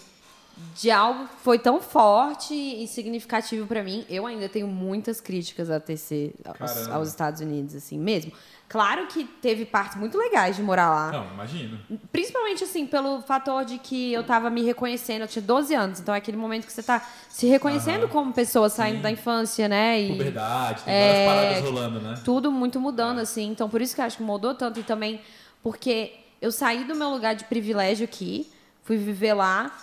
de 0.75 0.91
algo 0.91 1.27
que 1.29 1.37
foi 1.43 1.59
tão 1.59 1.81
forte 1.81 2.55
e 2.55 2.87
significativo 2.87 3.67
pra 3.67 3.83
mim, 3.83 4.05
eu 4.09 4.27
ainda 4.27 4.49
tenho 4.49 4.67
muitas 4.67 5.21
críticas 5.21 5.71
a 5.71 5.79
tecer 5.81 6.35
aos, 6.59 6.89
aos 6.89 7.09
Estados 7.09 7.41
Unidos, 7.41 7.75
assim, 7.75 7.99
mesmo. 7.99 8.33
Claro 8.69 9.09
que 9.09 9.25
teve 9.25 9.65
partes 9.67 9.97
muito 9.99 10.17
legais 10.17 10.55
de 10.55 10.63
morar 10.63 10.89
lá. 10.91 11.11
Não, 11.11 11.27
imagino. 11.35 11.77
Principalmente, 12.13 12.63
assim, 12.63 12.87
pelo 12.87 13.21
fator 13.23 13.65
de 13.65 13.79
que 13.79 14.13
eu 14.13 14.23
tava 14.23 14.49
me 14.49 14.63
reconhecendo. 14.63 15.23
Eu 15.23 15.29
tinha 15.29 15.43
12 15.43 15.75
anos, 15.75 15.99
então 15.99 16.15
é 16.15 16.19
aquele 16.19 16.37
momento 16.37 16.67
que 16.67 16.73
você 16.73 16.83
tá 16.83 17.05
se 17.29 17.47
reconhecendo 17.49 18.05
Aham. 18.05 18.09
como 18.13 18.33
pessoa, 18.33 18.69
saindo 18.69 18.99
Sim. 18.99 19.03
da 19.03 19.11
infância, 19.11 19.69
né? 19.69 20.01
E 20.01 20.09
Puberdade, 20.13 20.83
tem 20.85 20.95
É, 20.95 21.27
várias 21.27 21.27
paradas 21.27 21.65
rolando, 21.71 22.01
né? 22.01 22.21
tudo 22.25 22.53
muito 22.53 22.79
mudando, 22.79 23.19
assim. 23.19 23.49
Então, 23.51 23.69
por 23.69 23.83
isso 23.83 23.93
que 23.93 24.01
eu 24.01 24.05
acho 24.05 24.19
que 24.19 24.23
mudou 24.23 24.55
tanto. 24.55 24.79
E 24.79 24.85
também 24.85 25.21
porque 25.65 26.13
eu 26.41 26.53
saí 26.53 26.85
do 26.85 26.95
meu 26.95 27.11
lugar 27.11 27.35
de 27.35 27.45
privilégio 27.47 28.05
aqui, 28.05 28.49
fui 28.85 28.97
viver 28.97 29.35
lá. 29.35 29.77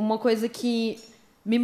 Uma 0.00 0.16
coisa 0.18 0.48
que 0.48 0.98
me 1.44 1.58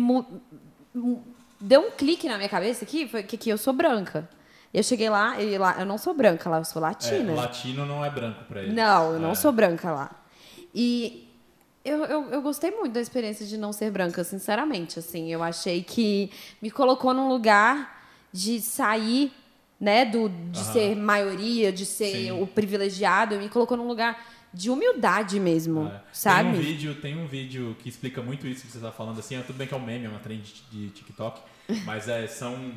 deu 1.59 1.81
um 1.81 1.91
clique 1.91 2.29
na 2.29 2.37
minha 2.37 2.51
cabeça 2.51 2.85
aqui 2.85 3.09
foi 3.09 3.23
que, 3.23 3.39
que 3.39 3.49
eu 3.49 3.57
sou 3.57 3.73
branca. 3.73 4.29
Eu 4.75 4.83
cheguei 4.83 5.09
lá, 5.09 5.41
e 5.41 5.57
lá, 5.57 5.77
eu 5.79 5.87
não 5.87 5.97
sou 5.97 6.13
branca 6.13 6.51
lá, 6.51 6.59
eu 6.59 6.65
sou 6.67 6.81
É, 6.83 6.87
latina. 6.87 7.33
latino 7.35 7.87
não 7.87 8.05
é 8.05 8.11
branco 8.11 8.45
pra 8.45 8.63
ele. 8.63 8.75
Não, 8.75 9.15
eu 9.15 9.19
não 9.21 9.31
É. 9.31 9.35
sou 9.35 9.51
branca 9.53 9.91
lá. 9.91 10.11
E 10.75 11.27
eu, 11.83 12.05
eu, 12.05 12.31
eu 12.31 12.43
gostei 12.43 12.71
muito 12.73 12.93
da 12.93 13.01
experiência 13.01 13.47
de 13.47 13.57
não 13.57 13.73
ser 13.73 13.91
branca, 13.91 14.23
sinceramente. 14.23 14.99
Assim, 14.99 15.33
eu 15.33 15.43
achei 15.43 15.83
que 15.83 16.31
me 16.61 16.71
colocou 16.71 17.15
num 17.15 17.29
lugar 17.29 18.03
de 18.31 18.61
sair, 18.61 19.33
né, 19.81 20.05
do, 20.05 20.29
de 20.29 20.63
ser 20.63 20.95
maioria, 20.95 21.73
de 21.73 21.87
ser 21.87 22.13
Sim. 22.13 22.43
o 22.43 22.47
privilegiado, 22.47 23.39
me 23.39 23.49
colocou 23.49 23.79
num 23.79 23.87
lugar 23.89 24.23
de 24.57 24.71
humildade 24.71 25.39
mesmo, 25.39 25.87
É. 25.89 26.01
sabe? 26.13 26.51
Tem 26.51 26.59
um, 26.59 26.63
vídeo, 26.63 26.95
tem 26.95 27.17
um 27.19 27.27
vídeo 27.27 27.77
que 27.81 27.89
explica 27.89 28.23
muito 28.23 28.47
isso 28.47 28.65
que 28.65 28.73
você 28.73 28.79
está 28.79 28.91
falando, 28.91 29.19
assim, 29.21 29.37
é, 29.37 29.41
tudo 29.43 29.57
bem 29.57 29.67
que 29.67 29.75
é 29.75 29.77
um 29.77 29.85
meme, 29.85 30.07
é 30.07 30.09
uma 30.09 30.19
trend 30.19 30.55
de 30.73 30.89
TikTok, 30.91 31.41
mas 31.85 32.09
é, 32.09 32.27
são 32.27 32.73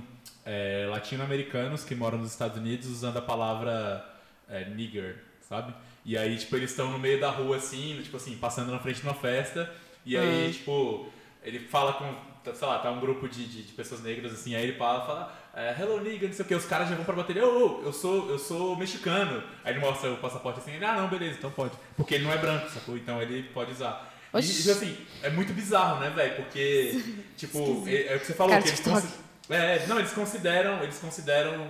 é, 0.45 0.87
latino-americanos 0.89 1.83
que 1.83 1.95
moram 1.95 2.17
nos 2.17 2.31
Estados 2.31 2.57
Unidos 2.57 2.87
usando 2.87 3.17
a 3.17 3.21
palavra 3.21 4.03
é, 4.49 4.65
nigger, 4.69 5.23
sabe? 5.47 5.73
E 6.05 6.17
aí, 6.17 6.35
tipo, 6.37 6.55
eles 6.55 6.71
estão 6.71 6.91
no 6.91 6.99
meio 6.99 7.19
da 7.19 7.29
rua, 7.29 7.57
assim, 7.57 7.99
tipo 8.03 8.17
assim, 8.17 8.35
passando 8.37 8.71
na 8.71 8.79
frente 8.79 8.97
de 9.01 9.03
uma 9.07 9.13
festa, 9.13 9.71
e 10.05 10.17
aí, 10.17 10.47
Ah. 10.47 10.51
tipo, 10.51 11.07
ele 11.43 11.59
fala 11.59 11.93
com, 11.93 12.51
sei 12.53 12.67
lá, 12.67 12.79
tá 12.79 12.91
um 12.91 12.99
grupo 12.99 13.27
de, 13.29 13.45
de, 13.45 13.63
de 13.63 13.71
pessoas 13.73 14.01
negras, 14.01 14.33
assim, 14.33 14.55
aí 14.55 14.63
ele 14.63 14.77
fala, 14.77 15.05
fala 15.05 15.38
é, 15.53 15.75
hello 15.79 15.99
nigger, 16.01 16.29
não 16.29 16.35
sei 16.35 16.45
o 16.45 16.47
que, 16.47 16.55
os 16.55 16.65
caras 16.65 16.89
já 16.89 16.95
vão 16.95 17.05
pra 17.05 17.15
bateria, 17.15 17.45
ô, 17.45 17.79
ô, 17.79 17.83
eu 17.83 17.93
sou, 17.93 18.29
eu 18.29 18.39
sou 18.39 18.75
mexicano. 18.75 19.43
Aí 19.63 19.73
ele 19.73 19.79
mostra 19.79 20.11
o 20.11 20.17
passaporte 20.17 20.59
assim, 20.59 20.71
ele, 20.71 20.85
ah, 20.85 20.95
não, 20.95 21.07
beleza, 21.07 21.37
então 21.37 21.51
pode. 21.51 21.73
Porque 21.97 22.15
ele 22.15 22.23
não 22.23 22.33
é 22.33 22.37
branco, 22.37 22.69
sacou? 22.69 22.95
Então 22.95 23.21
ele 23.21 23.43
pode 23.53 23.71
usar. 23.71 24.13
E, 24.33 24.37
Oxi. 24.37 24.69
assim, 24.69 24.97
é 25.23 25.29
muito 25.29 25.53
bizarro, 25.53 25.99
né, 25.99 26.09
velho? 26.11 26.35
Porque, 26.35 27.03
tipo, 27.35 27.83
é, 27.87 28.13
é 28.13 28.15
o 28.15 28.19
que 28.19 28.27
você 28.27 28.33
falou, 28.33 28.53
Cara, 28.53 28.63
que 28.63 28.69
eles 28.69 29.19
é, 29.49 29.87
não, 29.87 29.97
eles 29.97 30.11
consideram, 30.11 30.83
eles 30.83 30.99
consideram 30.99 31.67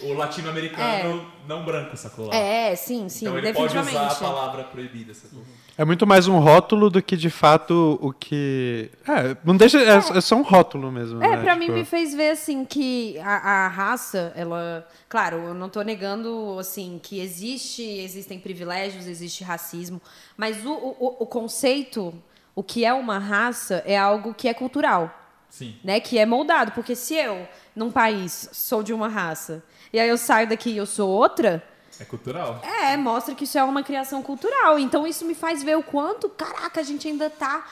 o 0.00 0.12
latino-americano 0.14 1.26
não 1.46 1.64
branco, 1.64 1.96
sacou 1.96 2.26
lá? 2.26 2.34
É, 2.34 2.74
sim, 2.76 3.08
sim, 3.08 3.26
então 3.26 3.38
ele 3.38 3.52
pode 3.52 3.74
definitivamente. 3.74 4.12
usar 4.14 4.26
a 4.26 4.32
palavra 4.32 4.64
proibida, 4.64 5.12
sacou? 5.14 5.42
É 5.76 5.84
muito 5.86 6.06
mais 6.06 6.28
um 6.28 6.38
rótulo 6.38 6.90
do 6.90 7.02
que 7.02 7.16
de 7.16 7.30
fato 7.30 7.98
o 8.00 8.12
que. 8.12 8.90
É, 9.08 9.36
não 9.42 9.56
deixa. 9.56 9.78
É, 9.78 9.96
é 9.96 10.20
só 10.20 10.36
um 10.36 10.42
rótulo 10.42 10.92
mesmo. 10.92 11.22
É, 11.22 11.36
né? 11.36 11.42
pra 11.42 11.56
mim 11.56 11.66
Tipo, 11.66 11.78
me 11.78 11.84
fez 11.84 12.14
ver, 12.14 12.30
assim, 12.30 12.64
que 12.64 13.18
a, 13.20 13.64
a 13.64 13.68
raça, 13.68 14.32
ela... 14.36 14.86
Claro, 15.08 15.38
eu 15.38 15.54
não 15.54 15.70
tô 15.70 15.80
negando, 15.82 16.58
assim, 16.58 17.00
que 17.02 17.20
existe, 17.20 17.82
existem 17.82 18.38
privilégios, 18.38 19.06
existe 19.06 19.42
racismo, 19.42 20.00
mas 20.36 20.64
o, 20.64 20.72
o, 20.72 21.16
o 21.20 21.26
conceito, 21.26 22.12
o 22.54 22.62
que 22.62 22.84
é 22.84 22.92
uma 22.92 23.18
raça, 23.18 23.82
é 23.86 23.96
algo 23.96 24.34
que 24.34 24.48
é 24.48 24.54
cultural, 24.54 25.10
Sim. 25.48 25.74
né? 25.82 26.00
Que 26.00 26.18
é 26.18 26.26
moldado, 26.26 26.72
porque 26.72 26.94
se 26.94 27.14
eu, 27.14 27.48
num 27.74 27.90
país, 27.90 28.50
sou 28.52 28.82
de 28.82 28.92
uma 28.92 29.08
raça, 29.08 29.64
e 29.92 29.98
aí 30.00 30.08
eu 30.08 30.16
saio 30.18 30.48
daqui 30.48 30.70
e 30.70 30.76
eu 30.76 30.86
sou 30.86 31.08
outra... 31.08 31.62
É 32.00 32.04
cultural. 32.04 32.60
É, 32.64 32.96
mostra 32.96 33.34
que 33.34 33.44
isso 33.44 33.56
é 33.58 33.62
uma 33.62 33.82
criação 33.82 34.22
cultural. 34.22 34.78
Então 34.78 35.06
isso 35.06 35.24
me 35.24 35.34
faz 35.34 35.62
ver 35.62 35.76
o 35.76 35.82
quanto, 35.82 36.28
caraca, 36.28 36.80
a 36.80 36.82
gente 36.82 37.06
ainda 37.06 37.28
tá 37.30 37.64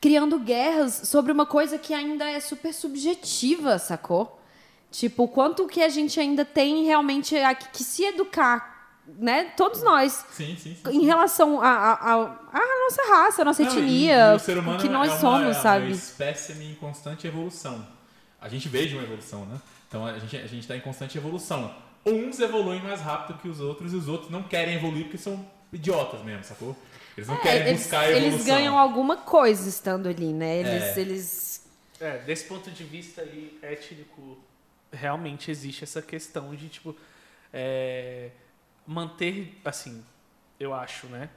criando 0.00 0.38
guerras 0.38 1.02
sobre 1.04 1.32
uma 1.32 1.46
coisa 1.46 1.78
que 1.78 1.94
ainda 1.94 2.28
é 2.28 2.38
super 2.40 2.74
subjetiva, 2.74 3.78
sacou? 3.78 4.40
Tipo, 4.90 5.24
o 5.24 5.28
quanto 5.28 5.66
que 5.66 5.82
a 5.82 5.88
gente 5.88 6.20
ainda 6.20 6.44
tem 6.44 6.84
realmente 6.84 7.36
a- 7.36 7.54
que 7.54 7.82
se 7.82 8.04
educar, 8.04 8.98
né? 9.18 9.44
Todos 9.56 9.82
nós. 9.82 10.24
Sim, 10.32 10.56
sim, 10.60 10.76
sim. 10.76 10.90
Em 10.90 11.04
relação 11.04 11.60
à 11.62 11.68
a, 11.68 11.92
a, 11.92 12.14
a 12.52 12.80
nossa 12.84 13.02
raça, 13.08 13.42
a 13.42 13.44
nossa 13.44 13.62
Não, 13.62 13.70
e- 13.72 13.78
etnia, 13.78 14.32
e 14.32 14.36
o 14.36 14.38
ser 14.38 14.58
humano 14.58 14.78
que 14.78 14.88
nós 14.88 15.08
é 15.08 15.12
uma, 15.12 15.20
somos, 15.20 15.56
é 15.56 15.60
sabe? 15.60 15.84
uma 15.86 15.92
espécime 15.94 16.70
em 16.72 16.74
constante 16.74 17.26
evolução. 17.26 17.86
A 18.40 18.48
gente 18.48 18.68
veio 18.68 18.96
uma 18.98 19.02
evolução, 19.04 19.46
né? 19.46 19.58
Então 19.94 20.04
a 20.06 20.18
gente 20.18 20.36
a 20.36 20.40
gente 20.40 20.58
está 20.62 20.76
em 20.76 20.80
constante 20.80 21.16
evolução. 21.16 21.72
Uns 22.04 22.40
evoluem 22.40 22.82
mais 22.82 23.00
rápido 23.00 23.38
que 23.38 23.46
os 23.48 23.60
outros 23.60 23.92
e 23.92 23.96
os 23.96 24.08
outros 24.08 24.28
não 24.28 24.42
querem 24.42 24.74
evoluir 24.74 25.04
porque 25.04 25.16
são 25.18 25.48
idiotas 25.72 26.20
mesmo, 26.24 26.42
sacou? 26.42 26.76
Eles 27.16 27.28
não 27.28 27.36
É, 27.36 27.40
querem 27.40 27.68
eles, 27.68 27.82
buscar 27.82 28.00
a 28.00 28.10
evolução. 28.10 28.32
eles 28.34 28.44
ganham 28.44 28.76
alguma 28.76 29.18
coisa 29.18 29.68
estando 29.68 30.08
ali, 30.08 30.32
né? 30.32 30.56
Eles, 30.58 30.82
É. 30.82 31.00
eles 31.00 31.66
É, 32.00 32.18
desse 32.18 32.44
ponto 32.46 32.68
de 32.72 32.82
vista 32.82 33.22
aí, 33.22 33.56
étnico, 33.62 34.36
realmente 34.92 35.48
existe 35.48 35.84
essa 35.84 36.02
questão 36.02 36.52
de, 36.56 36.68
tipo, 36.68 36.94
é, 37.52 38.30
manter, 38.84 39.60
assim, 39.64 40.04
eu 40.58 40.74
acho, 40.74 41.06
né? 41.06 41.30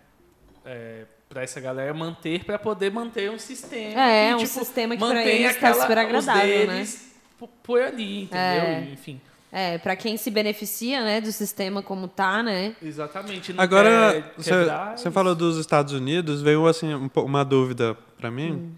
É, 0.65 1.05
pra 1.29 1.43
essa 1.43 1.61
galera 1.61 1.93
manter, 1.93 2.43
pra 2.43 2.57
poder 2.57 2.91
manter 2.91 3.29
um 3.29 3.37
sistema. 3.37 4.01
É, 4.01 4.29
que, 4.29 4.33
um 4.33 4.37
tipo, 4.39 4.49
sistema 4.59 4.97
que 4.97 5.05
pra 5.05 5.23
eles 5.23 5.51
tá 5.57 5.69
aquela- 5.69 5.81
super 5.83 5.97
os 5.97 6.27
agradável, 6.27 6.67
né? 6.67 6.73
deles 6.73 6.95
po- 6.95 7.16
Por 7.63 7.81
ali, 7.81 8.23
entendeu? 8.23 8.41
É. 8.63 8.87
Enfim, 8.91 9.21
É, 9.51 9.77
pra 9.77 9.95
quem 9.95 10.17
se 10.17 10.29
beneficia, 10.29 11.01
né, 11.03 11.21
do 11.21 11.31
sistema 11.31 11.81
como 11.81 12.07
tá, 12.07 12.41
né? 12.43 12.75
exatamente. 12.83 13.53
não 13.53 13.63
Agora, 13.63 14.31
você, 14.37 14.53
eles- 14.53 15.13
falou 15.13 15.33
dos 15.35 15.57
Estados 15.57 15.93
Unidos, 15.93 16.41
veio 16.41 16.67
assim 16.67 16.93
um 16.93 17.09
uma 17.17 17.45
dúvida 17.45 17.95
pra 18.19 18.29
mim, 18.29 18.73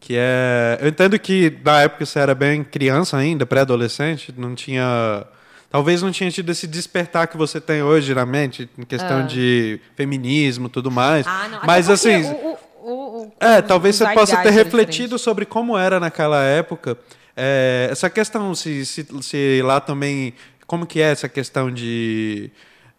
que 0.00 0.14
é, 0.16 0.78
eu 0.80 0.88
entendo 0.88 1.18
que 1.18 1.58
na 1.64 1.82
época 1.82 2.06
você 2.06 2.18
era 2.18 2.34
bem 2.34 2.64
criança 2.64 3.16
ainda, 3.16 3.44
pré-adolescente, 3.44 4.32
não 4.36 4.54
tinha, 4.54 5.24
talvez 5.70 6.00
não 6.02 6.10
tinha 6.10 6.30
tido 6.30 6.50
esse 6.50 6.66
despertar 6.66 7.26
que 7.26 7.36
você 7.36 7.60
tem 7.60 7.82
hoje 7.82 8.14
na 8.14 8.24
mente, 8.24 8.68
em 8.78 8.84
questão 8.84 9.18
Ah. 9.20 9.22
de 9.22 9.80
feminismo, 9.96 10.66
e 10.68 10.70
tudo 10.70 10.90
mais. 10.90 11.26
Ah, 11.26 11.48
não. 11.48 11.60
Mas 11.64 11.90
assim, 11.90 12.22
o- 12.24 12.58
o- 12.84 12.90
o- 12.90 13.22
o- 13.24 13.32
é, 13.40 13.60
talvez 13.60 13.96
você 13.96 14.06
possa 14.14 14.36
ter 14.42 14.48
é 14.48 14.50
refletido 14.50 15.18
sobre 15.18 15.44
como 15.44 15.76
era 15.76 15.98
naquela 16.00 16.42
época. 16.42 16.96
É, 17.36 17.88
essa 17.90 18.08
questão, 18.08 18.54
se, 18.54 18.86
se, 18.86 19.06
se 19.20 19.62
lá 19.62 19.80
também. 19.80 20.32
Como 20.66 20.86
que 20.86 21.00
é 21.00 21.12
essa 21.12 21.28
questão 21.28 21.70
de. 21.70 22.50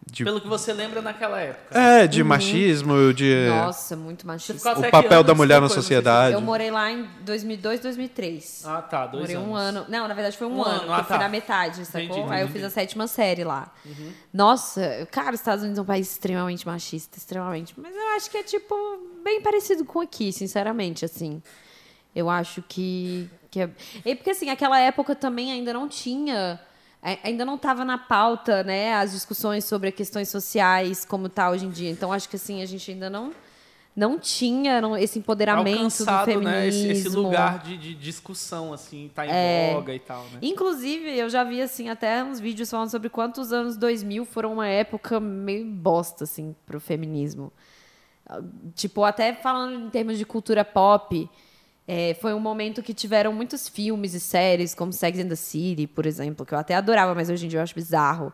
de 0.06 0.24
Pelo 0.24 0.40
que 0.40 0.48
você 0.48 0.72
lembra 0.72 1.02
naquela 1.02 1.38
época. 1.38 1.78
é, 1.78 2.06
de 2.06 2.22
machismo, 2.24 3.12
de. 3.12 3.24
diferente. 3.24 3.48
Nossa, 3.50 3.96
muito 3.96 4.30
até 4.30 4.88
o 4.88 4.90
papel 4.90 5.22
da 5.22 5.34
mulher 5.34 5.60
na 5.60 5.68
sociedade. 5.68 6.32
Eu 6.32 6.40
morei 6.40 6.70
lá 6.70 6.90
em 6.90 7.06
2002, 7.22 7.80
2003. 7.80 8.62
Ah, 8.64 8.80
tá, 8.80 9.06
dois 9.06 9.22
Morei 9.22 9.36
anos. 9.36 9.48
um 9.48 9.54
ano. 9.54 9.84
Não, 9.88 10.08
na 10.08 10.14
verdade 10.14 10.38
foi 10.38 10.46
um, 10.46 10.58
Um 10.58 10.62
ano, 10.62 10.82
ano, 10.82 10.92
ah, 10.94 10.98
eu 10.98 11.04
fui 11.04 11.16
tá. 11.16 11.22
na 11.24 11.28
metade, 11.28 11.84
sacou? 11.84 12.00
Entendi, 12.00 12.20
Aí 12.20 12.40
eu 12.40 12.44
entendi. 12.44 12.52
fiz 12.52 12.64
a 12.64 12.70
sétima 12.70 13.06
série 13.06 13.44
lá. 13.44 13.70
Nossa, 14.32 15.06
cara, 15.10 15.34
os 15.34 15.40
Estados 15.40 15.62
Unidos 15.62 15.78
é 15.78 15.82
um 15.82 15.84
país 15.84 16.10
extremamente 16.10 16.66
machista, 16.66 17.18
extremamente. 17.18 17.74
Mas 17.76 17.94
eu 17.94 18.16
acho 18.16 18.30
que 18.30 18.38
é, 18.38 18.42
tipo, 18.42 18.74
bem 19.22 19.42
parecido 19.42 19.84
com 19.84 20.00
aqui, 20.00 20.32
sinceramente, 20.32 21.04
assim. 21.04 21.42
Eu 22.14 22.30
acho 22.30 22.62
que. 22.66 23.28
Que 23.50 23.60
é... 23.60 23.70
E 24.04 24.14
porque, 24.14 24.30
assim, 24.30 24.50
aquela 24.50 24.78
época 24.78 25.14
também 25.14 25.50
ainda 25.52 25.72
não 25.72 25.88
tinha. 25.88 26.60
Ainda 27.22 27.44
não 27.44 27.54
estava 27.54 27.84
na 27.84 27.96
pauta, 27.96 28.64
né, 28.64 28.92
as 28.94 29.12
discussões 29.12 29.64
sobre 29.64 29.92
questões 29.92 30.28
sociais 30.28 31.04
como 31.04 31.28
tá 31.28 31.48
hoje 31.48 31.64
em 31.64 31.70
dia. 31.70 31.90
Então, 31.90 32.12
acho 32.12 32.28
que, 32.28 32.34
assim, 32.34 32.60
a 32.60 32.66
gente 32.66 32.90
ainda 32.90 33.08
não, 33.08 33.32
não 33.94 34.18
tinha 34.18 34.80
não- 34.80 34.96
esse 34.96 35.16
empoderamento 35.16 35.76
do 35.76 35.82
Alcançado, 35.84 36.24
feminismo. 36.24 36.50
né, 36.50 36.66
esse, 36.66 36.88
esse 36.88 37.08
lugar 37.08 37.60
de, 37.60 37.76
de 37.78 37.94
discussão, 37.94 38.72
assim, 38.72 39.10
tá 39.14 39.24
em 39.24 39.30
É. 39.30 39.72
voga 39.74 39.94
e 39.94 40.00
tal, 40.00 40.24
né? 40.24 40.40
Inclusive, 40.42 41.16
eu 41.16 41.30
já 41.30 41.44
vi, 41.44 41.62
assim, 41.62 41.88
até 41.88 42.22
uns 42.24 42.40
vídeos 42.40 42.68
falando 42.68 42.90
sobre 42.90 43.08
quantos 43.08 43.52
anos 43.52 43.76
2000 43.76 44.24
foram 44.24 44.54
uma 44.54 44.66
época 44.66 45.20
meio 45.20 45.64
bosta, 45.64 46.24
assim, 46.24 46.54
pro 46.66 46.80
feminismo. 46.80 47.52
Tipo, 48.74 49.04
até 49.04 49.32
falando 49.34 49.86
em 49.86 49.88
termos 49.88 50.18
de 50.18 50.24
cultura 50.26 50.64
pop, 50.64 51.30
é, 51.90 52.12
foi 52.20 52.34
um 52.34 52.38
momento 52.38 52.82
que 52.82 52.92
tiveram 52.92 53.32
muitos 53.32 53.66
filmes 53.66 54.12
e 54.12 54.20
séries, 54.20 54.74
como 54.74 54.92
Sex 54.92 55.18
and 55.18 55.28
the 55.28 55.34
City, 55.34 55.86
por 55.86 56.04
exemplo, 56.04 56.44
que 56.44 56.52
eu 56.52 56.58
até 56.58 56.74
adorava, 56.74 57.14
mas 57.14 57.30
hoje 57.30 57.46
em 57.46 57.48
dia 57.48 57.60
eu 57.60 57.62
acho 57.62 57.74
bizarro. 57.74 58.30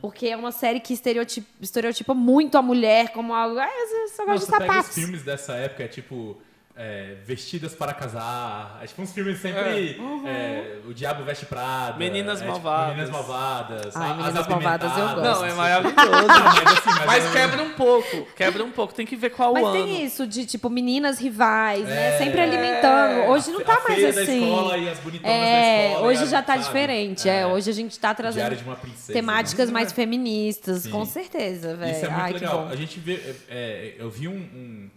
Porque 0.00 0.28
é 0.28 0.36
uma 0.36 0.50
série 0.50 0.80
que 0.80 0.94
estereotipa, 0.94 1.46
estereotipa 1.60 2.14
muito 2.14 2.56
a 2.56 2.62
mulher 2.62 3.10
como 3.10 3.34
algo... 3.34 3.58
Ah, 3.58 3.68
eu 3.68 4.08
só 4.08 4.24
gosto 4.24 4.46
de 4.46 4.46
você 4.46 4.52
pega 4.52 4.64
os 4.64 4.76
sapatos. 4.76 4.94
filmes 4.94 5.22
dessa 5.22 5.52
época, 5.52 5.82
é 5.84 5.88
tipo. 5.88 6.38
É, 6.76 7.14
Vestidas 7.24 7.72
para 7.72 7.94
casar. 7.94 8.80
É 8.82 8.86
tipo 8.86 9.00
uns 9.00 9.12
filmes 9.12 9.38
sempre. 9.40 9.96
é, 10.26 10.78
o 10.88 10.92
Diabo 10.92 11.22
Veste 11.22 11.46
Prada. 11.46 11.96
Meninas 11.96 12.40
é, 12.40 12.44
tipo, 12.44 12.50
Malvadas. 12.52 12.88
Meninas 12.96 13.10
Malvadas. 13.10 13.96
Ai, 13.96 14.02
a- 14.10 14.14
Meninas 14.14 14.36
As 14.36 14.48
Malvadas 14.48 14.92
eu 14.98 15.04
gosto. 15.04 15.20
Não, 15.22 15.44
é 15.46 15.52
maravilhoso. 15.52 15.94
Mas 16.64 16.72
assim, 16.78 16.90
mas, 16.90 17.06
Mas 17.06 17.24
é- 17.26 17.32
quebra 17.32 17.62
um 17.62 17.70
pouco, 17.74 18.26
quebra 18.36 18.64
um 18.64 18.70
pouco. 18.72 18.92
Tem 18.94 19.06
que 19.06 19.14
ver 19.14 19.30
qual 19.30 19.52
Mas 19.54 19.64
ano. 19.64 19.72
tem 19.72 20.04
isso 20.04 20.26
de, 20.26 20.44
tipo, 20.46 20.68
meninas 20.68 21.18
rivais, 21.20 21.84
né? 21.84 22.14
É. 22.16 22.18
Sempre 22.18 22.40
alimentando. 22.40 23.30
Hoje 23.30 23.50
não 23.52 23.60
a 23.60 23.64
tá 23.64 23.76
feia 23.82 24.02
mais 24.02 24.14
da 24.16 24.22
assim. 24.22 24.42
escola 24.44 24.76
e 24.78 24.88
as 24.88 24.98
bonitonas 24.98 25.22
da 25.38 25.44
É, 25.46 25.86
escola. 25.90 26.06
hoje 26.08 26.26
já 26.26 26.38
a- 26.38 26.42
tá 26.42 26.52
sabe? 26.54 26.64
diferente. 26.64 27.28
É. 27.28 27.46
hoje 27.46 27.70
a 27.70 27.72
gente 27.74 27.98
tá 28.00 28.12
trazendo 28.14 28.40
Diário 28.40 28.56
de 28.56 28.64
uma 28.64 28.76
princesa. 28.76 29.12
temáticas 29.12 29.68
né? 29.68 29.72
mais 29.72 29.92
feministas, 29.92 30.82
Sim. 30.82 30.90
com 30.90 31.04
certeza, 31.04 31.76
velho. 31.76 31.92
Isso 31.96 32.04
é 32.04 32.08
muito 32.08 32.20
Ai, 32.22 32.32
legal. 32.32 32.68
A 32.68 32.74
gente 32.76 32.98
vê. 32.98 33.14
é, 33.14 33.34
é, 33.48 33.94
eu 33.98 34.10
vi 34.10 34.26
um, 34.26 34.32
um, 34.32 34.90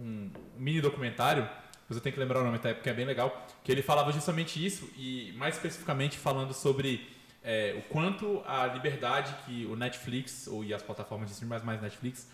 um 0.00 0.30
mini 0.62 0.80
documentário, 0.80 1.48
mas 1.88 1.96
eu 1.96 2.02
tenho 2.02 2.14
que 2.14 2.20
lembrar 2.20 2.40
o 2.40 2.44
nome 2.44 2.56
até 2.56 2.72
porque 2.72 2.88
é 2.88 2.94
bem 2.94 3.04
legal, 3.04 3.46
que 3.64 3.72
ele 3.72 3.82
falava 3.82 4.12
justamente 4.12 4.64
isso, 4.64 4.88
e 4.96 5.34
mais 5.36 5.56
especificamente 5.56 6.16
falando 6.16 6.54
sobre 6.54 7.06
é, 7.42 7.74
o 7.76 7.82
quanto 7.92 8.40
a 8.46 8.66
liberdade 8.68 9.34
que 9.44 9.66
o 9.66 9.74
Netflix, 9.74 10.46
ou 10.46 10.64
e 10.64 10.72
as 10.72 10.82
plataformas 10.82 11.28
de 11.28 11.34
streaming, 11.34 11.54
mas 11.54 11.64
mais 11.64 11.82
Netflix, 11.82 12.28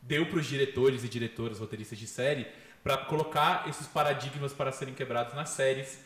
deu 0.00 0.24
para 0.26 0.38
os 0.38 0.46
diretores 0.46 1.04
e 1.04 1.08
diretoras, 1.08 1.58
roteiristas 1.58 1.98
de 1.98 2.06
série, 2.06 2.46
para 2.82 2.96
colocar 2.96 3.68
esses 3.68 3.86
paradigmas 3.86 4.52
para 4.52 4.72
serem 4.72 4.94
quebrados 4.94 5.34
nas 5.34 5.50
séries 5.50 5.98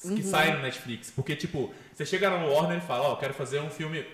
que 0.00 0.22
saem 0.22 0.54
no 0.54 0.62
Netflix. 0.62 1.10
Porque, 1.10 1.36
tipo, 1.36 1.72
você 1.92 2.06
chega 2.06 2.30
no 2.30 2.52
Warner 2.52 2.78
e 2.78 2.80
fala, 2.80 3.08
ó, 3.08 3.16
quero 3.16 3.34
fazer 3.34 3.60
um 3.60 3.70
filme 3.70 4.04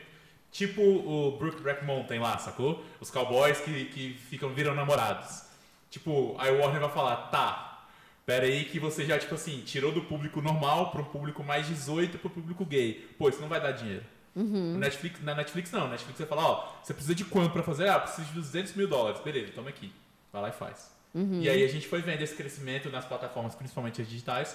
tipo 0.51 0.81
o 0.81 1.37
Brookback 1.39 1.85
Mountain 1.85 2.19
lá, 2.19 2.39
sacou? 2.39 2.85
Os 3.01 3.11
cowboys 3.11 3.61
que, 3.61 3.87
que 3.87 4.15
ficam, 4.15 4.51
viram 4.51 4.75
namorados. 4.75 5.46
Tipo, 5.91 6.35
aí 6.39 6.51
o 6.53 6.61
Warner 6.61 6.81
vai 6.81 6.91
falar, 6.91 7.17
tá, 7.29 7.87
pera 8.25 8.47
aí 8.47 8.65
que 8.65 8.79
você 8.79 9.05
já, 9.05 9.19
tipo 9.19 9.35
assim, 9.35 9.61
tirou 9.61 9.93
do 9.93 10.03
público 10.03 10.43
normal 10.43 10.91
para 10.91 11.01
um 11.01 11.05
público 11.05 11.43
mais 11.45 11.67
18 11.67 12.19
para 12.19 12.27
o 12.27 12.31
público 12.31 12.65
gay. 12.65 13.09
Pô, 13.19 13.29
isso 13.29 13.41
não 13.41 13.49
vai 13.49 13.61
dar 13.61 13.73
dinheiro. 13.73 14.05
No 14.35 14.79
Netflix, 14.79 15.23
na 15.23 15.35
Netflix 15.35 15.71
não, 15.71 15.85
na 15.85 15.93
Netflix 15.93 16.19
você 16.19 16.27
fala, 16.27 16.43
ó, 16.43 16.73
você 16.83 16.93
precisa 16.93 17.15
de 17.15 17.25
quanto 17.25 17.53
para 17.53 17.63
fazer? 17.63 17.89
Ah, 17.89 17.99
preciso 17.99 18.29
de 18.29 18.35
200 18.35 18.75
mil 18.75 18.87
dólares. 18.87 19.21
Beleza, 19.23 19.53
toma 19.55 19.71
aqui. 19.71 19.91
Vai 20.31 20.43
lá 20.43 20.49
e 20.51 20.53
faz. 20.53 20.95
E 21.41 21.49
aí 21.49 21.65
a 21.65 21.69
gente 21.69 21.89
foi 21.89 22.03
vendo 22.03 22.21
esse 22.21 22.35
crescimento 22.35 22.91
nas 22.91 23.07
plataformas, 23.07 23.55
principalmente 23.55 24.03
as 24.03 24.09
digitais, 24.09 24.55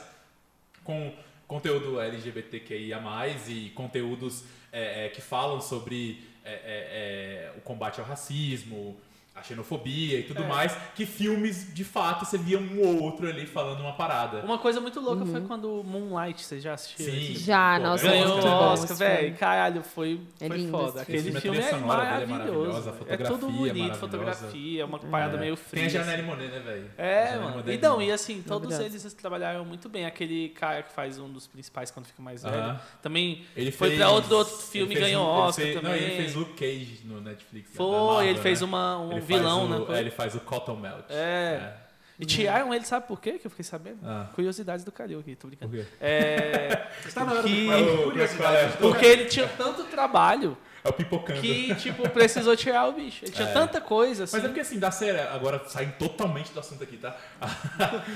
com 0.84 1.12
conteúdo 1.48 2.00
LGBTQIA+, 2.00 3.02
e 3.48 3.72
conteúdos 3.72 4.44
é, 4.72 5.06
é, 5.06 5.10
que 5.10 5.22
falam 5.22 5.60
sobre 5.60 6.24
é, 6.46 6.52
é, 6.52 6.60
é, 6.64 7.54
o 7.58 7.62
combate 7.62 8.00
ao 8.00 8.06
racismo, 8.06 8.96
a 9.34 9.42
xenofobia 9.42 10.20
e 10.20 10.24
tudo 10.24 10.44
É. 10.44 10.48
mais, 10.48 10.76
que 10.94 11.06
filmes, 11.06 11.74
de 11.74 11.84
fato, 11.86 12.26
você 12.26 12.38
via 12.38 12.60
um 12.60 12.80
ou 12.82 13.02
outro 13.02 13.28
ali 13.30 13.46
falando 13.46 13.80
uma 13.80 13.94
parada. 13.94 14.42
Uma 14.44 14.58
coisa 14.58 14.82
muito 14.82 15.00
louca 15.00 15.26
foi 15.26 15.40
quando 15.42 15.82
Moonlight, 15.86 16.44
você 16.44 16.60
já 16.60 16.74
assistiu? 16.74 17.06
Sim. 17.06 17.34
Já, 17.36 17.78
Pô, 17.78 17.84
nossa, 17.84 18.04
Ganhou 18.08 18.38
Oscar, 18.38 18.44
né? 18.44 18.58
Oscar, 18.68 18.92
esse 18.92 19.00
velho. 19.00 19.36
Caralho, 19.38 19.84
foi, 19.84 20.20
É 20.40 20.48
foi 20.48 20.58
lindo 20.58 20.72
foda. 20.72 20.90
esse 20.90 21.00
Aquele 21.02 21.22
filme. 21.24 21.42
filme, 21.42 21.58
A 21.60 21.62
é 21.62 21.70
é 21.72 21.78
maravilhoso. 21.78 22.72
a 22.90 22.92
é 22.92 22.94
fotografia 22.98 23.38
tudo 23.38 23.48
é 23.48 23.74
bonito, 23.74 23.96
fotografia, 23.96 24.82
é 24.82 24.86
uma 24.86 25.00
parada 25.00 25.38
meio 25.38 25.56
Tem 25.56 25.64
fria. 25.66 25.84
a 25.84 25.88
assim. 25.88 25.98
Janelle 25.98 26.24
Monáe, 26.24 26.48
né, 26.50 26.60
velho? 26.60 26.92
É, 26.98 27.38
mano. 27.38 27.64
Então, 27.72 28.02
é 28.02 28.06
e 28.06 28.12
assim, 28.12 28.42
todos 28.46 28.78
eles 28.80 29.14
trabalharam 29.14 29.64
muito 29.64 29.88
bem. 29.88 30.06
Aquele 30.06 30.50
cara 30.50 30.84
que 30.84 30.92
faz 30.92 31.18
um 31.18 31.30
dos 31.30 31.48
principais 31.48 31.90
quando 31.90 32.06
fica 32.06 32.22
mais 32.22 32.44
velho. 32.44 32.56
Aham. 32.56 32.82
Também 33.02 33.46
Ele 33.56 33.72
foi 33.72 33.90
fez, 33.90 34.00
pra 34.00 34.10
outro, 34.12 34.36
outro 34.36 34.58
filme 34.58 34.94
e 34.94 35.00
ganhou 35.00 35.26
um- 35.26 35.32
ele 35.38 35.42
Oscar 35.48 35.66
fez- 35.66 35.76
também. 35.80 35.92
Não, 35.92 35.98
ele 35.98 36.16
fez 36.18 36.36
Luke 36.36 36.54
Cage 36.54 37.02
no 37.06 37.22
Netflix. 37.22 37.70
da 37.72 37.76
Foi, 37.78 38.28
ele 38.28 38.40
fez 38.40 38.60
né? 38.62 38.68
uma, 38.68 38.98
um 39.00 39.21
Ele 39.22 39.28
faz 39.28 39.42
vilão, 39.42 39.66
o- 39.66 39.70
né? 39.80 39.86
Foi- 39.86 39.96
é, 39.96 40.00
ele 40.00 40.12
faz 40.12 40.36
o 40.36 40.40
Cotton 40.40 40.76
Melt. 40.76 41.06
É. 41.10 41.74
E 42.20 42.26
tiraram 42.26 42.72
ele, 42.72 42.86
sabe 42.86 43.08
por 43.08 43.20
quê? 43.20 43.40
Que 43.40 43.48
eu 43.48 43.50
fiquei 43.50 43.64
sabendo? 43.66 43.98
Ah. 44.04 44.28
Curiosidades 44.36 44.86
do 44.86 44.92
Calil 44.92 45.20
aqui, 45.20 45.36
tô 45.36 45.48
Por 45.48 45.56
brincando. 45.58 45.72
quê? 45.76 45.86
É. 46.00 46.88
Está 47.04 47.26
na 47.26 47.32
hora 47.34 47.44
Que- 47.44 47.66
do 47.66 48.04
curiosidade. 48.04 48.78
Porque 48.80 49.06
ele 49.06 49.26
tinha 49.26 49.48
tanto 49.48 49.86
trabalho 49.86 50.56
É 50.84 50.90
o 50.90 50.94
pipocando. 50.94 51.42
que, 51.42 51.74
tipo, 51.76 52.08
precisou 52.10 52.56
tirar 52.56 52.88
o 52.88 52.92
bicho. 52.92 53.26
Ele 53.26 53.32
tinha 53.32 53.48
É. 53.48 53.52
tanta 53.52 53.82
coisa, 53.82 54.26
assim. 54.26 54.36
Mas 54.36 54.46
é 54.46 54.48
porque 54.50 54.60
assim, 54.62 54.78
da 54.78 54.92
série, 54.92 55.20
agora 55.20 55.64
saindo 55.68 55.94
totalmente 55.94 56.52
do 56.52 56.60
assunto 56.60 56.84
aqui, 56.84 56.98
tá? 56.98 57.16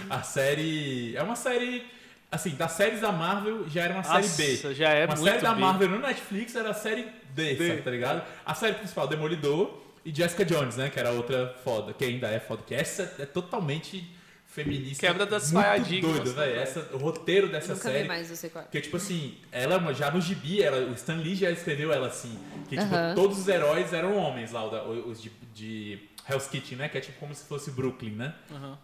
A, 0.10 0.22
série. 0.22 1.16
É 1.18 1.24
uma 1.24 1.36
série. 1.36 1.86
Assim, 2.32 2.52
das 2.52 2.74
séries 2.74 3.02
da 3.02 3.12
Marvel 3.12 3.68
já 3.70 3.84
era 3.84 3.94
uma 3.94 4.04
série 4.04 4.28
B. 4.28 4.52
Nossa, 4.56 4.74
já 4.76 4.90
é 4.90 5.06
uma 5.06 5.16
muito 5.16 5.30
série 5.30 5.42
da 5.42 5.54
B. 5.54 5.62
Marvel 5.62 5.90
no 5.90 6.00
Netflix 6.00 6.56
era 6.56 6.70
a 6.72 6.74
série 6.74 7.08
D, 7.34 7.56
D. 7.56 7.68
sabe, 7.70 7.82
tá 7.82 7.92
ligado? 7.92 8.24
A 8.46 8.54
série 8.54 8.74
principal, 8.74 9.08
Demolidor 9.08 9.82
e 10.06 10.14
Jessica 10.14 10.46
Jones, 10.46 10.78
né? 10.78 10.90
Que 10.90 11.00
era 11.00 11.12
outra 11.12 11.56
foda, 11.64 11.94
que 11.94 12.06
ainda 12.06 12.30
é 12.30 12.40
foda. 12.40 12.62
Que 12.66 12.76
essa 12.76 13.16
é 13.20 13.26
totalmente 13.26 14.08
feminista. 14.48 15.08
Quebra 15.08 15.26
das 15.26 15.52
muito 15.52 15.66
paradigmas, 15.66 16.16
doido, 16.18 16.34
né, 16.36 16.46
velho. 16.46 16.60
Essa- 16.60 16.90
O 16.94 16.98
roteiro 16.98 17.50
dessa 17.50 17.74
Nunca 17.74 17.84
série. 17.90 18.02
vi 18.04 18.08
mais, 18.08 18.28
sei 18.28 18.50
qual. 18.50 18.64
Porque, 18.64 18.80
tipo 18.82 18.96
assim, 18.98 19.38
ela 19.52 19.94
já 19.94 20.10
no 20.12 20.22
gibi, 20.22 20.62
ela, 20.62 20.78
o 20.90 20.94
Stan 20.94 21.16
Lee 21.16 21.36
já 21.36 21.52
escreveu 21.52 21.92
ela 21.92 22.08
assim. 22.08 22.40
Que, 22.70 22.78
tipo, 22.78 22.94
Aham. 22.96 23.16
todos 23.16 23.40
os 23.40 23.48
heróis 23.48 23.92
eram 23.92 24.16
homens 24.16 24.52
lá, 24.52 24.64
os 24.88 25.22
de, 25.22 25.32
de 25.54 26.00
Hell's 26.30 26.48
Kitchen, 26.48 26.78
né? 26.78 26.88
Que 26.90 26.98
é 27.00 27.02
tipo 27.02 27.20
como 27.20 27.34
se 27.36 27.44
fosse 27.46 27.72
Brooklyn, 27.72 28.12
né? 28.12 28.34
Aham. 28.52 28.78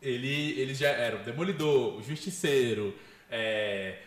Ele, 0.00 0.58
eles 0.60 0.78
já 0.78 0.88
eram 0.90 1.20
o 1.20 1.24
Demolidor, 1.24 1.96
o 1.98 2.02
Justiceiro, 2.02 2.94
é, 3.28 3.98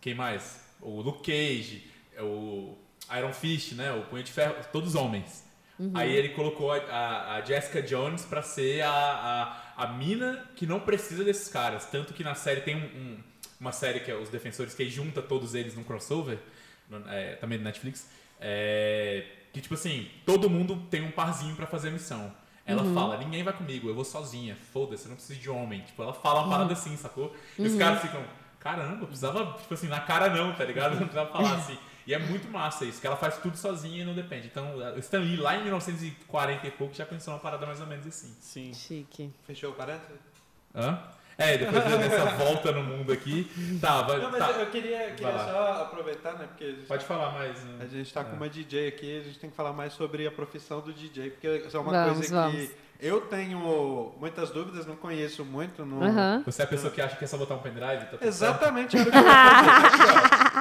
quem 0.00 0.14
mais? 0.14 0.60
O 0.82 1.00
Luke 1.00 1.22
Cage, 1.32 1.82
o 2.20 2.76
Iron 3.16 3.32
Fist, 3.32 3.72
né? 3.72 3.90
O 3.92 4.02
Punho 4.02 4.22
de 4.22 4.30
Ferro, 4.30 4.54
todos 4.70 4.94
homens. 4.94 5.44
Aí 5.94 6.14
ele 6.14 6.30
colocou 6.30 6.72
a, 6.72 6.76
a- 6.76 7.34
a 7.36 7.40
Jessica 7.42 7.80
Jones 7.82 8.24
pra 8.24 8.42
ser 8.42 8.82
a, 8.82 8.90
a, 9.76 9.84
a 9.84 9.86
mina 9.88 10.44
que 10.56 10.66
não 10.66 10.80
precisa 10.80 11.24
desses 11.24 11.48
caras. 11.48 11.86
Tanto 11.86 12.12
que 12.12 12.22
na 12.22 12.34
série 12.34 12.60
tem 12.60 12.76
um- 12.76 12.80
um- 12.98 13.18
uma 13.60 13.72
série 13.72 14.00
que 14.00 14.10
é 14.10 14.14
Os 14.16 14.28
Defensores, 14.28 14.74
que 14.74 14.88
junta 14.88 15.20
todos 15.22 15.54
eles 15.54 15.74
num 15.76 15.84
crossover, 15.84 16.38
é, 17.08 17.34
também 17.36 17.58
do 17.58 17.64
Netflix. 17.64 18.10
é, 18.42 19.24
que 19.52 19.60
tipo 19.60 19.74
assim, 19.74 20.08
todo 20.24 20.48
mundo 20.48 20.76
tem 20.90 21.02
um 21.02 21.10
parzinho 21.10 21.54
pra 21.56 21.66
fazer 21.66 21.88
a 21.88 21.92
missão. 21.92 22.32
Ela 22.64 22.82
fala, 22.94 23.16
ninguém 23.18 23.42
vai 23.42 23.52
comigo, 23.52 23.88
eu 23.88 23.94
vou 23.94 24.04
sozinha, 24.04 24.56
foda-se, 24.72 25.04
eu 25.04 25.08
não 25.10 25.16
preciso 25.16 25.40
de 25.40 25.50
homem. 25.50 25.80
Tipo, 25.82 26.02
ela 26.02 26.12
fala 26.14 26.40
uma 26.42 26.50
parada 26.50 26.72
assim, 26.72 26.96
sacou? 26.96 27.34
E 27.58 27.62
os 27.62 27.74
caras 27.78 28.00
ficam, 28.00 28.22
caramba, 28.60 29.06
precisava, 29.06 29.58
tipo 29.60 29.74
assim, 29.74 29.88
na 29.88 30.00
cara 30.00 30.28
não, 30.30 30.52
tá 30.54 30.64
ligado? 30.64 30.92
Não 30.92 31.00
precisava 31.08 31.30
falar 31.32 31.54
assim. 31.58 31.76
E 32.10 32.14
é 32.14 32.18
muito 32.18 32.50
massa 32.50 32.84
isso, 32.84 33.00
que 33.00 33.06
ela 33.06 33.14
faz 33.14 33.38
tudo 33.38 33.56
sozinha 33.56 34.02
e 34.02 34.04
não 34.04 34.14
depende. 34.14 34.48
Então, 34.48 34.74
o 34.74 34.98
Stan 34.98 35.20
Lee, 35.20 35.36
lá 35.36 35.54
em 35.54 35.62
1940 35.62 36.66
e 36.66 36.70
pouco, 36.72 36.92
já 36.92 37.06
pensou 37.06 37.32
uma 37.32 37.38
parada 37.38 37.64
mais 37.64 37.80
ou 37.80 37.86
menos 37.86 38.04
assim. 38.04 38.34
Sim. 38.40 38.74
Chique. 38.74 39.32
Fechou 39.46 39.70
o 39.70 39.74
parênteses? 39.74 40.18
Hã? 40.74 40.98
É, 41.38 41.56
depois 41.56 41.84
dessa 41.84 42.24
volta 42.32 42.72
no 42.72 42.82
mundo 42.82 43.12
aqui. 43.12 43.48
Tá, 43.80 44.02
vai. 44.02 44.18
Não, 44.18 44.28
mas 44.28 44.40
tá. 44.40 44.50
eu 44.50 44.66
queria, 44.66 45.12
queria 45.12 45.38
só 45.38 45.82
aproveitar, 45.84 46.32
né? 46.32 46.48
Porque 46.48 46.64
a 46.64 46.70
gente, 46.72 46.86
Pode 46.86 47.04
falar 47.04 47.30
mais. 47.30 47.62
né? 47.62 47.78
a 47.80 47.86
gente 47.86 48.12
tá 48.12 48.24
com 48.24 48.34
uma 48.34 48.48
DJ 48.48 48.88
aqui, 48.88 49.20
a 49.20 49.22
gente 49.22 49.38
tem 49.38 49.48
que 49.48 49.54
falar 49.56 49.72
mais 49.72 49.92
sobre 49.92 50.26
a 50.26 50.32
profissão 50.32 50.80
do 50.80 50.92
DJ, 50.92 51.30
porque 51.30 51.46
isso 51.46 51.76
é 51.76 51.80
uma 51.80 51.92
Vamos, 51.92 52.18
coisa 52.26 52.34
vamos. 52.34 52.60
que 52.60 52.76
eu 53.00 53.22
tenho 53.22 54.12
muitas 54.18 54.50
dúvidas, 54.50 54.84
não 54.84 54.96
conheço 54.96 55.42
muito. 55.42 55.86
Não... 55.86 56.02
Aham. 56.02 56.42
Você 56.44 56.60
é 56.60 56.64
a 56.66 56.68
pessoa 56.68 56.92
que 56.92 57.00
acha 57.00 57.16
que 57.16 57.24
é 57.24 57.26
só 57.26 57.38
botar 57.38 57.54
um 57.54 57.60
pendrive? 57.60 58.04
Tá? 58.04 58.18
Exatamente 58.20 58.96
que 59.00 59.08
eu 59.08 59.10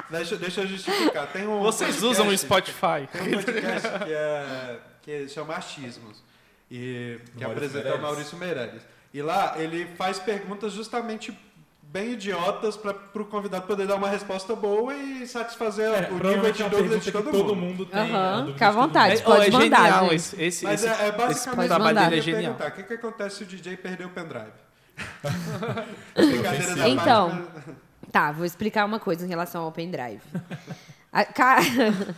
deixa, 0.09 0.35
deixa 0.37 0.61
eu 0.61 0.67
justificar. 0.67 1.27
Tem 1.27 1.47
um 1.47 1.59
Vocês 1.59 1.95
podcast- 1.97 2.05
usam 2.21 2.27
o 2.27 2.37
Spotify? 2.37 3.07
Tem 3.11 3.21
um 3.21 3.31
podcast 3.43 3.89
que, 4.05 4.13
é, 4.13 4.79
que 5.01 5.27
chama 5.29 5.55
Achismos, 5.55 6.23
e, 6.69 7.19
que 7.35 7.43
Maurício 7.43 7.47
apresenta 7.67 7.73
Meirelles. 7.83 7.99
o 7.99 8.01
Maurício 8.01 8.37
Meirelles. 8.37 8.81
E 9.13 9.21
lá 9.21 9.55
ele 9.57 9.87
faz 9.97 10.19
perguntas 10.19 10.71
justamente 10.73 11.35
bem 11.81 12.11
idiotas 12.11 12.77
para 12.77 12.95
o 13.15 13.25
convidado 13.25 13.65
poder 13.65 13.87
dar 13.87 13.95
uma 13.95 14.07
resposta 14.09 14.55
boa 14.55 14.93
e 14.93 15.25
satisfazer 15.25 15.89
É, 15.89 16.07
o 16.11 16.13
nível 16.23 16.51
de 16.51 16.61
é 16.61 16.69
dúvida 16.69 16.99
de 16.99 17.11
todo, 17.11 17.31
todo 17.31 17.55
mundo. 17.55 17.55
mundo 17.55 17.85
tem. 17.87 18.01
Dúvida 18.03 18.45
fica 18.53 18.67
à 18.67 18.71
vontade. 18.71 19.15
mundo. 19.15 19.23
Pode 19.25 19.47
é 19.47 19.51
mandar, 19.51 19.77
genial 19.85 20.03
gente. 20.03 20.15
esse, 20.15 20.43
esse, 20.43 20.65
Mas 20.65 20.83
esse, 20.83 21.01
é, 21.01 21.07
é 21.07 21.11
basicamente 21.11 21.59
esse 21.61 21.67
trabalho 21.67 21.99
dele 21.99 22.17
é 22.19 22.21
genial. 22.21 22.41
perguntar, 22.53 22.67
o 22.67 22.71
que, 22.73 22.83
que 22.83 22.93
acontece 22.93 23.37
se 23.37 23.43
o 23.43 23.45
DJ 23.47 23.77
perder 23.77 24.05
o 24.05 24.09
pendrive? 24.09 24.51
Brincadeira 26.15 26.75
da 26.75 26.89
Então, 26.89 27.29
parte, 27.29 27.71
Tá, 28.11 28.31
vou 28.31 28.45
explicar 28.45 28.85
uma 28.85 28.99
coisa 28.99 29.25
em 29.25 29.29
relação 29.29 29.63
ao 29.63 29.71
pendrive. 29.71 30.21
A- 31.11 31.25
ca- 31.25 31.59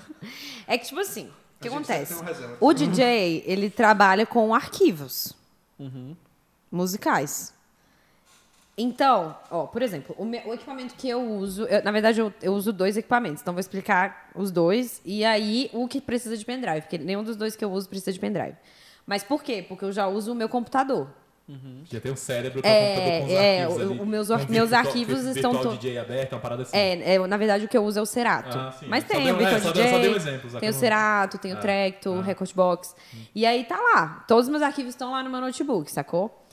é 0.67 0.77
que, 0.77 0.85
tipo 0.85 0.99
assim, 0.99 1.27
o 1.27 1.61
que 1.61 1.67
acontece? 1.69 2.13
O 2.59 2.73
DJ, 2.73 3.43
ele 3.47 3.69
trabalha 3.69 4.25
com 4.25 4.53
arquivos 4.53 5.33
Uhum. 5.79 6.15
musicais. 6.71 7.53
Então, 8.77 9.35
ó, 9.49 9.65
por 9.67 9.81
exemplo, 9.81 10.15
o, 10.17 10.25
meu- 10.25 10.41
o 10.47 10.53
equipamento 10.53 10.95
que 10.95 11.07
eu 11.09 11.21
uso, 11.21 11.63
eu- 11.65 11.83
na 11.83 11.91
verdade 11.91 12.19
eu, 12.19 12.33
eu 12.41 12.53
uso 12.53 12.71
dois 12.73 12.97
equipamentos, 12.97 13.41
então 13.41 13.53
vou 13.53 13.59
explicar 13.59 14.29
os 14.33 14.49
dois 14.51 15.01
e 15.05 15.23
aí 15.23 15.69
o 15.73 15.87
que 15.87 15.99
precisa 16.01 16.35
de 16.37 16.43
pendrive, 16.45 16.81
porque 16.81 16.97
nenhum 16.97 17.23
dos 17.23 17.35
dois 17.35 17.55
que 17.55 17.63
eu 17.63 17.71
uso 17.71 17.87
precisa 17.87 18.11
de 18.13 18.19
pendrive. 18.19 18.55
Mas 19.05 19.23
por 19.23 19.43
quê? 19.43 19.63
Porque 19.67 19.83
eu 19.85 19.91
já 19.91 20.07
uso 20.07 20.31
o 20.31 20.35
meu 20.35 20.47
computador. 20.49 21.07
Já 21.89 21.99
tem 21.99 22.11
um 22.11 22.15
cérebro 22.15 22.61
que 22.61 22.67
é, 22.67 22.71
É, 22.71 22.95
computador 22.95 23.19
com 23.19 23.25
os 23.25 23.31
é, 23.31 23.61
arquivos 23.63 23.75
o- 23.77 23.91
ali. 23.91 23.99
o 24.01 24.05
meus 24.05 24.29
Um 24.29 24.35
meus 24.37 24.47
virtual- 24.69 24.79
arquivos 24.79 25.25
estão 25.25 25.51
to- 25.55 25.69
DJ 25.77 25.97
aberto, 25.97 26.31
é 26.31 26.35
uma 26.35 26.41
parada 26.41 26.61
assim. 26.63 26.77
É, 26.77 27.15
é, 27.15 27.27
na 27.27 27.37
verdade 27.37 27.65
o 27.65 27.67
que 27.67 27.77
eu 27.77 27.83
uso 27.83 27.99
é 27.99 28.01
o 28.01 28.05
Cerato. 28.05 28.57
Ah, 28.57 28.71
sim. 28.71 28.85
Mas 28.87 29.03
tem 29.03 29.23
deu- 29.25 29.35
o 29.35 29.37
Virtual 29.37 29.57
é, 29.57 29.61
só 29.61 29.71
DJ, 29.71 29.83
deu- 29.83 29.91
só 29.91 29.99
deu 30.01 30.15
exemplos, 30.15 30.53
tem 30.53 30.69
o 30.69 30.73
Cerato, 30.73 31.37
tem 31.37 31.53
o 31.53 31.57
Ah, 31.57 31.59
Trecto, 31.59 32.09
o 32.11 32.19
ah. 32.19 32.23
Recordbox. 32.23 32.95
E 33.35 33.45
aí 33.45 33.63
tá 33.65 33.77
lá. 33.79 34.23
Todos 34.27 34.45
os 34.45 34.49
meus 34.51 34.63
arquivos 34.63 34.91
estão 34.91 35.11
lá 35.11 35.21
no 35.23 35.29
meu 35.29 35.41
notebook, 35.41 35.91
sacou? 35.91 36.45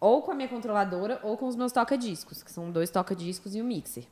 Ou 0.00 0.20
com 0.22 0.32
a 0.32 0.34
minha 0.34 0.48
controladora 0.48 1.20
ou 1.22 1.36
com 1.36 1.46
os 1.46 1.54
meus 1.56 1.72
toca-discos, 1.72 2.42
que 2.42 2.50
são 2.50 2.70
dois 2.70 2.90
toca-discos 2.90 3.54
e 3.54 3.62
um 3.62 3.64
mixer. 3.64 4.04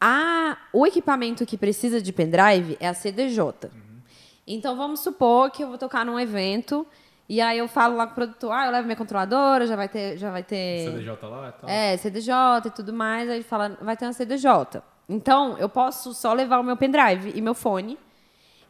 A, 0.00 0.56
o 0.72 0.84
equipamento 0.86 1.46
que 1.46 1.56
precisa 1.56 2.00
de 2.02 2.12
pendrive 2.12 2.76
é 2.80 2.88
a 2.88 2.94
CDJ. 2.94 3.70
Então 4.46 4.76
vamos 4.76 5.00
supor 5.00 5.50
que 5.50 5.62
eu 5.62 5.68
vou 5.68 5.78
tocar 5.78 6.04
num 6.04 6.18
evento 6.18 6.84
e 7.28 7.40
aí 7.40 7.58
eu 7.58 7.68
falo 7.68 7.96
lá 7.96 8.06
com 8.06 8.12
o 8.12 8.14
produtor, 8.14 8.52
ah, 8.52 8.66
eu 8.66 8.72
levo 8.72 8.84
minha 8.84 8.96
controladora, 8.96 9.66
já 9.66 9.76
vai 9.76 9.88
ter, 9.88 10.16
já 10.18 10.30
vai 10.30 10.42
ter 10.42 10.84
CDJ 10.90 11.26
lá 11.28 11.48
e 11.48 11.52
tal. 11.60 11.70
é, 11.70 11.96
CDJ 11.96 12.32
e 12.66 12.70
tudo 12.70 12.92
mais, 12.92 13.28
aí 13.30 13.42
fala, 13.42 13.76
vai 13.80 13.96
ter 13.96 14.04
uma 14.06 14.12
CDJ. 14.12 14.82
Então, 15.08 15.56
eu 15.58 15.68
posso 15.68 16.12
só 16.14 16.32
levar 16.32 16.58
o 16.58 16.62
meu 16.62 16.76
pendrive 16.76 17.32
e 17.34 17.40
meu 17.40 17.54
fone 17.54 17.98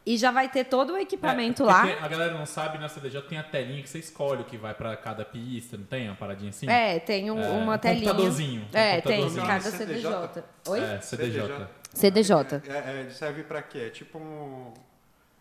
e 0.05 0.17
já 0.17 0.31
vai 0.31 0.49
ter 0.49 0.65
todo 0.65 0.93
o 0.93 0.97
equipamento 0.97 1.63
É, 1.63 1.65
lá. 1.65 1.81
porque 1.81 1.95
tem- 1.95 2.03
a 2.03 2.07
galera 2.09 2.33
não 2.37 2.45
sabe, 2.45 2.77
na 2.77 2.89
CDJ 2.89 3.21
tem 3.21 3.37
a 3.37 3.43
telinha 3.43 3.81
que 3.81 3.87
você 3.89 3.99
escolhe 3.99 4.41
o 4.41 4.45
que 4.45 4.57
vai 4.57 4.73
pra 4.73 4.95
cada 4.97 5.23
pista, 5.23 5.77
não 5.77 5.85
tem 5.85 6.07
uma 6.09 6.15
paradinha 6.15 6.49
assim? 6.49 6.69
É, 6.69 6.99
tem 6.99 7.31
um- 7.31 7.39
É, 7.41 7.47
uma 7.49 7.75
um 7.75 7.77
telinha. 7.77 8.05
computadorzinho, 8.09 8.61
um 8.61 8.77
É, 8.77 8.99
tem, 9.01 9.21
computadorzinho. 9.21 9.43
em 9.43 9.47
cada 9.47 9.61
CDJ. 9.61 10.11
CDJ. 10.11 10.43
Oi? 10.67 10.79
É, 10.81 10.99
CDJ. 11.01 11.67
CDJ. 11.93 12.61
É, 12.67 12.91
é, 12.91 12.99
ele 13.01 13.11
serve 13.11 13.43
pra 13.43 13.61
quê? 13.61 13.85
É 13.87 13.89
tipo 13.89 14.17
um... 14.17 14.73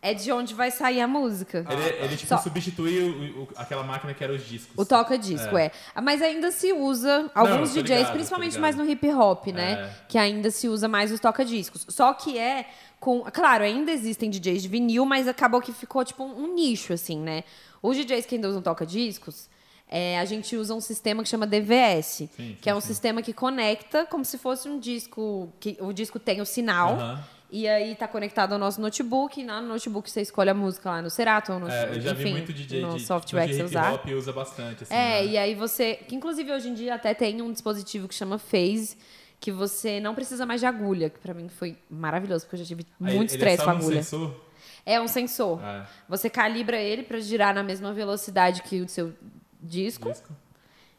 É 0.05 0.13
de 0.13 0.33
onde 0.33 0.53
vai 0.53 0.69
sair 0.73 1.01
a 1.01 1.07
música. 1.07 1.65
Ele, 1.71 2.05
ele 2.05 2.17
tipo, 2.17 2.29
Só- 2.29 2.39
substituiu 2.39 3.07
o- 3.07 3.43
o- 3.45 3.49
aquela 3.55 3.85
máquina 3.85 4.13
que 4.13 4.25
era 4.25 4.33
os 4.33 4.45
discos. 4.45 4.73
O 4.77 4.85
toca-disco, 4.85 5.57
é. 5.57 5.71
Mas 6.03 6.21
ainda 6.21 6.51
se 6.51 6.73
usa, 6.73 7.31
alguns 7.33 7.69
tô 7.71 7.77
DJs, 7.81 7.89
ligado, 8.01 8.07
tô 8.09 8.13
principalmente 8.15 8.49
ligado. 8.57 8.63
mais 8.63 8.77
no 8.77 8.85
hip 8.85 9.09
hop, 9.13 9.47
né? 9.49 9.73
É. 9.75 9.91
Que 10.09 10.19
ainda 10.19 10.51
se 10.51 10.69
usa 10.69 10.89
mais 10.89 11.13
os 11.13 11.21
toca-discos. 11.21 11.87
Só 11.89 12.13
que 12.15 12.37
é 12.37 12.67
com. 12.99 13.23
Claro, 13.33 13.63
ainda 13.63 13.93
existem 13.93 14.29
DJs 14.29 14.63
de 14.63 14.69
vinil, 14.69 15.05
mas 15.07 15.29
acabou 15.29 15.61
que 15.61 15.73
ficou 15.73 16.05
tipo 16.05 16.25
um, 16.25 16.47
um 16.47 16.55
nicho, 16.55 16.93
assim, 16.93 17.21
né? 17.21 17.45
Os 17.81 17.97
DJs 17.97 18.27
que 18.27 18.35
ainda 18.35 18.49
usam 18.49 18.61
toca-discos. 18.61 19.49
é, 19.95 20.19
a 20.19 20.25
gente 20.25 20.57
usa 20.57 20.75
um 20.75 20.81
sistema 20.81 21.23
que 21.23 21.29
chama 21.29 21.47
DVS, 21.47 22.29
sim, 22.35 22.57
que 22.63 22.71
é 22.71 22.75
um 22.75 22.81
sim. 22.81 22.87
sistema 22.89 23.21
que 23.21 23.33
conecta 23.35 24.07
como 24.07 24.25
se 24.25 24.39
fosse 24.39 24.67
um 24.67 24.79
disco, 24.81 25.53
que 25.61 25.77
o 25.81 25.93
disco 25.93 26.19
tem 26.19 26.41
o 26.41 26.47
sinal, 26.47 26.95
Aham. 26.95 27.25
E 27.55 27.69
aí 27.69 27.95
tá 27.95 28.09
conectado 28.09 28.55
ao 28.55 28.59
nosso 28.59 28.81
notebook, 28.81 29.39
e 29.39 29.45
lá 29.45 29.61
no 29.61 29.69
notebook 29.69 30.11
você 30.11 30.23
escolhe 30.23 30.49
a 30.49 30.55
música 30.55 30.89
lá 30.91 31.03
no 31.03 31.11
Serato, 31.11 31.53
ou 31.53 31.61
no, 31.61 31.69
É, 31.69 31.91
eu 31.91 32.01
já 32.01 32.15
vi 32.15 32.23
enfim, 32.23 32.33
muito 32.33 32.53
DJ 32.53 32.81
no 32.81 32.97
de, 32.97 33.03
software 33.05 33.47
que 33.47 33.55
você 33.55 33.63
usar. 33.65 33.93
hop 33.93 34.07
usa 34.17 34.33
bastante. 34.33 34.85
Assim, 34.85 34.95
É, 34.95 35.21
né? 35.21 35.27
e 35.27 35.37
aí 35.39 35.55
você. 35.55 35.97
Que 35.97 36.15
inclusive 36.17 36.51
hoje 36.51 36.71
em 36.71 36.75
dia 36.75 36.95
até 36.95 37.13
tem 37.13 37.43
um 37.43 37.53
dispositivo 37.53 38.09
que 38.09 38.15
chama 38.15 38.39
Phase, 38.39 38.97
que 39.39 39.53
você 39.53 40.01
não 40.01 40.15
precisa 40.15 40.47
mais 40.47 40.61
de 40.63 40.67
agulha, 40.67 41.11
que 41.11 41.19
pra 41.19 41.35
mim 41.35 41.49
foi 41.51 41.77
maravilhoso, 41.91 42.47
porque 42.47 42.57
eu 42.57 42.61
já 42.61 42.65
tive 42.65 42.87
Aí 43.03 43.15
muito 43.17 43.31
ele 43.31 43.37
estresse 43.37 43.61
é 43.61 43.65
com 43.65 43.71
a 43.71 43.75
agulha. 43.75 44.03
sensor? 44.03 44.35
É 44.87 45.01
um 45.01 45.07
sensor. 45.07 45.61
É, 45.63 45.85
Você 46.09 46.31
calibra 46.31 46.81
ele 46.81 47.03
pra 47.03 47.21
girar 47.21 47.55
na 47.55 47.63
mesma 47.63 47.93
velocidade 47.93 48.63
que 48.63 48.81
o 48.81 48.89
seu 48.89 49.13
disco, 49.61 50.09
disco. 50.09 50.29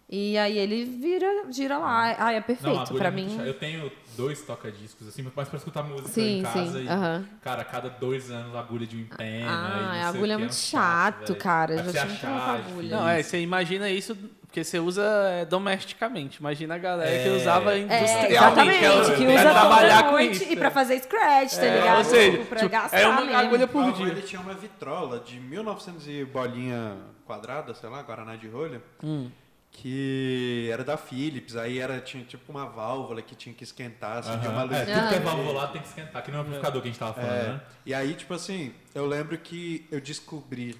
e 0.09 0.37
aí 0.37 0.57
ele 0.57 0.85
vira, 0.85 1.51
gira 1.51 1.77
lá. 1.79 2.15
Ah, 2.17 2.31
é 2.31 2.39
perfeito. 2.39 2.93
pra 2.93 3.07
é 3.07 3.11
mim. 3.11 3.39
Eu 3.45 3.53
tenho 3.55 3.91
dois 4.15 4.41
toca-discos, 4.41 5.07
assim, 5.07 5.27
mas 5.35 5.47
pra 5.49 5.57
escutar 5.57 5.83
música 5.83 6.09
Sim, 6.09 6.39
em 6.39 6.43
casa. 6.43 6.79
sim, 6.79 6.85
E, 6.85 6.87
aham. 6.89 7.25
Cara, 7.41 7.61
a 7.61 7.65
cada 7.65 7.89
dois 7.89 8.29
anos 8.31 8.55
a 8.55 8.59
agulha 8.59 8.85
de 8.87 8.95
um 8.95 8.99
empena. 8.99 9.47
Ah, 9.49 9.93
e 9.95 9.97
não 9.99 10.05
a 10.05 10.09
agulha 10.09 10.33
é 10.33 10.35
que, 10.35 10.39
muito 10.41 10.55
chato, 10.55 11.35
cara. 11.35 11.77
Já 11.91 12.05
que 12.05 12.17
colocar 12.17 12.37
achar, 12.53 12.55
agulha. 12.55 12.97
Não, 12.97 13.07
é, 13.09 13.21
você 13.23 13.39
imagina 13.41 13.89
isso 13.89 14.15
porque 14.45 14.63
você 14.63 14.77
usa 14.79 15.01
é, 15.31 15.45
domesticamente. 15.45 16.37
Imagina 16.39 16.75
a 16.75 16.77
galera 16.77 17.23
que 17.23 17.27
É. 17.29 17.31
usava 17.31 17.73
É, 17.73 17.79
industrialmente. 17.79 18.33
exatamente, 18.33 18.79
que 18.79 18.85
ela 18.85 19.15
que 19.15 19.25
quer 19.25 19.33
usa 19.39 19.49
trabalhar 19.51 20.03
com 20.03 20.11
noite 20.11 20.43
isso. 20.43 20.53
e 20.53 20.55
pra 20.55 20.69
fazer 20.71 20.99
scratch, 20.99 21.55
tá 21.55 21.65
É, 21.65 21.75
ligado? 21.79 21.97
ou 21.97 22.03
seja, 22.03 22.31
Tipo, 22.37 22.45
pra 22.45 22.59
tipo, 22.59 22.71
gastar 22.71 22.99
é 22.99 23.07
uma 23.07 23.21
mesmo. 23.21 23.35
agulha 23.37 23.67
por 23.67 23.91
dia. 23.93 24.07
ele 24.07 24.21
tinha 24.21 24.39
uma 24.41 24.53
vitrola 24.53 25.19
de 25.19 25.39
1900 25.39 26.07
e 26.07 26.23
bolinha 26.25 26.97
quadrada, 27.25 27.73
sei 27.73 27.89
lá, 27.89 28.01
Guaraná 28.03 28.35
de 28.35 28.47
rolha, 28.47 28.81
Hum. 29.03 29.31
Que 29.73 30.69
era 30.71 30.83
da 30.83 30.95
Philips, 30.95 31.55
aí 31.57 31.79
era, 31.79 31.99
tinha 31.99 32.23
tipo 32.23 32.49
uma 32.51 32.65
válvula 32.65 33.21
que 33.21 33.35
tinha 33.35 33.53
que 33.53 33.63
esquentar, 33.63 34.19
assim, 34.19 34.37
tinha 34.39 34.49
uma 34.51 34.61
Aham. 34.61 34.69
luz. 34.69 34.77
É, 34.77 34.85
tudo 34.85 35.09
que 35.09 35.15
é 35.15 35.19
valvulado 35.19 35.73
tem 35.73 35.81
que 35.81 35.87
esquentar, 35.87 36.23
que 36.23 36.31
não 36.31 36.37
é 36.37 36.41
o 36.41 36.45
amplificador 36.45 36.81
que 36.81 36.87
a 36.87 36.91
gente 36.91 36.99
tava 36.99 37.13
falando, 37.15 37.31
É, 37.33 37.43
né? 37.53 37.61
E 37.85 37.93
aí, 37.93 38.13
tipo 38.13 38.33
assim, 38.33 38.73
eu 38.95 39.05
lembro 39.05 39.37
que 39.37 39.85
eu 39.91 39.99
descobri 39.99 40.77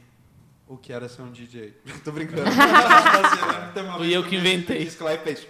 o 0.68 0.78
que 0.78 0.94
era 0.94 1.10
ser 1.10 1.22
um 1.24 1.32
DJ. 1.32 1.74
Tô 2.06 2.12
brincando. 2.12 2.44
Assim, 2.48 3.42
eu 3.42 3.48
lembro 3.52 3.68
que 3.68 3.74
teve 3.74 3.88
uma 3.90 3.98
Fui 3.98 4.16
eu 4.16 4.24
que 4.24 4.36
inventei. 4.38 4.86
disco 4.86 5.04
lá 5.04 5.14
e 5.14 5.18
fez. 5.18 5.48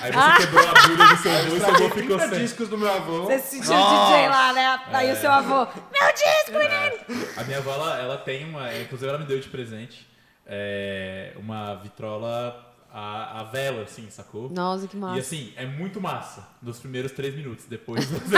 Aí 0.00 0.12
você 0.12 0.36
quebrou 0.46 0.66
a 0.66 0.70
agulha 0.70 1.06
do 1.08 1.16
seu 1.16 1.32
avô 1.32 1.56
e 1.56 1.60
seu 1.60 1.68
avô 1.68 1.90
ficou 1.90 2.16
30 2.18 2.28
sem. 2.28 2.38
discos 2.38 2.68
do 2.68 2.78
meu 2.78 2.92
avô. 2.92 3.22
Você 3.24 3.38
se 3.40 3.56
sentiu 3.56 3.74
Nossa. 3.74 4.12
DJ 4.14 4.28
lá, 4.28 4.52
né? 4.52 4.80
Aí 4.92 5.12
o 5.12 5.16
seu 5.16 5.30
avô, 5.32 5.66
meu 5.92 6.12
disco, 6.14 6.52
menino! 6.52 7.26
A 7.36 7.42
minha 7.44 7.58
avó, 7.58 7.74
ela, 7.74 7.98
ela 7.98 8.16
tem 8.18 8.44
uma. 8.48 8.72
Inclusive, 8.78 9.08
ela 9.08 9.18
me 9.18 9.24
deu 9.26 9.38
de 9.40 9.48
presente 9.48 10.06
é, 10.46 11.32
uma 11.36 11.74
vitrola 11.76 12.74
a, 12.92 13.40
a 13.40 13.44
vela, 13.44 13.82
assim, 13.82 14.08
sacou? 14.08 14.48
Nossa, 14.50 14.86
que 14.86 14.96
massa. 14.96 15.16
E 15.16 15.20
assim, 15.20 15.52
é 15.56 15.66
muito 15.66 16.00
massa 16.00 16.46
nos 16.62 16.78
primeiros 16.78 17.10
três 17.12 17.34
minutos. 17.34 17.64
Depois 17.64 18.04
você. 18.06 18.36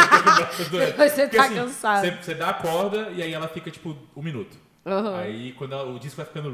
Depois 0.71 1.13
você 1.13 1.23
Porque, 1.23 1.37
tá 1.37 1.45
assim, 1.45 1.55
cansado. 1.55 2.01
Você, 2.07 2.11
você 2.11 2.35
dá 2.35 2.49
a 2.51 2.55
corda 2.55 3.11
e 3.11 3.23
aí 3.23 3.35
ela 3.35 3.49
fica 3.49 3.71
tipo 3.71 3.97
um 4.17 4.23
minuto. 4.23 4.57
Uhum. 4.87 5.15
Aí 5.17 5.53
quando 5.53 5.73
ela- 5.73 5.91
o 5.93 5.99
disco 5.99 6.17
vai 6.17 6.25
ficando 6.27 6.49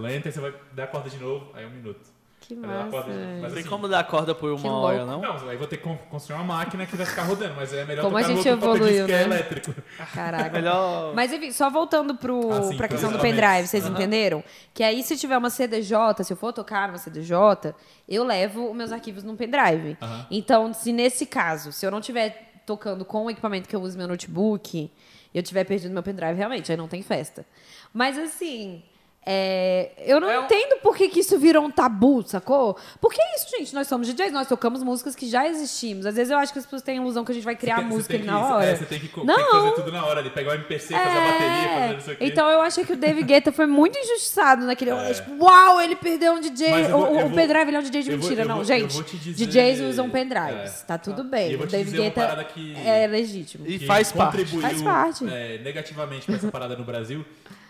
lento, 0.00 0.26
aí 0.26 0.32
você 0.32 0.40
vai 0.40 0.54
dar 0.72 0.84
a 0.84 0.86
corda 0.86 1.10
de 1.10 1.16
novo, 1.18 1.50
aí 1.54 1.64
é 1.64 1.66
um 1.66 1.70
minuto. 1.70 2.17
Que 2.48 2.56
massa. 2.56 3.04
mas 3.42 3.52
Tem 3.52 3.60
assim, 3.60 3.68
como 3.68 3.86
dar 3.86 4.02
corda 4.04 4.34
por 4.34 4.56
Que 4.58 4.66
uma 4.66 4.76
hora, 4.78 5.04
não? 5.04 5.20
Não, 5.20 5.48
aí 5.48 5.56
vou 5.58 5.66
ter 5.66 5.76
que 5.76 5.82
con- 5.84 5.98
construir 6.10 6.36
uma 6.36 6.44
máquina 6.56 6.86
que 6.86 6.96
vai 6.96 7.04
ficar 7.04 7.24
rodando, 7.24 7.54
mas 7.54 7.72
é 7.74 7.84
melhor 7.84 8.02
Como 8.02 8.16
a 8.16 8.22
gente 8.22 8.48
evoluiu, 8.48 9.04
é 9.04 9.08
né? 9.08 9.22
elétrico. 9.24 9.74
Caraca. 10.14 10.48
Melhor. 10.58 11.14
Mas 11.14 11.30
enfim, 11.32 11.52
só 11.52 11.68
voltando 11.68 12.14
pro, 12.14 12.50
Ah, 12.50 12.62
sim, 12.62 12.76
pra 12.76 12.88
pros 12.88 13.00
questão 13.00 13.12
do 13.16 13.22
pendrive, 13.22 13.66
vocês 13.68 13.84
Aham. 13.84 13.92
entenderam? 13.92 14.42
Que 14.72 14.82
aí 14.82 15.02
se 15.02 15.16
tiver 15.18 15.36
uma 15.36 15.50
CDJ, 15.50 16.24
se 16.24 16.32
eu 16.32 16.36
for 16.38 16.52
tocar 16.52 16.88
uma 16.88 16.96
CDJ, 16.98 17.74
eu 18.08 18.24
levo 18.24 18.70
os 18.70 18.74
meus 18.76 18.92
arquivos 18.92 19.22
num 19.22 19.36
pendrive. 19.36 19.98
Aham. 20.00 20.26
Então, 20.30 20.72
se 20.72 20.90
nesse 20.90 21.26
caso, 21.26 21.70
se 21.70 21.84
eu 21.84 21.90
não 21.90 21.98
estiver 21.98 22.62
tocando 22.64 23.04
com 23.04 23.26
o 23.26 23.30
equipamento 23.30 23.68
que 23.68 23.76
eu 23.76 23.80
uso 23.82 23.96
meu 23.98 24.08
notebook, 24.08 24.90
eu 25.34 25.42
tiver 25.42 25.64
perdido 25.64 25.92
meu 25.92 26.02
pendrive, 26.02 26.34
realmente, 26.34 26.70
aí 26.72 26.78
não 26.78 26.88
tem 26.88 27.02
festa. 27.02 27.44
Mas 27.92 28.16
assim. 28.18 28.82
É, 29.30 29.90
eu 30.06 30.18
não 30.20 30.30
É 30.30 30.40
um- 30.40 30.44
entendo 30.44 30.80
por 30.80 30.96
que, 30.96 31.06
que 31.10 31.20
isso 31.20 31.38
virou 31.38 31.62
um 31.62 31.70
tabu, 31.70 32.22
sacou? 32.26 32.78
Porque 32.98 33.20
é 33.20 33.36
isso, 33.36 33.46
gente. 33.58 33.74
Nós 33.74 33.86
somos 33.86 34.06
DJs, 34.08 34.32
nós 34.32 34.48
tocamos 34.48 34.82
músicas 34.82 35.14
que 35.14 35.28
já 35.28 35.46
existimos. 35.46 36.06
Às 36.06 36.14
vezes 36.14 36.30
eu 36.30 36.38
acho 36.38 36.50
que 36.50 36.58
as 36.58 36.64
pessoas 36.64 36.80
têm 36.80 36.98
a 36.98 37.02
ilusão 37.02 37.26
que 37.26 37.32
a 37.32 37.34
gente 37.34 37.44
vai 37.44 37.54
criar 37.54 37.76
Você 37.76 37.80
tem- 37.82 37.90
música 37.90 38.12
você 38.14 38.18
tem 38.18 38.28
ali 38.30 38.38
que- 38.38 38.48
na 38.48 38.54
hora. 38.56 38.64
É, 38.64 38.74
você 38.76 38.84
tem 38.86 38.98
que, 39.00 39.16
Não. 39.18 39.34
tem 39.36 39.44
que 39.44 39.50
fazer 39.50 39.70
tudo 39.72 39.92
na 39.92 40.06
hora 40.06 40.20
ali. 40.20 40.30
Pegar 40.30 40.52
o 40.52 40.54
MPC, 40.54 40.94
fazer 40.94 41.18
a 41.18 41.20
bateria, 41.32 41.68
fazer 41.68 41.92
não 41.94 42.00
sei 42.00 42.14
o 42.14 42.16
quê. 42.16 42.24
Então 42.24 42.48
eu 42.48 42.60
achei 42.62 42.84
que 42.86 42.92
o 42.94 42.96
David 42.96 43.24
Guetta 43.28 43.52
foi 43.52 43.66
muito 43.66 43.98
injustiçado 43.98 44.64
naquele. 44.64 44.92
É. 44.92 45.12
Tipo, 45.12 45.44
uau, 45.44 45.78
ele 45.80 45.94
perdeu 45.96 46.32
um 46.32 46.40
DJ. 46.40 46.84
O 46.86 46.88
vou- 46.88 47.12
o 47.16 47.20
vou- 47.20 47.30
pendrive 47.30 47.68
ele 47.68 47.76
é 47.76 47.80
um 47.80 47.82
DJ 47.82 48.02
de 48.02 48.10
vou- 48.10 48.18
mentira. 48.18 48.44
não, 48.46 48.54
vou- 48.54 48.62
eu 48.62 48.66
gente. 48.66 49.02
dizer- 49.18 49.46
DJs 49.46 49.80
usam 49.82 50.08
pendrives. 50.08 50.82
É. 50.82 50.86
Tá 50.86 50.96
tudo 50.96 51.22
bem. 51.22 51.54
O 51.56 51.66
David 51.66 51.96
Guetta 51.98 52.44
que- 52.54 52.74
é 52.76 53.06
legítimo. 53.06 53.66
E 53.66 53.78
faz 53.80 54.10
parte. 54.10 54.46
Faz 54.58 54.80
parte. 54.80 55.24
é, 55.28 55.58
negativamente 55.58 56.24
para 56.24 56.36
essa 56.36 56.50
parada 56.50 56.76
no 56.76 56.84
Brasil 56.84 57.24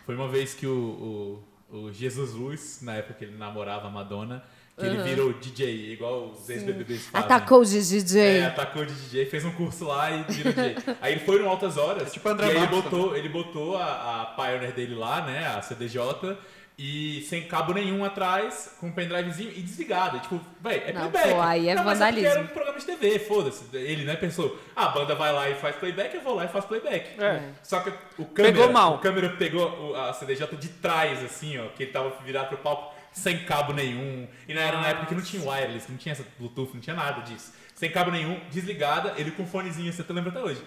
foi 0.06 0.14
uma 0.14 0.28
vez 0.28 0.54
que 0.54 0.66
o, 0.66 0.70
o, 0.72 1.42
o 1.70 1.92
Jesus 1.92 2.32
Luz, 2.32 2.80
na 2.82 2.94
época 2.94 3.14
que 3.14 3.24
ele 3.24 3.36
namorava 3.36 3.88
a 3.88 3.90
Madonna, 3.90 4.42
que 4.78 4.86
ele 4.86 5.02
virou 5.02 5.32
DJ, 5.32 5.92
igual 5.92 6.30
os 6.30 6.48
ex-BBBs 6.48 7.06
fazem. 7.06 7.26
Atacou 7.26 7.60
o 7.62 7.64
DJ. 7.64 8.20
É, 8.20 8.46
atacou 8.46 8.84
de 8.84 8.94
DJ, 8.94 9.26
fez 9.26 9.44
um 9.44 9.50
curso 9.50 9.84
lá 9.86 10.10
e 10.10 10.22
virou 10.22 10.52
DJ. 10.52 10.76
Aí 11.02 11.12
ele 11.14 11.20
foi 11.20 11.42
no 11.42 11.48
Altas 11.48 11.76
Horas. 11.76 12.08
É 12.08 12.10
tipo 12.10 12.28
André 12.28 12.46
e 12.46 12.50
aí 12.50 12.56
ele 12.58 12.66
botou, 12.68 13.16
ele 13.16 13.28
botou 13.28 13.76
a, 13.76 14.22
a 14.22 14.26
Pioneer 14.26 14.72
dele 14.72 14.94
lá, 14.94 15.26
né? 15.26 15.46
A 15.48 15.60
CDJ. 15.62 15.98
E 16.80 17.22
sem 17.28 17.42
cabo 17.48 17.72
nenhum 17.74 18.04
atrás, 18.04 18.72
com 18.78 18.86
um 18.86 18.92
pendrivezinho 18.92 19.50
e 19.50 19.60
desligado. 19.62 20.16
E, 20.16 20.20
tipo, 20.20 20.40
véi, 20.60 20.84
é 20.86 20.92
Não, 20.92 21.10
playback. 21.10 21.34
pô, 21.34 21.40
aí 21.40 21.68
é 21.68 21.74
Não, 21.74 21.82
mas 21.82 21.98
vandalismo. 21.98 22.28
porque 22.28 22.38
era 22.38 22.40
um 22.40 22.54
programa 22.54 22.78
de 22.78 22.86
TV, 22.86 23.18
foda-se. 23.18 23.64
Ele, 23.76 24.04
né, 24.04 24.14
pensou, 24.14 24.56
ah, 24.76 24.84
a 24.86 24.88
banda 24.90 25.14
vai 25.16 25.32
lá 25.32 25.50
e 25.50 25.56
faz 25.56 25.74
playback, 25.74 26.14
eu 26.14 26.20
vou 26.22 26.34
lá 26.36 26.44
e 26.44 26.48
faço 26.48 26.68
playback. 26.68 27.20
É. 27.20 27.42
Só 27.64 27.80
que 27.80 27.90
o 28.16 28.24
câmera, 28.26 28.54
Pegou 28.54 28.72
mal. 28.72 28.94
o 28.94 28.98
câmera 28.98 29.28
pegou 29.30 29.96
a 29.96 30.12
CDJ 30.12 30.56
de 30.56 30.68
trás, 30.68 31.20
assim, 31.24 31.58
ó, 31.58 31.66
que 31.70 31.82
ele 31.82 31.90
tava 31.90 32.10
virado 32.24 32.46
pro 32.48 32.58
palco 32.58 32.94
sem 33.12 33.44
cabo 33.44 33.72
nenhum. 33.72 34.28
E 34.46 34.54
não 34.54 34.62
era 34.62 34.78
na 34.80 34.86
época 34.90 35.06
que 35.06 35.14
não 35.16 35.22
tinha 35.22 35.42
wireless, 35.50 35.90
não 35.90 35.98
tinha 35.98 36.12
essa 36.12 36.24
Bluetooth, 36.38 36.70
não 36.74 36.80
tinha 36.80 36.94
nada 36.94 37.22
disso. 37.22 37.52
Sem 37.74 37.90
cabo 37.90 38.12
nenhum, 38.12 38.38
desligada, 38.52 39.14
ele 39.16 39.32
com 39.32 39.44
fonezinho, 39.44 39.92
você 39.92 40.04
lembra 40.12 40.30
até 40.30 40.40
hoje. 40.40 40.62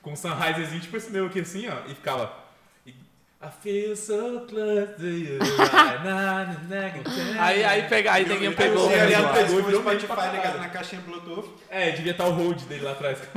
Com 0.00 0.12
um 0.12 0.16
Sennheiserzinho, 0.16 0.80
tipo 0.80 0.96
esse 0.96 1.10
meu 1.10 1.26
aqui 1.26 1.40
assim, 1.40 1.66
ó, 1.68 1.90
e 1.90 1.94
ficava. 1.96 2.45
I 3.38 3.50
feel 3.50 3.94
so 3.94 4.46
close 4.48 4.96
to 4.96 5.06
you. 5.06 5.38
Aí, 7.38 7.64
aí, 7.64 7.82
pega, 7.88 8.12
aí 8.12 8.26
ninguém 8.26 8.52
pegou. 8.52 8.88
Aliás, 8.88 9.24
atrás 9.24 9.44
pegou 9.46 9.58
e 9.58 9.62
o 9.62 9.66
virou 9.66 9.80
Spotify 9.82 10.08
ligado 10.08 10.42
caralho. 10.42 10.60
na 10.60 10.68
caixinha 10.70 11.02
Bluetooth. 11.02 11.48
É, 11.68 11.90
devia 11.90 12.12
estar 12.12 12.24
o 12.26 12.30
hold 12.32 12.60
dele 12.62 12.84
lá 12.84 12.92
atrás. 12.92 13.18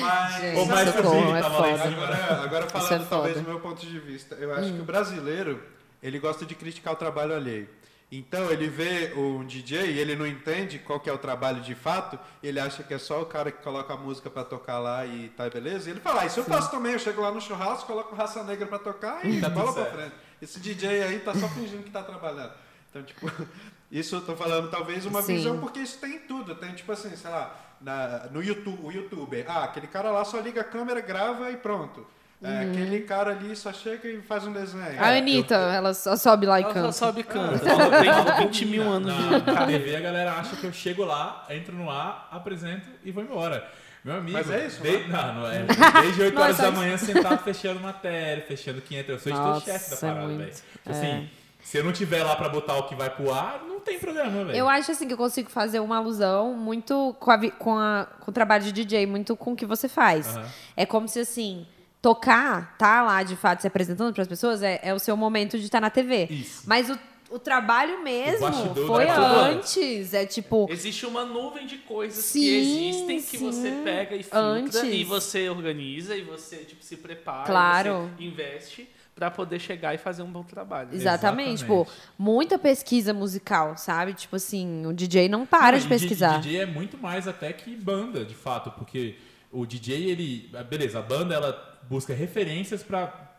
Mas, 0.00 0.40
Gente, 0.40 0.58
Ou 0.58 0.66
mais 0.66 0.88
assim, 0.88 1.32
é 1.34 1.40
tava 1.40 1.56
foda. 1.56 1.78
cima. 1.78 2.04
Agora, 2.04 2.42
agora 2.44 2.64
é 2.64 2.68
falando 2.68 3.08
talvez 3.08 3.34
foda. 3.34 3.44
do 3.44 3.50
meu 3.50 3.60
ponto 3.60 3.84
de 3.86 3.98
vista, 3.98 4.34
eu 4.36 4.52
acho 4.54 4.72
que 4.72 4.80
o 4.80 4.84
brasileiro 4.84 5.62
ele 6.02 6.18
gosta 6.18 6.44
de 6.44 6.54
criticar 6.54 6.92
o 6.92 6.96
trabalho 6.96 7.34
alheio. 7.34 7.68
Então 8.12 8.48
ele 8.50 8.68
vê 8.68 9.12
um 9.16 9.44
DJ 9.44 9.90
e 9.92 9.98
ele 9.98 10.14
não 10.14 10.26
entende 10.26 10.78
qual 10.78 11.00
que 11.00 11.10
é 11.10 11.12
o 11.12 11.18
trabalho 11.18 11.60
de 11.62 11.74
fato, 11.74 12.16
ele 12.42 12.60
acha 12.60 12.82
que 12.84 12.94
é 12.94 12.98
só 12.98 13.20
o 13.22 13.26
cara 13.26 13.50
que 13.50 13.60
coloca 13.62 13.92
a 13.92 13.96
música 13.96 14.30
pra 14.30 14.44
tocar 14.44 14.78
lá 14.78 15.04
e 15.04 15.30
tá 15.30 15.48
beleza. 15.50 15.88
E 15.88 15.92
ele 15.92 16.00
fala, 16.00 16.22
ah, 16.22 16.26
isso 16.26 16.38
eu 16.38 16.44
faço 16.44 16.70
também, 16.70 16.92
eu 16.92 16.98
chego 16.98 17.20
lá 17.20 17.32
no 17.32 17.40
churrasco, 17.40 17.86
coloco 17.86 18.14
raça 18.14 18.44
negra 18.44 18.66
pra 18.66 18.78
tocar 18.78 19.24
e 19.26 19.40
Tá 19.40 19.48
bola 19.48 19.72
pra 19.72 19.82
certo. 19.84 19.96
frente. 19.96 20.14
Esse 20.40 20.60
DJ 20.60 21.02
aí 21.02 21.18
tá 21.20 21.34
só 21.34 21.48
fingindo 21.48 21.82
que 21.82 21.90
tá 21.90 22.02
trabalhando. 22.04 22.52
Então, 22.88 23.02
tipo, 23.02 23.28
isso 23.90 24.14
eu 24.14 24.20
tô 24.20 24.36
falando 24.36 24.70
talvez 24.70 25.04
uma 25.06 25.20
Sim. 25.22 25.36
visão, 25.36 25.58
porque 25.58 25.80
isso 25.80 25.98
tem 25.98 26.14
em 26.16 26.20
tudo. 26.20 26.54
Tem 26.54 26.72
tipo 26.74 26.92
assim, 26.92 27.16
sei 27.16 27.30
lá, 27.30 27.52
na- 27.80 28.28
no 28.30 28.40
YouTube, 28.40 28.78
o 28.84 28.92
youtuber, 28.92 29.44
ah, 29.48 29.64
aquele 29.64 29.88
cara 29.88 30.12
lá 30.12 30.24
só 30.24 30.38
liga 30.38 30.60
a 30.60 30.64
câmera, 30.64 31.00
grava 31.00 31.50
e 31.50 31.56
pronto. 31.56 32.06
É, 32.44 32.60
Aquele 32.60 33.00
cara 33.00 33.30
ali 33.30 33.56
só 33.56 33.72
chega 33.72 34.06
e 34.08 34.20
faz 34.20 34.46
um 34.46 34.52
desenho. 34.52 34.84
A 35.02 35.08
Anitta, 35.16 35.54
ela 35.54 35.94
só 35.94 36.14
sobe 36.16 36.46
lá 36.46 36.60
e 36.60 36.62
Ela 36.64 36.72
só 36.72 36.80
canta. 36.80 36.92
sobe 36.92 37.20
e 37.20 37.24
canta. 37.24 37.68
Ela 37.68 38.32
tem 38.36 38.46
20 38.46 38.66
mil 38.66 38.82
anos 38.82 39.14
na, 39.14 39.38
de 39.38 39.50
na 39.52 39.66
TV 39.66 39.96
a 39.96 40.00
galera 40.00 40.32
acha 40.34 40.54
que 40.56 40.64
eu 40.64 40.72
chego 40.72 41.04
lá, 41.04 41.46
entro 41.50 41.74
no 41.74 41.90
ar, 41.90 42.28
apresento 42.30 42.86
e 43.04 43.10
vou 43.10 43.22
embora. 43.22 43.66
Meu 44.04 44.16
amigo. 44.16 44.36
Mas 44.36 44.50
é 44.50 44.66
isso, 44.66 44.82
de- 44.82 45.08
não, 45.08 45.34
não 45.36 45.46
é. 45.50 45.64
Desde 46.02 46.22
8 46.22 46.34
Não, 46.34 46.42
é 46.42 46.44
horas 46.44 46.58
da 46.58 46.70
manhã 46.70 46.98
sentado 46.98 47.38
fechando 47.42 47.80
matéria, 47.80 48.44
fechando 48.46 48.82
500. 48.82 49.08
Eu 49.08 49.18
sou 49.18 49.32
editor-chefe 49.32 49.90
da 49.90 49.96
é 49.96 49.98
parada, 50.00 50.20
muito. 50.26 50.38
velho. 50.40 50.50
Tipo 50.52 50.90
Assim, 50.90 51.30
se 51.62 51.78
eu 51.78 51.84
não 51.84 51.92
tiver 51.92 52.22
lá 52.22 52.36
pra 52.36 52.50
botar 52.50 52.76
o 52.76 52.82
que 52.82 52.94
vai 52.94 53.08
pro 53.08 53.32
ar, 53.32 53.62
não 53.66 53.80
tem 53.80 53.98
programa, 53.98 54.44
velho. 54.44 54.54
Eu 54.58 54.68
acho 54.68 54.90
assim 54.92 55.06
que 55.06 55.14
eu 55.14 55.16
consigo 55.16 55.48
fazer 55.48 55.80
uma 55.80 55.96
alusão 55.96 56.52
muito 56.52 57.16
com, 57.18 57.30
a 57.30 57.50
com, 57.52 57.78
a- 57.78 58.06
com 58.20 58.30
o 58.30 58.34
trabalho 58.34 58.62
de 58.64 58.72
DJ, 58.72 59.06
muito 59.06 59.34
com 59.34 59.52
o 59.52 59.56
que 59.56 59.64
você 59.64 59.88
faz. 59.88 60.36
Aham. 60.36 60.46
É 60.76 60.84
como 60.84 61.08
se 61.08 61.20
assim, 61.20 61.66
tocar, 62.04 62.76
tá 62.76 63.00
lá 63.02 63.22
de 63.22 63.34
fato 63.34 63.62
se 63.62 63.66
apresentando 63.66 64.12
para 64.12 64.20
as 64.20 64.28
pessoas, 64.28 64.62
é, 64.62 64.78
é 64.82 64.92
o 64.92 64.98
seu 64.98 65.16
momento 65.16 65.58
de 65.58 65.64
estar 65.64 65.80
na 65.80 65.88
TV. 65.88 66.26
Isso. 66.30 66.62
Mas 66.66 66.90
o, 66.90 66.98
o 67.30 67.38
trabalho 67.38 68.02
mesmo 68.04 68.40
bastidor 68.40 68.86
foi 68.86 69.08
antes. 69.08 70.12
É 70.12 70.26
tipo. 70.26 70.66
Existe 70.68 71.06
uma 71.06 71.24
nuvem 71.24 71.66
de 71.66 71.78
coisas 71.78 72.22
Sim, 72.22 72.40
que 72.40 72.56
existem 72.90 73.16
que 73.22 73.38
sim. 73.38 73.50
você 73.50 73.70
pega 73.82 74.14
e 74.16 74.22
filtra 74.22 74.38
Antes. 74.38 74.82
e 74.82 75.02
você 75.02 75.48
organiza 75.48 76.14
e 76.14 76.20
você 76.20 76.56
tipo 76.58 76.84
se 76.84 76.98
prepara, 76.98 77.46
Claro. 77.46 78.10
e 78.18 78.24
você 78.24 78.28
investe 78.28 78.88
pra 79.14 79.30
poder 79.30 79.58
chegar 79.58 79.94
e 79.94 79.98
fazer 79.98 80.22
um 80.22 80.30
bom 80.30 80.42
trabalho. 80.42 80.90
Exatamente, 80.92 81.54
Exatamente. 81.54 81.58
tipo, 81.60 81.86
muita 82.18 82.58
pesquisa 82.58 83.14
musical, 83.14 83.78
sabe? 83.78 84.12
Tipo 84.12 84.36
assim, 84.36 84.84
o 84.84 84.92
DJ 84.92 85.26
não 85.30 85.46
para 85.46 85.72
Não, 85.72 85.78
de 85.78 85.88
pesquisar. 85.88 86.38
DJ 86.42 86.60
é 86.60 86.66
muito 86.66 86.98
mais 86.98 87.26
até 87.26 87.50
que 87.50 87.74
banda, 87.74 88.26
de 88.26 88.34
fato, 88.34 88.70
porque 88.72 89.14
o 89.50 89.64
DJ, 89.64 90.10
ele. 90.10 90.50
Beleza, 90.68 90.98
a 90.98 91.02
banda 91.02 91.32
ela 91.34 91.73
busca 91.88 92.14
referências 92.14 92.82
pra 92.82 93.32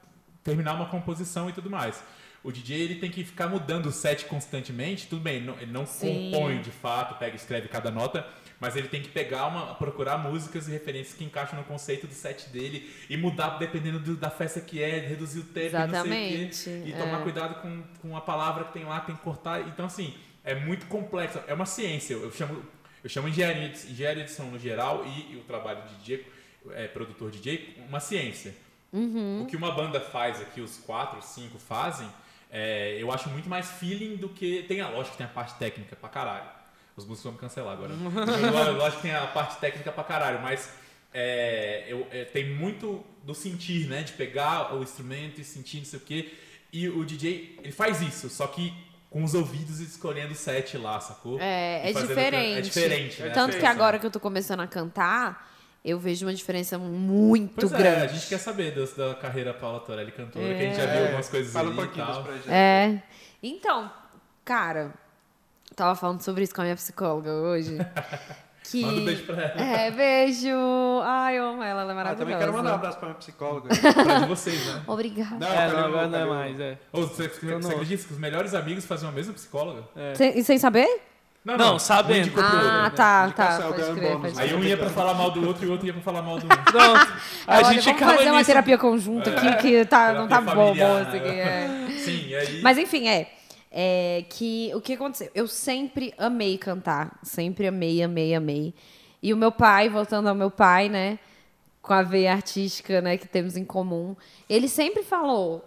terminar 0.43 0.73
uma 0.73 0.85
composição 0.87 1.49
e 1.49 1.53
tudo 1.53 1.69
mais. 1.69 2.01
O 2.43 2.51
DJ 2.51 2.79
ele 2.79 2.95
tem 2.95 3.09
que 3.09 3.23
ficar 3.23 3.47
mudando 3.47 3.87
o 3.87 3.91
set 3.91 4.25
constantemente, 4.25 5.07
tudo 5.07 5.21
bem, 5.21 5.41
não- 5.41 5.59
ele 5.59 5.71
não 5.71 5.85
Sim. 5.85 6.29
compõe 6.31 6.61
de 6.61 6.69
fato, 6.69 7.17
pega 7.17 7.33
e 7.33 7.37
escreve 7.37 7.67
cada 7.67 7.89
nota, 7.89 8.23
mas 8.59 8.75
ele 8.75 8.87
tem 8.87 9.01
que 9.01 9.09
pegar 9.09 9.47
uma, 9.47 9.73
procurar 9.73 10.19
músicas 10.19 10.67
e 10.67 10.71
referências 10.71 11.17
que 11.17 11.23
encaixam 11.23 11.57
no 11.57 11.65
conceito 11.65 12.05
do 12.05 12.13
set 12.13 12.47
dele 12.49 12.87
e 13.09 13.17
mudar 13.17 13.57
dependendo 13.57 13.99
do- 13.99 14.15
da 14.15 14.29
festa 14.29 14.61
que 14.61 14.81
é, 14.81 14.99
reduzir 14.99 15.39
o 15.39 15.43
tempo, 15.45 15.69
e 15.69 15.71
não 15.71 15.79
sei 15.79 15.81
o 15.81 15.89
Exatamente, 15.89 16.63
quê, 16.65 16.83
e 16.85 16.93
é. 16.93 16.97
tomar 16.97 17.23
cuidado 17.23 17.61
com, 17.63 17.83
com 18.01 18.15
a 18.15 18.21
palavra 18.21 18.65
que 18.65 18.73
tem 18.73 18.85
lá, 18.85 18.99
tem 18.99 19.15
que 19.15 19.21
cortar. 19.23 19.61
Então, 19.67 19.87
assim, 19.87 20.13
é 20.43 20.53
muito 20.53 20.85
complexo. 20.85 21.39
É 21.47 21.53
uma 21.55 21.65
ciência. 21.65 22.13
Eu 22.13 22.31
chamo, 22.31 22.63
eu 23.03 23.09
chamo 23.09 23.27
engenharia, 23.27 23.69
de- 23.69 23.91
engenharia 23.91 24.23
de 24.23 24.31
som 24.31 24.43
no 24.43 24.59
geral 24.59 25.03
e, 25.03 25.33
e 25.33 25.37
o 25.37 25.41
trabalho 25.41 25.81
de 25.89 25.95
DJ, 25.95 26.23
é, 26.73 26.87
produtor 26.87 27.31
DJ, 27.31 27.75
uma 27.89 27.99
ciência. 27.99 28.55
Uhum. 28.93 29.41
O 29.43 29.45
que 29.45 29.55
uma 29.57 29.71
banda 29.71 29.99
faz 29.99 30.39
aqui, 30.41 30.61
os 30.61 30.77
quatro, 30.77 31.21
cinco 31.21 31.57
fazem, 31.59 32.07
é, 32.51 32.95
eu 32.99 33.11
acho 33.11 33.29
muito 33.29 33.49
mais 33.49 33.69
feeling 33.71 34.15
do 34.15 34.29
que. 34.29 34.63
Tem 34.67 34.79
a 34.81 34.87
lógica 34.89 35.11
que 35.11 35.17
tem 35.17 35.25
a 35.25 35.29
parte 35.29 35.55
técnica 35.55 35.95
pra 35.95 36.07
caralho. 36.09 36.47
Os 36.95 37.03
músicos 37.05 37.23
vão 37.25 37.33
me 37.33 37.39
cancelar 37.39 37.73
agora. 37.73 37.91
Ló- 37.93 38.71
lógico 38.77 39.01
que 39.01 39.07
tem 39.09 39.15
a 39.15 39.27
parte 39.27 39.59
técnica 39.59 39.91
pra 39.91 40.03
caralho, 40.03 40.39
mas 40.41 40.71
é, 41.13 41.85
eu- 41.89 42.07
é, 42.11 42.23
tem 42.25 42.49
muito 42.55 43.03
do 43.23 43.33
sentir, 43.33 43.87
né? 43.87 44.03
De 44.03 44.13
pegar 44.13 44.73
o 44.75 44.81
instrumento 44.83 45.41
e 45.41 45.43
sentir, 45.43 45.77
não 45.79 45.85
sei 45.85 45.99
o 45.99 46.01
quê. 46.01 46.33
E 46.71 46.87
o 46.89 47.03
DJ, 47.05 47.59
ele 47.63 47.71
faz 47.73 48.01
isso, 48.01 48.29
só 48.29 48.47
que 48.47 48.73
com 49.09 49.23
os 49.23 49.33
ouvidos 49.33 49.79
escolhendo 49.79 50.33
o 50.33 50.35
set 50.35 50.77
lá, 50.77 50.99
sacou? 50.99 51.39
É, 51.39 51.89
é 51.89 51.93
fazendo- 51.93 52.07
diferente. 52.09 52.57
É 52.57 52.61
diferente, 52.61 53.21
né? 53.21 53.29
Tanto 53.29 53.51
que 53.51 53.57
Essa- 53.57 53.69
agora 53.69 53.97
que 53.99 54.05
eu 54.05 54.11
tô 54.11 54.19
começando 54.19 54.59
a 54.61 54.67
cantar, 54.67 55.54
eu 55.85 55.99
vejo 55.99 56.25
uma 56.25 56.33
diferença 56.33 56.77
muito 56.77 57.53
Pois 57.55 57.71
é, 57.73 57.77
grande. 57.77 58.01
a 58.03 58.07
gente 58.07 58.27
quer 58.27 58.39
saber 58.39 58.73
das- 58.73 58.93
da 58.93 59.13
carreira 59.15 59.53
Paula 59.53 59.79
Torelli 59.79 60.11
cantora, 60.11 60.45
que 60.45 60.53
a 60.53 60.57
gente 60.61 60.75
já 60.77 60.85
viu 60.87 61.01
algumas 61.03 61.29
coisas 61.29 61.53
Fala 61.53 61.69
um 61.69 61.75
pouquinho 61.75 62.05
pra 62.23 62.33
gente. 62.33 62.49
É. 62.49 63.03
Então, 63.43 63.91
cara, 64.43 64.91
tava 65.75 65.95
falando 65.95 66.21
sobre 66.21 66.43
isso 66.43 66.53
com 66.55 66.61
a 66.61 66.63
minha 66.63 66.75
psicóloga 66.75 67.31
hoje. 67.31 67.77
Que... 68.67 68.81
Manda 68.83 68.99
um 68.99 69.05
beijo 69.05 69.23
pra 69.27 69.43
ela. 69.43 69.61
É, 69.61 69.91
beijo. 69.91 70.47
Ai, 71.03 71.37
eu 71.37 71.49
amo 71.49 71.61
ela, 71.61 71.81
ela 71.83 71.91
é 71.91 71.93
Ah, 71.93 71.95
maravilhosa. 71.97 72.17
também 72.25 72.35
quero 72.39 72.51
mandar 72.51 72.71
um 72.71 72.73
abraço 72.73 72.97
pra 72.97 73.09
minha 73.09 73.19
psicóloga. 73.19 73.69
Pra 73.69 74.19
de 74.21 74.25
vocês, 74.27 74.65
né? 74.65 74.81
Obrigada. 74.87 75.35
Não, 75.37 75.47
É, 75.47 75.67
não, 75.67 75.75
o- 75.75 75.85
agora 75.85 76.07
não 76.07 76.17
é 76.19 76.25
mais, 76.25 76.59
é. 76.59 76.79
Ô, 76.91 77.01
você, 77.03 77.29
você, 77.29 77.45
Eu 77.45 77.59
não- 77.59 77.69
acredita 77.69 78.07
que 78.07 78.13
os 78.13 78.17
melhores 78.17 78.55
amigos 78.55 78.83
fazem 78.83 79.07
a 79.07 79.11
mesma 79.11 79.33
psicóloga? 79.35 79.83
Sem, 80.15 80.39
e 80.39 80.43
sem 80.43 80.57
saber? 80.57 80.87
Não, 81.45 81.77
sabendo. 81.77 82.17
um 82.17 82.21
indicou 82.23 82.43
pro 82.43 82.53
outro, 82.55 82.69
Ah, 82.69 82.83
né? 82.83 82.89
tá, 82.89 83.29
tá. 83.31 83.57
Crer, 83.93 84.17
pode 84.19 84.41
Aí 84.41 84.53
um 84.55 84.63
ia 84.63 84.75
pra 84.75 84.89
falar 84.89 85.13
mal 85.13 85.29
do 85.29 85.45
outro 85.47 85.63
e 85.63 85.67
o 85.67 85.71
outro 85.73 85.85
ia 85.85 85.93
pra 85.93 86.01
falar 86.01 86.23
mal 86.23 86.39
do 86.39 86.45
um. 86.45 86.49
Pronto. 86.49 87.13
A 87.45 87.57
Olha, 87.57 87.65
gente 87.65 87.83
vamos 87.85 87.99
fazer 88.15 88.29
uma 88.31 88.37
nisso. 88.39 88.45
terapia 88.49 88.77
conjunta 88.79 89.29
aqui 89.29 89.55
que 89.61 89.85
tá, 89.85 90.13
não 90.13 90.27
tá 90.27 90.41
bom, 90.41 90.73
isso 90.73 90.83
aqui. 91.15 91.27
né? 91.27 91.87
É. 91.87 91.91
Sim, 91.99 92.33
aí... 92.33 92.61
Mas 92.63 92.77
enfim, 92.79 93.07
é. 93.07 93.31
É 93.77 94.23
que 94.29 94.71
o 94.73 94.79
que 94.81 94.93
aconteceu? 94.93 95.29
Eu 95.35 95.47
sempre 95.47 96.13
amei 96.17 96.57
cantar, 96.57 97.19
sempre 97.21 97.67
amei, 97.67 98.01
amei, 98.01 98.33
amei. 98.33 98.73
E 99.21 99.33
o 99.33 99.37
meu 99.37 99.51
pai, 99.51 99.89
voltando 99.89 100.27
ao 100.29 100.35
meu 100.35 100.49
pai, 100.49 100.87
né, 100.87 101.19
com 101.81 101.93
a 101.93 102.01
veia 102.01 102.31
artística, 102.31 103.01
né, 103.01 103.17
que 103.17 103.27
temos 103.27 103.57
em 103.57 103.65
comum, 103.65 104.15
ele 104.49 104.67
sempre 104.69 105.03
falou: 105.03 105.63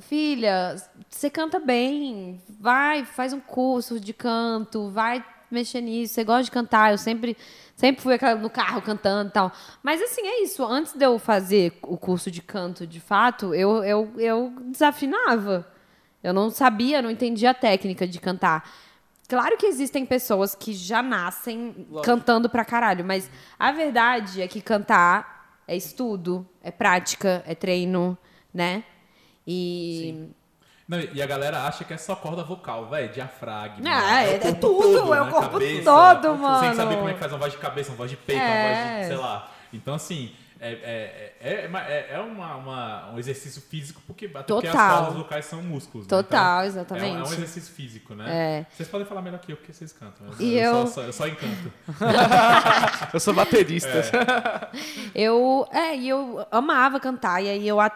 "Filha, 0.00 0.76
você 1.08 1.30
canta 1.30 1.58
bem, 1.58 2.40
vai, 2.60 3.04
faz 3.04 3.32
um 3.32 3.40
curso 3.40 4.00
de 4.00 4.12
canto, 4.12 4.90
vai 4.90 5.24
mexer 5.50 5.80
nisso, 5.80 6.14
você 6.14 6.24
gosta 6.24 6.44
de 6.44 6.50
cantar". 6.50 6.92
Eu 6.92 6.98
sempre 6.98 7.36
sempre 7.76 8.02
fui 8.02 8.16
no 8.40 8.50
carro 8.50 8.82
cantando 8.82 9.30
e 9.30 9.32
tal. 9.32 9.52
Mas 9.82 10.00
assim, 10.02 10.22
é 10.22 10.42
isso, 10.42 10.64
antes 10.64 10.92
de 10.94 11.04
eu 11.04 11.18
fazer 11.18 11.78
o 11.82 11.96
curso 11.96 12.30
de 12.30 12.42
canto, 12.42 12.86
de 12.86 13.00
fato, 13.00 13.54
eu 13.54 13.82
eu, 13.84 14.12
eu 14.18 14.52
desafinava. 14.66 15.66
Eu 16.22 16.32
não 16.32 16.48
sabia, 16.50 17.02
não 17.02 17.10
entendia 17.10 17.50
a 17.50 17.54
técnica 17.54 18.06
de 18.06 18.18
cantar. 18.18 18.66
Claro 19.28 19.56
que 19.56 19.66
existem 19.66 20.04
pessoas 20.04 20.54
que 20.54 20.72
já 20.72 21.02
nascem 21.02 21.86
Lógico. 21.90 22.02
cantando 22.02 22.48
pra 22.48 22.64
caralho, 22.64 23.04
mas 23.04 23.30
a 23.58 23.72
verdade 23.72 24.40
é 24.42 24.48
que 24.48 24.60
cantar 24.60 25.60
é 25.66 25.76
estudo, 25.76 26.46
é 26.62 26.70
prática, 26.70 27.42
é 27.46 27.54
treino, 27.54 28.16
né? 28.52 28.84
E. 29.46 30.28
Não, 30.86 31.00
e 31.00 31.22
a 31.22 31.26
galera 31.26 31.62
acha 31.66 31.82
que 31.84 31.94
é 31.94 31.96
só 31.96 32.14
corda 32.14 32.44
vocal, 32.44 32.86
velho, 32.88 33.10
diafragma. 33.10 33.78
Ah, 33.88 34.22
é- 34.22 34.34
é 34.34 34.38
corpo 34.38 34.60
tudo, 34.60 35.14
é 35.14 35.20
o 35.20 35.24
né? 35.24 35.30
corpo 35.30 35.50
Cabeça, 35.52 35.82
todo, 35.84 36.20
Você 36.20 36.28
tem 36.28 36.38
mano. 36.38 36.70
que 36.70 36.76
saber 36.76 36.96
como 36.96 37.08
é 37.08 37.12
que 37.14 37.18
faz 37.20 37.32
uma 37.32 37.38
voz 37.38 37.52
de 37.52 37.58
cabeça, 37.58 37.90
uma 37.90 37.96
voz 37.96 38.10
de 38.10 38.16
peito, 38.18 38.42
uma 38.42 38.50
É. 38.50 38.92
voz 38.94 39.00
de, 39.00 39.06
sei 39.08 39.16
lá. 39.16 39.50
Então, 39.72 39.94
assim, 39.94 40.32
é, 40.60 40.72
é, 40.72 41.34
é, 41.40 41.70
é, 41.72 42.08
é 42.16 42.20
uma, 42.20 42.54
uma- 42.56 43.10
um 43.14 43.18
exercício 43.18 43.62
físico, 43.62 44.02
porque, 44.06 44.26
até 44.26 44.42
porque 44.42 44.66
as 44.68 44.74
cordas 44.74 45.14
vocais 45.14 45.44
são 45.46 45.62
músculos. 45.62 46.06
né? 46.06 46.10
Total, 46.10 46.58
Então, 46.58 46.66
exatamente. 46.66 47.06
É 47.06 47.12
um, 47.18 47.24
é 47.24 47.28
um 47.28 47.32
exercício 47.32 47.74
físico, 47.74 48.14
né? 48.14 48.24
É. 48.28 48.66
Vocês 48.76 48.88
podem 48.88 49.06
falar 49.06 49.22
melhor 49.22 49.40
que 49.40 49.52
eu, 49.52 49.56
porque 49.56 49.72
vocês 49.72 49.90
cantam. 49.90 50.26
Eu, 50.26 50.34
E 50.38 50.58
eu, 50.58 50.64
eu- 50.74 50.86
Só, 50.86 50.92
só, 50.92 51.00
eu 51.02 51.12
só 51.14 51.26
encanto. 51.26 51.72
Eu 53.14 53.20
sou 53.20 53.32
baterista. 53.32 53.88
Eu, 55.14 55.66
é, 55.72 55.96
e 55.96 56.08
eu 56.08 56.46
amava 56.50 56.98
cantar, 57.00 57.40
e 57.42 57.48
aí 57.48 57.66
eu, 57.68 57.80
a- 57.80 57.90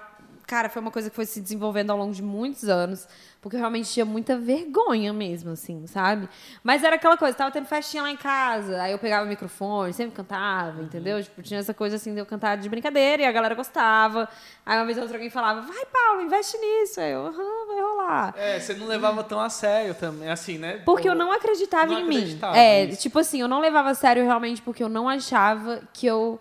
cara, 0.48 0.68
foi 0.70 0.80
uma 0.80 0.90
coisa 0.90 1.10
que 1.10 1.14
foi 1.14 1.26
se 1.26 1.40
desenvolvendo 1.40 1.90
ao 1.90 1.98
longo 1.98 2.12
de 2.12 2.22
muitos 2.22 2.68
anos, 2.68 3.06
porque 3.40 3.54
eu 3.54 3.60
realmente 3.60 3.88
tinha 3.92 4.04
muita 4.04 4.36
vergonha 4.36 5.12
mesmo, 5.12 5.50
assim, 5.50 5.86
sabe? 5.86 6.26
Mas 6.64 6.82
era 6.82 6.96
aquela 6.96 7.16
coisa, 7.18 7.36
tava 7.36 7.50
tendo 7.50 7.66
festinha 7.66 8.02
lá 8.02 8.10
em 8.10 8.16
casa, 8.16 8.80
aí 8.82 8.90
eu 8.92 8.98
pegava 8.98 9.26
o 9.26 9.28
microfone, 9.28 9.92
sempre 9.92 10.16
cantava, 10.16 10.82
entendeu? 10.82 11.22
Tipo, 11.22 11.42
tinha 11.42 11.60
essa 11.60 11.74
coisa 11.74 11.96
assim 11.96 12.14
de 12.14 12.18
eu 12.20 12.26
cantar 12.26 12.56
de 12.56 12.68
brincadeira 12.68 13.22
e 13.22 13.26
a 13.26 13.30
galera 13.30 13.54
gostava. 13.54 14.26
Aí 14.64 14.76
uma 14.78 14.86
vez 14.86 14.96
ou 14.96 15.02
outra 15.02 15.18
alguém 15.18 15.30
falava, 15.30 15.60
vai, 15.60 15.84
Paulo, 15.86 16.22
investe 16.22 16.56
nisso. 16.58 16.98
Aí 17.00 17.12
eu, 17.12 17.26
aham, 17.26 17.66
vai 17.68 17.80
rolar. 17.80 18.34
É, 18.36 18.58
você 18.58 18.72
não 18.74 18.86
levava 18.86 19.22
tão 19.22 19.38
a 19.38 19.50
sério 19.50 19.94
também, 19.94 20.30
assim, 20.30 20.56
né? 20.58 20.80
Porque 20.84 21.08
eu 21.08 21.14
não 21.14 21.30
acreditava 21.30 21.92
Não 21.92 22.00
em 22.00 22.08
mim. 22.08 22.16
acreditava 22.16 22.56
É, 22.56 22.86
nisso. 22.86 23.02
tipo 23.02 23.18
assim, 23.18 23.40
eu 23.40 23.48
não 23.48 23.60
levava 23.60 23.90
a 23.90 23.94
sério 23.94 24.24
realmente 24.24 24.62
porque 24.62 24.82
eu 24.82 24.88
não 24.88 25.08
achava 25.08 25.82
que 25.92 26.06
eu. 26.06 26.40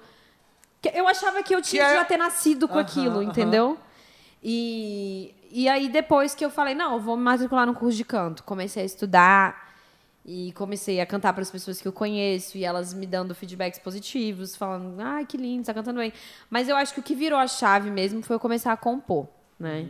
eu 0.94 1.08
achava 1.08 1.44
que 1.44 1.54
eu 1.54 1.62
tinha 1.62 1.84
Que 1.86 1.92
é- 1.92 1.96
já 1.96 2.06
ter 2.06 2.18
nascido 2.18 2.68
com 2.68 2.80
aquilo, 2.80 3.22
entendeu? 3.22 3.78
E, 4.44 5.34
e 5.52 5.68
aí 5.68 5.90
depois 5.90 6.36
que 6.36 6.46
eu 6.46 6.50
falei, 6.50 6.76
não, 6.76 6.94
eu 6.94 7.00
vou 7.00 7.18
me 7.18 7.24
matricular 7.24 7.66
no 7.66 7.74
curso 7.74 7.98
de 7.98 8.06
canto. 8.06 8.44
Comecei 8.44 8.84
a 8.84 8.86
estudar 8.86 9.68
e 10.26 10.52
comecei 10.52 11.00
a 11.00 11.06
cantar 11.06 11.32
para 11.32 11.42
as 11.42 11.50
pessoas 11.50 11.82
que 11.82 11.88
eu 11.88 11.94
conheço 11.94 12.58
e 12.58 12.66
elas 12.66 12.94
me 12.94 13.06
dando 13.06 13.34
feedbacks 13.34 13.80
positivos, 13.80 14.58
falando, 14.58 15.00
ai, 15.00 15.26
que 15.26 15.38
lindo, 15.38 15.66
você 15.66 15.74
tá 15.74 15.74
cantando 15.74 16.00
bem. 16.00 16.12
Mas 16.50 16.68
eu 16.68 16.76
acho 16.76 16.94
que 16.94 17.00
o 17.00 17.04
que 17.04 17.16
virou 17.16 17.40
a 17.40 17.48
chave 17.48 17.90
mesmo 17.90 18.22
foi 18.22 18.36
eu 18.36 18.40
começar 18.40 18.74
a 18.74 18.78
compor, 18.78 19.26
né? 19.58 19.88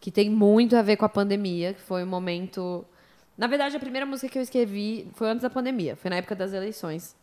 Que 0.00 0.12
tem 0.12 0.30
muito 0.30 0.76
a 0.76 0.82
ver 0.82 0.96
com 0.96 1.04
a 1.04 1.08
pandemia, 1.08 1.74
que 1.74 1.80
foi 1.80 2.04
um 2.04 2.06
momento. 2.06 2.84
Na 3.36 3.48
verdade, 3.48 3.76
a 3.76 3.80
primeira 3.80 4.06
música 4.06 4.28
que 4.28 4.38
eu 4.38 4.42
escrevi 4.42 5.08
foi 5.14 5.28
antes 5.28 5.42
da 5.42 5.50
pandemia, 5.50 5.96
foi 5.96 6.08
na 6.08 6.16
época 6.16 6.36
das 6.36 6.52
eleições. 6.52 7.16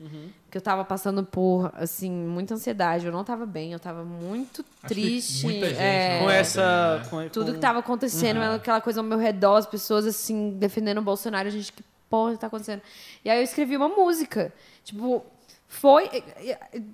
Que 0.50 0.58
eu 0.58 0.62
tava 0.62 0.84
passando 0.84 1.24
por, 1.24 1.72
assim, 1.74 2.12
muita 2.12 2.54
ansiedade. 2.54 3.06
Eu 3.06 3.14
não 3.14 3.24
tava 3.24 3.46
bem, 3.46 3.72
eu 3.72 3.80
tava 3.80 4.04
muito 4.04 4.66
Acho 4.84 4.94
triste. 4.94 5.44
muita 5.46 5.68
gente 5.70 5.80
é, 5.80 6.20
Com 6.22 6.30
essa. 6.30 6.98
né? 6.98 7.08
com- 7.10 7.30
tudo 7.30 7.46
com- 7.48 7.54
que 7.54 7.60
tava 7.60 7.80
acontecendo, 7.80 8.42
aquela 8.42 8.82
coisa 8.82 9.00
ao 9.00 9.06
meu 9.06 9.18
redor, 9.18 9.56
as 9.56 9.66
pessoas 9.66 10.06
assim, 10.06 10.52
defendendo 10.60 10.98
o 10.98 11.02
Bolsonaro, 11.02 11.48
a 11.48 11.52
gente, 11.52 11.72
que 11.72 11.84
porra 12.10 12.36
tá 12.36 12.48
acontecendo? 12.48 12.82
E 13.24 13.30
aí 13.30 13.38
eu 13.40 13.44
escrevi 13.44 13.78
uma 13.78 13.88
música. 13.88 14.52
Tipo, 14.84 15.26
foi. 15.66 16.10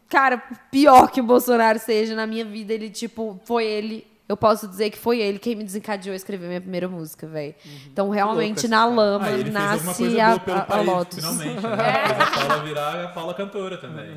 Cara, 0.08 0.38
pior 0.72 1.10
que 1.12 1.20
o 1.20 1.24
Bolsonaro 1.24 1.80
seja 1.80 2.16
na 2.16 2.28
minha 2.28 2.46
vida, 2.46 2.72
ele, 2.72 2.90
tipo, 2.90 3.40
foi 3.46 3.66
ele. 3.66 4.06
Eu 4.28 4.36
posso 4.36 4.68
dizer 4.68 4.90
que 4.90 4.98
foi 4.98 5.20
ele 5.22 5.40
quem 5.40 5.56
me 5.56 5.64
desencadeou 5.64 6.12
a 6.12 6.16
escrever 6.16 6.48
minha 6.48 6.60
primeira 6.60 6.88
música, 6.88 7.26
velho. 7.26 7.56
Então, 7.86 8.10
realmente, 8.10 8.68
na 8.68 8.86
lama 8.86 9.28
Ah, 9.28 9.32
ele 9.32 9.44
fez 9.44 9.56
alguma 9.56 9.76
nasce 9.76 10.04
coisa 10.04 10.24
a, 10.24 10.28
boa 10.28 10.40
pelo 10.40 10.58
a, 10.58 10.66
a 10.68 10.82
Lotus. 10.82 11.16
finalmente. 11.16 11.62
Né? 11.62 12.08
Fez 12.08 12.20
a 12.20 12.26
Paula 12.32 12.64
virar 12.64 13.04
a 13.06 13.08
Paula 13.08 13.34
cantora 13.34 13.78
também. 13.78 14.16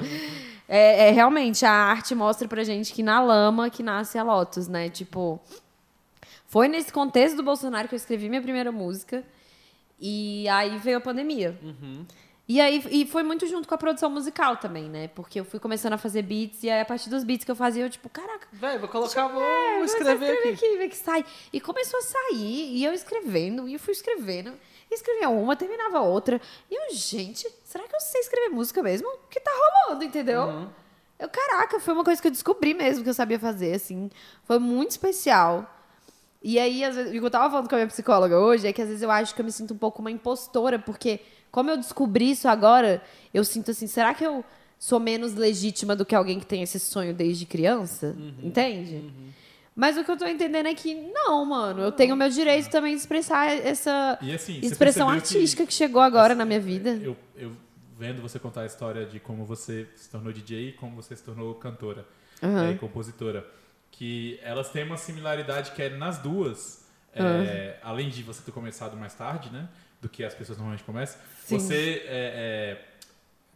É, 0.69 1.09
é, 1.09 1.11
realmente, 1.13 1.65
a 1.65 1.71
arte 1.73 2.15
mostra 2.15 2.49
pra 2.49 2.65
gente 2.65 2.93
que 2.93 3.03
na 3.03 3.21
lama 3.21 3.71
que 3.71 3.83
nasce 3.83 4.19
a 4.19 4.23
Lotus, 4.25 4.67
né? 4.67 4.89
Tipo, 4.89 5.41
foi 6.47 6.67
nesse 6.67 6.93
contexto 6.93 7.37
do 7.37 7.43
Bolsonaro 7.45 7.87
que 7.87 7.95
eu 7.95 7.99
escrevi 7.99 8.29
minha 8.29 8.43
primeira 8.43 8.73
música. 8.73 9.23
E 10.01 10.49
aí 10.49 10.77
veio 10.79 10.99
a 10.99 11.01
pandemia. 11.01 11.57
E 12.51 12.61
aí 12.61 12.83
e 12.91 13.07
foi 13.07 13.23
muito 13.23 13.47
junto 13.47 13.69
com 13.69 13.77
a 13.77 13.79
produção 13.79 14.11
musical 14.11 14.57
também, 14.57 14.91
né? 14.91 15.07
Porque 15.07 15.39
eu 15.39 15.45
fui 15.45 15.61
começando 15.61 15.93
a 15.93 15.97
fazer 15.97 16.23
beats, 16.23 16.65
e 16.65 16.69
aí 16.69 16.81
a 16.81 16.85
partir 16.85 17.09
dos 17.09 17.23
beats 17.23 17.45
que 17.45 17.51
eu 17.53 17.55
fazia, 17.55 17.85
eu, 17.85 17.89
tipo, 17.89 18.09
caraca, 18.09 18.49
Velho, 18.51 18.81
vou 18.81 18.89
colocar, 18.89 19.29
vou 19.29 19.41
é, 19.41 19.77
vou 19.77 19.85
escrever 19.85 20.33
aqui. 20.33 20.49
aqui, 20.49 20.77
ver 20.77 20.89
que 20.89 20.97
sai. 20.97 21.25
E 21.53 21.61
começou 21.61 22.01
a 22.01 22.03
sair, 22.03 22.77
e 22.77 22.85
eu 22.85 22.93
escrevendo, 22.93 23.69
e 23.69 23.75
eu 23.75 23.79
fui 23.79 23.93
escrevendo. 23.93 24.53
E 24.91 24.95
escrevia 24.97 25.29
uma, 25.29 25.55
terminava 25.55 26.01
outra. 26.01 26.41
E 26.69 26.75
eu, 26.75 26.93
gente, 26.93 27.49
será 27.63 27.87
que 27.87 27.95
eu 27.95 28.01
sei 28.01 28.21
escrever 28.21 28.49
música 28.49 28.83
mesmo? 28.83 29.09
Que 29.31 29.39
tá 29.39 29.53
rolando, 29.87 30.03
entendeu? 30.03 30.69
Eu, 31.21 31.29
caraca, 31.29 31.79
foi 31.79 31.95
uma 31.95 32.03
coisa 32.03 32.21
que 32.21 32.27
eu 32.27 32.33
descobri 32.33 32.75
mesmo 32.75 33.05
que 33.05 33.11
eu 33.11 33.15
sabia 33.15 33.39
fazer, 33.39 33.75
assim. 33.75 34.11
Foi 34.43 34.59
muito 34.59 34.91
especial. 34.91 35.73
E 36.43 36.59
aí, 36.59 36.83
às 36.85 36.97
vezes, 36.97 37.11
o 37.11 37.13
que 37.13 37.25
eu 37.25 37.31
tava 37.31 37.51
falando 37.51 37.69
com 37.69 37.75
a 37.75 37.79
minha 37.79 37.87
psicóloga 37.89 38.39
hoje 38.39 38.67
é 38.67 38.73
que 38.73 38.81
às 38.81 38.89
vezes 38.89 39.03
eu 39.03 39.11
acho 39.11 39.35
que 39.35 39.41
eu 39.41 39.45
me 39.45 39.53
sinto 39.53 39.75
um 39.75 39.79
pouco 39.79 40.01
uma 40.01 40.11
impostora, 40.11 40.79
porque 40.79 41.21
como 41.51 41.69
eu 41.71 41.77
descobri 41.77 42.31
isso 42.31 42.49
agora, 42.49 43.03
eu 43.35 43.45
sinto 43.45 43.71
assim, 43.73 43.87
será 43.87 44.15
que 44.15 44.25
eu 44.25 44.43
sou 44.79 44.99
menos 44.99 45.35
legítima 45.35 45.95
do 45.95 46.07
que 46.07 46.15
alguém 46.15 46.41
que 46.41 46.47
tem 46.47 46.63
esse 46.63 46.81
sonho 46.81 47.13
desde 47.13 47.45
criança? 47.45 48.17
Entende? 48.43 49.05
Mas 49.77 49.97
o 49.99 50.05
que 50.05 50.11
eu 50.11 50.17
tô 50.17 50.27
entendendo 50.27 50.67
é 50.67 50.75
que 50.75 50.95
não, 50.95 51.45
mano, 51.45 51.83
eu 51.83 51.93
tenho 51.93 52.15
o 52.15 52.17
meu 52.17 52.29
direito 52.31 52.71
também 52.71 52.95
de 52.95 53.01
expressar 53.01 53.47
essa 53.47 54.19
assim, 54.21 54.61
expressão 54.63 55.07
percebeu 55.07 55.07
que- 55.09 55.13
artística 55.37 55.67
que, 55.67 55.75
chegou 55.75 56.01
agora 56.03 56.35
na 56.35 56.45
minha 56.45 56.61
vida. 56.61 56.99
Eu, 57.03 57.17
eu 57.37 57.53
vendo 57.99 58.23
você 58.23 58.39
contar 58.39 58.63
a 58.63 58.67
história 58.67 59.05
de 59.05 59.21
como 59.21 59.45
você 59.45 59.87
se 59.95 60.09
tornou 60.09 60.33
DJ 60.33 60.71
e 60.71 60.73
como 60.73 60.97
você 60.97 61.15
se 61.15 61.23
tornou 61.23 61.55
cantora 61.55 62.07
é, 62.43 62.73
e 62.73 62.79
compositora, 62.79 63.47
que 63.91 64.39
elas 64.43 64.71
têm 64.71 64.85
uma 64.85 64.97
similaridade 64.97 65.73
que 65.73 65.83
é 65.83 65.89
nas 65.91 66.19
duas, 66.19 66.89
é, 67.13 67.79
além 67.83 68.09
de 68.09 68.23
você 68.23 68.43
ter 68.43 68.53
começado 68.53 68.97
mais 68.97 69.15
tarde, 69.15 69.51
né, 69.51 69.69
do 70.01 70.09
que 70.09 70.25
as 70.25 70.35
pessoas 70.35 70.59
normalmente 70.59 70.85
começam, 70.85 71.21
Sim. 71.45 71.59
você 71.59 72.03
é, 72.07 72.79
é, 72.79 72.85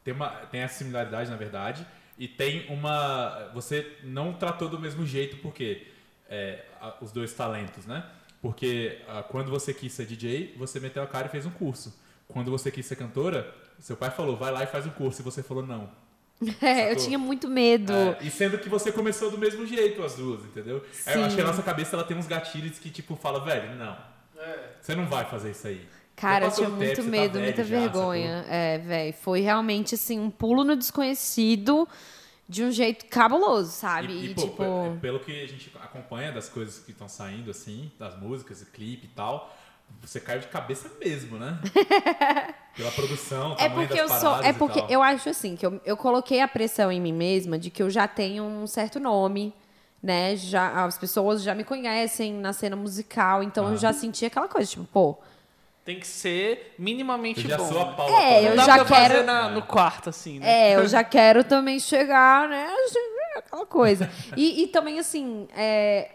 tem, 0.02 0.12
uma, 0.12 0.28
tem 0.30 0.60
essa 0.60 0.78
similaridade, 0.78 1.30
na 1.30 1.36
verdade, 1.36 1.86
e 2.18 2.28
tem 2.28 2.66
uma... 2.68 3.50
Você 3.54 3.96
não 4.02 4.34
tratou 4.34 4.68
do 4.68 4.78
mesmo 4.78 5.04
jeito, 5.06 5.36
porque 5.38 5.86
é, 6.28 6.64
a- 6.80 6.96
os 7.00 7.10
dois 7.10 7.32
talentos, 7.32 7.86
né? 7.86 8.04
Porque 8.40 9.00
ah, 9.08 9.22
quando 9.22 9.50
você 9.50 9.72
quis 9.72 9.92
ser 9.92 10.04
DJ, 10.06 10.54
você 10.58 10.78
meteu 10.78 11.02
a 11.02 11.06
cara 11.06 11.26
e 11.28 11.30
fez 11.30 11.46
um 11.46 11.50
curso. 11.50 11.98
Quando 12.28 12.50
você 12.50 12.70
quis 12.70 12.84
ser 12.84 12.96
cantora, 12.96 13.52
seu 13.78 13.96
pai 13.96 14.10
falou, 14.10 14.36
vai 14.36 14.52
lá 14.52 14.62
e 14.62 14.66
faz 14.66 14.86
um 14.86 14.90
curso, 14.90 15.22
e 15.22 15.24
você 15.24 15.42
falou 15.42 15.64
não. 15.66 15.90
É, 16.60 16.86
eu 16.86 16.88
Sacou? 16.90 17.04
tinha 17.06 17.18
muito 17.18 17.48
medo. 17.48 17.92
É, 17.92 18.18
e 18.20 18.30
sendo 18.30 18.58
que 18.58 18.68
você 18.68 18.90
começou 18.92 19.30
do 19.30 19.38
mesmo 19.38 19.64
jeito, 19.66 20.02
as 20.02 20.14
duas, 20.14 20.44
entendeu? 20.44 20.84
Aí 21.06 21.14
Eu 21.14 21.20
Sim. 21.20 21.24
acho 21.26 21.34
que 21.36 21.40
a 21.42 21.44
nossa 21.46 21.62
cabeça 21.62 21.96
ela 21.96 22.04
tem 22.04 22.16
uns 22.16 22.26
gatilhos 22.26 22.78
que, 22.78 22.90
tipo, 22.90 23.16
fala, 23.16 23.40
velho, 23.44 23.74
não. 23.76 23.96
Você 24.80 24.94
não 24.94 25.06
vai 25.06 25.24
fazer 25.24 25.52
isso 25.52 25.66
aí. 25.66 25.86
Cara, 26.16 26.46
eu 26.46 26.50
tinha 26.52 26.66
tempo, 26.68 26.76
muito 26.78 26.96
você 26.96 27.02
tá 27.02 27.08
medo, 27.10 27.32
velho 27.34 27.44
muita 27.44 27.64
já, 27.64 27.80
vergonha. 27.80 28.44
É, 28.48 28.78
velho. 28.78 29.12
Foi 29.14 29.40
realmente, 29.40 29.94
assim, 29.94 30.20
um 30.20 30.30
pulo 30.30 30.62
no 30.64 30.76
desconhecido 30.76 31.88
de 32.48 32.62
um 32.62 32.70
jeito 32.70 33.06
cabuloso, 33.06 33.70
sabe? 33.72 34.12
E, 34.12 34.26
E, 34.26 34.30
e, 34.30 34.34
pô, 34.34 34.42
tipo. 34.42 34.56
pe- 34.56 35.00
pelo 35.00 35.18
que 35.20 35.42
a 35.42 35.46
gente 35.46 35.72
acompanha 35.82 36.30
das 36.30 36.48
coisas 36.48 36.78
que 36.84 36.92
estão 36.92 37.08
saindo, 37.08 37.50
assim, 37.50 37.90
das 37.98 38.18
músicas 38.20 38.62
clipe 38.72 39.06
e 39.06 39.08
tal, 39.08 39.56
você 40.02 40.20
caiu 40.20 40.40
de 40.40 40.46
cabeça 40.48 40.90
mesmo, 41.00 41.38
né? 41.38 41.58
Pela 42.76 42.90
produção, 42.90 43.56
É 43.58 43.68
porque 43.68 43.98
eu 43.98 44.08
sou. 44.08 44.42
É 44.42 44.52
porque 44.52 44.84
eu 44.88 45.02
acho 45.02 45.28
assim, 45.28 45.54
que 45.56 45.64
eu, 45.64 45.80
eu 45.84 45.96
coloquei 45.96 46.40
a 46.40 46.48
pressão 46.48 46.90
em 46.90 47.00
mim 47.00 47.12
mesma 47.12 47.58
de 47.58 47.70
que 47.70 47.82
eu 47.82 47.88
já 47.88 48.06
tenho 48.08 48.42
um 48.44 48.66
certo 48.66 48.98
nome, 48.98 49.54
né? 50.02 50.34
Já, 50.36 50.84
as 50.84 50.98
pessoas 50.98 51.42
já 51.42 51.54
me 51.54 51.62
conhecem 51.64 52.32
na 52.34 52.52
cena 52.52 52.74
musical, 52.76 53.42
então 53.42 53.68
eu 53.68 53.74
Ah. 53.74 53.76
já 53.76 53.92
senti 53.92 54.26
aquela 54.26 54.48
coisa, 54.48 54.68
tipo, 54.68 54.84
pô. 54.92 55.16
Tem 55.84 56.00
que 56.00 56.06
ser 56.06 56.74
minimamente 56.78 57.44
Eu 57.44 57.50
já 57.50 57.56
bom. 57.58 57.68
sou 57.68 57.80
a 57.82 57.84
né? 57.86 57.92
Paula. 57.96 58.22
É, 58.22 58.46
eu 58.50 58.56
Não 58.56 58.64
já 58.64 58.76
dá 58.78 58.84
pra 58.86 58.96
quero- 58.96 59.12
fazer 59.14 59.22
na- 59.26 59.50
no 59.50 59.62
quarto, 59.62 60.08
assim, 60.10 60.38
né? 60.40 60.70
É, 60.72 60.76
eu 60.76 60.86
já 60.88 61.04
quero 61.04 61.44
também 61.44 61.78
chegar, 61.78 62.48
né? 62.48 62.66
Aquela 63.36 63.66
coisa. 63.66 64.10
E, 64.36 64.62
e 64.62 64.66
também, 64.68 64.98
assim, 64.98 65.46
é, 65.56 66.10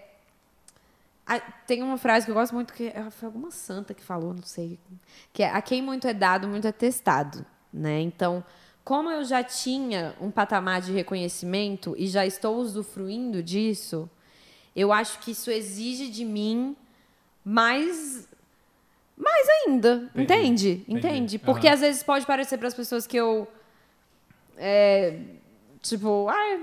Ah, 1.32 1.40
tem 1.68 1.84
uma 1.84 1.96
frase 1.98 2.26
que 2.26 2.32
eu 2.32 2.36
gosto 2.36 2.56
muito, 2.56 2.74
que 2.74 2.88
é- 2.88 3.08
foi 3.12 3.28
alguma 3.28 3.52
santa 3.52 3.94
que 3.94 4.02
falou, 4.02 4.34
não 4.34 4.42
sei. 4.42 4.80
Que 5.32 5.44
é, 5.44 5.52
a 5.52 5.62
quem 5.62 5.80
muito 5.80 6.08
é 6.08 6.14
dado, 6.14 6.48
muito 6.48 6.68
é 6.68 6.72
testado. 6.72 7.46
Né? 7.72 8.02
Então, 8.02 8.44
como 8.84 9.12
eu 9.12 9.24
já 9.24 9.44
tinha 9.44 10.16
um 10.20 10.32
patamar 10.32 10.82
de 10.82 10.92
reconhecimento 10.92 11.94
e 11.96 12.08
já 12.08 12.26
estou 12.26 12.56
usufruindo 12.58 13.44
disso, 13.44 14.10
eu 14.76 14.92
acho 14.92 15.20
que 15.20 15.30
isso 15.32 15.52
exige 15.52 16.10
de 16.10 16.26
mim 16.26 16.76
mais 17.46 18.28
mais 19.16 19.48
ainda, 19.68 20.10
Entendi, 20.16 20.24
entende? 20.24 20.72
entendi. 20.88 21.08
Entende? 21.08 21.40
Porque 21.40 21.68
Aham. 21.68 21.74
às 21.76 21.82
vezes 21.82 22.02
pode 22.02 22.26
parecer 22.26 22.58
para 22.58 22.70
as 22.70 22.74
pessoas 22.74 23.06
que 23.06 23.18
eu 23.18 23.48
é, 24.58 25.20
tipo, 25.82 26.28
ah, 26.30 26.60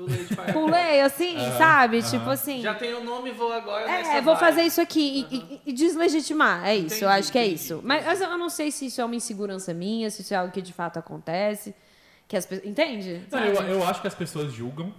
Pulei 0.00 0.24
de 0.24 0.34
pagar. 0.34 0.52
pulei 0.54 1.00
assim, 1.02 1.36
Aham, 1.36 1.58
sabe? 1.58 1.98
aham. 1.98 2.10
Tipo 2.10 2.30
assim, 2.30 2.62
Já 2.62 2.74
tem 2.74 2.94
o 2.94 3.04
nome, 3.04 3.30
vou 3.32 3.52
agora 3.52 3.84
é, 3.84 3.98
nessa 3.98 4.22
vou 4.22 4.34
vibe. 4.34 4.38
fazer 4.40 4.62
isso 4.62 4.80
aqui 4.80 5.26
e- 5.30 5.36
e, 5.36 5.60
e 5.66 5.72
deslegitimar. 5.72 6.66
É 6.66 6.74
isso, 6.76 6.94
eu 7.04 7.08
Entendi, 7.08 7.20
acho 7.20 7.32
que 7.32 7.38
é 7.38 7.44
entendi, 7.46 7.54
isso. 7.62 7.80
Mas 7.84 8.20
eu 8.20 8.38
não 8.38 8.48
sei 8.48 8.70
se 8.70 8.86
isso 8.86 9.00
é 9.00 9.04
uma 9.04 9.14
insegurança 9.14 9.74
minha, 9.74 10.10
se 10.10 10.22
isso 10.22 10.32
é 10.32 10.36
algo 10.38 10.52
que 10.52 10.62
de 10.62 10.72
fato 10.72 10.98
acontece. 10.98 11.74
Que 12.26 12.36
as 12.36 12.46
pessoas. 12.46 12.66
Entende? 12.68 13.20
Não, 13.30 13.44
eu, 13.44 13.54
eu 13.62 13.84
acho 13.84 14.00
que 14.00 14.06
as 14.06 14.14
pessoas 14.14 14.52
julgam, 14.52 14.94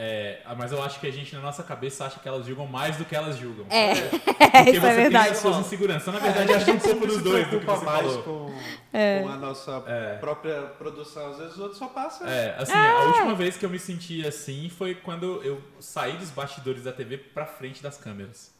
é, 0.00 0.40
mas 0.56 0.70
eu 0.70 0.80
acho 0.80 1.00
que 1.00 1.08
a 1.08 1.10
gente, 1.10 1.34
na 1.34 1.42
nossa 1.42 1.64
cabeça, 1.64 2.04
acha 2.06 2.20
que 2.20 2.28
elas 2.28 2.46
julgam 2.46 2.66
mais 2.68 2.96
do 2.96 3.04
que 3.04 3.16
elas 3.16 3.36
julgam. 3.36 3.66
É, 3.68 3.94
Porque 3.94 4.70
isso 4.70 4.80
você 4.80 4.86
é 4.86 4.94
tem 4.94 5.02
verdade. 5.02 5.30
as 5.30 5.38
suas 5.38 5.56
inseguranças. 5.58 6.02
Então, 6.06 6.14
na 6.14 6.20
verdade, 6.20 6.52
acho 6.52 6.64
que 6.64 6.70
é 6.70 6.74
um 6.74 6.78
pouco 6.78 7.06
dos 7.08 7.20
dois 7.20 7.48
do 7.50 7.58
que 7.58 7.66
você 7.66 7.84
mais 7.84 8.06
falou. 8.06 8.22
com, 8.22 8.54
É. 8.92 9.20
com 9.22 9.28
a 9.28 9.36
nossa 9.36 9.82
É. 9.88 10.14
própria 10.18 10.62
produção. 10.78 11.32
Às 11.32 11.38
vezes 11.38 11.52
os 11.54 11.58
outros 11.58 11.78
só 11.78 11.88
passam. 11.88 12.28
É, 12.28 12.54
assim, 12.58 12.72
a 12.72 13.00
última 13.06 13.34
vez 13.34 13.56
que 13.56 13.66
eu 13.66 13.70
me 13.70 13.78
senti 13.80 14.24
assim 14.26 14.68
foi 14.70 14.94
quando 14.94 15.42
eu 15.42 15.60
saí 15.80 16.16
dos 16.16 16.30
bastidores 16.30 16.84
da 16.84 16.92
TV 16.92 17.18
pra 17.18 17.44
frente 17.44 17.82
das 17.82 17.96
câmeras. 17.98 18.52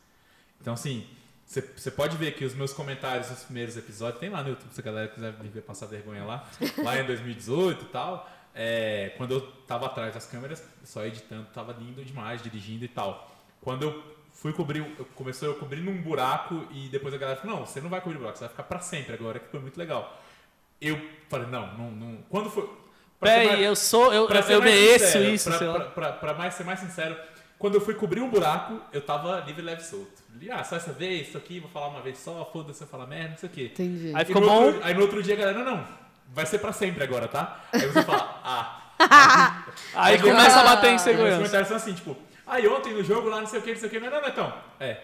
Então, 0.61 0.75
assim, 0.75 1.07
você 1.47 1.91
pode 1.91 2.17
ver 2.17 2.33
que 2.35 2.45
os 2.45 2.53
meus 2.53 2.73
comentários 2.73 3.31
nos 3.31 3.45
primeiros 3.45 3.77
episódios, 3.77 4.19
tem 4.21 4.29
lá 4.29 4.43
no 4.43 4.51
YouTube, 4.51 4.71
se 4.73 4.81
a 4.81 4.85
galera 4.85 5.09
quiser 5.09 5.33
me 5.41 5.49
ver 5.49 5.63
passar 5.63 5.87
vergonha 5.87 6.25
lá, 6.25 6.45
lá 6.79 6.99
em 6.99 7.07
2018 7.07 7.85
e 7.85 7.89
tal. 7.89 8.29
É, 8.55 9.13
quando 9.17 9.33
eu 9.35 9.41
tava 9.67 9.87
atrás 9.87 10.15
das 10.15 10.27
câmeras, 10.27 10.63
só 10.85 11.05
editando, 11.05 11.47
tava 11.55 11.73
lindo 11.79 12.05
demais, 12.05 12.43
dirigindo 12.43 12.85
e 12.85 12.89
tal. 12.89 13.31
Quando 13.61 13.83
eu 13.85 14.03
fui 14.33 14.53
cobrir, 14.53 14.79
eu 14.99 15.05
começou 15.15 15.49
eu 15.49 15.55
cobrindo 15.57 15.91
um 15.91 16.01
buraco 16.01 16.67
e 16.73 16.89
depois 16.89 17.13
a 17.15 17.19
galera 17.19 17.41
falou, 17.41 17.57
não, 17.59 17.67
você 17.67 17.81
não 17.81 17.91
vai 17.91 18.01
cobrir 18.01 18.19
buraco, 18.19 18.37
você 18.39 18.45
vai 18.45 18.51
ficar 18.51 18.63
pra 18.65 18.81
sempre 18.81 19.15
agora, 19.15 19.39
que 19.39 19.49
foi 19.49 19.61
muito 19.61 19.77
legal. 19.79 20.21
Eu 20.81 21.01
falei, 21.29 21.49
não, 21.49 21.77
não, 21.77 21.91
não. 21.91 22.19
Quando 22.29 22.49
foi. 22.51 22.69
Peraí, 23.21 23.49
mais- 23.49 23.61
eu 23.61 23.75
sou, 23.75 24.13
eu, 24.15 24.27
Pra 24.29 24.41
eu, 24.41 24.49
eu 24.51 24.63
mereço 24.63 25.07
sincero, 25.07 25.25
isso, 25.25 25.49
pra, 25.51 25.59
sei 25.59 25.67
lá. 25.67 25.75
pra, 25.75 25.85
pra- 25.91 26.13
pra 26.13 26.35
mais, 26.35 26.55
ser 26.55 26.63
mais 26.65 26.79
sincero, 26.79 27.17
quando 27.59 27.75
eu 27.75 27.81
fui 27.81 27.95
cobrir 27.95 28.21
um 28.21 28.31
buraco, 28.31 28.81
eu 28.93 29.01
tava 29.01 29.41
livre, 29.41 29.61
leve 29.61 29.83
e 29.83 29.85
solto. 29.85 30.23
Ah, 30.53 30.63
só 30.63 30.77
essa 30.77 30.93
vez, 30.93 31.27
isso 31.27 31.37
aqui, 31.37 31.59
vou 31.59 31.69
falar 31.69 31.89
uma 31.89 32.01
vez 32.01 32.17
só, 32.19 32.49
foda-se, 32.53 32.81
eu 32.81 32.87
falar 32.87 33.09
merda, 33.09 33.31
não 33.31 33.37
sei 33.39 33.49
o 33.49 33.53
quê. 33.53 33.65
Entendi. 33.73 34.13
Aí 34.15 34.25
ficou 34.25 34.41
no 34.41 34.47
bom? 34.47 34.63
outro- 34.67 34.81
aí 34.85 34.95
no 34.95 35.01
outro 35.01 35.21
dia 35.21 35.35
a 35.35 35.37
galera, 35.37 35.59
não, 35.65 35.77
não, 35.79 35.89
vai 36.29 36.47
ser 36.47 36.59
pra 36.59 36.73
sempre 36.73 37.03
agora, 37.05 37.29
tá? 37.29 37.61
Aí 37.73 37.81
você 37.87 38.03
fala, 38.03 38.41
ah. 38.45 38.75
Aí 39.95 40.15
Aí 40.15 40.21
começa 40.23 40.61
a 40.61 40.65
bater 40.65 40.91
em 40.91 40.97
Os 40.97 41.03
segurança. 41.03 41.37
comentários 41.37 41.69
são 41.69 41.77
assim, 41.77 41.95
tipo, 41.95 42.17
aí 42.47 42.67
ontem 42.67 42.93
no 42.93 43.05
jogo 43.05 43.29
lá, 43.29 43.41
não 43.41 43.47
sei 43.47 43.61
o 43.61 43.63
que, 43.63 43.73
não 43.73 43.79
sei 43.79 43.89
o 43.89 43.91
que, 43.93 44.01
não, 44.01 44.11
não, 44.11 44.21
Netão. 44.23 44.53
É. 44.81 45.01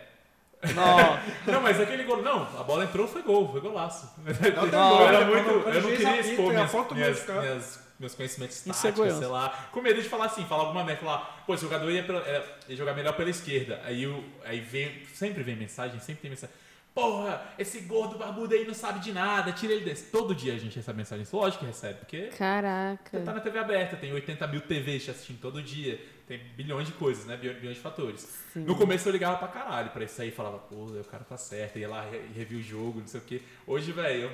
Não. 0.74 1.20
Não, 1.52 1.60
mas 1.60 1.78
aquele 1.78 2.04
gol, 2.04 2.22
não, 2.22 2.42
a 2.58 2.62
bola 2.62 2.84
entrou, 2.84 3.06
foi 3.06 3.20
gol, 3.22 3.52
foi 3.52 3.60
golaço. 3.60 4.10
Não, 4.72 5.00
Eu 5.02 5.08
era 5.08 5.24
muito, 5.26 5.50
eu 5.50 5.82
não 5.82 5.90
queria 5.90 6.20
expor 6.20 6.52
e 6.52 6.56
minhas, 6.56 6.72
minhas, 6.92 7.26
minhas- 7.28 7.84
meus 8.00 8.14
conhecimentos 8.14 8.60
táticos, 8.62 9.12
sei 9.18 9.26
lá, 9.26 9.50
com 9.70 9.82
medo 9.82 10.00
de 10.02 10.08
falar 10.08 10.24
assim, 10.24 10.44
falar 10.46 10.62
alguma 10.62 10.82
merda, 10.82 11.02
falar, 11.02 11.42
pô, 11.46 11.52
esse 11.52 11.62
jogador 11.64 11.90
ia, 11.90 12.02
pela- 12.02 12.26
era- 12.26 12.44
ia 12.66 12.76
jogar 12.76 12.94
melhor 12.94 13.12
pela 13.12 13.28
esquerda. 13.28 13.78
Aí, 13.84 14.04
aí 14.46 14.60
vem, 14.60 15.04
sempre 15.12 15.42
vem 15.42 15.54
mensagem, 15.54 16.00
sempre 16.00 16.22
tem 16.22 16.30
mensagem. 16.30 16.54
Porra, 16.94 17.42
esse 17.58 17.80
gordo 17.80 18.16
barbudo 18.16 18.54
aí 18.54 18.64
não 18.64 18.72
sabe 18.72 19.00
de 19.00 19.12
nada, 19.12 19.50
tira 19.50 19.72
ele 19.72 19.84
desse. 19.84 20.12
Todo 20.12 20.32
dia 20.32 20.54
a 20.54 20.58
gente 20.58 20.76
recebe 20.76 20.96
mensagem. 20.98 21.26
Lógico 21.32 21.60
que 21.64 21.66
recebe, 21.66 21.98
porque 21.98 22.28
Caraca. 22.28 23.18
você 23.18 23.24
tá 23.24 23.32
na 23.32 23.40
TV 23.40 23.58
aberta, 23.58 23.96
tem 23.96 24.12
80 24.12 24.46
mil 24.46 24.60
TVs 24.60 25.04
te 25.04 25.10
assistindo 25.10 25.40
todo 25.40 25.60
dia, 25.60 26.00
tem 26.28 26.38
bilhões 26.56 26.86
de 26.86 26.92
coisas, 26.92 27.26
né? 27.26 27.36
Bilhões, 27.36 27.74
de 27.76 27.82
fatores. 27.82 28.44
No 28.54 28.76
começo 28.76 29.08
eu 29.08 29.12
ligava 29.12 29.38
pra 29.38 29.48
caralho 29.48 29.90
pra 29.90 30.04
isso 30.04 30.22
aí, 30.22 30.30
falava, 30.30 30.58
pô, 30.58 30.84
o 30.84 31.04
cara 31.04 31.24
tá 31.24 31.36
certo, 31.36 31.80
ia 31.80 31.88
lá 31.88 32.02
re- 32.02 32.28
review 32.32 32.60
o 32.60 32.62
jogo, 32.62 33.00
não 33.00 33.08
sei 33.08 33.18
o 33.20 33.24
quê. 33.24 33.42
Hoje, 33.66 33.90
velho, 33.90 34.22
eu 34.24 34.32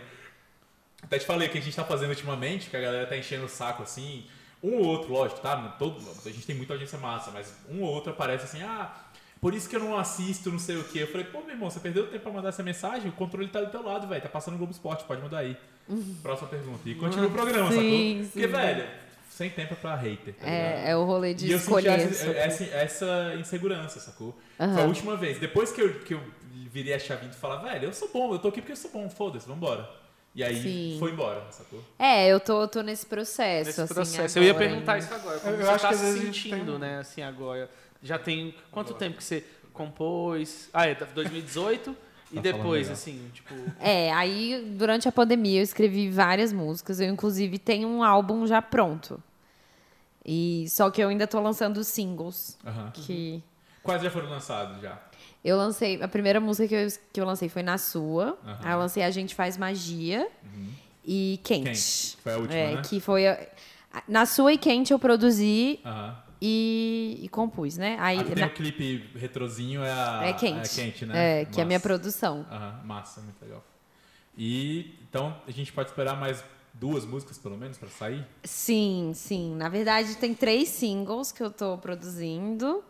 até 1.02 1.18
te 1.18 1.24
falei 1.24 1.48
o 1.48 1.50
que 1.50 1.56
a 1.56 1.62
gente 1.62 1.74
tá 1.74 1.84
fazendo 1.84 2.10
ultimamente, 2.10 2.68
que 2.68 2.76
a 2.76 2.80
galera 2.80 3.06
tá 3.06 3.16
enchendo 3.16 3.46
o 3.46 3.48
saco 3.48 3.82
assim. 3.82 4.26
Um 4.62 4.74
ou 4.74 4.84
outro, 4.84 5.10
lógico, 5.10 5.40
tá? 5.40 5.56
Todo, 5.78 5.96
a 6.26 6.30
gente 6.30 6.46
tem 6.46 6.54
muita 6.54 6.74
audiência 6.74 6.98
massa, 6.98 7.30
mas 7.30 7.54
um 7.70 7.80
ou 7.80 7.88
outro 7.88 8.12
aparece 8.12 8.44
assim, 8.44 8.62
ah, 8.62 8.94
por 9.40 9.54
isso 9.54 9.68
que 9.68 9.76
eu 9.76 9.80
não 9.80 9.96
assisto, 9.98 10.50
não 10.50 10.58
sei 10.58 10.76
o 10.76 10.84
quê. 10.84 11.00
Eu 11.02 11.06
falei, 11.08 11.26
pô, 11.26 11.40
meu 11.40 11.50
irmão, 11.50 11.70
você 11.70 11.80
perdeu 11.80 12.06
tempo 12.08 12.22
pra 12.24 12.32
mandar 12.32 12.50
essa 12.50 12.62
mensagem? 12.62 13.08
O 13.08 13.12
controle 13.12 13.48
tá 13.48 13.60
do 13.60 13.70
teu 13.70 13.82
lado, 13.82 14.06
velho. 14.06 14.20
Tá 14.22 14.28
passando 14.28 14.52
no 14.52 14.58
Globo 14.58 14.72
Esporte, 14.72 15.04
pode 15.04 15.22
mudar 15.22 15.38
aí. 15.38 15.56
Próxima 16.22 16.48
pergunta. 16.48 16.88
E 16.88 16.94
continua 16.94 17.26
o 17.26 17.30
programa, 17.30 17.68
Sim, 17.70 17.74
sacou? 17.76 17.90
sim. 17.90 18.28
Porque, 18.32 18.46
velho, 18.46 18.86
sem 19.30 19.50
tempo 19.50 19.72
é 19.72 19.76
pra 19.76 19.94
hater, 19.96 20.34
tá? 20.34 20.46
É, 20.46 20.90
é 20.90 20.96
o 20.96 21.04
rolê 21.04 21.32
de 21.34 21.46
E 21.46 21.52
eu 21.52 21.58
senti 21.58 21.68
escolher. 21.70 22.00
essa, 22.00 22.30
essa, 22.30 22.64
essa 22.64 23.34
insegurança, 23.40 23.98
sacou? 23.98 24.36
Aham. 24.58 24.74
Foi 24.74 24.82
a 24.82 24.86
última 24.86 25.16
vez. 25.16 25.38
Depois 25.38 25.72
que 25.72 25.80
eu, 25.80 25.94
que 26.00 26.14
eu 26.14 26.20
virei 26.70 26.94
a 26.94 26.98
chavinha 26.98 27.32
e 27.32 27.34
falar, 27.34 27.56
velho, 27.62 27.86
eu 27.86 27.92
sou 27.92 28.08
bom, 28.12 28.32
eu 28.32 28.38
tô 28.38 28.48
aqui 28.48 28.60
porque 28.60 28.72
eu 28.72 28.76
sou 28.76 28.90
bom, 28.92 29.08
foda-se, 29.10 29.48
vambora. 29.48 29.88
E 30.32 30.44
aí 30.44 30.62
Sim. 30.62 30.96
foi 31.00 31.10
embora, 31.10 31.42
sacou? 31.50 31.82
É, 31.98 32.28
eu 32.28 32.38
tô, 32.38 32.68
tô 32.68 32.82
nesse 32.82 33.04
processo. 33.04 33.66
Nesse 33.66 33.80
assim, 33.80 33.94
processo. 33.94 34.38
Eu 34.38 34.44
ia 34.44 34.50
agora 34.50 34.64
perguntar 34.68 34.92
ainda. 34.92 35.04
isso 35.06 35.14
agora. 35.14 35.40
Como 35.40 35.54
Eu 35.56 35.58
você 35.64 35.68
acho 35.72 35.82
tá 35.82 35.88
que 35.88 35.96
se 35.96 36.18
sentindo, 36.20 36.70
tem- 36.72 36.78
né? 36.78 36.98
Assim, 37.00 37.22
agora. 37.22 37.68
Já 38.02 38.18
tem 38.18 38.54
quanto 38.70 38.94
tempo 38.94 39.16
que 39.18 39.24
você 39.24 39.44
compôs? 39.72 40.68
Ah, 40.72 40.86
é 40.86 40.94
2018. 40.94 41.96
e 42.32 42.36
Tá 42.36 42.40
depois, 42.40 42.90
assim, 42.90 43.30
tipo. 43.34 43.54
É, 43.78 44.12
aí 44.12 44.74
durante 44.78 45.08
a 45.08 45.12
pandemia 45.12 45.60
eu 45.60 45.64
escrevi 45.64 46.08
várias 46.10 46.52
músicas. 46.52 47.00
Eu, 47.00 47.08
inclusive, 47.08 47.58
tenho 47.58 47.88
um 47.88 48.02
álbum 48.02 48.46
já 48.46 48.62
pronto. 48.62 49.22
E 50.24 50.66
só 50.68 50.90
que 50.90 51.02
eu 51.02 51.08
ainda 51.08 51.26
tô 51.26 51.40
lançando 51.40 51.82
singles. 51.82 52.58
Aham. 52.64 52.90
Que 52.92 53.42
Quais 53.82 54.02
já 54.02 54.10
foram 54.10 54.28
lançados 54.28 54.80
já? 54.82 54.98
eu 55.42 55.56
lancei. 55.56 56.00
A 56.02 56.06
primeira 56.08 56.38
música 56.38 56.68
que 56.68 56.74
eu, 56.74 56.88
que 57.14 57.20
eu 57.20 57.24
lancei 57.24 57.48
foi 57.48 57.62
Na 57.62 57.78
Sua. 57.78 58.38
Aham. 58.44 58.58
Aí 58.62 58.72
eu 58.72 58.78
lancei 58.78 59.02
A 59.02 59.10
Gente 59.10 59.34
Faz 59.34 59.56
Magia 59.56 60.28
e 61.04 61.40
Quente. 61.42 61.64
Quente. 61.70 62.16
Foi 62.22 62.32
a 62.32 62.36
última, 62.36 62.54
é, 62.54 62.74
né? 62.76 62.82
que 62.82 63.00
foi. 63.00 63.26
a- 63.26 63.48
Na 64.06 64.26
Sua 64.26 64.52
e 64.52 64.58
Quente 64.58 64.92
eu 64.92 64.98
produzi 64.98 65.80
Aham. 65.84 66.16
E, 66.40 67.18
e 67.22 67.28
compus, 67.28 67.76
né? 67.76 67.96
Aí, 68.00 68.18
Aqui 68.18 68.34
tem 68.34 68.40
na- 68.42 68.46
o 68.48 68.54
clipe 68.54 69.10
retrozinho, 69.16 69.82
é 69.82 69.90
a... 69.92 70.20
é 70.24 70.32
quente. 70.32 70.58
É 70.58 70.68
quente, 70.68 71.06
né? 71.06 71.40
É, 71.40 71.44
que 71.44 71.60
é 71.60 71.62
a 71.62 71.66
minha 71.66 71.80
produção. 71.80 72.46
Aham, 72.50 72.80
massa, 72.84 73.20
muito 73.20 73.40
legal. 73.42 73.64
E 74.36 74.94
então 75.08 75.36
a 75.46 75.50
gente 75.50 75.72
pode 75.72 75.90
esperar 75.90 76.16
mais 76.18 76.42
duas 76.72 77.04
músicas, 77.04 77.36
pelo 77.36 77.56
menos, 77.58 77.76
pra 77.76 77.88
sair? 77.88 78.24
Sim, 78.44 79.12
sim. 79.14 79.54
Na 79.56 79.68
verdade, 79.68 80.16
tem 80.16 80.34
três 80.34 80.68
singles 80.68 81.30
que 81.32 81.42
eu 81.42 81.50
tô 81.50 81.76
produzindo. 81.78 82.82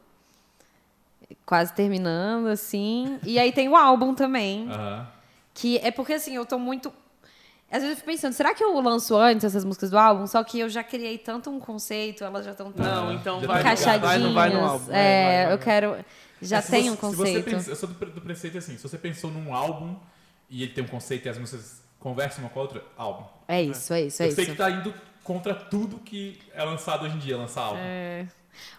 Quase 1.47 1.73
terminando, 1.75 2.47
assim. 2.49 3.19
E 3.25 3.39
aí 3.39 3.53
tem 3.53 3.69
o 3.69 3.77
álbum 3.77 4.15
também. 4.15 4.69
Aham. 4.71 5.09
Que 5.55 5.79
é 5.79 5.91
porque, 5.91 6.13
assim, 6.15 6.35
eu 6.37 6.47
tô 6.47 6.59
muito. 6.59 6.93
Às 7.71 7.83
vezes 7.83 7.91
eu 7.91 7.97
fico 7.97 8.07
pensando, 8.11 8.33
será 8.33 8.53
que 8.53 8.65
eu 8.65 8.81
lanço 8.81 9.17
antes 9.17 9.45
essas 9.45 9.65
músicas 9.65 9.91
do 9.91 9.99
álbum? 9.99 10.27
Só 10.27 10.43
que 10.43 10.59
eu 10.59 10.69
já 10.69 10.83
criei 10.83 11.17
tanto 11.19 11.51
um 11.51 11.61
conceito, 11.61 12.25
elas 12.25 12.45
já 12.45 12.51
estão 12.51 12.73
tão 12.73 12.85
Não, 12.85 13.13
então 13.13 13.35
vai, 13.39 13.43
no, 13.43 13.49
vai, 13.53 13.61
encaixadinhas. 13.61 14.21
no, 14.23 14.35
vai 14.35 14.51
no 14.51 14.61
álbum. 14.65 14.93
É, 14.93 15.25
vai, 15.37 15.45
vai, 15.45 15.53
eu 15.55 15.59
quero. 15.59 15.97
Já 16.43 16.59
É, 16.59 16.63
tem 16.63 16.83
você- 16.85 16.91
um 16.91 16.95
se 16.95 17.01
você 17.01 17.17
conceito. 17.17 17.45
pensa- 17.45 17.71
eu 17.71 17.77
sou 17.77 17.89
do, 17.89 18.07
do 18.07 18.21
preceito 18.21 18.59
assim, 18.59 18.77
se 18.77 18.83
você 18.83 18.99
pensou 18.99 19.31
num 19.31 19.55
álbum 19.55 19.95
e 20.49 20.63
ele 20.65 20.73
tem 20.73 20.83
um 20.83 20.89
conceito 20.89 21.27
e 21.27 21.29
as 21.29 21.39
músicas 21.39 21.81
conversam 22.01 22.43
uma 22.43 22.51
com 22.51 22.59
a 22.59 22.63
outra, 22.63 22.83
álbum. 22.97 23.25
É 23.47 23.63
isso, 23.63 23.93
é 23.93 24.03
isso, 24.03 24.23
é 24.23 24.27
eu 24.29 24.33
sei 24.33 24.45
isso. 24.45 24.53
que 24.53 24.59
tá 24.59 24.71
indo 24.71 24.93
contra 25.23 25.55
tudo 25.55 25.99
que 25.99 26.41
é 26.55 26.65
lançado 26.65 27.05
hoje 27.05 27.15
em 27.15 27.19
dia, 27.21 27.37
lançar 27.37 27.63
álbum. 27.63 27.79
É. 27.81 28.27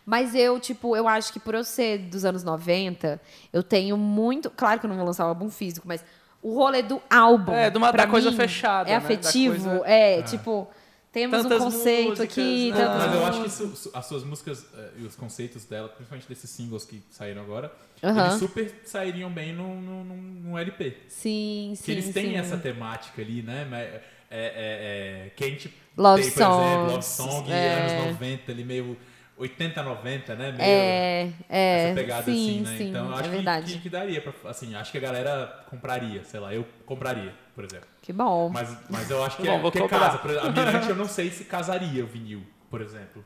Mas 0.05 0.35
eu, 0.35 0.59
tipo, 0.59 0.95
eu 0.97 1.07
acho 1.07 1.31
que 1.31 1.39
por 1.39 1.55
eu 1.55 1.63
ser 1.63 1.97
dos 1.99 2.25
anos 2.25 2.43
90, 2.43 3.21
eu 3.53 3.63
tenho 3.63 3.95
muito. 3.95 4.49
Claro 4.49 4.79
que 4.79 4.85
eu 4.85 4.89
não 4.89 4.97
vou 4.97 5.05
lançar 5.05 5.25
um 5.25 5.29
álbum 5.29 5.49
físico, 5.49 5.87
mas 5.87 6.03
o 6.41 6.55
rolê 6.55 6.81
do 6.81 7.01
álbum. 7.09 7.53
É, 7.53 7.69
de 7.69 7.77
uma- 7.77 7.91
pra 7.91 8.05
da 8.05 8.11
coisa 8.11 8.31
fechada, 8.31 8.89
É 8.89 8.93
né? 8.93 8.97
Afetivo, 8.97 9.69
coisa- 9.79 9.87
é, 9.87 10.21
tipo, 10.23 10.67
temos 11.11 11.41
Tantas 11.41 11.61
um 11.61 11.65
conceito 11.65 12.09
músicas, 12.09 12.31
aqui. 12.31 12.71
né? 12.71 12.77
tantas 12.77 13.05
Mas 13.07 13.15
eu 13.15 13.25
acho 13.25 13.41
que 13.41 13.47
isso- 13.47 13.91
as 13.93 14.05
suas 14.05 14.23
músicas 14.23 14.65
eh, 14.77 14.89
e 14.99 15.03
os 15.05 15.15
conceitos 15.15 15.65
dela, 15.65 15.89
principalmente 15.89 16.27
desses 16.27 16.49
singles 16.49 16.85
que 16.85 17.03
saíram 17.11 17.41
agora, 17.41 17.71
Aham. 18.03 18.27
eles 18.27 18.39
super 18.39 18.73
sairiam 18.85 19.29
bem 19.29 19.53
num, 19.53 19.79
num, 19.81 20.03
num- 20.03 20.15
num 20.43 20.57
LP. 20.57 20.97
Sim, 21.09 21.73
sim. 21.75 21.77
Porque 21.77 21.91
eles 21.91 22.13
têm 22.13 22.29
sim. 22.31 22.35
essa 22.37 22.57
temática 22.57 23.21
ali, 23.21 23.41
né? 23.41 23.67
Mas, 23.69 24.01
É, 24.33 24.45
é, 24.45 25.25
é, 25.25 25.29
quente 25.35 25.73
Love 25.97 26.21
tem, 26.23 26.31
por 26.31 26.39
exemplo, 26.41 26.83
Love 26.91 27.03
songs, 27.03 27.33
Song, 27.35 27.51
é. 27.51 27.97
anos 27.99 28.13
90, 28.13 28.49
ali 28.53 28.63
meio 28.63 28.95
80, 29.37 29.81
90, 29.81 30.35
né? 30.35 30.51
Meio 30.51 30.61
É, 30.61 31.29
é. 31.49 31.83
essa 31.85 31.95
pegada 31.95 32.23
sim, 32.23 32.31
assim, 32.31 32.61
né? 32.71 32.77
sim, 32.77 32.89
então 32.89 33.05
eu 33.05 33.11
é 33.11 33.13
acho 33.15 33.23
que- 33.23 33.29
verdade. 33.29 33.73
que, 33.73 33.79
que 33.79 33.89
daria 33.89 34.21
pra. 34.21 34.33
Assim, 34.49 34.75
acho 34.75 34.91
que 34.91 34.97
a 34.97 35.01
galera 35.01 35.65
compraria, 35.69 36.23
sei 36.23 36.39
lá, 36.39 36.53
eu 36.53 36.65
compraria, 36.85 37.33
por 37.55 37.63
exemplo. 37.63 37.87
Que 38.01 38.13
bom. 38.13 38.49
Mas, 38.49 38.77
mas 38.89 39.09
eu 39.09 39.23
acho 39.23 39.37
que, 39.37 39.43
Bom, 39.47 39.53
é, 39.53 39.59
vou 39.59 39.71
que 39.71 39.79
comprar. 39.79 40.19
casa. 40.21 40.39
A 40.41 40.49
Mirante 40.51 40.89
eu 40.89 40.95
não 40.95 41.07
sei 41.07 41.29
se 41.31 41.45
casaria 41.45 42.03
o 42.03 42.07
vinil, 42.07 42.43
por 42.69 42.81
exemplo. 42.81 43.25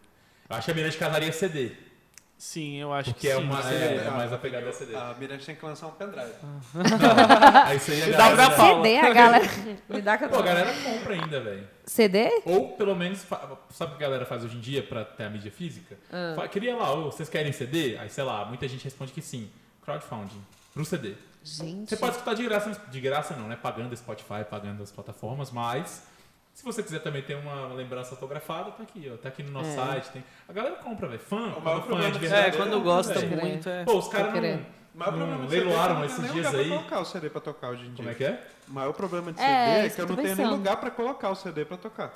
Eu 0.49 0.56
acho 0.56 0.65
que 0.65 0.72
a 0.72 0.76
Mirante 0.76 0.98
casaria 0.98 1.32
CD. 1.34 1.72
Sim, 2.38 2.76
eu 2.76 2.91
acho 2.94 3.12
Porque 3.14 3.28
que 3.28 3.34
é, 3.34 3.38
sim. 3.38 3.44
uma, 3.44 3.62
você- 3.62 3.74
é, 3.74 4.03
é 4.07 4.10
mais 4.12 4.32
apegado 4.34 4.68
a 4.68 4.74
CD. 4.74 4.94
A 4.95 5.16
Mirante 5.18 5.45
tem 5.45 5.56
que 5.56 5.66
lançar 5.66 5.88
um 5.88 5.91
pendrive. 5.91 6.34
Aí 7.66 7.78
isso 7.78 7.91
aí 7.91 8.03
a 8.03 8.18
Dá 8.18 8.30
galera, 8.30 8.36
pra 8.36 8.52
falar. 8.52 8.76
CD, 8.84 8.98
a 8.98 9.14
galera. 9.14 9.45
Me 9.90 10.02
dá 10.02 10.18
que 10.18 10.24
eu 10.26 10.30
Pô, 10.30 10.40
a 10.40 10.41
galera 10.41 10.74
compra 10.84 11.14
ainda, 11.14 11.40
velho. 11.41 11.68
CD? 11.86 12.41
Ou 12.45 12.70
pelo 12.74 12.95
menos, 12.95 13.26
sabe 13.70 13.94
o 13.94 13.98
que 13.98 14.03
a 14.03 14.07
galera 14.07 14.26
faz 14.26 14.44
hoje 14.44 14.57
em 14.57 14.60
dia 14.60 14.84
pra 14.84 15.06
ter 15.06 15.24
a 15.24 15.30
mídia 15.30 15.52
física? 15.52 15.98
Ah. 16.12 16.48
Queria 16.48 16.76
lá, 16.76 16.94
ô, 16.94 17.06
vocês 17.12 17.30
querem 17.30 17.52
CD? 17.52 17.98
Aí 17.98 18.10
sei 18.10 18.24
lá, 18.24 18.44
muita 18.45 18.68
gente 18.68 18.84
responde 18.84 19.12
que 19.14 19.22
sim. 19.22 19.49
Crowdfunding. 19.84 20.41
Pro 20.74 20.84
CD. 20.84 21.14
Gente. 21.44 21.90
Você 21.90 21.95
pode 21.95 22.14
escutar 22.14 22.34
de 22.34 22.44
graça, 22.44 22.72
de 22.91 22.99
graça 22.99 23.36
não, 23.36 23.48
né? 23.48 23.56
Pagando 23.56 23.95
Spotify, 23.95 24.44
pagando 24.49 24.82
as 24.84 24.91
plataformas, 24.91 25.52
mas 25.52 26.03
se 26.56 26.64
você 26.64 26.82
quiser 26.82 26.99
também 26.99 27.22
ter 27.22 27.36
uma 27.36 27.68
lembrança 27.73 28.15
autografada, 28.15 28.72
tá 28.72 28.82
aqui, 28.84 29.11
ó. 29.14 29.18
Tá 29.18 29.30
aqui 29.30 29.44
no 29.44 29.52
nosso 29.52 29.69
É. 29.69 29.76
site. 29.76 30.10
Tem... 30.10 30.23
A 30.49 30.53
galera 30.53 30.76
compra, 30.77 31.07
velho. 31.07 31.19
Fã, 31.19 31.53
O 31.57 31.61
maior 31.61 31.80
fã 31.80 31.84
é 31.84 31.88
problema 31.88 32.11
de 32.11 32.19
verdade. 32.19 32.48
É, 32.48 32.52
quando 32.52 32.82
gosta 32.82 33.14
velho. 33.19 33.38
muito, 33.41 33.69
é. 33.69 33.84
Pô, 33.84 33.98
os 33.98 34.07
caras 34.07 34.34
não, 34.34 34.40
O 34.41 34.98
maior 34.98 35.18
não 35.18 35.44
é 35.44 35.48
leiloaram 35.49 35.94
não 35.95 36.02
tem 36.02 36.10
esses 36.10 36.19
nem 36.23 36.32
dias 36.32 36.45
lugar 36.48 36.60
aí. 36.61 36.68
pra 36.69 36.77
colocar 36.77 36.99
o 37.02 37.06
CD 37.06 37.30
pra 37.30 37.41
tocar 37.41 37.69
hoje 37.69 37.82
em 37.82 37.88
dia. 37.88 37.95
Como 37.98 38.10
é 38.10 38.14
que 38.14 38.23
é? 38.23 38.44
O 38.68 38.72
maior 38.73 38.94
problema 38.94 39.32
de 39.34 39.40
É, 39.41 39.44
CD 39.44 39.80
é, 39.82 39.86
isso 39.88 39.95
que 39.98 40.02
eu 40.02 40.07
não 40.07 40.15
tô 40.15 40.22
tenho 40.22 40.36
nem 40.36 40.44
pensando. 40.45 40.57
lugar 40.57 40.77
pra 40.77 40.90
colocar 40.91 41.30
o 41.30 41.36
CD 41.36 41.65
pra 41.65 41.77
tocar. 41.77 42.14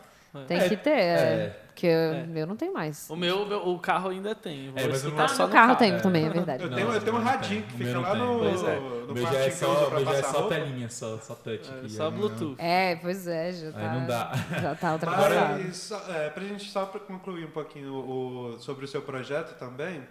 Tem 0.47 0.57
É, 0.59 0.69
que 0.69 0.77
ter, 0.77 0.89
é. 0.91 1.59
É. 1.87 2.19
Porque 2.23 2.31
eu, 2.31 2.41
eu 2.41 2.47
não 2.47 2.55
tenho 2.55 2.73
mais. 2.73 3.09
O 3.09 3.15
meu, 3.15 3.45
meu- 3.45 3.67
o 3.69 3.79
carro 3.79 4.09
ainda 4.09 4.33
tem. 4.35 4.69
É, 4.69 4.71
mas 4.73 4.85
eu 4.85 4.91
escutar 5.09 5.27
não- 5.27 5.35
só 5.35 5.47
no 5.47 5.53
carro 5.53 5.67
carro. 5.67 5.79
tem 5.79 5.91
é. 5.93 5.99
também, 5.99 6.25
é 6.25 6.29
verdade. 6.29 6.63
Eu 6.63 6.69
tenho, 6.73 6.91
eu 6.91 7.01
tenho 7.01 7.15
um 7.15 7.19
o 7.19 7.23
radinho 7.23 7.63
que 7.63 7.73
O 7.75 7.77
fica 7.77 7.99
lá 7.99 8.15
no. 8.15 8.39
Pois 8.39 8.63
é. 8.63 8.79
no 8.79 9.11
O 9.11 9.13
meu 9.13 9.23
já 9.23 9.39
é 9.39 9.51
só, 9.51 9.89
meu 9.89 10.05
já 10.05 10.13
é 10.13 10.21
só 10.23 10.47
telinha, 10.47 10.89
só, 10.89 11.17
só 11.17 11.35
touch 11.35 11.69
É, 11.71 11.79
aqui. 11.79 11.89
só 11.91 12.05
aí 12.05 12.11
não- 12.11 12.17
Bluetooth. 12.17 12.55
É, 12.57 12.95
pois 12.97 13.27
é, 13.27 13.51
já 13.53 13.71
tá. 13.71 13.79
Aí 13.79 13.99
não 13.99 14.07
dá. 14.07 14.31
Já 14.61 14.75
tá 14.75 14.93
ultrapassado. 14.93 15.63
Mas, 15.63 15.91
é, 16.09 16.29
pra 16.29 16.43
gente 16.43 16.69
só 16.69 16.85
pra 16.85 16.99
concluir 16.99 17.45
um 17.45 17.51
pouquinho 17.51 17.93
o, 17.93 18.57
sobre 18.59 18.85
o 18.85 18.87
seu 18.87 19.01
projeto 19.01 19.57
também, 19.57 20.01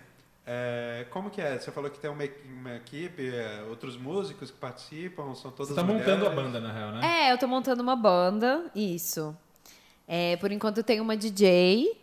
é, 0.46 1.04
como 1.10 1.28
que 1.30 1.40
é? 1.40 1.58
Você 1.58 1.70
falou 1.70 1.90
que 1.90 1.98
tem 1.98 2.10
uma, 2.10 2.24
equi- 2.24 2.48
uma 2.48 2.74
equipe, 2.76 3.28
é, 3.34 3.62
outros 3.68 3.96
músicos 3.98 4.50
que 4.50 4.56
participam, 4.56 5.34
são 5.34 5.50
todas 5.50 5.68
Você 5.68 5.74
tá 5.74 5.82
montando 5.82 6.26
a 6.26 6.30
mulheres. 6.30 6.52
banda, 6.52 6.60
na 6.60 6.72
real, 6.72 6.90
né? 6.92 7.26
É, 7.28 7.32
eu 7.32 7.38
tô 7.38 7.46
montando 7.46 7.82
uma 7.82 7.94
banda, 7.96 8.64
isso. 8.74 9.36
É, 10.08 10.36
por 10.38 10.50
enquanto 10.50 10.78
eu 10.78 10.84
tenho 10.84 11.02
uma 11.02 11.14
DJ, 11.16 12.00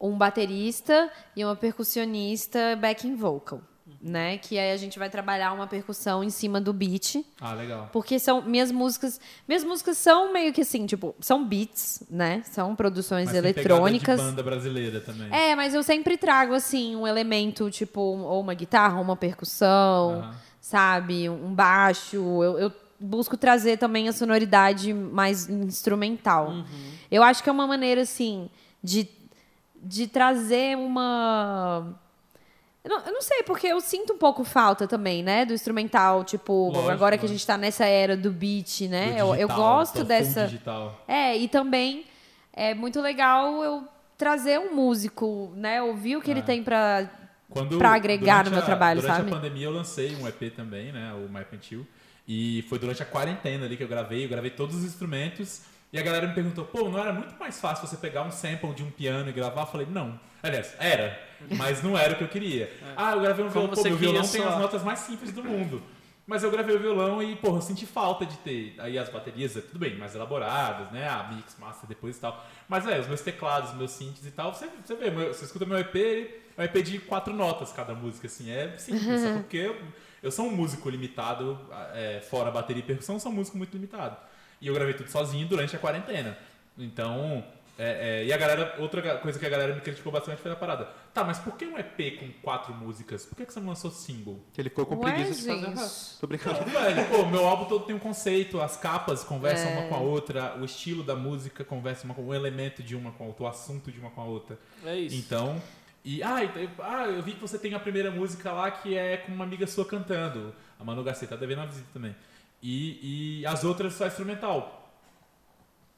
um 0.00 0.16
baterista 0.16 1.10
e 1.34 1.44
uma 1.44 1.56
percussionista 1.56 2.76
backing 2.76 3.16
vocal, 3.16 3.60
né? 4.00 4.38
Que 4.38 4.56
aí 4.56 4.70
a 4.70 4.76
gente 4.76 4.96
vai 4.96 5.10
trabalhar 5.10 5.52
uma 5.52 5.66
percussão 5.66 6.22
em 6.22 6.30
cima 6.30 6.60
do 6.60 6.72
beat. 6.72 7.16
Ah, 7.40 7.54
legal. 7.54 7.88
Porque 7.92 8.20
são 8.20 8.40
minhas 8.42 8.70
músicas. 8.70 9.20
Minhas 9.48 9.64
músicas 9.64 9.98
são 9.98 10.32
meio 10.32 10.52
que 10.52 10.60
assim, 10.60 10.86
tipo, 10.86 11.16
são 11.20 11.44
beats, 11.44 12.04
né? 12.08 12.42
São 12.44 12.76
produções 12.76 13.24
Mas 13.24 13.32
tem 13.32 13.38
eletrônicas. 13.40 14.02
pegada 14.06 14.22
de 14.22 14.36
banda 14.36 14.42
brasileira 14.44 15.00
também. 15.00 15.28
É, 15.32 15.56
mas 15.56 15.74
eu 15.74 15.82
sempre 15.82 16.16
trago, 16.16 16.54
assim, 16.54 16.94
um 16.94 17.08
elemento, 17.08 17.68
tipo, 17.72 18.00
ou 18.00 18.40
uma 18.40 18.54
guitarra, 18.54 18.98
ou 18.98 19.02
uma 19.02 19.16
percussão, 19.16 20.20
Aham. 20.20 20.34
sabe? 20.60 21.28
Um 21.28 21.52
baixo. 21.52 22.16
Eu, 22.16 22.56
eu 22.58 22.72
busco 23.00 23.36
trazer 23.36 23.76
também 23.78 24.08
a 24.08 24.12
sonoridade 24.12 24.92
mais 24.92 25.48
instrumental. 25.48 26.52
Eu 27.10 27.22
acho 27.22 27.42
que 27.42 27.48
é 27.48 27.52
uma 27.52 27.66
maneira, 27.66 28.02
assim, 28.02 28.48
de, 28.82 29.08
de 29.82 30.06
trazer 30.06 30.76
uma. 30.76 31.94
Eu 32.84 32.90
não, 32.90 33.06
eu 33.06 33.12
não 33.12 33.22
sei, 33.22 33.42
porque 33.42 33.66
eu 33.66 33.80
sinto 33.80 34.14
um 34.14 34.18
pouco 34.18 34.44
falta 34.44 34.86
também, 34.86 35.22
né? 35.22 35.44
Do 35.44 35.52
instrumental, 35.52 36.24
tipo, 36.24 36.70
Lógico, 36.70 36.90
agora 36.90 37.18
que 37.18 37.26
a 37.26 37.28
gente 37.28 37.46
tá 37.46 37.58
nessa 37.58 37.84
era 37.84 38.16
do 38.16 38.30
beat, 38.30 38.82
né? 38.88 39.12
Do 39.12 39.18
eu, 39.18 39.26
eu 39.34 39.34
digital, 39.48 39.56
gosto 39.56 40.04
dessa. 40.04 40.44
digital. 40.46 41.04
É, 41.06 41.36
e 41.36 41.48
também 41.48 42.04
é 42.52 42.74
muito 42.74 43.00
legal 43.00 43.62
eu 43.62 43.84
trazer 44.16 44.58
um 44.58 44.74
músico, 44.74 45.52
né? 45.54 45.82
Ouvir 45.82 46.16
o 46.16 46.22
que 46.22 46.30
ele 46.30 46.40
É. 46.40 46.42
tem 46.42 46.62
pra. 46.62 47.10
Quando, 47.50 47.78
Pra 47.78 47.94
agregar 47.94 48.38
no 48.44 48.50
durante 48.50 48.54
meu 48.54 48.62
a- 48.62 48.66
trabalho, 48.66 49.00
durante 49.00 49.16
sabe? 49.16 49.30
a 49.30 49.34
pandemia 49.34 49.66
eu 49.66 49.72
lancei 49.72 50.14
um 50.16 50.28
EP 50.28 50.50
também, 50.54 50.92
né? 50.92 51.12
O 51.14 51.32
My 51.32 51.44
Pentil. 51.44 51.86
E 52.28 52.62
foi 52.68 52.78
durante 52.78 53.02
a 53.02 53.06
quarentena 53.06 53.64
ali 53.64 53.74
que 53.74 53.82
eu 53.82 53.88
gravei. 53.88 54.24
Eu 54.24 54.28
gravei 54.28 54.50
todos 54.50 54.76
os 54.76 54.84
instrumentos. 54.84 55.62
E 55.90 55.98
a 55.98 56.02
galera 56.02 56.26
me 56.26 56.34
perguntou, 56.34 56.66
pô, 56.66 56.86
não 56.90 56.98
era 56.98 57.10
muito 57.10 57.34
mais 57.40 57.58
fácil 57.58 57.86
você 57.86 57.96
pegar 57.96 58.22
um 58.22 58.30
sample 58.30 58.74
de 58.74 58.82
um 58.82 58.90
piano 58.90 59.30
e 59.30 59.32
gravar? 59.32 59.62
Eu 59.62 59.66
falei, 59.66 59.86
não. 59.90 60.20
Aliás, 60.42 60.74
era. 60.78 61.18
Mas 61.56 61.82
não 61.82 61.96
era 61.96 62.12
o 62.12 62.16
que 62.16 62.24
eu 62.24 62.28
queria. 62.28 62.70
Ah, 62.94 63.12
eu 63.12 63.22
gravei 63.22 63.44
um 63.44 63.48
violão. 63.48 63.70
Pô, 63.70 63.82
meu 63.82 63.96
violão 63.96 64.28
tem 64.28 64.44
as 64.44 64.58
notas 64.58 64.82
mais 64.82 64.98
simples 64.98 65.32
do 65.32 65.42
mundo. 65.42 65.82
Mas 66.26 66.42
eu 66.42 66.50
gravei 66.50 66.76
o 66.76 66.78
violão 66.78 67.22
e, 67.22 67.34
porra, 67.36 67.56
eu 67.56 67.62
senti 67.62 67.86
falta 67.86 68.26
de 68.26 68.36
ter. 68.38 68.74
Aí 68.76 68.98
as 68.98 69.08
baterias, 69.08 69.54
tudo 69.54 69.78
bem, 69.78 69.96
mais 69.96 70.14
elaboradas, 70.14 70.92
né? 70.92 71.08
A 71.08 71.32
mix, 71.32 71.56
master, 71.58 71.88
depois 71.88 72.18
e 72.18 72.20
tal. 72.20 72.46
Mas 72.68 72.86
é, 72.86 73.00
os 73.00 73.06
meus 73.06 73.22
teclados, 73.22 73.70
os 73.70 73.76
meus 73.76 73.92
synths 73.92 74.26
e 74.26 74.30
tal, 74.30 74.52
você, 74.52 74.68
você 74.84 74.94
vê, 74.94 75.10
você 75.10 75.46
escuta 75.46 75.64
meu 75.64 75.78
EP, 75.78 75.96
é 75.96 76.60
um 76.60 76.64
EP 76.64 76.82
de 76.82 76.98
quatro 76.98 77.32
notas 77.32 77.72
cada 77.72 77.94
música, 77.94 78.26
assim. 78.26 78.50
É 78.50 78.76
simples, 78.76 79.06
é 79.24 79.32
porque 79.32 79.56
eu, 79.56 79.76
eu 80.22 80.30
sou 80.30 80.46
um 80.46 80.50
músico 80.50 80.88
limitado, 80.88 81.58
é, 81.94 82.20
fora 82.20 82.50
bateria 82.50 82.82
e 82.82 82.86
percussão, 82.86 83.16
eu 83.16 83.20
sou 83.20 83.32
um 83.32 83.34
músico 83.36 83.56
muito 83.56 83.72
limitado. 83.74 84.16
E 84.60 84.66
eu 84.66 84.74
gravei 84.74 84.94
tudo 84.94 85.10
sozinho 85.10 85.46
durante 85.46 85.74
a 85.76 85.78
quarentena. 85.78 86.36
Então, 86.76 87.44
é, 87.78 88.22
é, 88.22 88.24
e 88.24 88.32
a 88.32 88.36
galera, 88.36 88.74
outra 88.80 89.18
coisa 89.18 89.38
que 89.38 89.46
a 89.46 89.48
galera 89.48 89.72
me 89.72 89.80
criticou 89.80 90.10
bastante 90.10 90.42
foi 90.42 90.50
a 90.50 90.56
parada. 90.56 90.88
Tá, 91.14 91.22
mas 91.22 91.38
por 91.38 91.56
que 91.56 91.64
um 91.64 91.78
EP 91.78 92.18
com 92.18 92.28
quatro 92.42 92.74
músicas? 92.74 93.24
Por 93.24 93.36
que, 93.36 93.46
que 93.46 93.52
você 93.52 93.60
não 93.60 93.68
lançou 93.68 93.88
single? 93.92 94.40
Que 94.52 94.60
ele 94.60 94.68
ficou 94.68 94.84
com 94.84 94.96
Ué, 94.96 95.12
preguiça 95.12 95.34
de 95.40 95.46
fazer 95.46 95.52
o 95.52 95.68
gente. 95.68 95.78
resto. 95.78 96.20
Tô 96.20 96.26
brincando. 96.26 96.58
Não, 96.60 96.66
velho, 96.66 97.08
pô, 97.08 97.24
meu 97.26 97.46
álbum 97.46 97.66
todo 97.66 97.84
tem 97.86 97.94
um 97.94 98.00
conceito, 98.00 98.60
as 98.60 98.76
capas 98.76 99.22
conversam 99.22 99.68
É. 99.70 99.78
uma 99.78 99.88
com 99.88 99.94
a 99.94 100.00
outra, 100.00 100.56
o 100.58 100.64
estilo 100.64 101.04
da 101.04 101.14
música 101.14 101.64
conversa 101.64 102.04
uma 102.04 102.14
com 102.14 102.26
o 102.26 102.34
elemento 102.34 102.82
de 102.82 102.96
uma 102.96 103.12
com 103.12 103.22
a 103.22 103.26
outra, 103.28 103.44
o 103.44 103.46
assunto 103.46 103.92
de 103.92 104.00
uma 104.00 104.10
com 104.10 104.22
a 104.22 104.24
outra. 104.24 104.58
É 104.84 104.96
isso. 104.96 105.14
Então, 105.14 105.62
e 106.16 106.22
ah, 106.22 106.42
então, 106.44 106.62
ah, 106.84 107.04
eu 107.06 107.22
vi 107.22 107.32
que 107.32 107.40
você 107.40 107.58
tem 107.58 107.74
a 107.74 107.80
primeira 107.80 108.10
música 108.10 108.50
lá 108.52 108.70
que 108.70 108.96
é 108.96 109.16
com 109.18 109.32
uma 109.32 109.44
amiga 109.44 109.66
sua 109.66 109.84
cantando, 109.84 110.54
a 110.78 110.84
Manu 110.84 111.02
Garcia, 111.04 111.26
tá 111.28 111.36
devendo 111.36 111.58
uma 111.58 111.66
visita 111.66 111.88
também. 111.92 112.14
E, 112.62 113.40
e 113.42 113.46
as 113.46 113.62
outras 113.64 113.94
só 113.94 114.06
instrumental. 114.06 114.76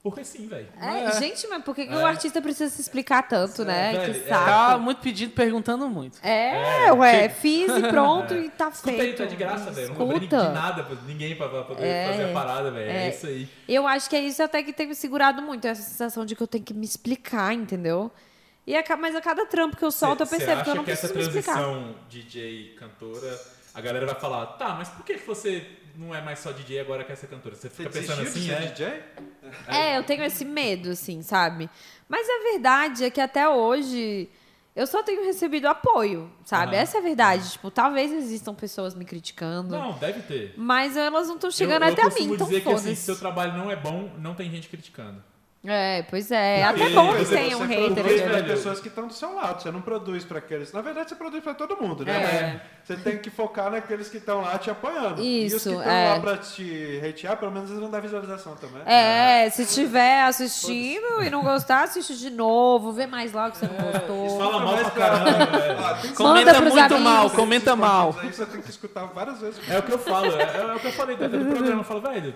Porque 0.02 0.24
sim, 0.24 0.48
velho. 0.48 0.66
É, 0.80 1.04
É. 1.04 1.12
Gente, 1.20 1.46
mas 1.48 1.62
por 1.62 1.74
que, 1.74 1.86
que 1.86 1.92
É. 1.92 1.96
o 1.96 2.06
artista 2.06 2.40
precisa 2.40 2.74
se 2.74 2.80
explicar 2.80 3.22
tanto, 3.28 3.66
né? 3.66 3.92
velho, 3.92 4.14
que 4.14 4.20
é. 4.20 4.28
saco. 4.28 4.44
Tá 4.46 4.78
muito 4.78 5.02
pedido, 5.02 5.32
perguntando 5.34 5.88
muito. 5.90 6.18
É, 6.22 6.86
É, 6.86 6.92
ué, 6.94 7.20
chega- 7.28 7.34
fiz 7.34 7.70
e 7.76 7.82
pronto 7.88 8.32
e 8.34 8.48
tá 8.48 8.68
Escuta 8.70 8.90
aí, 8.92 8.96
feito. 8.98 9.18
tá 9.18 9.26
de 9.26 9.36
graça, 9.36 9.70
velho. 9.70 9.88
Não 9.90 9.96
cobrei 9.96 10.20
de 10.20 10.24
Escuta. 10.34 10.52
nada 10.52 10.84
pra 10.84 10.96
ninguém 11.06 11.36
pra, 11.36 11.48
pra 11.50 11.64
poder 11.64 11.84
É, 11.86 12.06
fazer 12.08 12.24
a 12.30 12.32
parada, 12.32 12.70
velho. 12.70 12.90
É. 12.90 13.06
é. 13.06 13.10
isso 13.10 13.26
aí. 13.26 13.46
Eu 13.68 13.86
acho 13.86 14.08
que 14.08 14.16
é 14.16 14.20
isso 14.20 14.42
até 14.42 14.62
que 14.62 14.72
tem 14.72 14.86
me 14.86 14.94
segurado 14.94 15.42
muito, 15.42 15.66
essa 15.66 15.82
sensação 15.82 16.24
de 16.24 16.34
que 16.34 16.42
eu 16.42 16.46
tenho 16.46 16.64
que 16.64 16.72
me 16.72 16.86
explicar, 16.86 17.52
entendeu? 17.52 18.10
E 18.66 18.76
a 18.76 18.84
mas 18.96 19.14
a 19.16 19.20
cada 19.20 19.46
trampo 19.46 19.76
que 19.76 19.84
eu 19.84 19.90
solto, 19.90 20.20
eu 20.22 20.26
Cê- 20.26 20.38
cê 20.38 20.44
percebo 20.44 20.64
que 20.64 20.70
eu 20.70 20.74
não 20.76 20.84
que 20.84 20.90
essa 20.90 21.08
preciso 21.08 21.32
me 21.32 21.38
explicar. 21.38 21.58
transição 21.62 21.96
DJ 22.08 22.74
cantora, 22.78 23.40
a 23.74 23.80
galera 23.80 24.06
vai 24.06 24.14
falar, 24.14 24.46
tá, 24.58 24.74
mas 24.74 24.88
por 24.88 25.04
que 25.04 25.14
que 25.14 25.26
você 25.26 25.66
não 25.96 26.14
é 26.14 26.20
mais 26.20 26.38
só 26.38 26.52
DJ 26.52 26.80
agora 26.80 27.02
quer 27.04 27.16
ser 27.16 27.26
cantora? 27.28 27.54
Você 27.56 27.68
Você 27.68 27.74
fica 27.74 27.90
pensando 27.90 28.22
desistiu 28.22 28.54
assim, 28.54 28.70
de 28.70 28.76
ser 28.76 28.84
é? 28.84 29.00
DJ? 29.00 29.26
É, 29.66 29.98
eu 29.98 30.04
tenho 30.04 30.22
esse 30.24 30.44
medo, 30.44 30.90
assim, 30.90 31.22
sabe? 31.22 31.68
Mas 32.08 32.28
a 32.28 32.42
verdade 32.52 33.04
é 33.04 33.10
que 33.10 33.20
até 33.20 33.48
hoje 33.48 34.28
eu 34.76 34.86
só 34.86 35.02
tenho 35.02 35.24
recebido 35.24 35.66
apoio, 35.66 36.30
sabe? 36.44 36.76
Essa 36.76 36.98
é 36.98 37.00
a 37.00 37.02
verdade. 37.02 37.50
Tipo, 37.52 37.70
talvez 37.70 38.12
existam 38.12 38.54
pessoas 38.54 38.94
me 38.94 39.04
criticando, 39.04 39.70
Não, 39.76 39.92
deve 39.98 40.20
ter. 40.22 40.54
mas 40.56 40.96
elas 40.96 41.26
não 41.28 41.34
estão 41.36 41.50
chegando 41.50 41.82
eu, 41.82 41.88
eu 41.88 41.92
até 41.92 42.02
a 42.02 42.04
costumo 42.04 42.28
mim, 42.28 42.34
então 42.34 42.46
dizer 42.46 42.60
que 42.60 42.68
assim, 42.68 42.94
se 42.94 43.02
seu 43.02 43.18
trabalho 43.18 43.54
não 43.54 43.70
é 43.70 43.76
bom, 43.76 44.12
não 44.18 44.34
tem 44.34 44.50
gente 44.50 44.68
criticando. 44.68 45.22
É, 45.62 46.02
pois 46.08 46.30
é. 46.30 46.64
Até 46.64 46.88
bom 46.88 47.12
que 47.12 47.18
você- 47.26 47.36
tenha 47.36 47.54
um 47.54 47.66
você 47.66 47.74
hater 47.74 47.92
produz 47.92 48.06
ali, 48.06 48.22
para 48.22 48.32
velho. 48.32 48.46
pessoas 48.46 48.80
que 48.80 48.88
estão 48.88 49.06
do 49.06 49.12
seu 49.12 49.34
lado. 49.34 49.60
Você 49.60 49.70
não 49.70 49.82
produz 49.82 50.24
para 50.24 50.38
aqueles. 50.38 50.72
Na 50.72 50.80
verdade, 50.80 51.10
você 51.10 51.14
produz 51.14 51.42
para 51.44 51.52
todo 51.52 51.76
mundo, 51.76 52.02
né? 52.02 52.12
É. 52.14 52.60
Você 52.82 52.96
tem 52.96 53.18
que 53.18 53.28
focar 53.28 53.70
naqueles 53.70 54.08
que 54.08 54.16
estão 54.16 54.40
lá 54.40 54.56
te 54.56 54.70
apoiando. 54.70 55.20
e 55.20 55.44
os 55.46 55.52
Isso, 55.52 55.68
que 55.68 55.76
estão 55.76 55.90
é. 55.92 56.08
lá 56.14 56.20
para 56.20 56.38
te 56.38 57.02
hatear, 57.06 57.36
pelo 57.36 57.52
menos 57.52 57.68
eles 57.68 57.78
vão 57.82 57.90
dar 57.90 58.00
visualização 58.00 58.56
também. 58.56 58.80
É, 58.86 59.50
se 59.50 59.66
tiver 59.66 60.22
assistindo 60.22 61.22
e 61.22 61.28
não 61.28 61.42
gostar, 61.42 61.82
assiste 61.84 62.16
de 62.18 62.30
novo, 62.30 62.90
vê 62.92 63.06
mais 63.06 63.30
logo 63.34 63.50
que 63.50 63.58
você 63.58 63.66
não 63.66 63.92
gostou. 63.92 64.38
Fala 64.38 64.60
mal 64.64 64.78
pra 64.78 64.90
caramba, 64.92 65.58
velho. 65.58 65.80
Ah, 65.84 65.98
que 66.00 66.08
Comenta 66.14 66.60
muito 66.62 66.78
amigos. 66.78 67.00
mal, 67.00 67.30
comenta 67.30 67.76
mal. 67.76 68.16
Aí 68.22 68.32
você 68.32 68.46
tem 68.46 68.62
que 68.62 68.70
escutar 68.70 69.04
várias 69.06 69.38
vezes. 69.40 69.60
É 69.68 69.78
o 69.78 69.82
que 69.82 69.92
eu 69.92 69.98
falo, 69.98 70.26
é, 70.26 70.56
é 70.70 70.74
o 70.74 70.80
que 70.80 70.86
eu 70.86 70.92
falei 70.92 71.16
dentro 71.16 71.38
do 71.38 71.50
programa. 71.50 71.80
Eu 71.80 71.84
falo, 71.84 72.00
velho, 72.00 72.34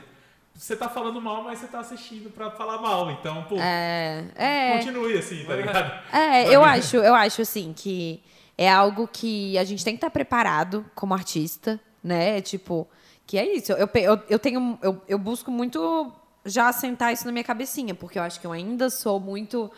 você 0.55 0.77
tá 0.77 0.89
falando 0.89 1.21
mal, 1.21 1.43
mas 1.43 1.59
você 1.59 1.67
tá 1.67 1.81
assistindo 1.81 2.31
pra 2.31 2.51
falar 2.51 2.79
mal. 2.81 3.11
Então, 3.11 3.43
pô, 3.45 3.57
É, 3.59 4.25
é. 4.35 4.79
continue 4.79 5.19
assim, 5.19 5.45
tá 5.45 5.57
ligado? 5.57 6.03
É, 6.13 6.55
eu 6.55 6.63
acho, 6.65 6.97
eu 6.97 7.15
acho 7.15 7.43
assim 7.43 7.73
que 7.73 8.23
é 8.57 8.71
algo 8.71 9.09
que 9.09 9.59
a 9.59 9.65
gente 9.65 9.85
tem 9.85 9.95
que 9.95 9.99
estar 9.99 10.11
preparado 10.11 10.87
como 10.95 11.13
artista, 11.13 11.81
né? 12.03 12.41
Tipo, 12.41 12.87
que 13.27 13.37
é 13.37 13.57
isso. 13.57 13.73
Eu, 13.73 13.89
eu, 13.95 14.23
eu 14.29 14.39
tenho, 14.39 14.79
eu, 14.81 15.03
eu 15.09 15.19
busco 15.19 15.51
muito 15.51 16.13
já 16.47 16.69
assentar 16.69 17.13
isso 17.13 17.27
na 17.27 17.33
minha 17.33 17.45
cabecinha, 17.45 17.95
porque 17.95 18.19
eu 18.19 18.23
acho 18.23 18.41
que 18.41 18.47
eu 18.47 18.53
ainda 18.53 18.91
sou 18.91 19.19
muito 19.19 19.71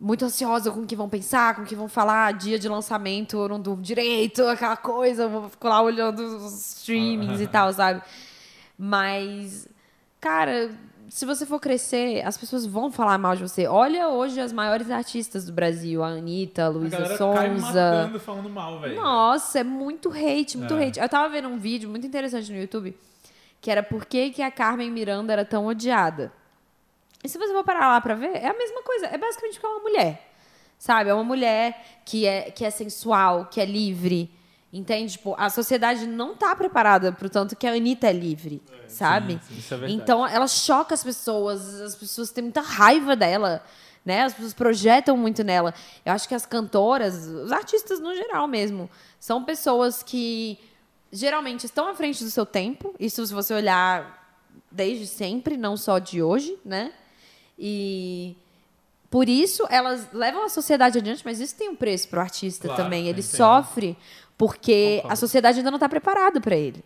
muito 0.00 0.24
ansiosa 0.24 0.68
com 0.72 0.80
o 0.80 0.86
que 0.86 0.96
vão 0.96 1.08
pensar, 1.08 1.54
com 1.54 1.62
o 1.62 1.64
que 1.64 1.76
vão 1.76 1.88
falar, 1.88 2.32
dia 2.32 2.58
de 2.58 2.68
lançamento, 2.68 3.36
eu 3.36 3.48
não 3.48 3.60
durmo 3.60 3.80
direito, 3.80 4.44
aquela 4.48 4.76
coisa, 4.76 5.22
eu 5.22 5.30
vou 5.30 5.48
ficar 5.48 5.68
lá 5.68 5.80
olhando 5.80 6.18
os 6.18 6.70
streamings 6.78 7.40
e 7.40 7.46
tal, 7.46 7.72
sabe? 7.72 8.02
Mas, 8.84 9.68
cara, 10.20 10.72
se 11.08 11.24
você 11.24 11.46
for 11.46 11.60
crescer, 11.60 12.20
as 12.26 12.36
pessoas 12.36 12.66
vão 12.66 12.90
falar 12.90 13.16
mal 13.16 13.36
de 13.36 13.42
você. 13.42 13.64
Olha 13.68 14.08
hoje 14.08 14.40
as 14.40 14.52
maiores 14.52 14.90
artistas 14.90 15.44
do 15.44 15.52
Brasil, 15.52 16.02
a 16.02 16.08
Anitta, 16.08 16.64
a 16.64 16.68
Luísa 16.68 16.96
cai 16.96 17.16
Sonza. 17.16 17.60
matando, 17.60 18.18
falando 18.18 18.50
mal, 18.50 18.80
velho. 18.80 18.96
Nossa, 18.96 19.60
é 19.60 19.62
muito 19.62 20.10
hate, 20.10 20.58
muito 20.58 20.74
É. 20.74 20.84
hate. 20.88 20.98
Eu 20.98 21.08
tava 21.08 21.28
vendo 21.28 21.46
um 21.46 21.58
vídeo 21.58 21.88
muito 21.88 22.04
interessante 22.04 22.50
no 22.50 22.58
YouTube, 22.58 22.98
que 23.60 23.70
era 23.70 23.84
por 23.84 24.04
que, 24.04 24.30
que 24.30 24.42
a 24.42 24.50
Carmen 24.50 24.90
Miranda 24.90 25.32
era 25.32 25.44
tão 25.44 25.64
odiada. 25.66 26.32
E 27.22 27.28
se 27.28 27.38
você 27.38 27.52
for 27.52 27.62
parar 27.62 27.86
lá 27.86 28.00
pra 28.00 28.16
ver, 28.16 28.34
é 28.34 28.48
a 28.48 28.58
mesma 28.58 28.82
coisa. 28.82 29.06
É 29.06 29.16
basicamente 29.16 29.60
porque 29.60 29.66
é 29.66 29.68
uma 29.68 29.80
mulher. 29.82 30.28
Sabe? 30.76 31.08
É 31.08 31.14
uma 31.14 31.22
mulher 31.22 32.00
que 32.04 32.26
é, 32.26 32.50
que 32.50 32.64
é 32.64 32.70
sensual, 32.70 33.44
que 33.46 33.60
é 33.60 33.64
livre. 33.64 34.28
Entende? 34.72 35.12
Tipo, 35.12 35.34
a 35.38 35.50
sociedade 35.50 36.06
não 36.06 36.34
tá 36.34 36.56
preparada 36.56 37.12
pro 37.12 37.28
tanto 37.28 37.54
que 37.54 37.66
a 37.66 37.72
Anitta 37.74 38.06
é 38.08 38.12
livre. 38.12 38.62
sabe? 38.88 39.38
Isso 39.50 39.74
é 39.74 39.76
verdade. 39.76 40.00
Então 40.02 40.26
ela 40.26 40.46
choca 40.48 40.94
as 40.94 41.04
pessoas, 41.04 41.80
as 41.80 41.94
pessoas 41.94 42.30
têm 42.30 42.44
muita 42.44 42.60
raiva 42.62 43.14
dela, 43.14 43.62
né? 44.04 44.22
As 44.22 44.32
pessoas 44.32 44.54
projetam 44.54 45.16
muito 45.16 45.44
nela. 45.44 45.74
Eu 46.04 46.12
acho 46.12 46.26
que 46.26 46.34
as 46.34 46.46
cantoras, 46.46 47.26
os 47.26 47.52
artistas 47.52 48.00
no 48.00 48.14
geral 48.14 48.46
mesmo, 48.48 48.88
são 49.20 49.44
pessoas 49.44 50.02
que 50.02 50.58
geralmente 51.12 51.64
estão 51.66 51.88
à 51.88 51.94
frente 51.94 52.24
do 52.24 52.30
seu 52.30 52.46
tempo. 52.46 52.94
Isso 52.98 53.26
se 53.26 53.34
você 53.34 53.52
olhar 53.52 54.20
desde 54.70 55.06
sempre, 55.06 55.58
não 55.58 55.76
só 55.76 55.98
de 55.98 56.22
hoje, 56.22 56.58
né? 56.64 56.92
E 57.58 58.34
por 59.10 59.28
isso 59.28 59.66
elas 59.68 60.08
levam 60.12 60.44
a 60.44 60.48
sociedade 60.48 60.96
adiante, 60.98 61.22
mas 61.24 61.38
isso 61.38 61.54
tem 61.54 61.68
um 61.68 61.76
preço 61.76 62.08
para 62.08 62.18
o 62.20 62.22
artista 62.22 62.66
Claro, 62.68 62.82
também. 62.82 63.04
Ele 63.06 63.22
tem. 63.22 63.22
sofre 63.22 63.96
porque 64.38 64.96
Concordo. 64.96 65.12
a 65.12 65.16
sociedade 65.16 65.58
ainda 65.58 65.70
não 65.70 65.76
está 65.76 65.88
preparada 65.88 66.40
para 66.40 66.56
ele, 66.56 66.84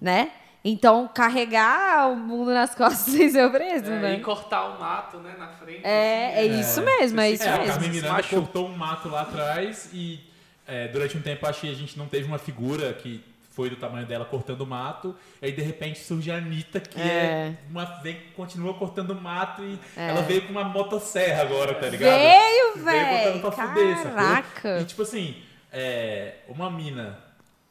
né? 0.00 0.30
Então 0.64 1.08
carregar 1.14 2.10
o 2.10 2.16
mundo 2.16 2.52
nas 2.52 2.74
costas 2.74 3.14
sem 3.14 3.30
ser 3.30 3.48
preso, 3.50 3.86
É, 3.92 4.00
né? 4.00 4.14
E 4.16 4.20
cortar 4.20 4.64
o 4.76 4.80
mato, 4.80 5.18
né, 5.18 5.34
na 5.38 5.48
frente. 5.48 5.80
É, 5.84 6.44
é 6.46 6.50
assim, 6.50 6.60
isso 6.60 6.82
mesmo, 6.82 7.20
é 7.20 7.30
isso 7.30 7.44
É, 7.44 7.48
a 7.48 7.58
mesmo. 7.58 7.66
Carmen 7.72 7.88
Se 7.90 7.96
Miranda 7.96 8.12
machuca. 8.16 8.36
cortou 8.36 8.66
um 8.68 8.76
mato 8.76 9.08
lá 9.08 9.20
atrás 9.22 9.90
e 9.92 10.20
é, 10.66 10.88
durante 10.88 11.16
um 11.16 11.22
tempo 11.22 11.46
acho 11.46 11.60
que 11.60 11.70
a 11.70 11.74
gente 11.74 11.96
não 11.96 12.06
teve 12.08 12.26
uma 12.26 12.38
figura 12.38 12.92
que 12.94 13.22
foi 13.52 13.70
do 13.70 13.76
tamanho 13.76 14.04
dela 14.06 14.24
cortando 14.24 14.62
o 14.62 14.66
mato. 14.66 15.14
E 15.40 15.46
aí 15.46 15.52
de 15.52 15.62
repente 15.62 16.00
surge 16.00 16.30
a 16.30 16.36
Anitta, 16.36 16.80
que 16.80 17.00
é, 17.00 17.04
É. 17.04 17.54
uma 17.70 17.84
vem, 18.02 18.18
continua 18.36 18.74
cortando 18.74 19.14
mato 19.14 19.62
e 19.62 19.78
ela 19.96 20.20
veio 20.22 20.42
com 20.42 20.50
uma 20.50 20.64
motosserra 20.64 21.42
agora, 21.42 21.72
tá 21.74 21.86
ligado? 21.88 22.10
Veio, 22.18 22.72
Veio 22.74 22.84
velho! 22.84 23.18
botando 23.38 23.40
pra 23.40 23.52
fuder, 23.68 23.96
sacou? 23.98 24.12
Caraca! 24.12 24.80
E 24.80 24.84
tipo 24.84 25.00
assim, 25.02 25.36
é, 25.76 26.38
uma 26.48 26.70
mina 26.70 27.18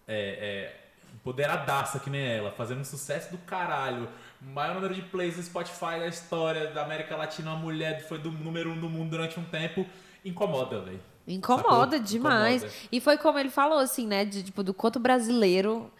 é, 0.07 0.15
é, 0.15 0.75
empoderadaça 1.15 1.99
que 1.99 2.07
nem 2.09 2.23
ela, 2.23 2.51
fazendo 2.51 2.81
um 2.81 2.85
sucesso 2.85 3.31
do 3.31 3.37
caralho, 3.39 4.07
maior 4.39 4.75
número 4.75 4.93
de 4.93 5.01
plays 5.01 5.35
no 5.37 5.41
Spotify 5.43 5.99
da 5.99 6.07
história 6.07 6.67
da 6.67 6.83
América 6.83 7.15
Latina, 7.15 7.49
uma 7.51 7.59
mulher 7.59 8.07
foi 8.07 8.19
do 8.19 8.29
número 8.31 8.71
um 8.71 8.79
do 8.79 8.87
mundo 8.87 9.09
durante 9.09 9.39
um 9.39 9.43
tempo, 9.45 9.87
incomoda, 10.23 10.81
velho. 10.81 10.99
Incomoda 11.27 11.97
Sacou? 11.97 11.99
demais. 11.99 12.61
Incomoda. 12.61 12.79
E 12.91 13.01
foi 13.01 13.17
como 13.17 13.39
ele 13.39 13.49
falou, 13.49 13.79
assim, 13.79 14.05
né? 14.05 14.23
De, 14.23 14.43
tipo, 14.43 14.61
do 14.61 14.75
conto 14.75 14.99
brasileiro. 14.99 15.91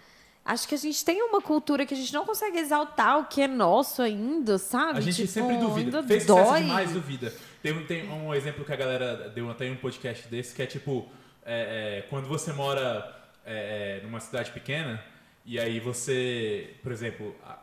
Acho 0.45 0.68
que 0.68 0.76
a 0.76 0.77
gente 0.77 1.03
tem 1.03 1.23
uma 1.23 1.41
cultura 1.41 1.88
que 1.88 1.95
a 1.95 1.98
gente 1.98 2.14
não 2.14 2.23
consegue 2.23 2.60
exaltar 2.60 3.18
o 3.18 3.26
que 3.26 3.41
é 3.41 3.48
nosso 3.48 4.03
ainda, 4.03 4.60
sabe? 4.60 4.99
A 4.99 5.02
gente 5.02 5.15
Tipo, 5.15 5.27
sempre 5.27 5.57
duvida. 5.57 6.03
Fez 6.03 6.27
dói. 6.27 6.38
sucesso 6.44 6.61
demais, 6.61 6.91
duvida. 6.91 7.34
Tem, 7.64 7.84
tem 7.88 8.07
um 8.11 8.32
exemplo 8.36 8.64
que 8.64 8.72
a 8.72 8.76
galera 8.76 9.27
deu 9.34 9.49
até 9.49 9.65
em 9.65 9.72
um 9.72 9.76
podcast 9.77 10.27
desse, 10.27 10.53
que 10.53 10.61
é 10.61 10.68
tipo, 10.68 11.10
é, 11.45 11.99
é, 11.99 12.01
quando 12.09 12.27
você 12.27 12.51
mora 12.51 13.13
é, 13.45 13.99
é, 13.99 14.03
numa 14.03 14.19
cidade 14.19 14.51
pequena, 14.51 15.03
e 15.45 15.59
aí 15.59 15.80
você, 15.80 16.76
por 16.81 16.91
exemplo, 16.91 17.35
a- 17.45 17.59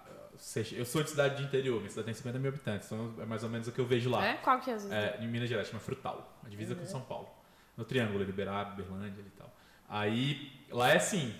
eu 0.77 0.85
sou 0.85 1.03
de 1.03 1.11
cidade 1.11 1.37
de 1.37 1.43
interior, 1.45 1.79
minha 1.79 1.91
cidade 1.91 2.07
tem 2.07 2.15
50 2.15 2.39
mil 2.39 2.49
habitantes, 2.49 2.87
então 2.91 3.15
é 3.21 3.25
mais 3.25 3.45
ou 3.45 3.51
menos 3.51 3.69
o 3.69 3.73
que 3.73 3.79
eu 3.81 3.87
vejo 3.87 4.11
lá. 4.11 4.25
É? 4.27 4.35
Qual 4.35 4.59
que 4.61 4.71
é 4.71 4.75
as 4.75 4.91
É, 4.91 5.19
em 5.21 5.29
Minas 5.29 5.49
Gerais, 5.49 5.69
chama 5.69 5.79
Frutal, 5.81 6.37
a 6.45 6.49
divisa 6.49 6.75
com 6.75 6.85
São 6.87 7.01
Paulo. 7.01 7.29
No 7.77 7.85
Triângulo, 7.85 8.23
Liberado, 8.25 8.75
Berlândia 8.77 9.21
e 9.23 9.31
tal. 9.39 9.53
Aí, 9.89 10.51
lá 10.71 10.91
é 10.91 10.97
assim, 10.97 11.35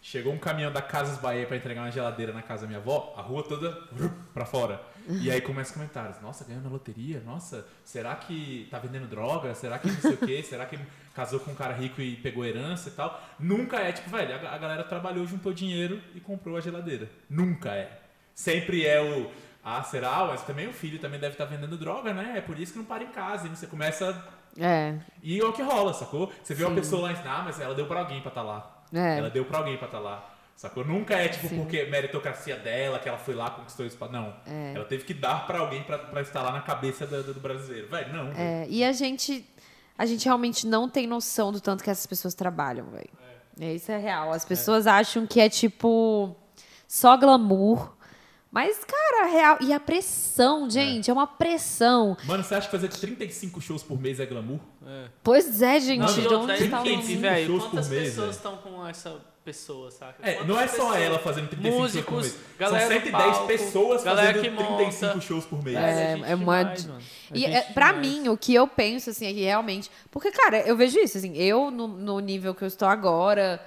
chegou 0.00 0.32
um 0.32 0.38
caminhão 0.38 0.72
da 0.72 0.80
Casas 0.80 1.18
Bahia 1.18 1.46
pra 1.46 1.56
entregar 1.56 1.82
uma 1.82 1.90
geladeira 1.90 2.32
na 2.32 2.42
casa 2.42 2.62
da 2.62 2.68
minha 2.68 2.78
avó, 2.78 3.14
a 3.16 3.20
rua 3.22 3.42
toda 3.42 3.72
pra 4.32 4.44
fora. 4.46 4.80
E 5.08 5.30
aí 5.30 5.40
começa 5.40 5.72
comentários, 5.72 6.20
nossa, 6.20 6.44
ganhou 6.44 6.62
na 6.62 6.68
loteria, 6.68 7.20
nossa, 7.24 7.66
será 7.84 8.14
que 8.16 8.66
tá 8.70 8.78
vendendo 8.78 9.06
droga? 9.08 9.54
Será 9.54 9.78
que 9.78 9.88
não 9.90 10.00
sei 10.00 10.12
o 10.12 10.18
quê? 10.18 10.42
Será 10.42 10.66
que 10.66 10.78
casou 11.18 11.40
com 11.40 11.50
um 11.50 11.54
cara 11.54 11.74
rico 11.74 12.00
e 12.00 12.14
pegou 12.14 12.44
herança 12.44 12.88
e 12.88 12.92
tal? 12.92 13.20
Nunca 13.40 13.78
é, 13.78 13.90
tipo, 13.90 14.08
velho, 14.08 14.36
a, 14.36 14.56
galera 14.56 14.84
trabalhou, 14.84 15.26
juntou 15.26 15.52
dinheiro 15.52 16.00
e 16.14 16.20
comprou 16.20 16.56
a 16.56 16.60
geladeira. 16.60 17.10
Nunca 17.28 17.74
é. 17.74 17.90
Sempre 18.32 18.86
é 18.86 19.02
o... 19.02 19.28
Ah, 19.64 19.82
será? 19.82 20.24
Mas 20.28 20.44
também 20.44 20.68
o 20.68 20.72
filho 20.72 21.00
também 21.00 21.18
deve 21.18 21.34
estar 21.34 21.44
vendendo 21.44 21.76
droga, 21.76 22.14
né? 22.14 22.34
É 22.36 22.40
por 22.40 22.56
isso 22.56 22.72
que 22.72 22.78
não 22.78 22.84
para 22.84 23.02
em 23.02 23.08
casa. 23.08 23.48
E 23.48 23.50
você 23.50 23.66
começa 23.66 24.16
É, 24.56 24.94
e 25.20 25.40
é 25.40 25.44
o 25.44 25.52
que 25.52 25.60
rola, 25.60 25.92
sacou? 25.92 26.32
Você 26.40 26.54
vê 26.54 26.62
uma 26.62 26.70
Sim. 26.70 26.76
pessoa 26.76 27.02
lá 27.02 27.12
e 27.12 27.16
ah, 27.26 27.42
mas 27.44 27.60
ela 27.60 27.74
deu 27.74 27.86
pra 27.86 27.98
alguém 27.98 28.20
pra 28.20 28.28
estar 28.28 28.42
lá. 28.42 28.84
é. 28.94 29.18
Ela 29.18 29.28
deu 29.28 29.44
pra 29.44 29.58
alguém 29.58 29.76
pra 29.76 29.86
estar 29.86 29.98
lá. 29.98 30.36
Sacou? 30.58 30.84
Nunca 30.84 31.14
é 31.14 31.28
tipo 31.28 31.46
Sim. 31.46 31.58
porque 31.58 31.84
meritocracia 31.84 32.56
dela, 32.56 32.98
que 32.98 33.08
ela 33.08 33.16
foi 33.16 33.32
lá, 33.32 33.48
conquistou 33.48 33.86
isso. 33.86 33.96
Não. 34.10 34.34
É. 34.44 34.72
Ela 34.74 34.84
teve 34.84 35.04
que 35.04 35.14
dar 35.14 35.46
pra 35.46 35.60
alguém 35.60 35.84
estar 36.20 36.42
lá 36.42 36.50
na 36.50 36.60
cabeça 36.62 37.06
do, 37.06 37.32
do 37.32 37.38
brasileiro. 37.38 37.88
Velho, 37.88 38.12
não. 38.12 38.32
É, 38.32 38.66
e 38.68 38.82
a 38.82 38.90
gente, 38.90 39.44
a 39.98 40.06
gente 40.06 40.24
realmente 40.24 40.66
não 40.66 40.88
tem 40.88 41.06
noção 41.06 41.50
do 41.52 41.60
tanto 41.60 41.82
que 41.84 41.90
essas 41.90 42.06
pessoas 42.06 42.32
trabalham, 42.34 42.86
velho. 42.90 43.10
É. 43.60 43.74
Isso 43.74 43.90
é 43.92 43.98
real. 43.98 44.32
As 44.32 44.44
pessoas 44.44 44.86
acham 44.86 45.26
que 45.26 45.40
é 45.40 45.48
tipo 45.48 46.34
só 46.86 47.16
glamour. 47.16 47.92
Mas, 48.50 48.78
cara, 48.82 49.26
real. 49.26 49.58
E 49.60 49.74
a 49.74 49.78
pressão, 49.80 50.70
gente, 50.70 51.10
é, 51.10 51.12
uma 51.12 51.26
pressão. 51.26 52.16
Mano, 52.24 52.42
você 52.42 52.54
acha 52.54 52.66
que 52.66 52.70
fazer 52.72 52.88
35 52.88 53.60
shows 53.60 53.82
por 53.82 54.00
mês 54.00 54.18
é 54.20 54.24
glamour? 54.26 54.58
Pois 55.22 55.60
é, 55.60 55.78
gente. 55.80 55.98
Não, 56.00 56.06
de 56.14 56.22
não, 56.22 56.42
onde 56.44 56.56
tem 56.56 56.70
tá 56.70 56.82
que- 56.82 56.92
o- 56.96 57.02
cinco 57.02 57.20
velho, 57.20 57.46
shows 57.46 57.62
por 57.64 57.70
quantas 57.72 57.88
mês, 57.90 58.08
pessoas 58.08 58.36
estão 58.36 58.56
com 58.56 58.86
essa 58.86 59.20
pessoa, 59.52 59.90
saca? 59.90 60.14
É, 60.22 60.32
Quantas 60.34 60.46
não 60.48 60.60
é 60.60 60.66
só 60.66 60.72
pessoas- 60.76 61.00
ela 61.02 61.18
fazendo 61.18 61.48
35 61.48 61.76
shows 61.88 62.04
por 62.04 62.12
Músicos, 62.14 62.22
mês. 62.22 62.38
galera 62.58 62.80
São 62.80 62.88
do 62.88 62.94
110 62.94 63.12
palco, 63.32 63.46
pessoas 63.46 64.04
galera 64.04 64.26
fazendo 64.34 64.42
que 64.56 64.56
35 64.64 65.06
monta. 65.14 65.20
shows 65.26 65.44
por 65.46 65.64
mês. 65.64 65.76
É, 65.76 66.16
gente 66.16 66.30
é 66.30 66.34
uma 66.34 66.58
demais, 66.64 66.82
d- 66.84 66.88
mano. 66.90 67.02
E 67.34 67.44
é, 67.46 67.60
pra 67.62 67.92
demais. 67.92 68.06
mim, 68.08 68.28
o 68.28 68.36
que 68.36 68.54
eu 68.54 68.66
penso, 68.68 69.10
assim, 69.10 69.26
é 69.26 69.32
que 69.32 69.40
realmente. 69.44 69.90
Porque, 70.10 70.30
cara, 70.30 70.60
eu 70.60 70.76
vejo 70.76 70.98
isso, 70.98 71.16
assim, 71.18 71.36
eu, 71.36 71.70
no, 71.70 71.86
no 71.88 72.20
nível 72.20 72.54
que 72.54 72.62
eu 72.62 72.68
estou 72.68 72.88
agora, 72.88 73.60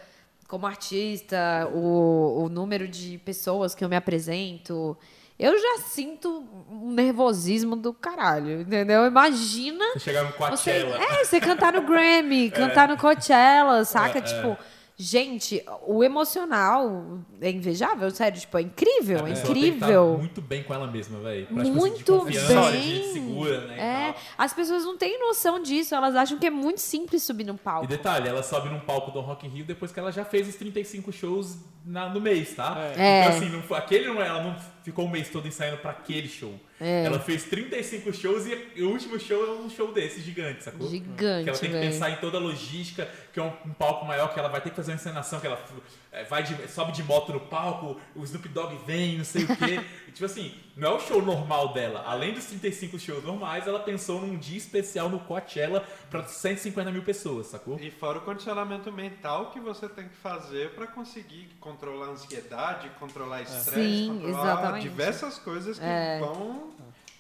como 0.47 0.67
artista, 0.67 1.67
o, 1.73 2.43
o 2.43 2.49
número 2.49 2.87
de 2.87 3.17
pessoas 3.19 3.73
que 3.73 3.83
eu 3.83 3.89
me 3.89 3.95
apresento, 3.95 4.97
eu 5.39 5.57
já 5.59 5.77
sinto 5.87 6.43
um 6.69 6.91
nervosismo 6.91 7.75
do 7.75 7.93
caralho, 7.93 8.61
entendeu? 8.61 9.05
Imagina. 9.07 9.83
Você 9.93 9.99
chegar 10.01 10.23
no 10.23 10.29
Você, 10.31 10.37
Coachella. 10.37 10.97
é, 11.03 11.23
você 11.23 11.39
cantar 11.39 11.73
no 11.73 11.81
Grammy, 11.83 12.51
cantar 12.51 12.87
no 12.89 12.97
Coachella, 12.97 13.83
saca? 13.85 14.19
Tipo, 14.21 14.57
gente, 15.01 15.63
o 15.87 16.03
emocional 16.03 17.19
é 17.41 17.49
invejável, 17.49 18.09
sério, 18.11 18.39
tipo, 18.39 18.57
é 18.57 18.61
incrível, 18.61 19.25
é 19.25 19.31
estar 19.31 19.49
incrível. 19.49 20.17
muito 20.19 20.41
bem 20.41 20.63
com 20.63 20.73
ela 20.73 20.85
mesma, 20.87 21.19
velho. 21.19 21.45
Tipo, 21.47 21.63
de 21.63 21.71
Muito 21.71 22.17
confiança, 22.19 22.71
bem. 22.71 22.81
de 22.81 23.03
segura, 23.13 23.67
né? 23.67 23.75
e 23.77 23.79
É, 23.79 24.15
as 24.37 24.53
pessoas 24.53 24.83
não 24.83 24.97
têm 24.97 25.19
noção 25.19 25.61
disso, 25.61 25.95
elas 25.95 26.15
acham 26.15 26.37
que 26.37 26.45
é 26.45 26.49
muito 26.51 26.79
simples 26.79 27.23
subir 27.23 27.45
num 27.45 27.55
E 27.55 27.57
palco. 27.57 27.87
detalhe, 27.87 28.27
ela 28.29 28.43
sobe 28.43 28.69
num 28.69 28.79
palco 28.79 29.11
do 29.11 29.19
Rock 29.21 29.47
in 29.47 29.49
Rio 29.49 29.65
depois 29.65 29.91
que 29.91 29.99
ela 29.99 30.11
já 30.11 30.23
fez 30.23 30.47
os 30.47 30.55
35 30.55 31.11
shows 31.11 31.57
na- 31.85 32.09
no 32.09 32.19
mês, 32.21 32.53
tá? 32.55 32.93
É. 32.97 33.21
Então 33.25 33.37
assim, 33.37 33.49
não 33.49 33.75
aquele 33.77 34.07
não, 34.07 34.21
ela 34.21 34.43
não 34.43 34.55
ficou 34.83 35.05
o 35.05 35.09
mês 35.09 35.29
todo 35.29 35.47
ensaiando 35.47 35.77
pra 35.77 35.91
aquele 35.91 36.27
show. 36.27 36.59
É. 36.79 37.03
Ela 37.05 37.19
fez 37.19 37.43
35 37.43 38.11
shows 38.11 38.45
e 38.47 38.81
o 38.81 38.89
último 38.89 39.19
show 39.19 39.45
é 39.45 39.51
um 39.61 39.69
show 39.69 39.91
desse, 39.93 40.19
gigante, 40.21 40.63
sacou? 40.63 40.89
Gigante, 40.89 41.43
Que 41.43 41.49
ela 41.49 41.57
tem 41.59 41.69
que 41.69 41.75
velho. 41.77 41.91
pensar 41.91 42.09
em 42.09 42.15
toda 42.15 42.37
a 42.37 42.39
logística, 42.39 43.07
que 43.31 43.39
é 43.39 43.43
um, 43.43 43.53
um 43.65 43.73
palco 43.73 44.05
maior, 44.05 44.33
que 44.33 44.39
ela 44.39 44.49
vai 44.49 44.61
ter 44.61 44.71
que 44.71 44.75
fazer 44.75 44.91
uma 44.91 44.95
encenação, 44.95 45.39
que 45.39 45.45
ela 45.45 45.59
é, 46.11 46.23
vai 46.23 46.41
de- 46.41 46.67
sobe 46.71 46.91
de 46.91 47.03
moto 47.03 47.31
no 47.33 47.39
palco, 47.41 47.99
o 48.15 48.23
Snoop 48.23 48.47
Dogg 48.49 48.75
vem, 48.87 49.17
não 49.17 49.23
sei 49.25 49.43
o 49.43 49.55
quê. 49.57 49.79
E, 50.07 50.11
tipo 50.11 50.25
assim, 50.25 50.53
não 50.81 50.93
é 50.93 50.95
o 50.95 50.99
show 50.99 51.21
normal 51.21 51.71
dela. 51.73 52.03
Além 52.07 52.33
dos 52.33 52.45
35 52.45 52.97
shows 52.97 53.23
normais, 53.23 53.67
ela 53.67 53.79
pensou 53.79 54.19
num 54.19 54.35
dia 54.35 54.57
especial 54.57 55.09
no 55.09 55.19
Coachella 55.19 55.85
pra 56.09 56.23
150 56.23 56.91
mil 56.91 57.03
pessoas, 57.03 57.47
sacou? 57.47 57.79
E 57.79 57.91
fora 57.91 58.17
o 58.17 58.21
condicionamento 58.21 58.91
mental 58.91 59.51
que 59.51 59.59
você 59.59 59.87
tem 59.87 60.09
que 60.09 60.15
fazer 60.15 60.71
para 60.71 60.87
conseguir 60.87 61.49
controlar 61.59 62.07
a 62.07 62.09
ansiedade, 62.09 62.89
controlar 62.99 63.43
estresse, 63.43 63.71
Sim, 63.79 64.07
controlar 64.23 64.53
exatamente. 64.53 64.83
diversas 64.83 65.37
coisas 65.37 65.77
que 65.77 65.85
É. 65.85 66.17
vão. 66.19 66.71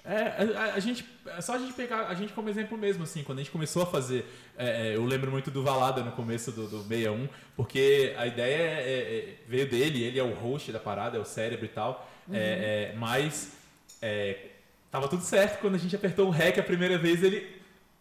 É, 0.03 0.15
a, 0.57 0.59
a- 0.61 0.73
a 0.73 0.79
gente, 0.79 1.05
é 1.27 1.39
só 1.41 1.53
a 1.53 1.59
gente 1.59 1.73
pegar 1.73 2.07
a 2.07 2.15
gente 2.15 2.33
como 2.33 2.49
exemplo 2.49 2.75
mesmo, 2.75 3.03
assim, 3.03 3.21
quando 3.23 3.37
a 3.37 3.41
gente 3.43 3.51
começou 3.51 3.83
a 3.83 3.85
fazer, 3.85 4.25
é, 4.57 4.87
é, 4.89 4.95
eu 4.95 5.05
lembro 5.05 5.29
muito 5.29 5.51
do 5.51 5.61
Valada 5.61 6.01
no 6.01 6.11
começo 6.13 6.51
do, 6.51 6.67
do 6.67 6.81
61, 6.81 7.29
porque 7.55 8.15
a 8.17 8.25
ideia 8.25 8.55
é- 8.55 8.81
é- 8.81 9.15
é- 9.19 9.35
veio 9.47 9.69
dele, 9.69 10.01
ele 10.03 10.17
é 10.19 10.23
o 10.23 10.33
host 10.33 10.71
da 10.71 10.79
parada, 10.79 11.17
é 11.17 11.19
o 11.21 11.25
cérebro 11.25 11.65
e 11.65 11.69
tal, 11.69 12.09
é, 12.33 12.91
é, 12.91 12.93
mas 12.97 13.53
é, 14.01 14.37
tava 14.89 15.07
tudo 15.07 15.23
certo 15.23 15.59
quando 15.59 15.75
a 15.75 15.77
gente 15.79 15.95
apertou 15.95 16.27
o 16.27 16.31
REC 16.31 16.59
a 16.59 16.63
primeira 16.63 16.97
vez, 16.97 17.23
ele 17.23 17.59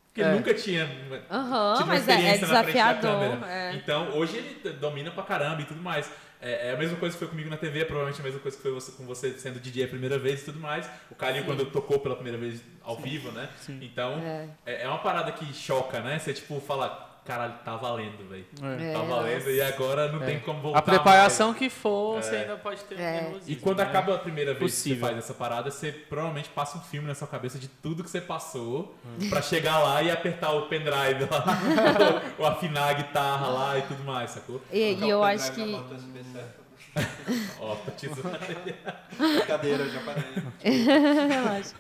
Porque 0.09 0.23
ele 0.23 0.31
nunca 0.35 0.53
tinha 0.55 0.85
Aham, 1.31 1.75
tido 1.77 1.85
uma 1.85 1.95
é- 1.95 1.97
é 1.97 2.01
experiência 2.01 2.47
na 2.49 2.63
frente 2.65 2.77
da 2.79 2.95
câmera. 2.95 3.47
é. 3.49 3.75
Então, 3.75 4.09
hoje 4.17 4.37
ele 4.39 4.73
domina 4.75 5.11
pra 5.11 5.23
caramba 5.23 5.63
e 5.63 5.65
tudo 5.65 5.81
mais. 5.81 6.11
É, 6.43 6.71
é 6.71 6.73
a 6.73 6.77
mesma 6.77 6.97
coisa 6.97 7.15
que 7.15 7.19
foi 7.19 7.29
comigo 7.29 7.51
na 7.51 7.57
TV, 7.59 7.85
provavelmente 7.85 8.19
a 8.21 8.25
mesma 8.25 8.41
coisa 8.41 8.57
que 8.57 8.63
foi 8.63 8.73
você- 8.73 8.93
com 8.93 9.05
você 9.05 9.33
sendo 9.39 9.61
DJ 9.61 9.85
a 9.85 9.89
primeira 9.89 10.19
vez 10.19 10.41
e 10.41 10.45
tudo 10.47 10.59
mais. 10.59 10.89
O 11.11 11.15
Calinho, 11.15 11.45
quando 11.45 11.67
tocou 11.67 11.99
pela 12.01 12.15
primeira 12.15 12.39
vez 12.39 12.63
ao 12.83 12.97
vivo, 12.97 13.31
né? 13.31 13.49
Então, 13.83 14.19
É. 14.19 14.49
é. 14.67 14.83
é 14.85 14.89
uma 14.89 14.99
parada 14.99 15.31
que 15.33 15.53
choca, 15.53 16.01
né? 16.01 16.19
Você, 16.19 16.33
tipo, 16.33 16.59
fala, 16.61 17.10
caralho, 17.25 17.55
tá 17.65 17.77
valendo, 17.77 18.29
velho. 18.29 18.45
É. 18.63 18.93
Tá 18.93 19.01
valendo 19.03 19.51
e 19.51 19.61
agora 19.63 20.11
não 20.11 20.23
É. 20.23 20.27
tem 20.27 20.41
como 20.41 20.61
voltar 20.61 20.79
A 20.79 20.83
preparação 20.83 21.49
mais. 21.49 21.59
que 21.59 21.69
for, 21.71 22.23
você 22.23 22.37
É. 22.37 22.41
ainda 22.43 22.57
pode 22.57 22.83
ter 22.85 22.95
um 22.97 23.01
É. 23.01 23.21
nervosismo, 23.23 23.53
E 23.53 23.57
quando 23.57 23.79
né? 23.79 23.85
acaba 23.85 24.15
a 24.15 24.19
primeira 24.19 24.53
vez 24.55 24.73
Possível. 24.73 24.97
que 24.97 25.01
você 25.07 25.13
faz 25.15 25.25
essa 25.25 25.35
parada, 25.35 25.71
você 25.71 25.93
provavelmente 25.93 26.49
passa 26.51 26.79
um 26.79 26.81
filme 26.81 27.07
na 27.09 27.15
sua 27.15 27.29
cabeça 27.29 27.59
de 27.59 27.69
tudo 27.69 28.03
que 28.03 28.11
você 28.11 28.21
passou 28.21 28.95
Hum. 29.05 29.29
pra 29.29 29.41
chegar 29.43 29.79
lá 29.79 30.03
e 30.03 30.11
apertar 30.11 30.53
o 30.53 30.63
pendrive 30.69 31.27
lá, 31.31 31.45
ou 32.39 32.47
afinar 32.47 32.89
a 32.91 32.93
guitarra 32.95 33.49
lá 33.49 33.79
e 33.79 33.83
tudo 33.83 34.03
mais, 34.05 34.31
sacou? 34.31 34.61
E, 34.73 34.95
e 34.95 35.09
eu 35.09 35.23
acho 35.23 35.53
que. 35.53 35.81
Na 36.95 37.03
moto 37.67 37.93
USB7. 37.93 38.11
Ó, 38.25 38.81
tá. 38.85 39.01
Brincadeira, 39.19 39.89
já 39.89 40.01
parei. 40.01 40.25
Relaxa. 41.29 41.75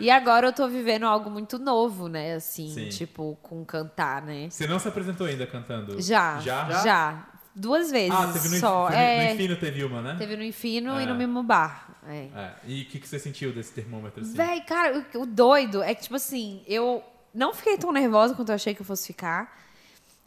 e 0.00 0.10
agora 0.10 0.48
eu 0.48 0.52
tô 0.52 0.68
vivendo 0.68 1.04
algo 1.06 1.30
muito 1.30 1.58
novo, 1.58 2.08
né? 2.08 2.34
Assim, 2.34 2.70
Sim. 2.70 2.88
tipo, 2.88 3.38
com 3.42 3.64
cantar, 3.64 4.22
né? 4.22 4.48
Você 4.50 4.66
não 4.66 4.78
se 4.78 4.88
apresentou 4.88 5.26
ainda 5.26 5.46
cantando? 5.46 6.00
Já. 6.00 6.38
Já? 6.40 6.70
Já. 6.82 7.26
Duas 7.54 7.90
vezes. 7.90 8.10
Ah, 8.14 8.30
teve 8.32 8.48
no, 8.50 8.56
só. 8.58 8.90
no- 8.90 8.94
é, 8.94 9.28
no 9.28 9.34
Infino 9.34 9.56
teve 9.56 9.84
uma, 9.84 10.02
né? 10.02 10.16
Teve 10.18 10.36
no 10.36 10.42
Infino 10.42 11.00
e 11.00 11.04
É. 11.04 11.06
no 11.06 11.14
Mimo 11.14 11.42
Bar. 11.42 11.96
É. 12.06 12.28
É. 12.34 12.52
E 12.66 12.82
o 12.82 12.86
que, 12.86 13.00
que 13.00 13.08
você 13.08 13.18
sentiu 13.18 13.52
desse 13.52 13.72
termômetro 13.72 14.20
assim? 14.22 14.34
Véi, 14.34 14.60
cara, 14.60 15.04
o, 15.14 15.22
o 15.22 15.26
doido 15.26 15.82
é 15.82 15.94
que, 15.94 16.02
tipo 16.02 16.14
assim, 16.16 16.62
eu 16.66 17.02
não 17.34 17.54
fiquei 17.54 17.78
tão 17.78 17.90
nervosa 17.92 18.34
quanto 18.34 18.50
eu 18.50 18.54
achei 18.54 18.74
que 18.74 18.82
eu 18.82 18.86
fosse 18.86 19.06
ficar. 19.06 19.56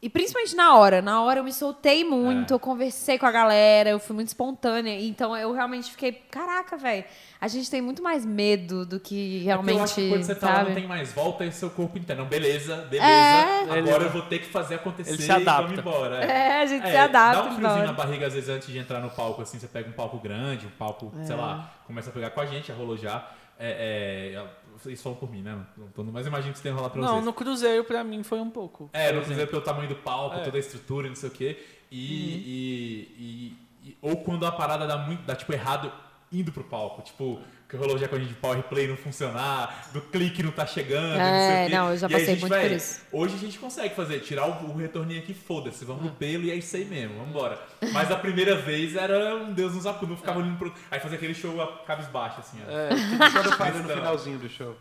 E 0.02 0.10
principalmente 0.10 0.56
na 0.56 0.78
hora. 0.78 1.02
Na 1.02 1.22
hora 1.24 1.42
eu 1.42 1.44
me 1.44 1.52
soltei 1.52 2.06
muito, 2.06 2.54
É. 2.54 2.56
eu 2.56 2.60
conversei 2.60 3.20
com 3.20 3.26
a 3.26 3.32
galera, 3.32 3.90
eu 3.90 4.00
fui 4.00 4.16
muito 4.16 4.30
espontânea. 4.30 4.98
Então 5.02 5.36
eu 5.36 5.52
realmente 5.52 5.92
fiquei, 5.92 6.14
caraca, 6.14 6.78
velho, 6.78 7.04
a 7.42 7.48
gente 7.50 7.70
tem 7.70 7.82
muito 7.82 8.02
mais 8.02 8.26
medo 8.26 8.86
do 8.86 8.98
que 8.98 9.16
É 9.16 9.30
porque 9.40 9.46
realmente. 9.46 9.78
eu 9.78 9.84
acho 9.84 9.96
que 9.96 10.10
quando 10.10 10.24
você 10.24 10.36
tá 10.36 10.48
lá 10.48 10.56
sabe? 10.56 10.70
não 10.70 10.76
tem 10.76 10.88
mais 10.88 11.12
volta 11.12 11.44
e 11.46 11.52
seu 11.52 11.70
corpo 11.70 11.98
inteiro. 11.98 12.22
Não, 12.22 12.30
beleza, 12.30 12.78
beleza. 12.90 13.06
É. 13.12 13.78
Agora 13.78 14.04
eu 14.06 14.10
vou 14.10 14.22
ter 14.22 14.40
que 14.40 14.46
fazer 14.48 14.76
acontecer 14.76 15.12
Ele 15.12 15.22
se 15.22 15.28
e 15.28 15.32
adapta. 15.32 15.62
vamos 15.64 15.80
embora. 15.80 16.16
É, 16.24 16.62
a 16.62 16.66
gente 16.66 16.88
se 16.88 16.96
É, 16.96 17.00
adapta. 17.02 17.42
Dá 17.44 17.50
um 17.50 17.56
friozinho 17.56 17.84
embora. 17.84 17.88
na 17.88 17.94
barriga, 17.94 18.28
às 18.28 18.34
vezes, 18.34 18.48
antes 18.50 18.70
de 18.70 18.78
entrar 18.78 19.02
no 19.02 19.10
palco, 19.10 19.42
assim, 19.42 19.60
você 19.60 19.68
pega 19.68 19.90
um 19.90 19.94
palco 19.94 20.18
grande, 20.20 20.66
um 20.66 20.70
palco, 20.72 21.12
sei 21.26 21.36
lá, 21.36 21.74
começa 21.86 22.10
a 22.10 22.14
pegar 22.14 22.30
com 22.30 22.40
a 22.40 22.46
gente, 22.46 22.72
rolou 22.72 22.96
já. 22.96 23.28
É, 23.62 24.32
é, 24.38 24.46
vocês 24.84 25.02
falam 25.02 25.18
por 25.18 25.30
mim, 25.32 25.42
né? 25.42 25.66
Não 25.98 26.06
mas 26.12 26.26
imagino 26.28 26.52
que 26.52 26.58
isso 26.58 26.64
tenha 26.64 26.74
rolado 26.76 26.94
pra 26.94 27.02
Não, 27.02 27.14
vocês. 27.14 27.26
no 27.26 27.34
Cruzeiro 27.34 27.84
pra 27.84 28.04
mim 28.04 28.24
foi 28.24 28.40
um 28.40 28.50
pouco. 28.50 28.90
É, 28.94 29.12
no. 29.12 29.22
Cruzeiro 29.22 29.50
pelo 29.50 29.62
tamanho 29.62 29.90
do 29.90 29.96
palco, 29.98 30.38
É. 30.38 30.44
toda 30.44 30.58
a 30.58 30.60
estrutura 30.60 31.08
e 31.08 31.10
não 31.10 31.16
sei 31.16 31.30
o 31.30 31.32
quê. 31.32 31.58
E, 31.92 31.98
e- 31.98 33.58
e- 33.84 33.90
e- 33.90 33.98
Ou 34.02 34.18
quando 34.18 34.46
a 34.46 34.52
parada 34.52 34.86
dá 34.88 34.98
muito. 34.98 35.24
dá 35.24 35.36
tipo 35.36 35.52
errado 35.54 35.92
indo 36.32 36.52
pro 36.52 36.64
palco. 36.64 37.02
Tipo, 37.02 37.40
que 37.70 37.78
rolou 37.78 38.00
já 38.00 38.08
com 38.08 38.16
a 38.16 38.20
gente 38.20 38.30
de 38.30 38.34
power 38.34 38.64
play 38.64 38.88
não 38.88 38.98
funcionar, 38.98 39.90
do 39.94 40.02
clique 40.02 40.42
não 40.42 40.52
tá 40.52 40.66
chegando, 40.66 41.10
não 41.10 41.16
sei 41.18 41.24
É, 41.24 41.64
o 41.66 41.70
quê. 41.70 41.76
não, 41.76 41.90
eu 41.92 41.98
já 41.98 42.08
E 42.08 42.12
passei 42.12 42.28
muito 42.36 42.48
por 42.48 42.50
véi, 42.50 42.76
isso. 42.76 43.02
Hoje 43.12 43.36
a 43.36 43.38
gente 43.38 43.60
consegue 43.60 43.94
fazer, 43.96 44.20
tirar 44.22 44.48
o, 44.48 44.72
o 44.72 44.76
retorninho 44.76 45.20
aqui, 45.20 45.36
foda-se, 45.36 45.86
vamos 45.86 46.04
no 46.04 46.12
pelo 46.12 46.46
e 46.46 46.52
é 46.52 46.56
isso 46.56 46.76
aí 46.76 46.84
mesmo, 46.86 47.14
vamos 47.16 47.30
embora. 47.30 47.60
Mas 47.94 48.12
a 48.12 48.16
primeira 48.16 48.56
vez 48.56 48.96
era 48.96 49.36
um 49.36 49.54
Deus 49.54 49.76
nos 49.76 49.86
acuda, 49.86 50.10
não 50.10 50.18
ficava 50.18 50.40
olhando 50.40 50.58
pro. 50.58 50.74
Aí 50.90 51.00
fazia 51.00 51.16
aquele 51.18 51.36
show 51.36 51.62
a 51.62 51.86
cabisbaixo, 51.86 52.40
assim, 52.40 52.58
ó. 52.68 52.72
É, 52.72 52.90
Quando 53.32 53.56
falha 53.56 53.80
no 53.80 53.88
finalzinho 53.90 54.40
do 54.40 54.50
show. 54.50 54.76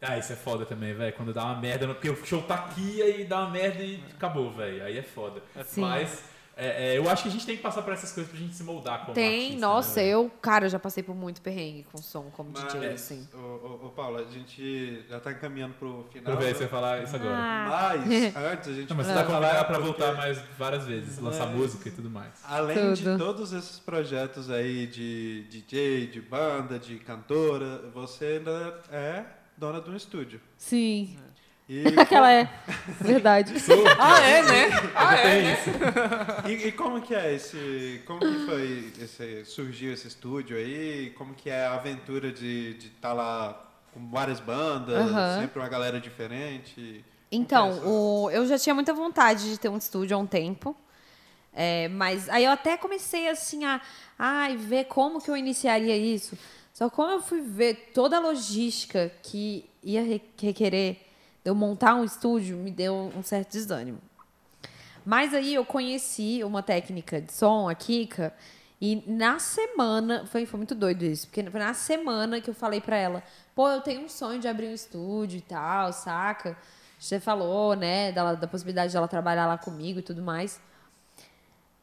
Ah, 0.00 0.16
isso 0.18 0.32
é 0.32 0.36
foda 0.36 0.64
também, 0.64 0.94
velho. 0.94 1.12
Quando 1.14 1.32
dá 1.32 1.42
uma 1.44 1.56
merda, 1.58 1.88
porque 1.88 2.10
o 2.10 2.24
show 2.24 2.42
tá 2.42 2.54
aqui 2.54 3.02
aí 3.02 3.24
dá 3.24 3.40
uma 3.40 3.50
merda 3.50 3.82
e 3.82 4.00
acabou, 4.14 4.52
velho. 4.52 4.84
Aí 4.84 4.96
é 4.96 5.02
foda. 5.02 5.42
Sim. 5.64 5.80
Mas 5.80 6.22
é, 6.58 6.94
é, 6.94 6.98
eu 6.98 7.08
acho 7.10 7.22
que 7.24 7.28
a 7.28 7.32
gente 7.32 7.44
tem 7.44 7.54
que 7.56 7.62
passar 7.62 7.82
por 7.82 7.92
essas 7.92 8.10
coisas 8.12 8.30
pra 8.32 8.40
gente 8.40 8.54
se 8.54 8.62
moldar 8.62 9.00
como 9.02 9.12
Tem, 9.12 9.42
artista, 9.44 9.60
nossa, 9.60 10.00
né, 10.00 10.08
eu, 10.08 10.30
cara, 10.40 10.64
eu 10.64 10.70
já 10.70 10.78
passei 10.78 11.02
por 11.02 11.14
muito 11.14 11.42
perrengue 11.42 11.84
com 11.92 11.98
som 11.98 12.30
como 12.34 12.50
Mas, 12.54 12.72
DJ, 12.72 12.88
assim. 12.92 13.28
ô, 13.34 13.36
ô, 13.38 13.86
ô, 13.86 13.90
Paula, 13.90 14.20
a 14.20 14.24
gente 14.32 15.04
já 15.06 15.20
tá 15.20 15.32
encaminhando 15.32 15.74
pro 15.74 16.06
final. 16.10 16.34
ver 16.38 16.46
né? 16.46 16.52
você 16.54 16.60
vai 16.60 16.68
falar 16.68 17.02
isso 17.02 17.14
agora. 17.14 17.36
Ah. 17.36 17.94
Mas, 17.98 18.36
antes 18.36 18.68
a 18.68 18.72
gente 18.72 18.88
Não, 18.88 18.96
mas 18.96 19.06
você 19.06 19.12
tá 19.12 19.24
falar 19.24 19.38
convidado 19.40 19.66
pra 19.66 19.74
porque, 19.80 19.82
voltar 20.00 20.14
mais 20.16 20.38
várias 20.58 20.86
vezes, 20.86 21.18
lançar 21.18 21.46
É. 21.48 21.50
música 21.52 21.88
e 21.90 21.92
tudo 21.92 22.08
mais. 22.08 22.32
Além 22.42 22.94
de 22.94 23.02
Tudo. 23.04 23.18
todos 23.18 23.52
esses 23.52 23.78
projetos 23.78 24.50
aí 24.50 24.86
de 24.86 25.44
DJ, 25.50 26.06
de 26.06 26.22
banda, 26.22 26.78
de 26.78 26.98
cantora, 27.00 27.82
você 27.92 28.38
ainda 28.38 28.80
é 28.90 29.24
dona 29.58 29.80
de 29.80 29.90
um 29.90 29.96
estúdio. 29.96 30.40
Sim. 30.56 31.18
E, 31.68 31.84
Aquela 31.98 32.32
é. 32.32 32.48
Verdade. 33.00 33.54
Ah, 33.98 34.20
é, 34.20 34.42
né? 34.42 34.68
Ah, 34.94 35.16
é, 35.16 35.42
né? 35.42 35.56
e, 36.48 36.68
e 36.68 36.72
como 36.72 37.00
que 37.00 37.14
é 37.14 37.34
esse. 37.34 38.02
Como 38.06 38.20
que 38.20 38.46
foi 38.46 38.92
esse. 39.00 39.44
surgiu 39.44 39.92
esse 39.92 40.06
estúdio 40.06 40.56
aí? 40.56 41.10
Como 41.16 41.34
que 41.34 41.50
é 41.50 41.66
a 41.66 41.74
aventura 41.74 42.30
de 42.32 42.76
estar 42.78 43.12
lá 43.12 43.62
com 43.92 44.08
várias 44.10 44.38
bandas, 44.40 45.04
sempre 45.40 45.58
uma 45.60 45.68
galera 45.68 46.00
diferente? 46.00 47.04
Então, 47.32 47.68
é 47.70 47.86
o, 47.86 48.30
eu 48.30 48.46
já 48.46 48.58
tinha 48.58 48.74
muita 48.74 48.94
vontade 48.94 49.50
de 49.50 49.58
ter 49.58 49.68
um 49.68 49.76
estúdio 49.76 50.16
há 50.16 50.20
um 50.20 50.26
tempo. 50.26 50.76
É, 51.52 51.88
mas 51.88 52.28
aí 52.28 52.44
eu 52.44 52.50
até 52.52 52.76
comecei 52.76 53.28
assim 53.28 53.64
a 53.64 53.80
ai, 54.18 54.56
ver 54.56 54.84
como 54.84 55.20
que 55.20 55.30
eu 55.30 55.36
iniciaria 55.36 55.96
isso. 55.96 56.36
Só 56.72 56.90
como 56.90 57.10
eu 57.12 57.22
fui 57.22 57.40
ver 57.40 57.90
toda 57.94 58.18
a 58.18 58.20
logística 58.20 59.10
que 59.22 59.64
ia 59.82 60.02
re- 60.02 60.20
requerer 60.38 60.94
de 60.94 61.05
eu 61.48 61.54
montar 61.54 61.94
um 61.94 62.04
estúdio, 62.04 62.56
me 62.56 62.70
deu 62.70 63.12
um 63.16 63.22
certo 63.22 63.52
desânimo. 63.52 63.98
Mas 65.04 65.32
aí 65.32 65.54
eu 65.54 65.64
conheci 65.64 66.42
uma 66.42 66.62
técnica 66.62 67.20
de 67.20 67.32
som, 67.32 67.68
a 67.68 67.74
Kika, 67.74 68.34
e 68.80 69.02
na 69.06 69.38
semana, 69.38 70.26
foi, 70.26 70.44
foi 70.44 70.58
muito 70.58 70.74
doido 70.74 71.04
isso, 71.04 71.26
porque 71.28 71.48
foi 71.48 71.60
na 71.60 71.72
semana 71.72 72.40
que 72.40 72.50
eu 72.50 72.54
falei 72.54 72.80
pra 72.80 72.96
ela, 72.96 73.22
pô, 73.54 73.68
eu 73.68 73.80
tenho 73.80 74.02
um 74.02 74.08
sonho 74.08 74.40
de 74.40 74.48
abrir 74.48 74.66
um 74.66 74.74
estúdio 74.74 75.38
e 75.38 75.40
tal, 75.40 75.92
saca? 75.92 76.56
Você 76.98 77.20
falou, 77.20 77.74
né, 77.74 78.10
da, 78.12 78.34
da 78.34 78.46
possibilidade 78.46 78.92
dela 78.92 79.06
trabalhar 79.06 79.46
lá 79.46 79.56
comigo 79.56 80.00
e 80.00 80.02
tudo 80.02 80.22
mais. 80.22 80.60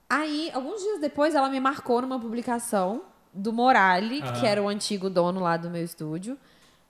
Aí, 0.09 0.51
alguns 0.53 0.81
dias 0.81 0.99
depois, 0.99 1.33
ela 1.33 1.49
me 1.49 1.59
marcou 1.59 2.01
numa 2.01 2.19
publicação 2.19 3.03
do 3.33 3.51
Morali, 3.51 4.21
Aham. 4.21 4.33
que 4.33 4.45
era 4.45 4.61
o 4.61 4.67
antigo 4.67 5.09
dono 5.09 5.39
lá 5.39 5.57
do 5.57 5.69
meu 5.69 5.83
estúdio, 5.83 6.37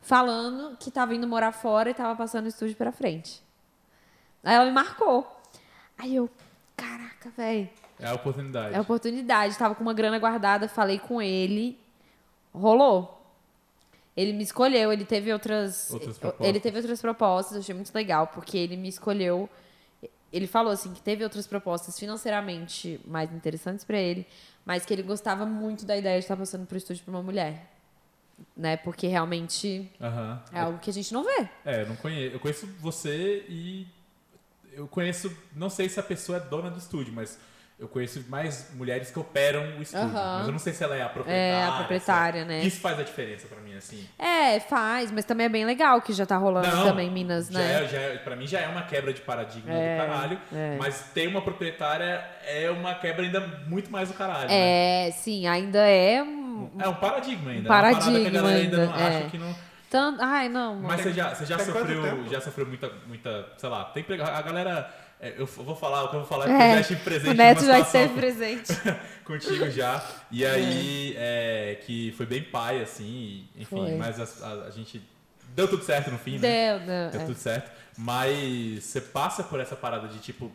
falando 0.04 0.78
que 0.78 0.92
tava 0.92 1.16
indo 1.16 1.28
morar 1.28 1.52
fora 1.52 1.90
e 1.90 1.94
tava 1.94 2.16
passando 2.16 2.46
o 2.46 2.50
estúdio 2.50 2.76
pra 2.76 2.92
frente. 2.92 3.42
Aí 4.44 4.54
ela 4.54 4.66
me 4.66 4.72
marcou. 4.72 5.26
Aí 5.98 6.16
eu, 6.16 6.30
caraca, 6.76 7.32
velho. 7.36 7.70
É 8.00 8.08
a 8.08 8.14
oportunidade. 8.14 8.76
É 8.76 8.78
a 8.78 8.82
oportunidade. 8.82 9.58
Tava 9.58 9.74
com 9.74 9.82
uma 9.82 9.94
grana 9.94 10.20
guardada, 10.20 10.68
falei 10.68 11.00
com 11.00 11.22
ele. 11.22 11.80
Rolou. 12.54 13.22
Ele 14.16 14.34
me 14.34 14.44
escolheu, 14.44 14.92
ele 14.92 15.06
teve 15.06 15.32
outras. 15.32 15.90
Outras 15.90 16.18
propostas. 16.18 16.48
ele 16.48 16.60
teve 16.60 16.78
outras 16.78 17.02
propostas, 17.02 17.54
eu 17.54 17.60
achei 17.62 17.74
muito 17.74 17.92
legal, 17.96 18.28
porque 18.28 18.58
ele 18.58 18.78
me 18.78 18.90
escolheu. 18.90 19.50
Ele 20.32 20.46
falou 20.46 20.72
assim 20.72 20.94
que 20.94 21.02
teve 21.02 21.24
outras 21.24 21.48
propostas 21.48 21.98
financeiramente 21.98 23.00
mais 23.06 23.32
interessantes 23.32 23.84
pra 23.86 23.98
ele, 23.98 24.28
mas 24.66 24.86
que 24.86 24.94
ele 24.94 25.02
gostava 25.02 25.46
muito 25.46 25.86
da 25.86 25.96
ideia 25.96 26.20
de 26.20 26.26
estar 26.26 26.36
passando 26.36 26.66
pro 26.68 26.78
estúdio 26.78 27.04
pra 27.04 27.12
uma 27.12 27.24
mulher. 27.24 27.73
Né? 28.56 28.78
Porque 28.78 29.08
realmente 29.08 29.90
Aham. 30.02 30.42
é 30.52 30.60
algo 30.60 30.80
que 30.80 30.90
a 30.90 30.94
gente 30.94 31.14
não 31.14 31.24
vê. 31.24 31.48
É, 31.66 31.82
eu 31.82 31.88
não 31.88 31.96
conheço. 31.96 32.34
Eu 32.36 32.40
conheço 32.40 32.68
você 32.80 33.46
e 33.50 33.88
eu 34.74 34.88
conheço, 34.88 35.36
não 35.56 35.70
sei 35.70 35.88
se 35.90 36.00
a 36.00 36.04
pessoa 36.04 36.38
é 36.38 36.42
dona 36.42 36.70
do 36.70 36.78
estúdio, 36.80 37.14
mas 37.14 37.40
eu 37.80 37.88
conheço 37.88 38.24
mais 38.30 38.72
mulheres 38.76 39.10
que 39.12 39.20
operam 39.20 39.78
o 39.78 39.82
estúdio. 39.82 40.08
Aham. 40.16 40.38
Mas 40.38 40.48
eu 40.48 40.52
não 40.52 40.60
sei 40.60 40.74
se 40.74 40.84
ela 40.84 40.96
é 40.96 41.02
a 41.02 41.10
proprietária. 41.10 41.54
É, 41.54 41.68
a 41.68 41.72
proprietária, 41.74 42.42
sabe? 42.42 42.54
né? 42.54 42.64
Isso 42.64 42.80
faz 42.80 43.00
a 43.00 43.04
diferença 43.04 43.48
pra 43.48 43.60
mim, 43.60 43.76
assim. 43.76 44.08
É, 44.18 44.60
faz, 44.60 45.12
mas 45.12 45.26
também 45.26 45.46
é 45.48 45.50
bem 45.50 45.66
legal 45.66 46.02
que 46.02 46.14
já 46.14 46.26
tá 46.26 46.38
rolando 46.38 46.68
também 46.84 47.08
em 47.08 47.12
Minas, 47.12 47.50
né? 47.50 47.84
É, 47.84 47.88
já 47.88 48.00
é, 48.00 48.18
pra 48.18 48.36
mim 48.36 48.48
já 48.48 48.60
é 48.62 48.68
uma 48.68 48.84
quebra 48.84 49.12
de 49.14 49.22
paradigma 49.22 49.72
É, 49.74 49.96
do 49.98 50.08
caralho. 50.08 50.42
é. 50.54 50.78
Mas 50.78 51.12
ter 51.14 51.28
uma 51.28 51.42
proprietária 51.42 52.24
é 52.46 52.70
uma 52.72 52.96
quebra 52.96 53.24
ainda 53.26 53.40
muito 53.68 53.92
mais 53.92 54.08
do 54.10 54.14
caralho. 54.16 54.48
né? 54.48 55.08
É, 55.08 55.12
sim, 55.12 55.48
ainda 55.48 55.80
é 55.80 56.24
um. 56.54 56.82
É 56.82 56.88
um 56.88 56.94
paradigma 56.96 57.52
ainda. 57.52 57.70
Um 57.70 57.74
é 57.74 57.76
uma 57.76 57.82
parada 57.82 57.96
que 57.96 58.02
a 58.02 58.06
paradigma 58.12 58.32
galera 58.42 58.58
ainda, 58.60 58.78
não 58.78 58.94
ainda, 58.94 59.04
é. 59.04 59.18
acha 59.18 59.30
que 59.30 59.38
não. 59.38 59.56
Tanto... 59.90 60.22
Ai, 60.24 60.50
não. 60.50 60.76
Mas 60.82 61.02
você 61.02 61.14
já, 61.14 61.36
você 61.36 61.46
já 61.46 61.58
tem 61.58 61.66
sofreu, 61.68 62.28
já 62.30 62.42
sofreu 62.42 62.66
muita, 62.66 62.92
muita, 63.08 63.48
sei 63.58 63.70
lá, 63.70 63.86
tem 63.86 64.04
prega- 64.04 64.26
a 64.26 64.42
galera, 64.42 64.92
é, 65.20 65.36
eu 65.38 65.46
vou 65.46 65.76
falar, 65.76 66.04
o 66.06 66.08
que 66.10 66.16
eu 66.16 66.20
vou 66.22 66.28
falar 66.28 66.50
é 66.50 66.52
É, 66.52 66.58
que 66.58 66.64
eu 66.64 66.74
já 66.76 66.82
estive 66.82 67.00
presente 67.02 67.30
o 67.30 67.34
Neto 67.36 67.66
já 67.66 67.80
esteve 67.80 68.14
presente. 68.16 68.74
contigo 69.24 69.70
já, 69.70 70.04
e 70.32 70.44
aí, 70.46 71.14
é, 71.18 71.78
que 71.86 72.12
foi 72.18 72.26
bem 72.26 72.42
pai, 72.44 72.82
assim, 72.82 73.48
enfim, 73.56 73.66
Foi. 73.78 73.96
mas 73.96 74.20
a, 74.20 74.48
a- 74.48 74.68
a 74.68 74.72
gente, 74.72 75.00
deu 75.56 75.68
tudo 75.68 75.84
certo 75.84 76.10
no 76.10 76.18
fim, 76.18 76.40
né? 76.40 76.40
Deu, 76.40 76.80
deu. 76.80 77.10
Deu 77.12 77.22
é. 77.22 77.26
tudo 77.26 77.38
certo, 77.38 77.72
mas 77.96 78.84
você 78.84 79.00
passa 79.00 79.44
por 79.44 79.60
essa 79.60 79.76
parada 79.76 80.08
de, 80.08 80.18
tipo, 80.20 80.52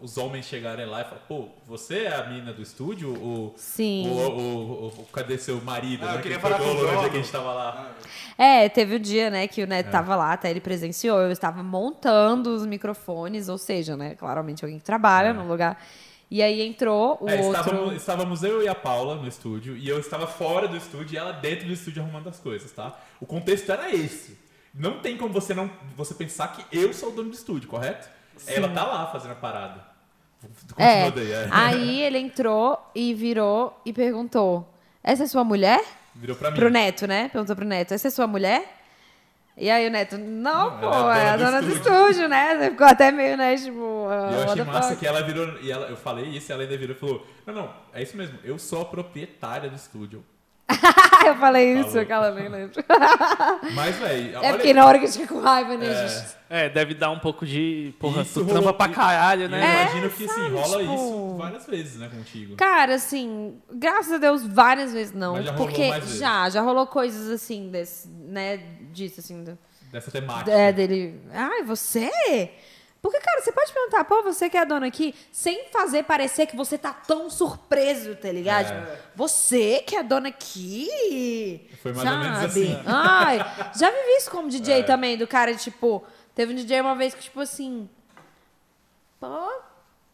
os 0.00 0.16
homens 0.16 0.46
chegarem 0.46 0.86
lá 0.86 1.02
e 1.02 1.04
falar, 1.04 1.20
pô, 1.28 1.48
você 1.66 2.04
é 2.04 2.14
a 2.16 2.24
mina 2.26 2.52
do 2.52 2.62
estúdio? 2.62 3.14
Ou, 3.22 3.52
Sim. 3.56 4.08
ou, 4.10 4.32
ou- 4.40 4.82
ou- 4.84 5.08
cadê 5.12 5.36
seu 5.36 5.60
marido? 5.60 6.04
Ah, 6.06 6.12
eu 6.12 6.16
né? 6.16 6.22
queria 6.22 6.36
que 6.38 6.42
falar 6.42 6.58
com 6.58 6.64
o 6.64 6.74
dia 6.76 6.88
João. 6.88 7.02
que 7.10 7.16
a 7.16 7.20
gente 7.20 7.30
tava 7.30 7.52
lá. 7.52 7.92
É, 8.38 8.68
teve 8.68 8.94
o 8.96 8.98
dia, 8.98 9.28
né, 9.30 9.46
que 9.46 9.60
o 9.60 9.64
É. 9.64 9.66
Neto 9.66 9.90
tava 9.90 10.16
lá, 10.16 10.32
até 10.32 10.50
ele 10.50 10.60
presenciou. 10.60 11.18
Eu 11.20 11.30
estava 11.30 11.62
montando 11.62 12.54
os 12.54 12.64
microfones, 12.64 13.48
ou 13.48 13.58
seja, 13.58 13.96
né, 13.96 14.14
claramente 14.14 14.64
alguém 14.64 14.78
que 14.78 14.84
trabalha 14.84 15.32
no 15.34 15.46
lugar. 15.46 15.82
E 16.30 16.42
aí 16.42 16.62
entrou 16.62 17.18
o 17.20 17.28
É, 17.28 17.34
outro. 17.42 17.60
estávamos, 17.60 17.94
estávamos 17.94 18.42
eu 18.42 18.62
e 18.62 18.68
a 18.68 18.74
Paula 18.74 19.16
no 19.16 19.28
estúdio, 19.28 19.76
e 19.76 19.86
eu 19.86 20.00
estava 20.00 20.26
fora 20.26 20.66
do 20.66 20.76
estúdio 20.78 21.14
e 21.14 21.18
ela 21.18 21.32
dentro 21.32 21.66
do 21.66 21.72
estúdio 21.74 22.02
arrumando 22.02 22.28
as 22.30 22.40
coisas, 22.40 22.72
tá? 22.72 22.98
O 23.20 23.26
contexto 23.26 23.70
era 23.70 23.94
esse. 23.94 24.38
Não 24.74 25.00
tem 25.00 25.18
como 25.18 25.30
você 25.34 25.52
não 25.52 25.70
você 25.94 26.14
pensar 26.14 26.48
que 26.56 26.64
eu 26.74 26.94
sou 26.94 27.10
o 27.10 27.12
dono 27.12 27.28
do 27.28 27.34
estúdio, 27.34 27.68
correto? 27.68 28.08
Ela 28.46 28.68
tá 28.68 28.84
lá 28.84 29.06
fazendo 29.06 29.32
a 29.32 29.36
parada. 29.36 29.92
Continua 30.40 30.88
É. 30.88 31.10
daí, 31.10 31.32
é. 31.32 31.48
Aí 31.50 32.02
ele 32.02 32.18
entrou 32.18 32.90
e 32.94 33.14
virou 33.14 33.80
e 33.86 33.92
perguntou: 33.92 34.68
Essa 35.02 35.24
é 35.24 35.26
sua 35.26 35.44
mulher? 35.44 35.80
Virou 36.14 36.36
pra 36.36 36.50
mim. 36.50 36.56
Pro 36.56 36.68
Neto, 36.70 37.06
né? 37.06 37.28
Perguntou 37.28 37.54
pro 37.54 37.64
Neto: 37.64 37.94
Essa 37.94 38.08
é 38.08 38.10
sua 38.10 38.26
mulher? 38.26 38.78
E 39.56 39.70
aí 39.70 39.86
o 39.86 39.90
Neto, 39.90 40.16
não, 40.16 40.70
Não, 40.70 40.78
pô, 40.80 41.12
é 41.12 41.24
é 41.26 41.28
a 41.30 41.36
dona 41.36 41.60
do 41.60 41.66
do 41.68 41.74
estúdio." 41.74 42.00
estúdio, 42.08 42.28
né? 42.28 42.56
Você 42.58 42.70
ficou 42.70 42.86
até 42.86 43.10
meio, 43.12 43.36
né, 43.36 43.54
tipo. 43.56 43.78
Eu 43.78 44.10
ah, 44.10 44.44
achei 44.50 44.64
massa 44.64 44.88
fuck? 44.88 45.00
que 45.00 45.06
ela 45.06 45.22
virou. 45.22 45.60
E 45.60 45.70
ela, 45.70 45.86
eu 45.88 45.96
falei 45.96 46.24
isso 46.24 46.50
e 46.50 46.52
ela 46.52 46.62
ainda 46.62 46.76
virou 46.76 46.96
e 46.96 46.98
falou: 46.98 47.26
Não, 47.46 47.54
não, 47.54 47.74
é 47.92 48.02
isso 48.02 48.16
mesmo, 48.16 48.38
eu 48.42 48.58
sou 48.58 48.82
a 48.82 48.84
proprietária 48.86 49.68
do 49.68 49.76
estúdio. 49.76 50.24
eu 51.28 51.34
falei 51.36 51.74
isso, 51.74 51.88
Falou. 51.88 52.02
aquela 52.02 52.30
nem 52.32 52.48
lembro. 52.48 52.84
Mas, 53.74 53.96
velho, 53.96 54.38
É 54.42 54.52
porque 54.52 54.72
na 54.74 54.86
hora 54.86 54.98
que 54.98 55.04
a 55.04 55.08
gente 55.08 55.20
fica 55.22 55.34
com 55.34 55.40
raiva, 55.40 55.76
né, 55.76 55.86
É. 55.86 56.08
gente? 56.08 56.42
É, 56.50 56.68
deve 56.68 56.92
dar 56.94 57.10
um 57.10 57.18
pouco 57.18 57.46
de. 57.46 57.94
Porra, 57.98 58.22
Isso 58.22 58.34
tu 58.34 58.44
rolou- 58.44 58.62
trampa 58.62 58.74
pra 58.74 58.88
caralho, 58.92 59.42
e 59.42 59.44
eu 59.44 59.48
né? 59.48 59.82
imagino 59.84 60.10
que 60.10 60.24
assim, 60.26 60.48
rola 60.50 60.78
tipo- 60.82 60.94
isso 60.94 61.36
várias 61.38 61.66
vezes, 61.66 61.98
né, 61.98 62.10
contigo. 62.14 62.56
Cara, 62.56 62.94
assim, 62.96 63.56
graças 63.72 64.12
a 64.12 64.18
Deus, 64.18 64.46
várias 64.46 64.92
vezes 64.92 65.14
não. 65.14 65.32
Mas 65.34 65.46
já 65.46 65.52
rolou 65.52 65.66
porque 65.66 65.88
mais 65.88 66.04
vezes. 66.04 66.18
já, 66.20 66.50
já 66.50 66.60
rolou 66.60 66.86
coisas 66.86 67.28
assim, 67.30 67.70
desse, 67.70 68.06
né, 68.08 68.58
disso, 68.92 69.20
assim, 69.20 69.42
do, 69.42 69.56
Dessa 69.90 70.10
temática. 70.10 70.50
é, 70.50 70.70
dele. 70.72 71.20
Ai, 71.32 71.62
você? 71.62 72.10
Porque, 73.02 73.18
cara, 73.18 73.40
você 73.42 73.50
pode 73.50 73.72
perguntar, 73.72 74.04
pô, 74.04 74.22
você 74.22 74.48
que 74.48 74.56
é 74.56 74.60
a 74.60 74.64
dona 74.64 74.86
aqui, 74.86 75.12
sem 75.32 75.64
fazer 75.72 76.04
parecer 76.04 76.46
que 76.46 76.54
você 76.54 76.78
tá 76.78 76.92
tão 76.92 77.28
surpreso, 77.28 78.14
tá 78.14 78.30
ligado? 78.30 78.66
É. 78.72 78.80
Tipo, 78.80 79.02
Você 79.16 79.80
que 79.84 79.96
é 79.96 79.98
a 79.98 80.02
dona 80.02 80.28
aqui. 80.28 81.68
Foi 81.82 81.92
mais 81.92 82.08
ou 82.08 82.16
menos 82.18 82.38
sabe? 82.38 82.46
assim. 82.46 82.82
Ai, 82.86 83.38
já 83.76 83.90
vivi 83.90 84.16
isso 84.18 84.30
como 84.30 84.48
DJ 84.48 84.80
É. 84.80 84.82
também, 84.84 85.18
do 85.18 85.26
cara, 85.26 85.52
tipo, 85.56 86.04
teve 86.32 86.52
um 86.52 86.56
DJ 86.56 86.80
uma 86.80 86.94
vez 86.94 87.12
que, 87.12 87.22
tipo 87.22 87.40
assim. 87.40 87.88
Pô, 89.18 89.50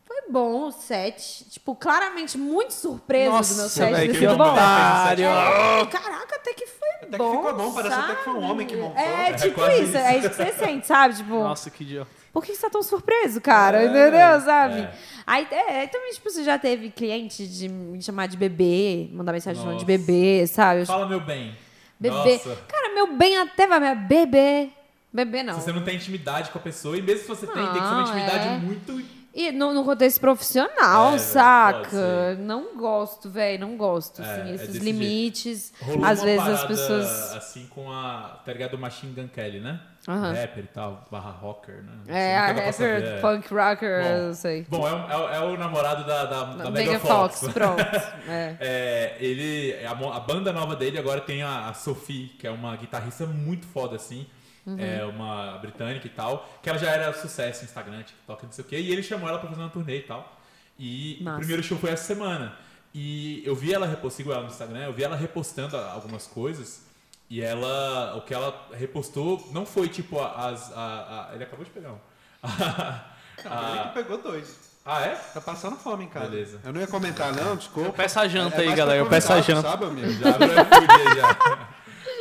foi 0.06 0.22
bom 0.30 0.68
o 0.68 0.72
set. 0.72 1.44
Tipo, 1.50 1.74
claramente 1.74 2.38
muito 2.38 2.72
surpreso 2.72 3.32
Nossa, 3.32 3.52
do 3.54 3.60
meu 3.60 3.68
set. 3.68 3.94
desse 4.08 4.18
que 4.18 4.26
bom. 4.28 4.50
otário. 4.50 5.24
É, 5.26 5.86
caraca, 5.86 6.36
até 6.36 6.54
que 6.54 6.66
foi 6.66 6.88
Até 7.02 7.06
que 7.10 7.16
bom. 7.18 7.36
ficou 7.36 7.54
bom, 7.54 7.74
parece 7.74 7.94
até 7.94 8.14
que 8.14 8.24
foi 8.24 8.32
um 8.32 8.40
sabe? 8.40 8.50
homem 8.52 8.66
que 8.66 8.76
montou. 8.76 8.96
É, 8.96 9.30
É 9.30 9.32
tipo 9.34 9.60
isso. 9.66 9.96
é 9.96 10.16
isso 10.18 10.30
que 10.30 10.36
você 10.36 10.52
sente, 10.54 10.86
sabe? 10.86 11.16
Tipo, 11.16 11.34
Nossa, 11.34 11.70
que 11.70 11.84
idiota. 11.84 12.10
Por 12.32 12.44
que 12.44 12.54
você 12.54 12.62
tá 12.62 12.70
tão 12.70 12.82
surpreso, 12.82 13.40
cara? 13.40 13.82
É, 13.82 13.86
Entendeu, 13.86 14.40
sabe? 14.40 14.80
é. 14.80 14.90
Aí, 15.26 15.46
é, 15.50 15.86
também, 15.86 16.12
tipo, 16.12 16.30
você 16.30 16.42
já 16.42 16.58
teve 16.58 16.90
cliente 16.90 17.46
de 17.46 17.68
me 17.68 18.00
chamar 18.02 18.26
de 18.28 18.36
bebê, 18.36 19.08
mandar 19.12 19.32
mensagem 19.32 19.60
chamando 19.62 19.78
de 19.78 19.84
Nossa. 19.84 19.98
bebê, 19.98 20.46
sabe? 20.46 20.86
Fala, 20.86 21.06
meu 21.06 21.20
bem. 21.20 21.54
bebê. 22.00 22.16
Nossa. 22.16 22.56
Cara, 22.66 22.94
meu 22.94 23.14
bem 23.16 23.36
até 23.36 23.66
vai, 23.66 23.78
mas 23.80 23.98
bebê. 24.06 24.70
Bebê 25.12 25.42
não. 25.42 25.54
Se 25.54 25.62
você 25.62 25.72
não 25.72 25.82
tem 25.82 25.96
intimidade 25.96 26.50
com 26.50 26.58
a 26.58 26.62
pessoa, 26.62 26.96
e 26.96 27.02
mesmo 27.02 27.20
se 27.22 27.28
você 27.28 27.46
tem, 27.46 27.56
tem 27.56 27.66
que 27.66 27.72
ser 27.78 27.84
uma 27.84 27.92
Não, 27.94 28.02
intimidade 28.02 28.48
é. 28.48 28.58
muito. 28.58 29.17
E 29.38 29.52
no, 29.52 29.72
no 29.72 29.84
contexto 29.84 30.18
profissional, 30.20 31.14
É, 31.14 31.18
saca? 31.18 32.34
Não 32.40 32.76
gosto, 32.76 33.30
velho, 33.30 33.60
não 33.60 33.76
gosto. 33.76 34.20
É, 34.20 34.24
assim, 34.24 34.50
é 34.50 34.54
esses 34.56 34.68
desse 34.72 34.84
limites. 34.84 35.72
Às 36.04 36.20
vezes 36.24 36.44
as 36.44 36.64
pessoas. 36.64 37.36
Assim 37.36 37.66
com 37.68 37.88
a. 37.92 38.40
Tá 38.44 38.52
ligado? 38.52 38.74
O 38.74 38.78
Machine 38.78 39.12
Gun 39.12 39.28
Kelly, 39.28 39.60
né? 39.60 39.80
Aham. 40.08 40.32
Rapper 40.32 40.64
e 40.64 40.68
tal, 40.68 41.06
barra 41.08 41.30
rocker, 41.30 41.84
né? 41.84 41.92
É, 42.08 42.36
a 42.36 42.46
rapper, 42.46 43.04
é. 43.04 43.20
punk 43.20 43.54
rocker, 43.54 44.02
Bom, 44.02 44.08
eu 44.08 44.34
sei. 44.34 44.66
Bom, 44.68 44.88
é, 44.88 44.92
o- 44.92 45.28
é 45.50 45.54
é 45.54 45.56
namorado 45.56 46.04
da, 46.04 46.24
da, 46.24 46.44
da 46.44 46.70
Mega 46.70 46.92
Mega 46.92 46.98
Fox, 46.98 47.40
Fox. 47.40 47.52
pronto. 47.52 47.78
É. 48.28 48.56
É, 48.60 49.16
ele, 49.20 49.74
a, 49.86 49.92
a 49.92 50.20
banda 50.20 50.52
nova 50.52 50.74
dele 50.74 50.98
agora 50.98 51.20
tem 51.20 51.42
a, 51.42 51.68
a 51.68 51.74
Sophie, 51.74 52.28
que 52.38 52.46
é 52.46 52.50
uma 52.50 52.74
guitarrista 52.76 53.24
muito 53.26 53.66
foda, 53.66 53.96
assim. 53.96 54.26
Uhum. 54.68 54.76
É 54.78 55.04
uma 55.04 55.58
britânica 55.58 56.06
e 56.06 56.10
tal. 56.10 56.48
Que 56.62 56.68
ela 56.68 56.78
já 56.78 56.90
era 56.90 57.12
sucesso 57.14 57.60
no 57.62 57.64
Instagram, 57.68 58.02
TikTok, 58.02 58.44
não 58.44 58.52
sei 58.52 58.64
o 58.64 58.68
quê. 58.68 58.78
E 58.78 58.92
ele 58.92 59.02
chamou 59.02 59.28
ela 59.28 59.38
pra 59.38 59.48
fazer 59.48 59.60
uma 59.62 59.70
turnê 59.70 59.98
e 59.98 60.02
tal. 60.02 60.36
E 60.78 61.18
Massa. 61.22 61.36
o 61.36 61.38
primeiro 61.40 61.62
show 61.62 61.78
foi 61.78 61.90
essa 61.90 62.04
semana. 62.04 62.54
E 62.94 63.42
eu 63.44 63.54
vi 63.54 63.72
ela, 63.72 63.86
repost- 63.86 64.16
sigo 64.16 64.32
ela 64.32 64.42
no 64.42 64.48
Instagram, 64.48 64.80
eu 64.84 64.92
vi 64.92 65.04
ela 65.04 65.16
repostando 65.16 65.76
a- 65.76 65.92
algumas 65.92 66.26
coisas. 66.26 66.86
E 67.30 67.42
ela, 67.42 68.16
o 68.16 68.22
que 68.22 68.32
ela 68.32 68.68
repostou 68.72 69.48
não 69.52 69.66
foi 69.66 69.88
tipo 69.88 70.20
as. 70.20 70.72
A, 70.72 71.28
a- 71.30 71.34
ele 71.34 71.44
acabou 71.44 71.64
de 71.64 71.70
pegar 71.70 71.92
um. 71.92 71.98
Não, 73.44 73.70
ele 73.74 73.82
que 73.88 73.94
pegou 73.94 74.18
dois. 74.18 74.58
ah, 74.84 75.00
é? 75.02 75.14
Tá 75.14 75.40
passando 75.40 75.76
fome 75.76 76.04
em 76.04 76.08
casa. 76.08 76.28
Beleza. 76.28 76.60
Eu 76.64 76.72
não 76.72 76.80
ia 76.80 76.86
comentar, 76.88 77.32
não, 77.32 77.54
desculpa. 77.56 77.88
Eu 77.90 77.92
peço 77.92 78.18
a 78.18 78.26
janta 78.26 78.56
É 78.56 78.60
aí, 78.60 78.66
mais 78.66 78.78
galera. 78.78 78.98
Eu 78.98 79.06
peço 79.08 79.32
a 79.32 79.40
janta. 79.40 79.62
Sabe, 79.70 79.84
amigo? 79.84 80.10
Já 80.12 80.30
aí 80.30 81.16
já. 81.16 81.68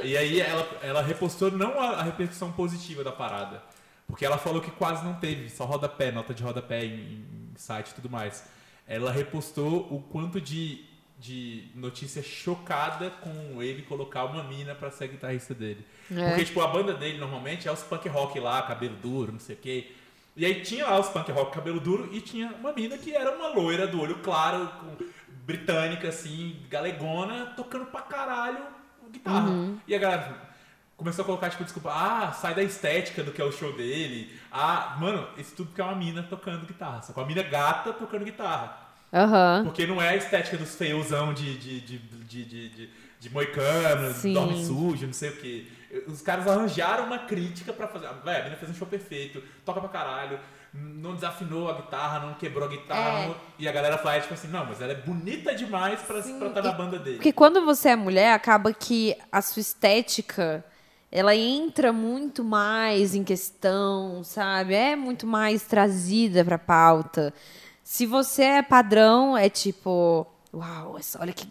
E 0.03 0.18
aí 0.18 0.40
ela, 0.40 0.68
ela 0.82 1.02
repostou 1.02 1.52
não 1.52 1.80
a, 1.80 1.99
a 1.99 2.03
repercussão 2.03 2.52
positiva 2.52 3.03
da 3.03 3.11
parada. 3.11 3.61
Porque 4.07 4.26
ela 4.26 4.38
falou 4.38 4.61
que 4.61 4.72
quase 4.72 5.03
não 5.03 5.15
teve, 5.15 5.49
só 5.49 5.65
rodapé, 5.65 6.11
nota 6.11 6.34
de 6.34 6.41
rodapé 6.41 6.86
em, 6.86 7.26
em 7.52 7.53
site 7.56 7.90
e 7.90 7.94
tudo 7.95 8.10
mais. 8.10 8.45
Ela 8.88 9.11
repostou 9.11 9.88
o 9.91 10.02
quanto 10.02 10.40
de, 10.40 10.86
de 11.19 11.68
notícia 11.76 12.24
chocada 12.24 13.10
com 13.10 13.61
ele 13.61 13.82
colocar 13.82 14.24
uma 14.24 14.44
mina 14.44 14.74
pra 14.74 14.90
ser 14.90 15.06
a 15.06 15.07
guitarrista 15.07 15.53
dele. 15.53 15.86
É. 16.10 16.30
Porque, 16.30 16.45
tipo, 16.45 16.61
a 16.61 16.68
banda 16.68 16.94
dele 16.94 17.18
normalmente 17.18 17.68
é 17.68 17.72
os 17.72 17.84
punk 17.84 18.07
rock 18.07 18.40
lá, 18.40 18.61
cabelo 18.61 18.95
duro, 18.95 19.34
não 19.34 19.40
sei 19.40 19.56
o 19.56 19.60
quê. 19.60 19.91
E 20.38 20.45
aí 20.45 20.61
tinha 20.61 20.86
lá 20.86 20.99
os 20.99 21.10
punk 21.10 21.30
rock 21.32 21.52
cabelo 21.53 21.82
duro 21.82 22.10
e 22.14 22.22
tinha 22.22 22.48
uma 22.60 22.72
mina 22.72 22.98
que 22.98 23.14
era 23.14 23.36
uma 23.36 23.49
loira 23.49 23.86
do 23.86 23.99
olho 23.99 24.19
claro, 24.19 24.69
com, 24.80 25.06
britânica, 25.45 26.07
assim, 26.10 26.61
galegona, 26.69 27.53
tocando 27.57 27.88
pra 27.88 28.02
caralho 28.02 28.77
guitarra. 29.18 29.49
E 29.88 29.95
a 29.95 29.99
galera 29.99 30.48
começou 30.95 31.23
a 31.23 31.26
colocar, 31.26 31.49
tipo, 31.49 31.64
desculpa, 31.64 31.91
ah, 31.91 32.31
sai 32.31 32.56
da 32.56 32.64
estética 32.64 33.23
do 33.23 33.31
que 33.31 33.41
é 33.41 33.45
o 33.45 33.52
show 33.52 33.72
dele. 33.73 34.35
Ah, 34.52 34.98
mano, 34.99 35.27
isso 35.38 35.56
tudo 35.56 35.68
porque 35.68 35.81
é 35.81 35.84
uma 35.84 35.95
mina 35.95 36.23
tocando 36.23 36.65
guitarra. 36.65 37.02
Só 37.03 37.14
com 37.14 37.22
a 37.22 37.26
mina 37.26 37.44
gata 37.44 37.94
tocando 37.94 38.26
guitarra. 38.26 38.88
Aham. 39.14 39.61
Porque 39.64 39.85
não 39.85 40.02
é 40.02 40.10
a 40.10 40.15
estética 40.15 40.57
dos 40.57 40.76
feiosão 40.76 41.34
de, 41.34 41.57
de, 41.57 41.80
de, 41.80 41.98
de, 41.98 42.45
de, 42.45 42.69
de, 42.69 42.89
de 43.19 43.30
moicano, 43.30 44.14
Sim. 44.14 44.34
dorme 44.34 44.65
sujo, 44.65 45.06
não 45.06 45.14
sei 45.14 45.30
o 45.30 45.38
quê. 45.38 45.68
Os 46.07 46.22
caras 46.22 46.48
arranjaram 46.48 47.06
uma 47.06 47.19
crítica 47.19 47.72
pra 47.72 47.88
fazer. 47.88 48.10
Véi, 48.23 48.41
a 48.41 48.44
mina 48.44 48.56
fez 48.57 48.72
um 48.72 48.73
show 48.76 48.88
perfeito, 48.88 49.41
toca 49.65 49.80
pra 49.80 49.89
caralho, 49.89 50.39
não 50.82 51.16
desafinou 51.16 51.70
a 51.70 51.74
guitarra, 51.74 52.20
não 52.26 52.34
quebrou 52.36 52.66
a 52.66 52.72
guitarra. 52.72 53.20
É. 53.20 53.28
não- 53.28 53.36
E 53.60 53.68
a 53.68 53.72
galera 53.72 53.98
faz 53.98 54.24
tipo 54.24 54.34
assim, 54.34 54.48
não, 54.48 54.66
mas 54.66 54.82
ela 54.82 54.91
é 54.91 54.95
bonita 54.95 55.54
demais 55.56 55.99
pra 56.02 56.20
estar 56.20 56.49
tá 56.49 56.62
na 56.62 56.72
banda 56.72 56.99
dele. 56.99 57.18
Porque 57.18 57.34
quando 57.34 57.64
você 57.66 57.90
é 57.90 57.95
mulher, 57.95 58.34
acaba 58.34 58.72
que 58.74 59.16
a 59.32 59.41
sua 59.41 59.62
estética 59.62 60.64
ela 61.12 61.36
entra 61.36 61.91
muito 61.94 62.44
mais 62.44 63.16
em 63.16 63.24
questão, 63.24 64.24
sabe? 64.24 64.74
É 64.76 64.95
muito 64.95 65.26
mais 65.26 65.64
trazida 65.64 66.44
pra 66.44 66.58
pauta. 66.58 67.34
Se 67.84 68.06
você 68.06 68.44
é 68.44 68.62
padrão, 68.62 69.38
é 69.38 69.48
tipo, 69.49 70.28
uau, 70.54 70.98
essa, 70.99 71.22
olha 71.22 71.32
que 71.32 71.48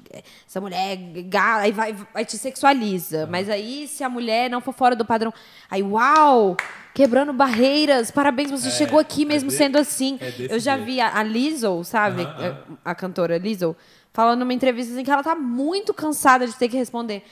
essa 0.46 0.60
mulher 0.60 0.92
é 0.92 1.22
gata, 1.22 1.62
aí 1.62 1.72
vai, 1.72 1.94
vai 2.12 2.24
te 2.26 2.36
sexualiza. 2.36 3.26
Mas 3.26 3.48
aí 3.48 3.88
se 3.88 4.04
a 4.04 4.08
mulher 4.10 4.50
não 4.50 4.60
for 4.60 4.74
fora 4.74 4.94
do 4.94 5.04
padrão, 5.04 5.32
aí 5.70 5.82
uau, 5.82 6.54
quebrando 6.96 7.30
barreiras, 7.30 8.10
parabéns, 8.10 8.50
você 8.50 8.68
É, 8.68 8.70
chegou 8.70 8.98
aqui 8.98 9.22
é 9.22 9.26
mesmo 9.26 9.50
de- 9.50 9.54
sendo 9.54 9.76
assim. 9.76 10.18
é 10.18 10.32
Eu 10.48 10.58
já 10.58 10.76
jeito. 10.76 10.86
vi 10.86 10.98
a, 10.98 11.14
a 11.18 11.22
Lizzo, 11.22 11.84
sabe? 11.84 12.22
Aham, 12.22 12.34
aham. 12.40 12.56
A, 12.82 12.90
a 12.92 12.94
cantora 12.94 13.36
Lizzo, 13.36 13.76
falando 14.14 14.40
numa 14.40 14.54
entrevista 14.54 14.94
assim 14.94 15.04
que 15.04 15.10
ela 15.10 15.22
tá 15.22 15.34
muito 15.34 15.92
cansada 15.92 16.46
de 16.46 16.54
ter 16.56 16.70
que 16.70 16.76
responder. 16.78 17.22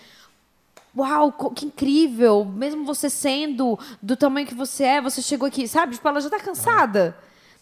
Uau, 0.95 1.33
que 1.57 1.65
incrível! 1.65 2.45
Mesmo 2.45 2.85
você 2.85 3.09
sendo 3.09 3.79
do 4.03 4.15
tamanho 4.17 4.47
que 4.47 4.55
você 4.55 4.85
é, 4.85 5.01
você 5.01 5.23
chegou 5.23 5.49
aqui, 5.49 5.67
sabe? 5.67 5.95
Tipo, 5.95 6.07
ela 6.09 6.21
já 6.21 6.29
tá 6.29 6.39
cansada 6.39 7.17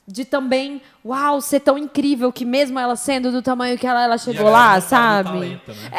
de 0.07 0.25
também, 0.25 0.83
uau, 1.05 1.41
ser 1.41 1.61
tão 1.61 1.79
incrível 1.79 2.33
que 2.33 2.45
mesmo 2.45 2.79
ela 2.81 2.97
sendo 2.97 3.31
do 3.31 3.41
tamanho 3.41 3.79
que 3.79 3.87
ela, 3.87 4.03
ela 4.03 4.19
chegou 4.19 4.51
lá, 4.51 4.79
do 4.81 4.85
sabe? 4.85 5.29
talento, 5.31 5.69
né? 5.73 5.91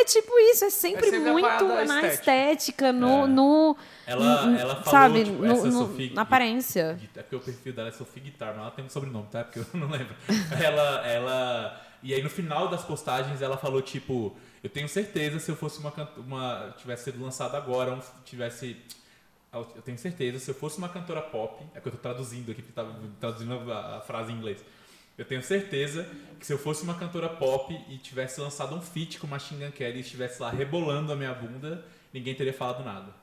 É 0.00 0.04
tipo 0.04 0.36
isso, 0.50 0.64
é 0.64 0.70
sempre, 0.70 1.06
É 1.06 1.10
sempre 1.12 1.30
muito 1.30 1.64
na 1.64 1.84
estética. 1.84 2.08
estética, 2.08 2.92
no, 2.92 3.24
É. 3.24 3.26
no 3.28 3.76
Ela, 4.06 4.58
ela 4.58 4.74
falou, 4.76 4.90
sabe, 4.90 5.24
tipo, 5.24 5.38
no- 5.38 5.46
essa 5.52 5.66
no- 5.66 5.72
Sophie... 5.86 6.10
na 6.14 6.22
aparência. 6.22 6.98
É 7.16 7.22
porque 7.22 7.36
o 7.36 7.40
perfil 7.40 7.72
dela 7.72 7.88
é 7.88 7.92
Sophie 7.92 8.20
Guitar, 8.20 8.48
mas 8.54 8.58
ela 8.58 8.70
tem 8.70 8.84
um 8.84 8.88
sobrenome, 8.88 9.26
tá? 9.30 9.44
Porque 9.44 9.60
eu 9.60 9.66
não 9.80 9.88
lembro. 9.88 10.14
ela, 10.62 11.06
ela... 11.06 11.80
E 12.02 12.12
aí 12.12 12.22
no 12.22 12.28
final 12.30 12.68
das 12.68 12.84
postagens 12.84 13.40
ela 13.42 13.56
falou, 13.56 13.80
tipo... 13.80 14.36
Eu 14.62 14.70
tenho 14.70 14.88
certeza 14.88 15.38
se 15.38 15.50
eu 15.50 15.56
fosse 15.56 15.78
uma... 15.78 15.92
uma 16.18 16.74
tivesse 16.78 17.04
sido 17.04 17.22
lançado 17.22 17.54
agora, 17.56 17.92
um, 17.92 18.00
tivesse... 18.24 18.76
eu 19.52 19.66
eu 19.76 19.82
tenho 19.82 19.96
certeza, 19.98 20.38
se 20.38 20.50
eu 20.50 20.54
fosse 20.54 20.78
uma 20.78 20.88
cantora 20.88 21.22
pop, 21.22 21.64
é 21.74 21.80
que 21.80 21.86
eu 21.88 21.92
tô 21.92 21.98
traduzindo 21.98 22.50
aqui, 22.50 22.60
porque 22.62 22.72
tá 22.74 22.86
traduzindo 23.20 23.72
a, 23.72 23.98
a 23.98 24.00
frase 24.00 24.32
em 24.32 24.36
inglês. 24.36 24.62
Eu 25.16 25.24
tenho 25.24 25.42
certeza 25.42 26.08
que 26.40 26.44
se 26.46 26.52
eu 26.52 26.58
fosse 26.58 26.82
uma 26.82 26.94
cantora 26.94 27.28
pop 27.28 27.72
e 27.88 27.96
tivesse 27.98 28.40
lançado 28.40 28.74
um 28.74 28.80
feat 28.82 29.18
com 29.18 29.26
Machine 29.28 29.64
Gun 29.64 29.70
Kelly 29.70 29.98
e 29.98 30.00
estivesse 30.00 30.42
lá 30.42 30.50
rebolando 30.50 31.12
a 31.12 31.16
minha 31.16 31.32
bunda, 31.32 31.84
ninguém 32.12 32.34
teria 32.34 32.52
falado 32.52 32.84
nada. 32.84 33.14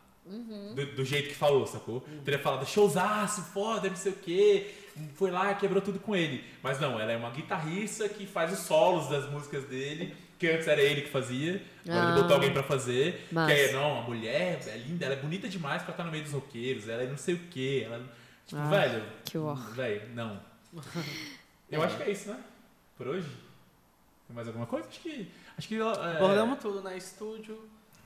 Do, 0.76 0.86
do 0.98 1.06
jeito 1.06 1.30
que 1.30 1.36
falou, 1.36 1.66
sacou? 1.68 2.02
Teria 2.24 2.40
falado 2.40 2.66
showzaço, 2.66 3.42
foda, 3.54 3.90
não 3.90 3.96
sei 3.96 4.12
o 4.12 4.16
quê. 4.16 4.72
Foi 5.16 5.32
lá, 5.32 5.54
quebrou 5.56 5.82
tudo 5.82 6.00
com 6.00 6.16
ele. 6.16 6.44
Mas 6.64 6.80
não, 6.80 7.00
ela 7.00 7.12
é 7.12 7.18
uma 7.18 7.30
guitarrista 7.32 8.08
que 8.10 8.26
faz 8.26 8.52
os 8.54 8.60
solos 8.60 9.08
das 9.10 9.30
músicas 9.30 9.64
dele, 9.66 10.14
que 10.38 10.48
antes 10.50 10.68
era 10.68 10.82
ele 10.82 11.02
que 11.02 11.10
fazia, 11.10 11.62
agora 11.88 12.08
Ah. 12.08 12.12
ele 12.12 12.22
botou 12.22 12.36
alguém 12.36 12.52
pra 12.54 12.64
fazer. 12.64 13.28
Massa. 13.32 13.54
Que 13.54 13.60
é, 13.62 13.72
não, 13.74 14.00
a 14.00 14.02
mulher 14.04 14.60
é 14.68 14.78
linda, 14.78 15.06
ela 15.06 15.16
é 15.16 15.18
bonita 15.20 15.48
demais 15.48 15.82
pra 15.84 15.92
estar 15.92 16.04
no 16.04 16.12
meio 16.12 16.24
dos 16.24 16.34
roqueiros, 16.34 16.88
ela 16.90 17.04
é 17.04 17.08
não 17.08 17.18
sei 17.18 17.36
o 17.36 17.40
quê. 17.50 17.84
Ela, 17.86 18.00
tipo, 18.46 18.62
Ah, 18.62 18.70
velho. 18.70 19.04
que 19.26 19.38
horror. 19.38 19.72
Velho, 19.74 20.10
não. 20.14 20.40
Eu 21.72 21.82
acho 21.84 21.96
que 21.98 22.04
é 22.04 22.12
isso, 22.12 22.30
né? 22.30 22.40
Por 22.98 23.08
hoje. 23.08 23.28
Tem 24.28 24.36
mais 24.36 24.48
alguma 24.48 24.66
coisa? 24.66 24.88
Acho 24.88 25.00
que. 25.00 25.28
Acho 25.58 25.68
que. 25.68 25.76
É, 25.76 25.82
Abordamos 26.18 26.60
tudo, 26.60 26.82
né? 26.82 26.98
Estúdio, 26.98 27.58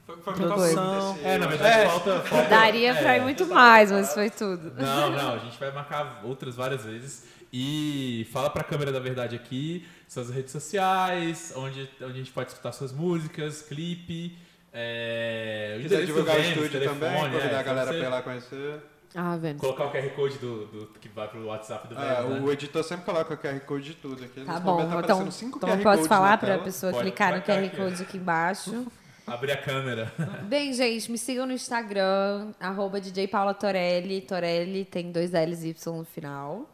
Foi, 0.05 0.17
foi 0.17 0.33
produção. 0.33 1.17
é, 1.23 1.37
na 1.37 1.47
verdade, 1.47 1.79
É. 1.81 1.85
falta, 1.89 2.19
falta. 2.21 2.47
Daria 2.49 2.93
pra 2.93 3.17
ir 3.17 3.19
é, 3.19 3.23
muito 3.23 3.45
mais, 3.47 3.91
mas 3.91 4.13
foi 4.13 4.29
tudo. 4.29 4.71
Não, 4.75 5.09
não, 5.09 5.33
a 5.35 5.37
gente 5.39 5.57
vai 5.59 5.71
marcar 5.71 6.21
outras 6.23 6.55
várias 6.55 6.85
vezes. 6.85 7.25
E 7.51 8.27
fala 8.33 8.49
pra 8.49 8.63
câmera 8.63 8.91
da 8.91 8.99
verdade 8.99 9.35
aqui, 9.35 9.87
suas 10.07 10.29
redes 10.29 10.51
sociais, 10.51 11.53
onde, 11.55 11.89
onde 12.01 12.11
a 12.13 12.17
gente 12.17 12.31
pode 12.31 12.49
escutar 12.49 12.71
suas 12.73 12.91
músicas, 12.91 13.61
clipe. 13.61 14.37
É, 14.73 15.75
o 15.79 15.81
quiser 15.83 16.05
divulgar 16.05 16.35
o 16.35 16.41
estúdio 16.41 16.69
telefone, 16.69 16.99
também, 16.99 17.31
convidar 17.31 17.55
é, 17.55 17.59
a 17.59 17.63
galera 17.63 17.85
pra 17.87 17.93
pra 17.93 17.93
você 17.93 18.05
ir 18.05 18.09
lá 18.09 18.21
conhecer. 18.21 18.79
Ah, 19.15 19.37
vendo. 19.37 19.59
Colocar 19.59 19.85
o 19.85 19.91
QR 19.91 20.09
Code 20.09 20.37
do, 20.39 20.65
do- 20.65 20.87
que 20.99 21.07
vai 21.07 21.29
pro 21.29 21.45
WhatsApp 21.45 21.87
do 21.87 21.97
É, 21.97 22.21
Vênus, 22.21 22.43
o 22.43 22.45
né? 22.47 22.51
editor 22.51 22.83
sempre 22.83 23.05
coloca 23.05 23.33
o 23.33 23.37
QR 23.37 23.59
Code 23.61 23.85
de 23.85 23.93
tudo 23.93 24.21
aqui. 24.25 24.41
Tá 24.41 24.59
bom, 24.59 24.71
momento 24.71 24.89
tá 24.89 24.99
então, 24.99 24.99
aparecendo 24.99 25.31
cinco 25.31 25.57
então 25.57 25.69
QR 25.69 25.77
eu 25.77 25.83
posso 25.83 26.09
falar 26.09 26.37
pra 26.37 26.49
tela. 26.49 26.63
pessoa 26.63 26.91
Pode, 26.91 27.03
clicar 27.03 27.35
no 27.37 27.41
QR 27.41 27.65
aqui, 27.65 27.77
Code 27.77 28.01
aqui 28.03 28.17
embaixo. 28.17 28.85
Abrir 29.27 29.51
a 29.51 29.57
câmera. 29.57 30.13
Bem, 30.47 30.71
gente, 30.73 31.11
me 31.11 31.17
sigam 31.17 31.45
no 31.45 31.53
Instagram, 31.53 32.51
arroba 32.59 33.01
DJ 33.01 33.27
Paula 33.27 33.53
Torelli. 33.53 34.21
Torelli 34.21 34.85
tem 34.85 35.11
dois 35.11 35.31
L's 35.31 35.63
e 35.63 35.69
Y 35.69 35.97
no 35.97 36.05
final. 36.05 36.69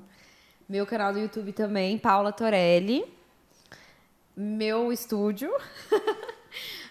Meu 0.67 0.85
canal 0.85 1.13
do 1.13 1.19
YouTube 1.19 1.53
também, 1.53 1.97
Paula 1.97 2.31
Torelli. 2.31 3.05
Meu 4.35 4.91
estúdio. 4.91 5.49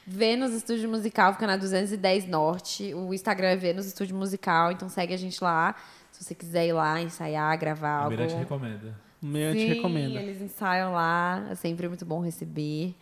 Vênus 0.07 0.53
Estúdio 0.53 0.89
Musical, 0.89 1.35
fica 1.35 1.47
na 1.47 1.57
210 1.57 2.27
Norte. 2.27 2.93
O 2.95 3.15
Instagram 3.15 3.49
é 3.49 3.57
Vênus 3.57 3.87
Estúdio 3.87 4.17
Musical, 4.17 4.73
então 4.73 4.89
segue 4.89 5.15
a 5.15 5.17
gente 5.17 5.43
lá. 5.43 5.77
Se 6.11 6.25
você 6.25 6.35
quiser 6.35 6.67
ir 6.67 6.73
lá, 6.73 7.01
ensaiar, 7.01 7.57
gravar 7.59 7.91
algo. 7.91 8.11
Mirante 8.11 8.35
recomenda. 8.35 8.95
o 9.23 9.27
meu 9.27 9.53
te 9.53 9.61
Sim, 9.61 9.67
recomenda. 9.69 10.21
eles 10.21 10.41
ensaiam 10.41 10.93
lá, 10.93 11.47
é 11.51 11.55
sempre 11.55 11.87
muito 11.87 12.05
bom 12.05 12.21
receber. 12.21 12.95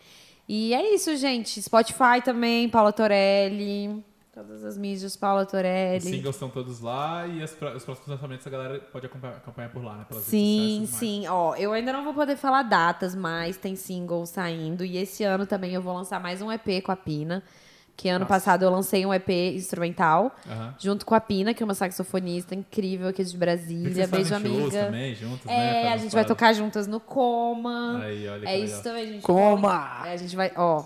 E 0.51 0.73
é 0.73 0.95
isso, 0.95 1.15
gente. 1.15 1.61
Spotify 1.61 2.23
também, 2.25 2.67
Paula 2.67 2.91
Torelli. 2.91 4.03
Todas 4.33 4.63
as 4.63 4.77
mídias, 4.77 5.15
Paula 5.15 5.41
Os 5.43 5.51
Torelli. 5.51 6.01
singles 6.01 6.35
estão 6.35 6.49
todos 6.49 6.79
lá 6.79 7.27
e 7.27 7.43
as 7.43 7.51
os 7.51 7.83
próximos 7.83 8.07
lançamentos 8.07 8.47
a 8.47 8.49
galera 8.49 8.79
pode 8.79 9.05
acompanhar, 9.05 9.35
acompanhar 9.35 9.69
por 9.69 9.83
lá, 9.83 9.97
né? 9.97 10.05
Sim, 10.21 10.87
sim. 10.87 11.27
Ó, 11.27 11.55
eu 11.55 11.73
ainda 11.73 11.91
não 11.91 12.03
vou 12.03 12.13
poder 12.13 12.37
falar 12.37 12.63
datas, 12.63 13.13
mas 13.13 13.57
tem 13.57 13.75
single 13.75 14.25
saindo. 14.25 14.83
E 14.83 14.97
esse 14.97 15.23
ano 15.23 15.45
também 15.45 15.73
eu 15.73 15.81
vou 15.81 15.93
lançar 15.93 16.19
mais 16.19 16.41
um 16.41 16.51
EP 16.51 16.81
com 16.83 16.91
a 16.91 16.95
Pina. 16.95 17.43
Que 17.99 18.07
ano 18.07 18.19
Nossa. 18.19 18.29
passado 18.29 18.63
eu 18.63 18.69
lancei 18.69 19.05
um 19.05 19.13
EP 19.13 19.27
instrumental, 19.55 20.33
Aham. 20.49 20.73
junto 20.79 21.05
com 21.05 21.13
a 21.13 21.19
Pina, 21.19 21.53
que 21.53 21.61
é 21.61 21.65
uma 21.65 21.73
saxofonista 21.73 22.55
incrível 22.55 23.09
aqui 23.09 23.21
de 23.21 23.27
Vi 23.27 23.33
que 23.33 23.37
Brasília. 23.37 24.07
Beijo, 24.07 24.33
amiga. 24.35 24.85
também, 24.85 25.13
juntos, 25.15 25.45
né? 25.45 25.53
É, 25.53 25.73
Fazem 25.81 25.93
a 25.93 25.97
gente 25.97 26.11
vai 26.13 26.23
tocar 26.23 26.53
juntas 26.53 26.87
no 26.87 27.01
Coma. 27.01 27.99
Aí, 28.01 28.25
olha 28.29 28.39
que 28.39 28.47
É 28.47 28.51
legal. 28.53 28.63
isso 28.65 28.81
também, 28.83 29.05
gente. 29.07 29.21
Coma! 29.23 30.03
É, 30.05 30.13
a 30.13 30.15
gente 30.17 30.33
vai, 30.33 30.49
ó. 30.55 30.85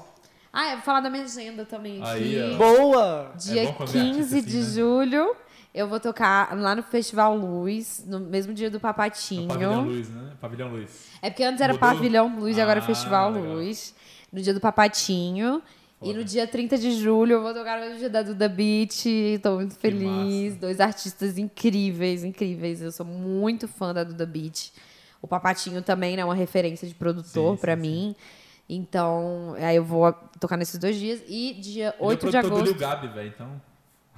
Ah, 0.51 0.69
eu 0.71 0.77
vou 0.77 0.81
falar 0.85 1.01
da 1.01 1.09
minha 1.11 1.23
agenda 1.23 1.65
também 1.65 2.01
Aí, 2.03 2.39
aqui. 2.41 2.55
ó. 2.55 2.57
Boa! 2.57 3.31
Dia 3.37 3.61
É 3.61 3.65
bom 3.67 3.73
quando 3.73 3.89
é 3.89 3.91
15 3.91 4.07
artista 4.37 4.41
de 4.41 4.57
assim, 4.57 4.67
né? 4.69 4.73
julho, 4.73 5.35
eu 5.71 5.87
vou 5.87 5.99
tocar 5.99 6.57
lá 6.57 6.75
no 6.75 6.81
Festival 6.81 7.37
Luz, 7.37 8.03
no 8.07 8.19
mesmo 8.21 8.55
dia 8.55 8.71
do 8.71 8.75
No 8.75 8.79
Pavilhão 8.79 8.93
Papatinho. 9.09 9.81
Luz, 9.83 10.09
né? 10.09 10.31
Pavilhão 10.41 10.69
Luz. 10.71 10.89
É 11.21 11.29
porque 11.29 11.43
antes 11.43 11.61
era 11.61 11.73
Mudou? 11.73 11.89
Pavilhão 11.89 12.39
Luz 12.39 12.57
e 12.57 12.61
agora 12.61 12.79
é 12.79 12.81
Ah, 12.81 12.85
Festival 12.87 13.29
legal. 13.31 13.53
Luz. 13.53 13.93
No 14.31 14.41
dia 14.41 14.51
do 14.51 14.59
Papatinho. 14.59 15.61
E 16.03 16.13
no 16.13 16.23
dia 16.23 16.45
30 16.45 16.77
de 16.77 16.91
julho 17.01 17.33
eu 17.33 17.41
vou 17.41 17.53
tocar 17.53 17.79
no 17.79 17.97
dia 17.97 18.09
da 18.09 18.21
Duda 18.21 18.49
Beat. 18.49 19.05
Tô 19.41 19.55
muito 19.55 19.75
feliz. 19.75 20.55
Dois 20.57 20.79
artistas 20.79 21.37
incríveis, 21.37 22.23
incríveis. 22.23 22.81
Eu 22.81 22.91
sou 22.91 23.05
muito 23.05 23.67
fã 23.67 23.93
da 23.93 24.03
Duda 24.03 24.25
Beat. 24.25 24.71
O 25.21 25.27
Papatinho 25.27 25.81
também, 25.81 26.17
né? 26.17 26.25
Uma 26.25 26.35
referência 26.35 26.87
de 26.87 26.93
produtor 26.93 27.57
sim, 27.57 27.75
mim. 27.75 28.15
Então, 28.67 29.55
aí 29.57 29.75
eu 29.75 29.83
vou 29.83 30.11
tocar 30.39 30.57
nesses 30.57 30.79
dois 30.79 30.95
dias. 30.95 31.21
E 31.27 31.53
dia 31.53 31.95
8 31.99 32.25
Ele 32.25 32.31
de 32.31 32.37
é 32.37 32.39
o 32.39 32.43
produtor 32.43 32.63
do 32.63 32.69
agosto. 32.69 32.79
Lil 32.79 32.89
Gabi, 32.89 33.07
velho, 33.07 33.33
então... 33.35 33.61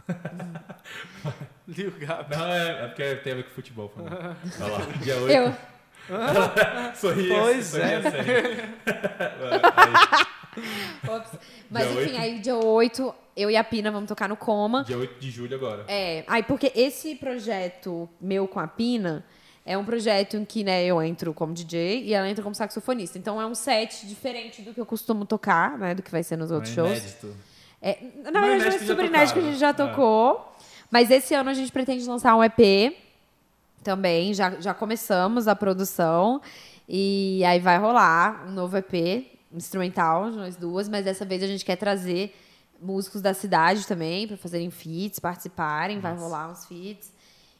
Lil 1.67 1.93
Gabi. 1.99 2.35
Não, 2.35 2.45
é, 2.47 2.85
é 2.85 2.87
porque 2.87 3.15
tem 3.15 3.33
a 3.33 3.35
ver 3.37 3.43
com 3.43 3.49
futebol. 3.51 3.91
Olha 3.97 4.71
lá, 4.71 4.79
dia 5.01 5.17
8. 5.17 5.31
Eu, 5.31 5.53
Sorri, 6.95 7.29
Pois 7.29 7.65
sorri 7.67 7.83
é. 7.83 7.97
Aí. 9.75 10.25
Mas 11.69 11.87
Dia 11.87 12.01
enfim, 12.03 12.11
oito? 12.11 12.21
aí 12.21 12.39
dia 12.39 12.55
8, 12.55 13.15
eu 13.35 13.49
e 13.51 13.57
a 13.57 13.63
Pina 13.63 13.91
vamos 13.91 14.07
tocar 14.07 14.29
no 14.29 14.37
Coma. 14.37 14.83
dia 14.83 14.97
8 14.97 15.19
de 15.19 15.29
julho 15.31 15.55
agora. 15.55 15.85
É, 15.87 16.23
aí 16.27 16.43
porque 16.43 16.71
esse 16.75 17.15
projeto 17.15 18.07
meu 18.19 18.47
com 18.47 18.59
a 18.59 18.67
Pina 18.67 19.25
é 19.65 19.77
um 19.77 19.83
projeto 19.83 20.37
em 20.37 20.45
que, 20.45 20.63
né, 20.63 20.85
eu 20.85 21.01
entro 21.01 21.33
como 21.33 21.51
DJ 21.53 22.03
e 22.03 22.13
ela 22.13 22.29
entra 22.29 22.43
como 22.43 22.53
saxofonista. 22.53 23.17
Então 23.17 23.41
é 23.41 23.45
um 23.45 23.55
set 23.55 24.05
diferente 24.07 24.61
do 24.61 24.73
que 24.73 24.79
eu 24.79 24.85
costumo 24.85 25.25
tocar, 25.25 25.77
né, 25.77 25.95
do 25.95 26.03
que 26.03 26.11
vai 26.11 26.21
ser 26.23 26.37
nos 26.37 26.51
outros 26.51 26.71
É 26.71 26.75
shows. 26.75 26.97
inédito. 26.97 27.35
É, 27.81 27.97
na 28.23 28.31
Não, 28.31 28.41
verdade, 28.47 28.75
é 28.75 28.79
super 28.79 29.05
inédito 29.05 29.33
que 29.33 29.39
a 29.39 29.49
gente 29.49 29.57
já 29.59 29.69
É. 29.69 29.73
tocou. 29.73 30.53
Mas 30.91 31.09
esse 31.11 31.33
ano 31.33 31.49
a 31.49 31.53
gente 31.53 31.71
pretende 31.71 32.05
lançar 32.07 32.35
um 32.35 32.43
EP 32.43 32.95
também. 33.83 34.33
Já, 34.33 34.51
já 34.59 34.73
começamos 34.73 35.47
a 35.47 35.55
produção. 35.55 36.41
E 36.87 37.43
aí 37.43 37.59
vai 37.59 37.77
rolar 37.79 38.45
um 38.47 38.51
novo 38.51 38.77
EP 38.77 39.25
instrumental, 39.55 40.29
de 40.31 40.37
nós 40.37 40.55
duas. 40.55 40.87
Mas 40.89 41.05
dessa 41.05 41.25
vez 41.25 41.41
a 41.43 41.47
gente 41.47 41.63
quer 41.65 41.75
trazer 41.75 42.35
músicos 42.81 43.21
da 43.21 43.33
cidade 43.33 43.87
também 43.87 44.27
para 44.27 44.37
fazerem 44.37 44.69
feats, 44.69 45.19
participarem. 45.19 45.99
Vai 45.99 46.15
rolar 46.15 46.51
uns 46.51 46.65
feats. 46.65 47.13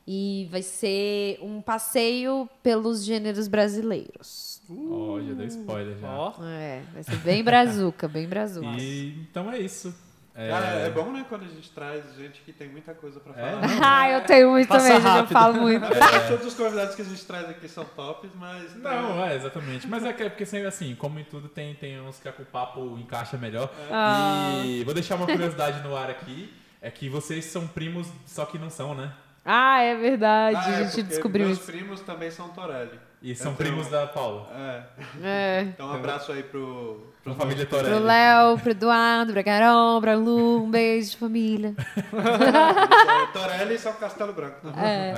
E 0.07 0.47
vai 0.51 0.61
ser 0.61 1.39
um 1.41 1.61
passeio 1.61 2.47
pelos 2.61 3.03
gêneros 3.03 3.47
brasileiros. 3.47 4.61
Ó, 4.69 5.19
já 5.19 5.33
deu 5.33 5.47
spoiler 5.47 5.97
já. 5.97 6.15
Ó, 6.15 6.33
É, 6.43 6.83
vai 6.93 7.03
ser 7.03 7.17
bem 7.17 7.43
brazuca, 7.43 8.07
bem 8.07 8.27
brazuca. 8.27 8.67
E, 8.79 9.27
então 9.29 9.51
é 9.51 9.59
isso. 9.59 9.93
É, 10.37 10.49
Cara, 10.49 10.65
é 10.67 10.89
bom, 10.89 11.13
né, 11.13 11.25
quando 11.29 11.43
a 11.45 11.47
gente 11.47 11.71
traz 11.71 12.03
gente 12.17 12.41
que 12.41 12.51
tem 12.51 12.67
muita 12.67 12.93
coisa 12.93 13.21
pra 13.21 13.31
É, 13.41 13.51
falar. 13.51 13.79
Ah, 13.81 14.09
eu 14.11 14.21
tenho 14.25 14.51
muito 14.51 14.67
Passa 14.67 14.81
também, 14.85 14.97
gente, 14.97 15.05
eu 15.07 15.13
rápido. 15.13 15.31
falo 15.33 15.53
muito. 15.61 15.85
Todos 16.27 16.45
os 16.47 16.53
convidados 16.55 16.93
que 16.95 17.01
a 17.01 17.05
gente 17.05 17.25
traz 17.25 17.49
aqui 17.49 17.69
são 17.69 17.85
tops, 17.85 18.29
mas... 18.35 18.75
Não, 18.75 19.23
é, 19.25 19.33
exatamente. 19.35 19.87
Mas 19.87 20.03
é 20.03 20.11
que- 20.11 20.23
é 20.23 20.29
porque 20.29 20.45
sempre 20.45 20.67
assim, 20.67 20.93
como 20.95 21.17
em 21.19 21.23
tudo, 21.23 21.47
tem, 21.47 21.73
tem 21.75 22.01
uns 22.01 22.19
que 22.19 22.27
o 22.27 22.45
papo 22.45 22.97
encaixa 22.99 23.37
melhor. 23.37 23.71
Ah. 23.89 24.61
E 24.65 24.83
vou 24.83 24.93
deixar 24.93 25.15
uma 25.15 25.25
curiosidade 25.25 25.81
no 25.87 25.95
ar 25.95 26.09
aqui. 26.09 26.53
É 26.81 26.91
que 26.91 27.07
vocês 27.07 27.45
são 27.45 27.65
primos, 27.65 28.07
só 28.25 28.45
que 28.45 28.57
não 28.59 28.69
são, 28.69 28.93
né? 28.93 29.13
Ah, 29.45 29.79
é 29.81 29.95
verdade, 29.95 30.57
Ah, 30.57 30.65
a 30.65 30.71
é 30.81 30.83
gente 30.89 31.03
descobriu 31.03 31.45
meus 31.45 31.59
isso. 31.59 31.71
primos 31.71 32.01
também 32.01 32.29
são 32.29 32.49
Torelli. 32.49 32.99
E 33.21 33.33
são 33.35 33.51
Eu 33.53 33.57
tenho- 33.57 33.69
primos 33.71 33.89
da 33.89 34.05
Paula. 34.05 34.49
É. 34.53 34.83
É. 35.23 35.61
Então 35.61 35.87
um 35.87 35.93
abraço 35.93 36.31
aí 36.33 36.43
pro... 36.43 37.13
Pra 37.25 37.33
família 37.33 37.65
Pro 37.65 37.79
Torelli. 37.79 37.99
Léo, 38.05 38.57
pro 38.59 38.69
Eduardo, 38.71 39.33
pra 39.33 39.43
Carol, 39.43 39.99
pra 39.99 40.15
Lu, 40.15 40.63
um 40.63 40.69
beijo 40.69 41.09
de 41.11 41.17
família. 41.17 41.73
pro 42.09 42.21
Torelli 43.41 43.73
e 43.75 43.79
São 43.79 43.93
Castelo 43.93 44.31
Branco. 44.31 44.67
É. 44.77 45.13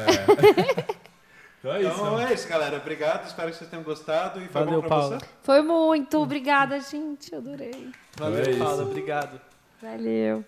Então 1.60 1.74
é 1.76 1.82
isso. 1.82 1.92
Então 1.92 2.18
né? 2.18 2.28
é 2.30 2.34
isso, 2.34 2.48
galera. 2.48 2.78
Obrigado, 2.78 3.28
espero 3.28 3.50
que 3.52 3.58
vocês 3.58 3.70
tenham 3.70 3.84
gostado. 3.84 4.40
E 4.40 4.48
foi 4.48 4.64
Valeu, 4.64 4.82
bom 4.82 4.88
pra 4.88 4.98
Paulo. 4.98 5.20
você? 5.20 5.26
Foi 5.44 5.62
muito, 5.62 6.18
obrigada, 6.22 6.80
gente, 6.80 7.36
adorei. 7.36 7.92
valeu, 8.18 8.40
É 8.44 8.50
isso. 8.52 8.60
Paula. 8.64 8.84
Obrigado. 8.84 9.42
Valeu. 9.82 10.46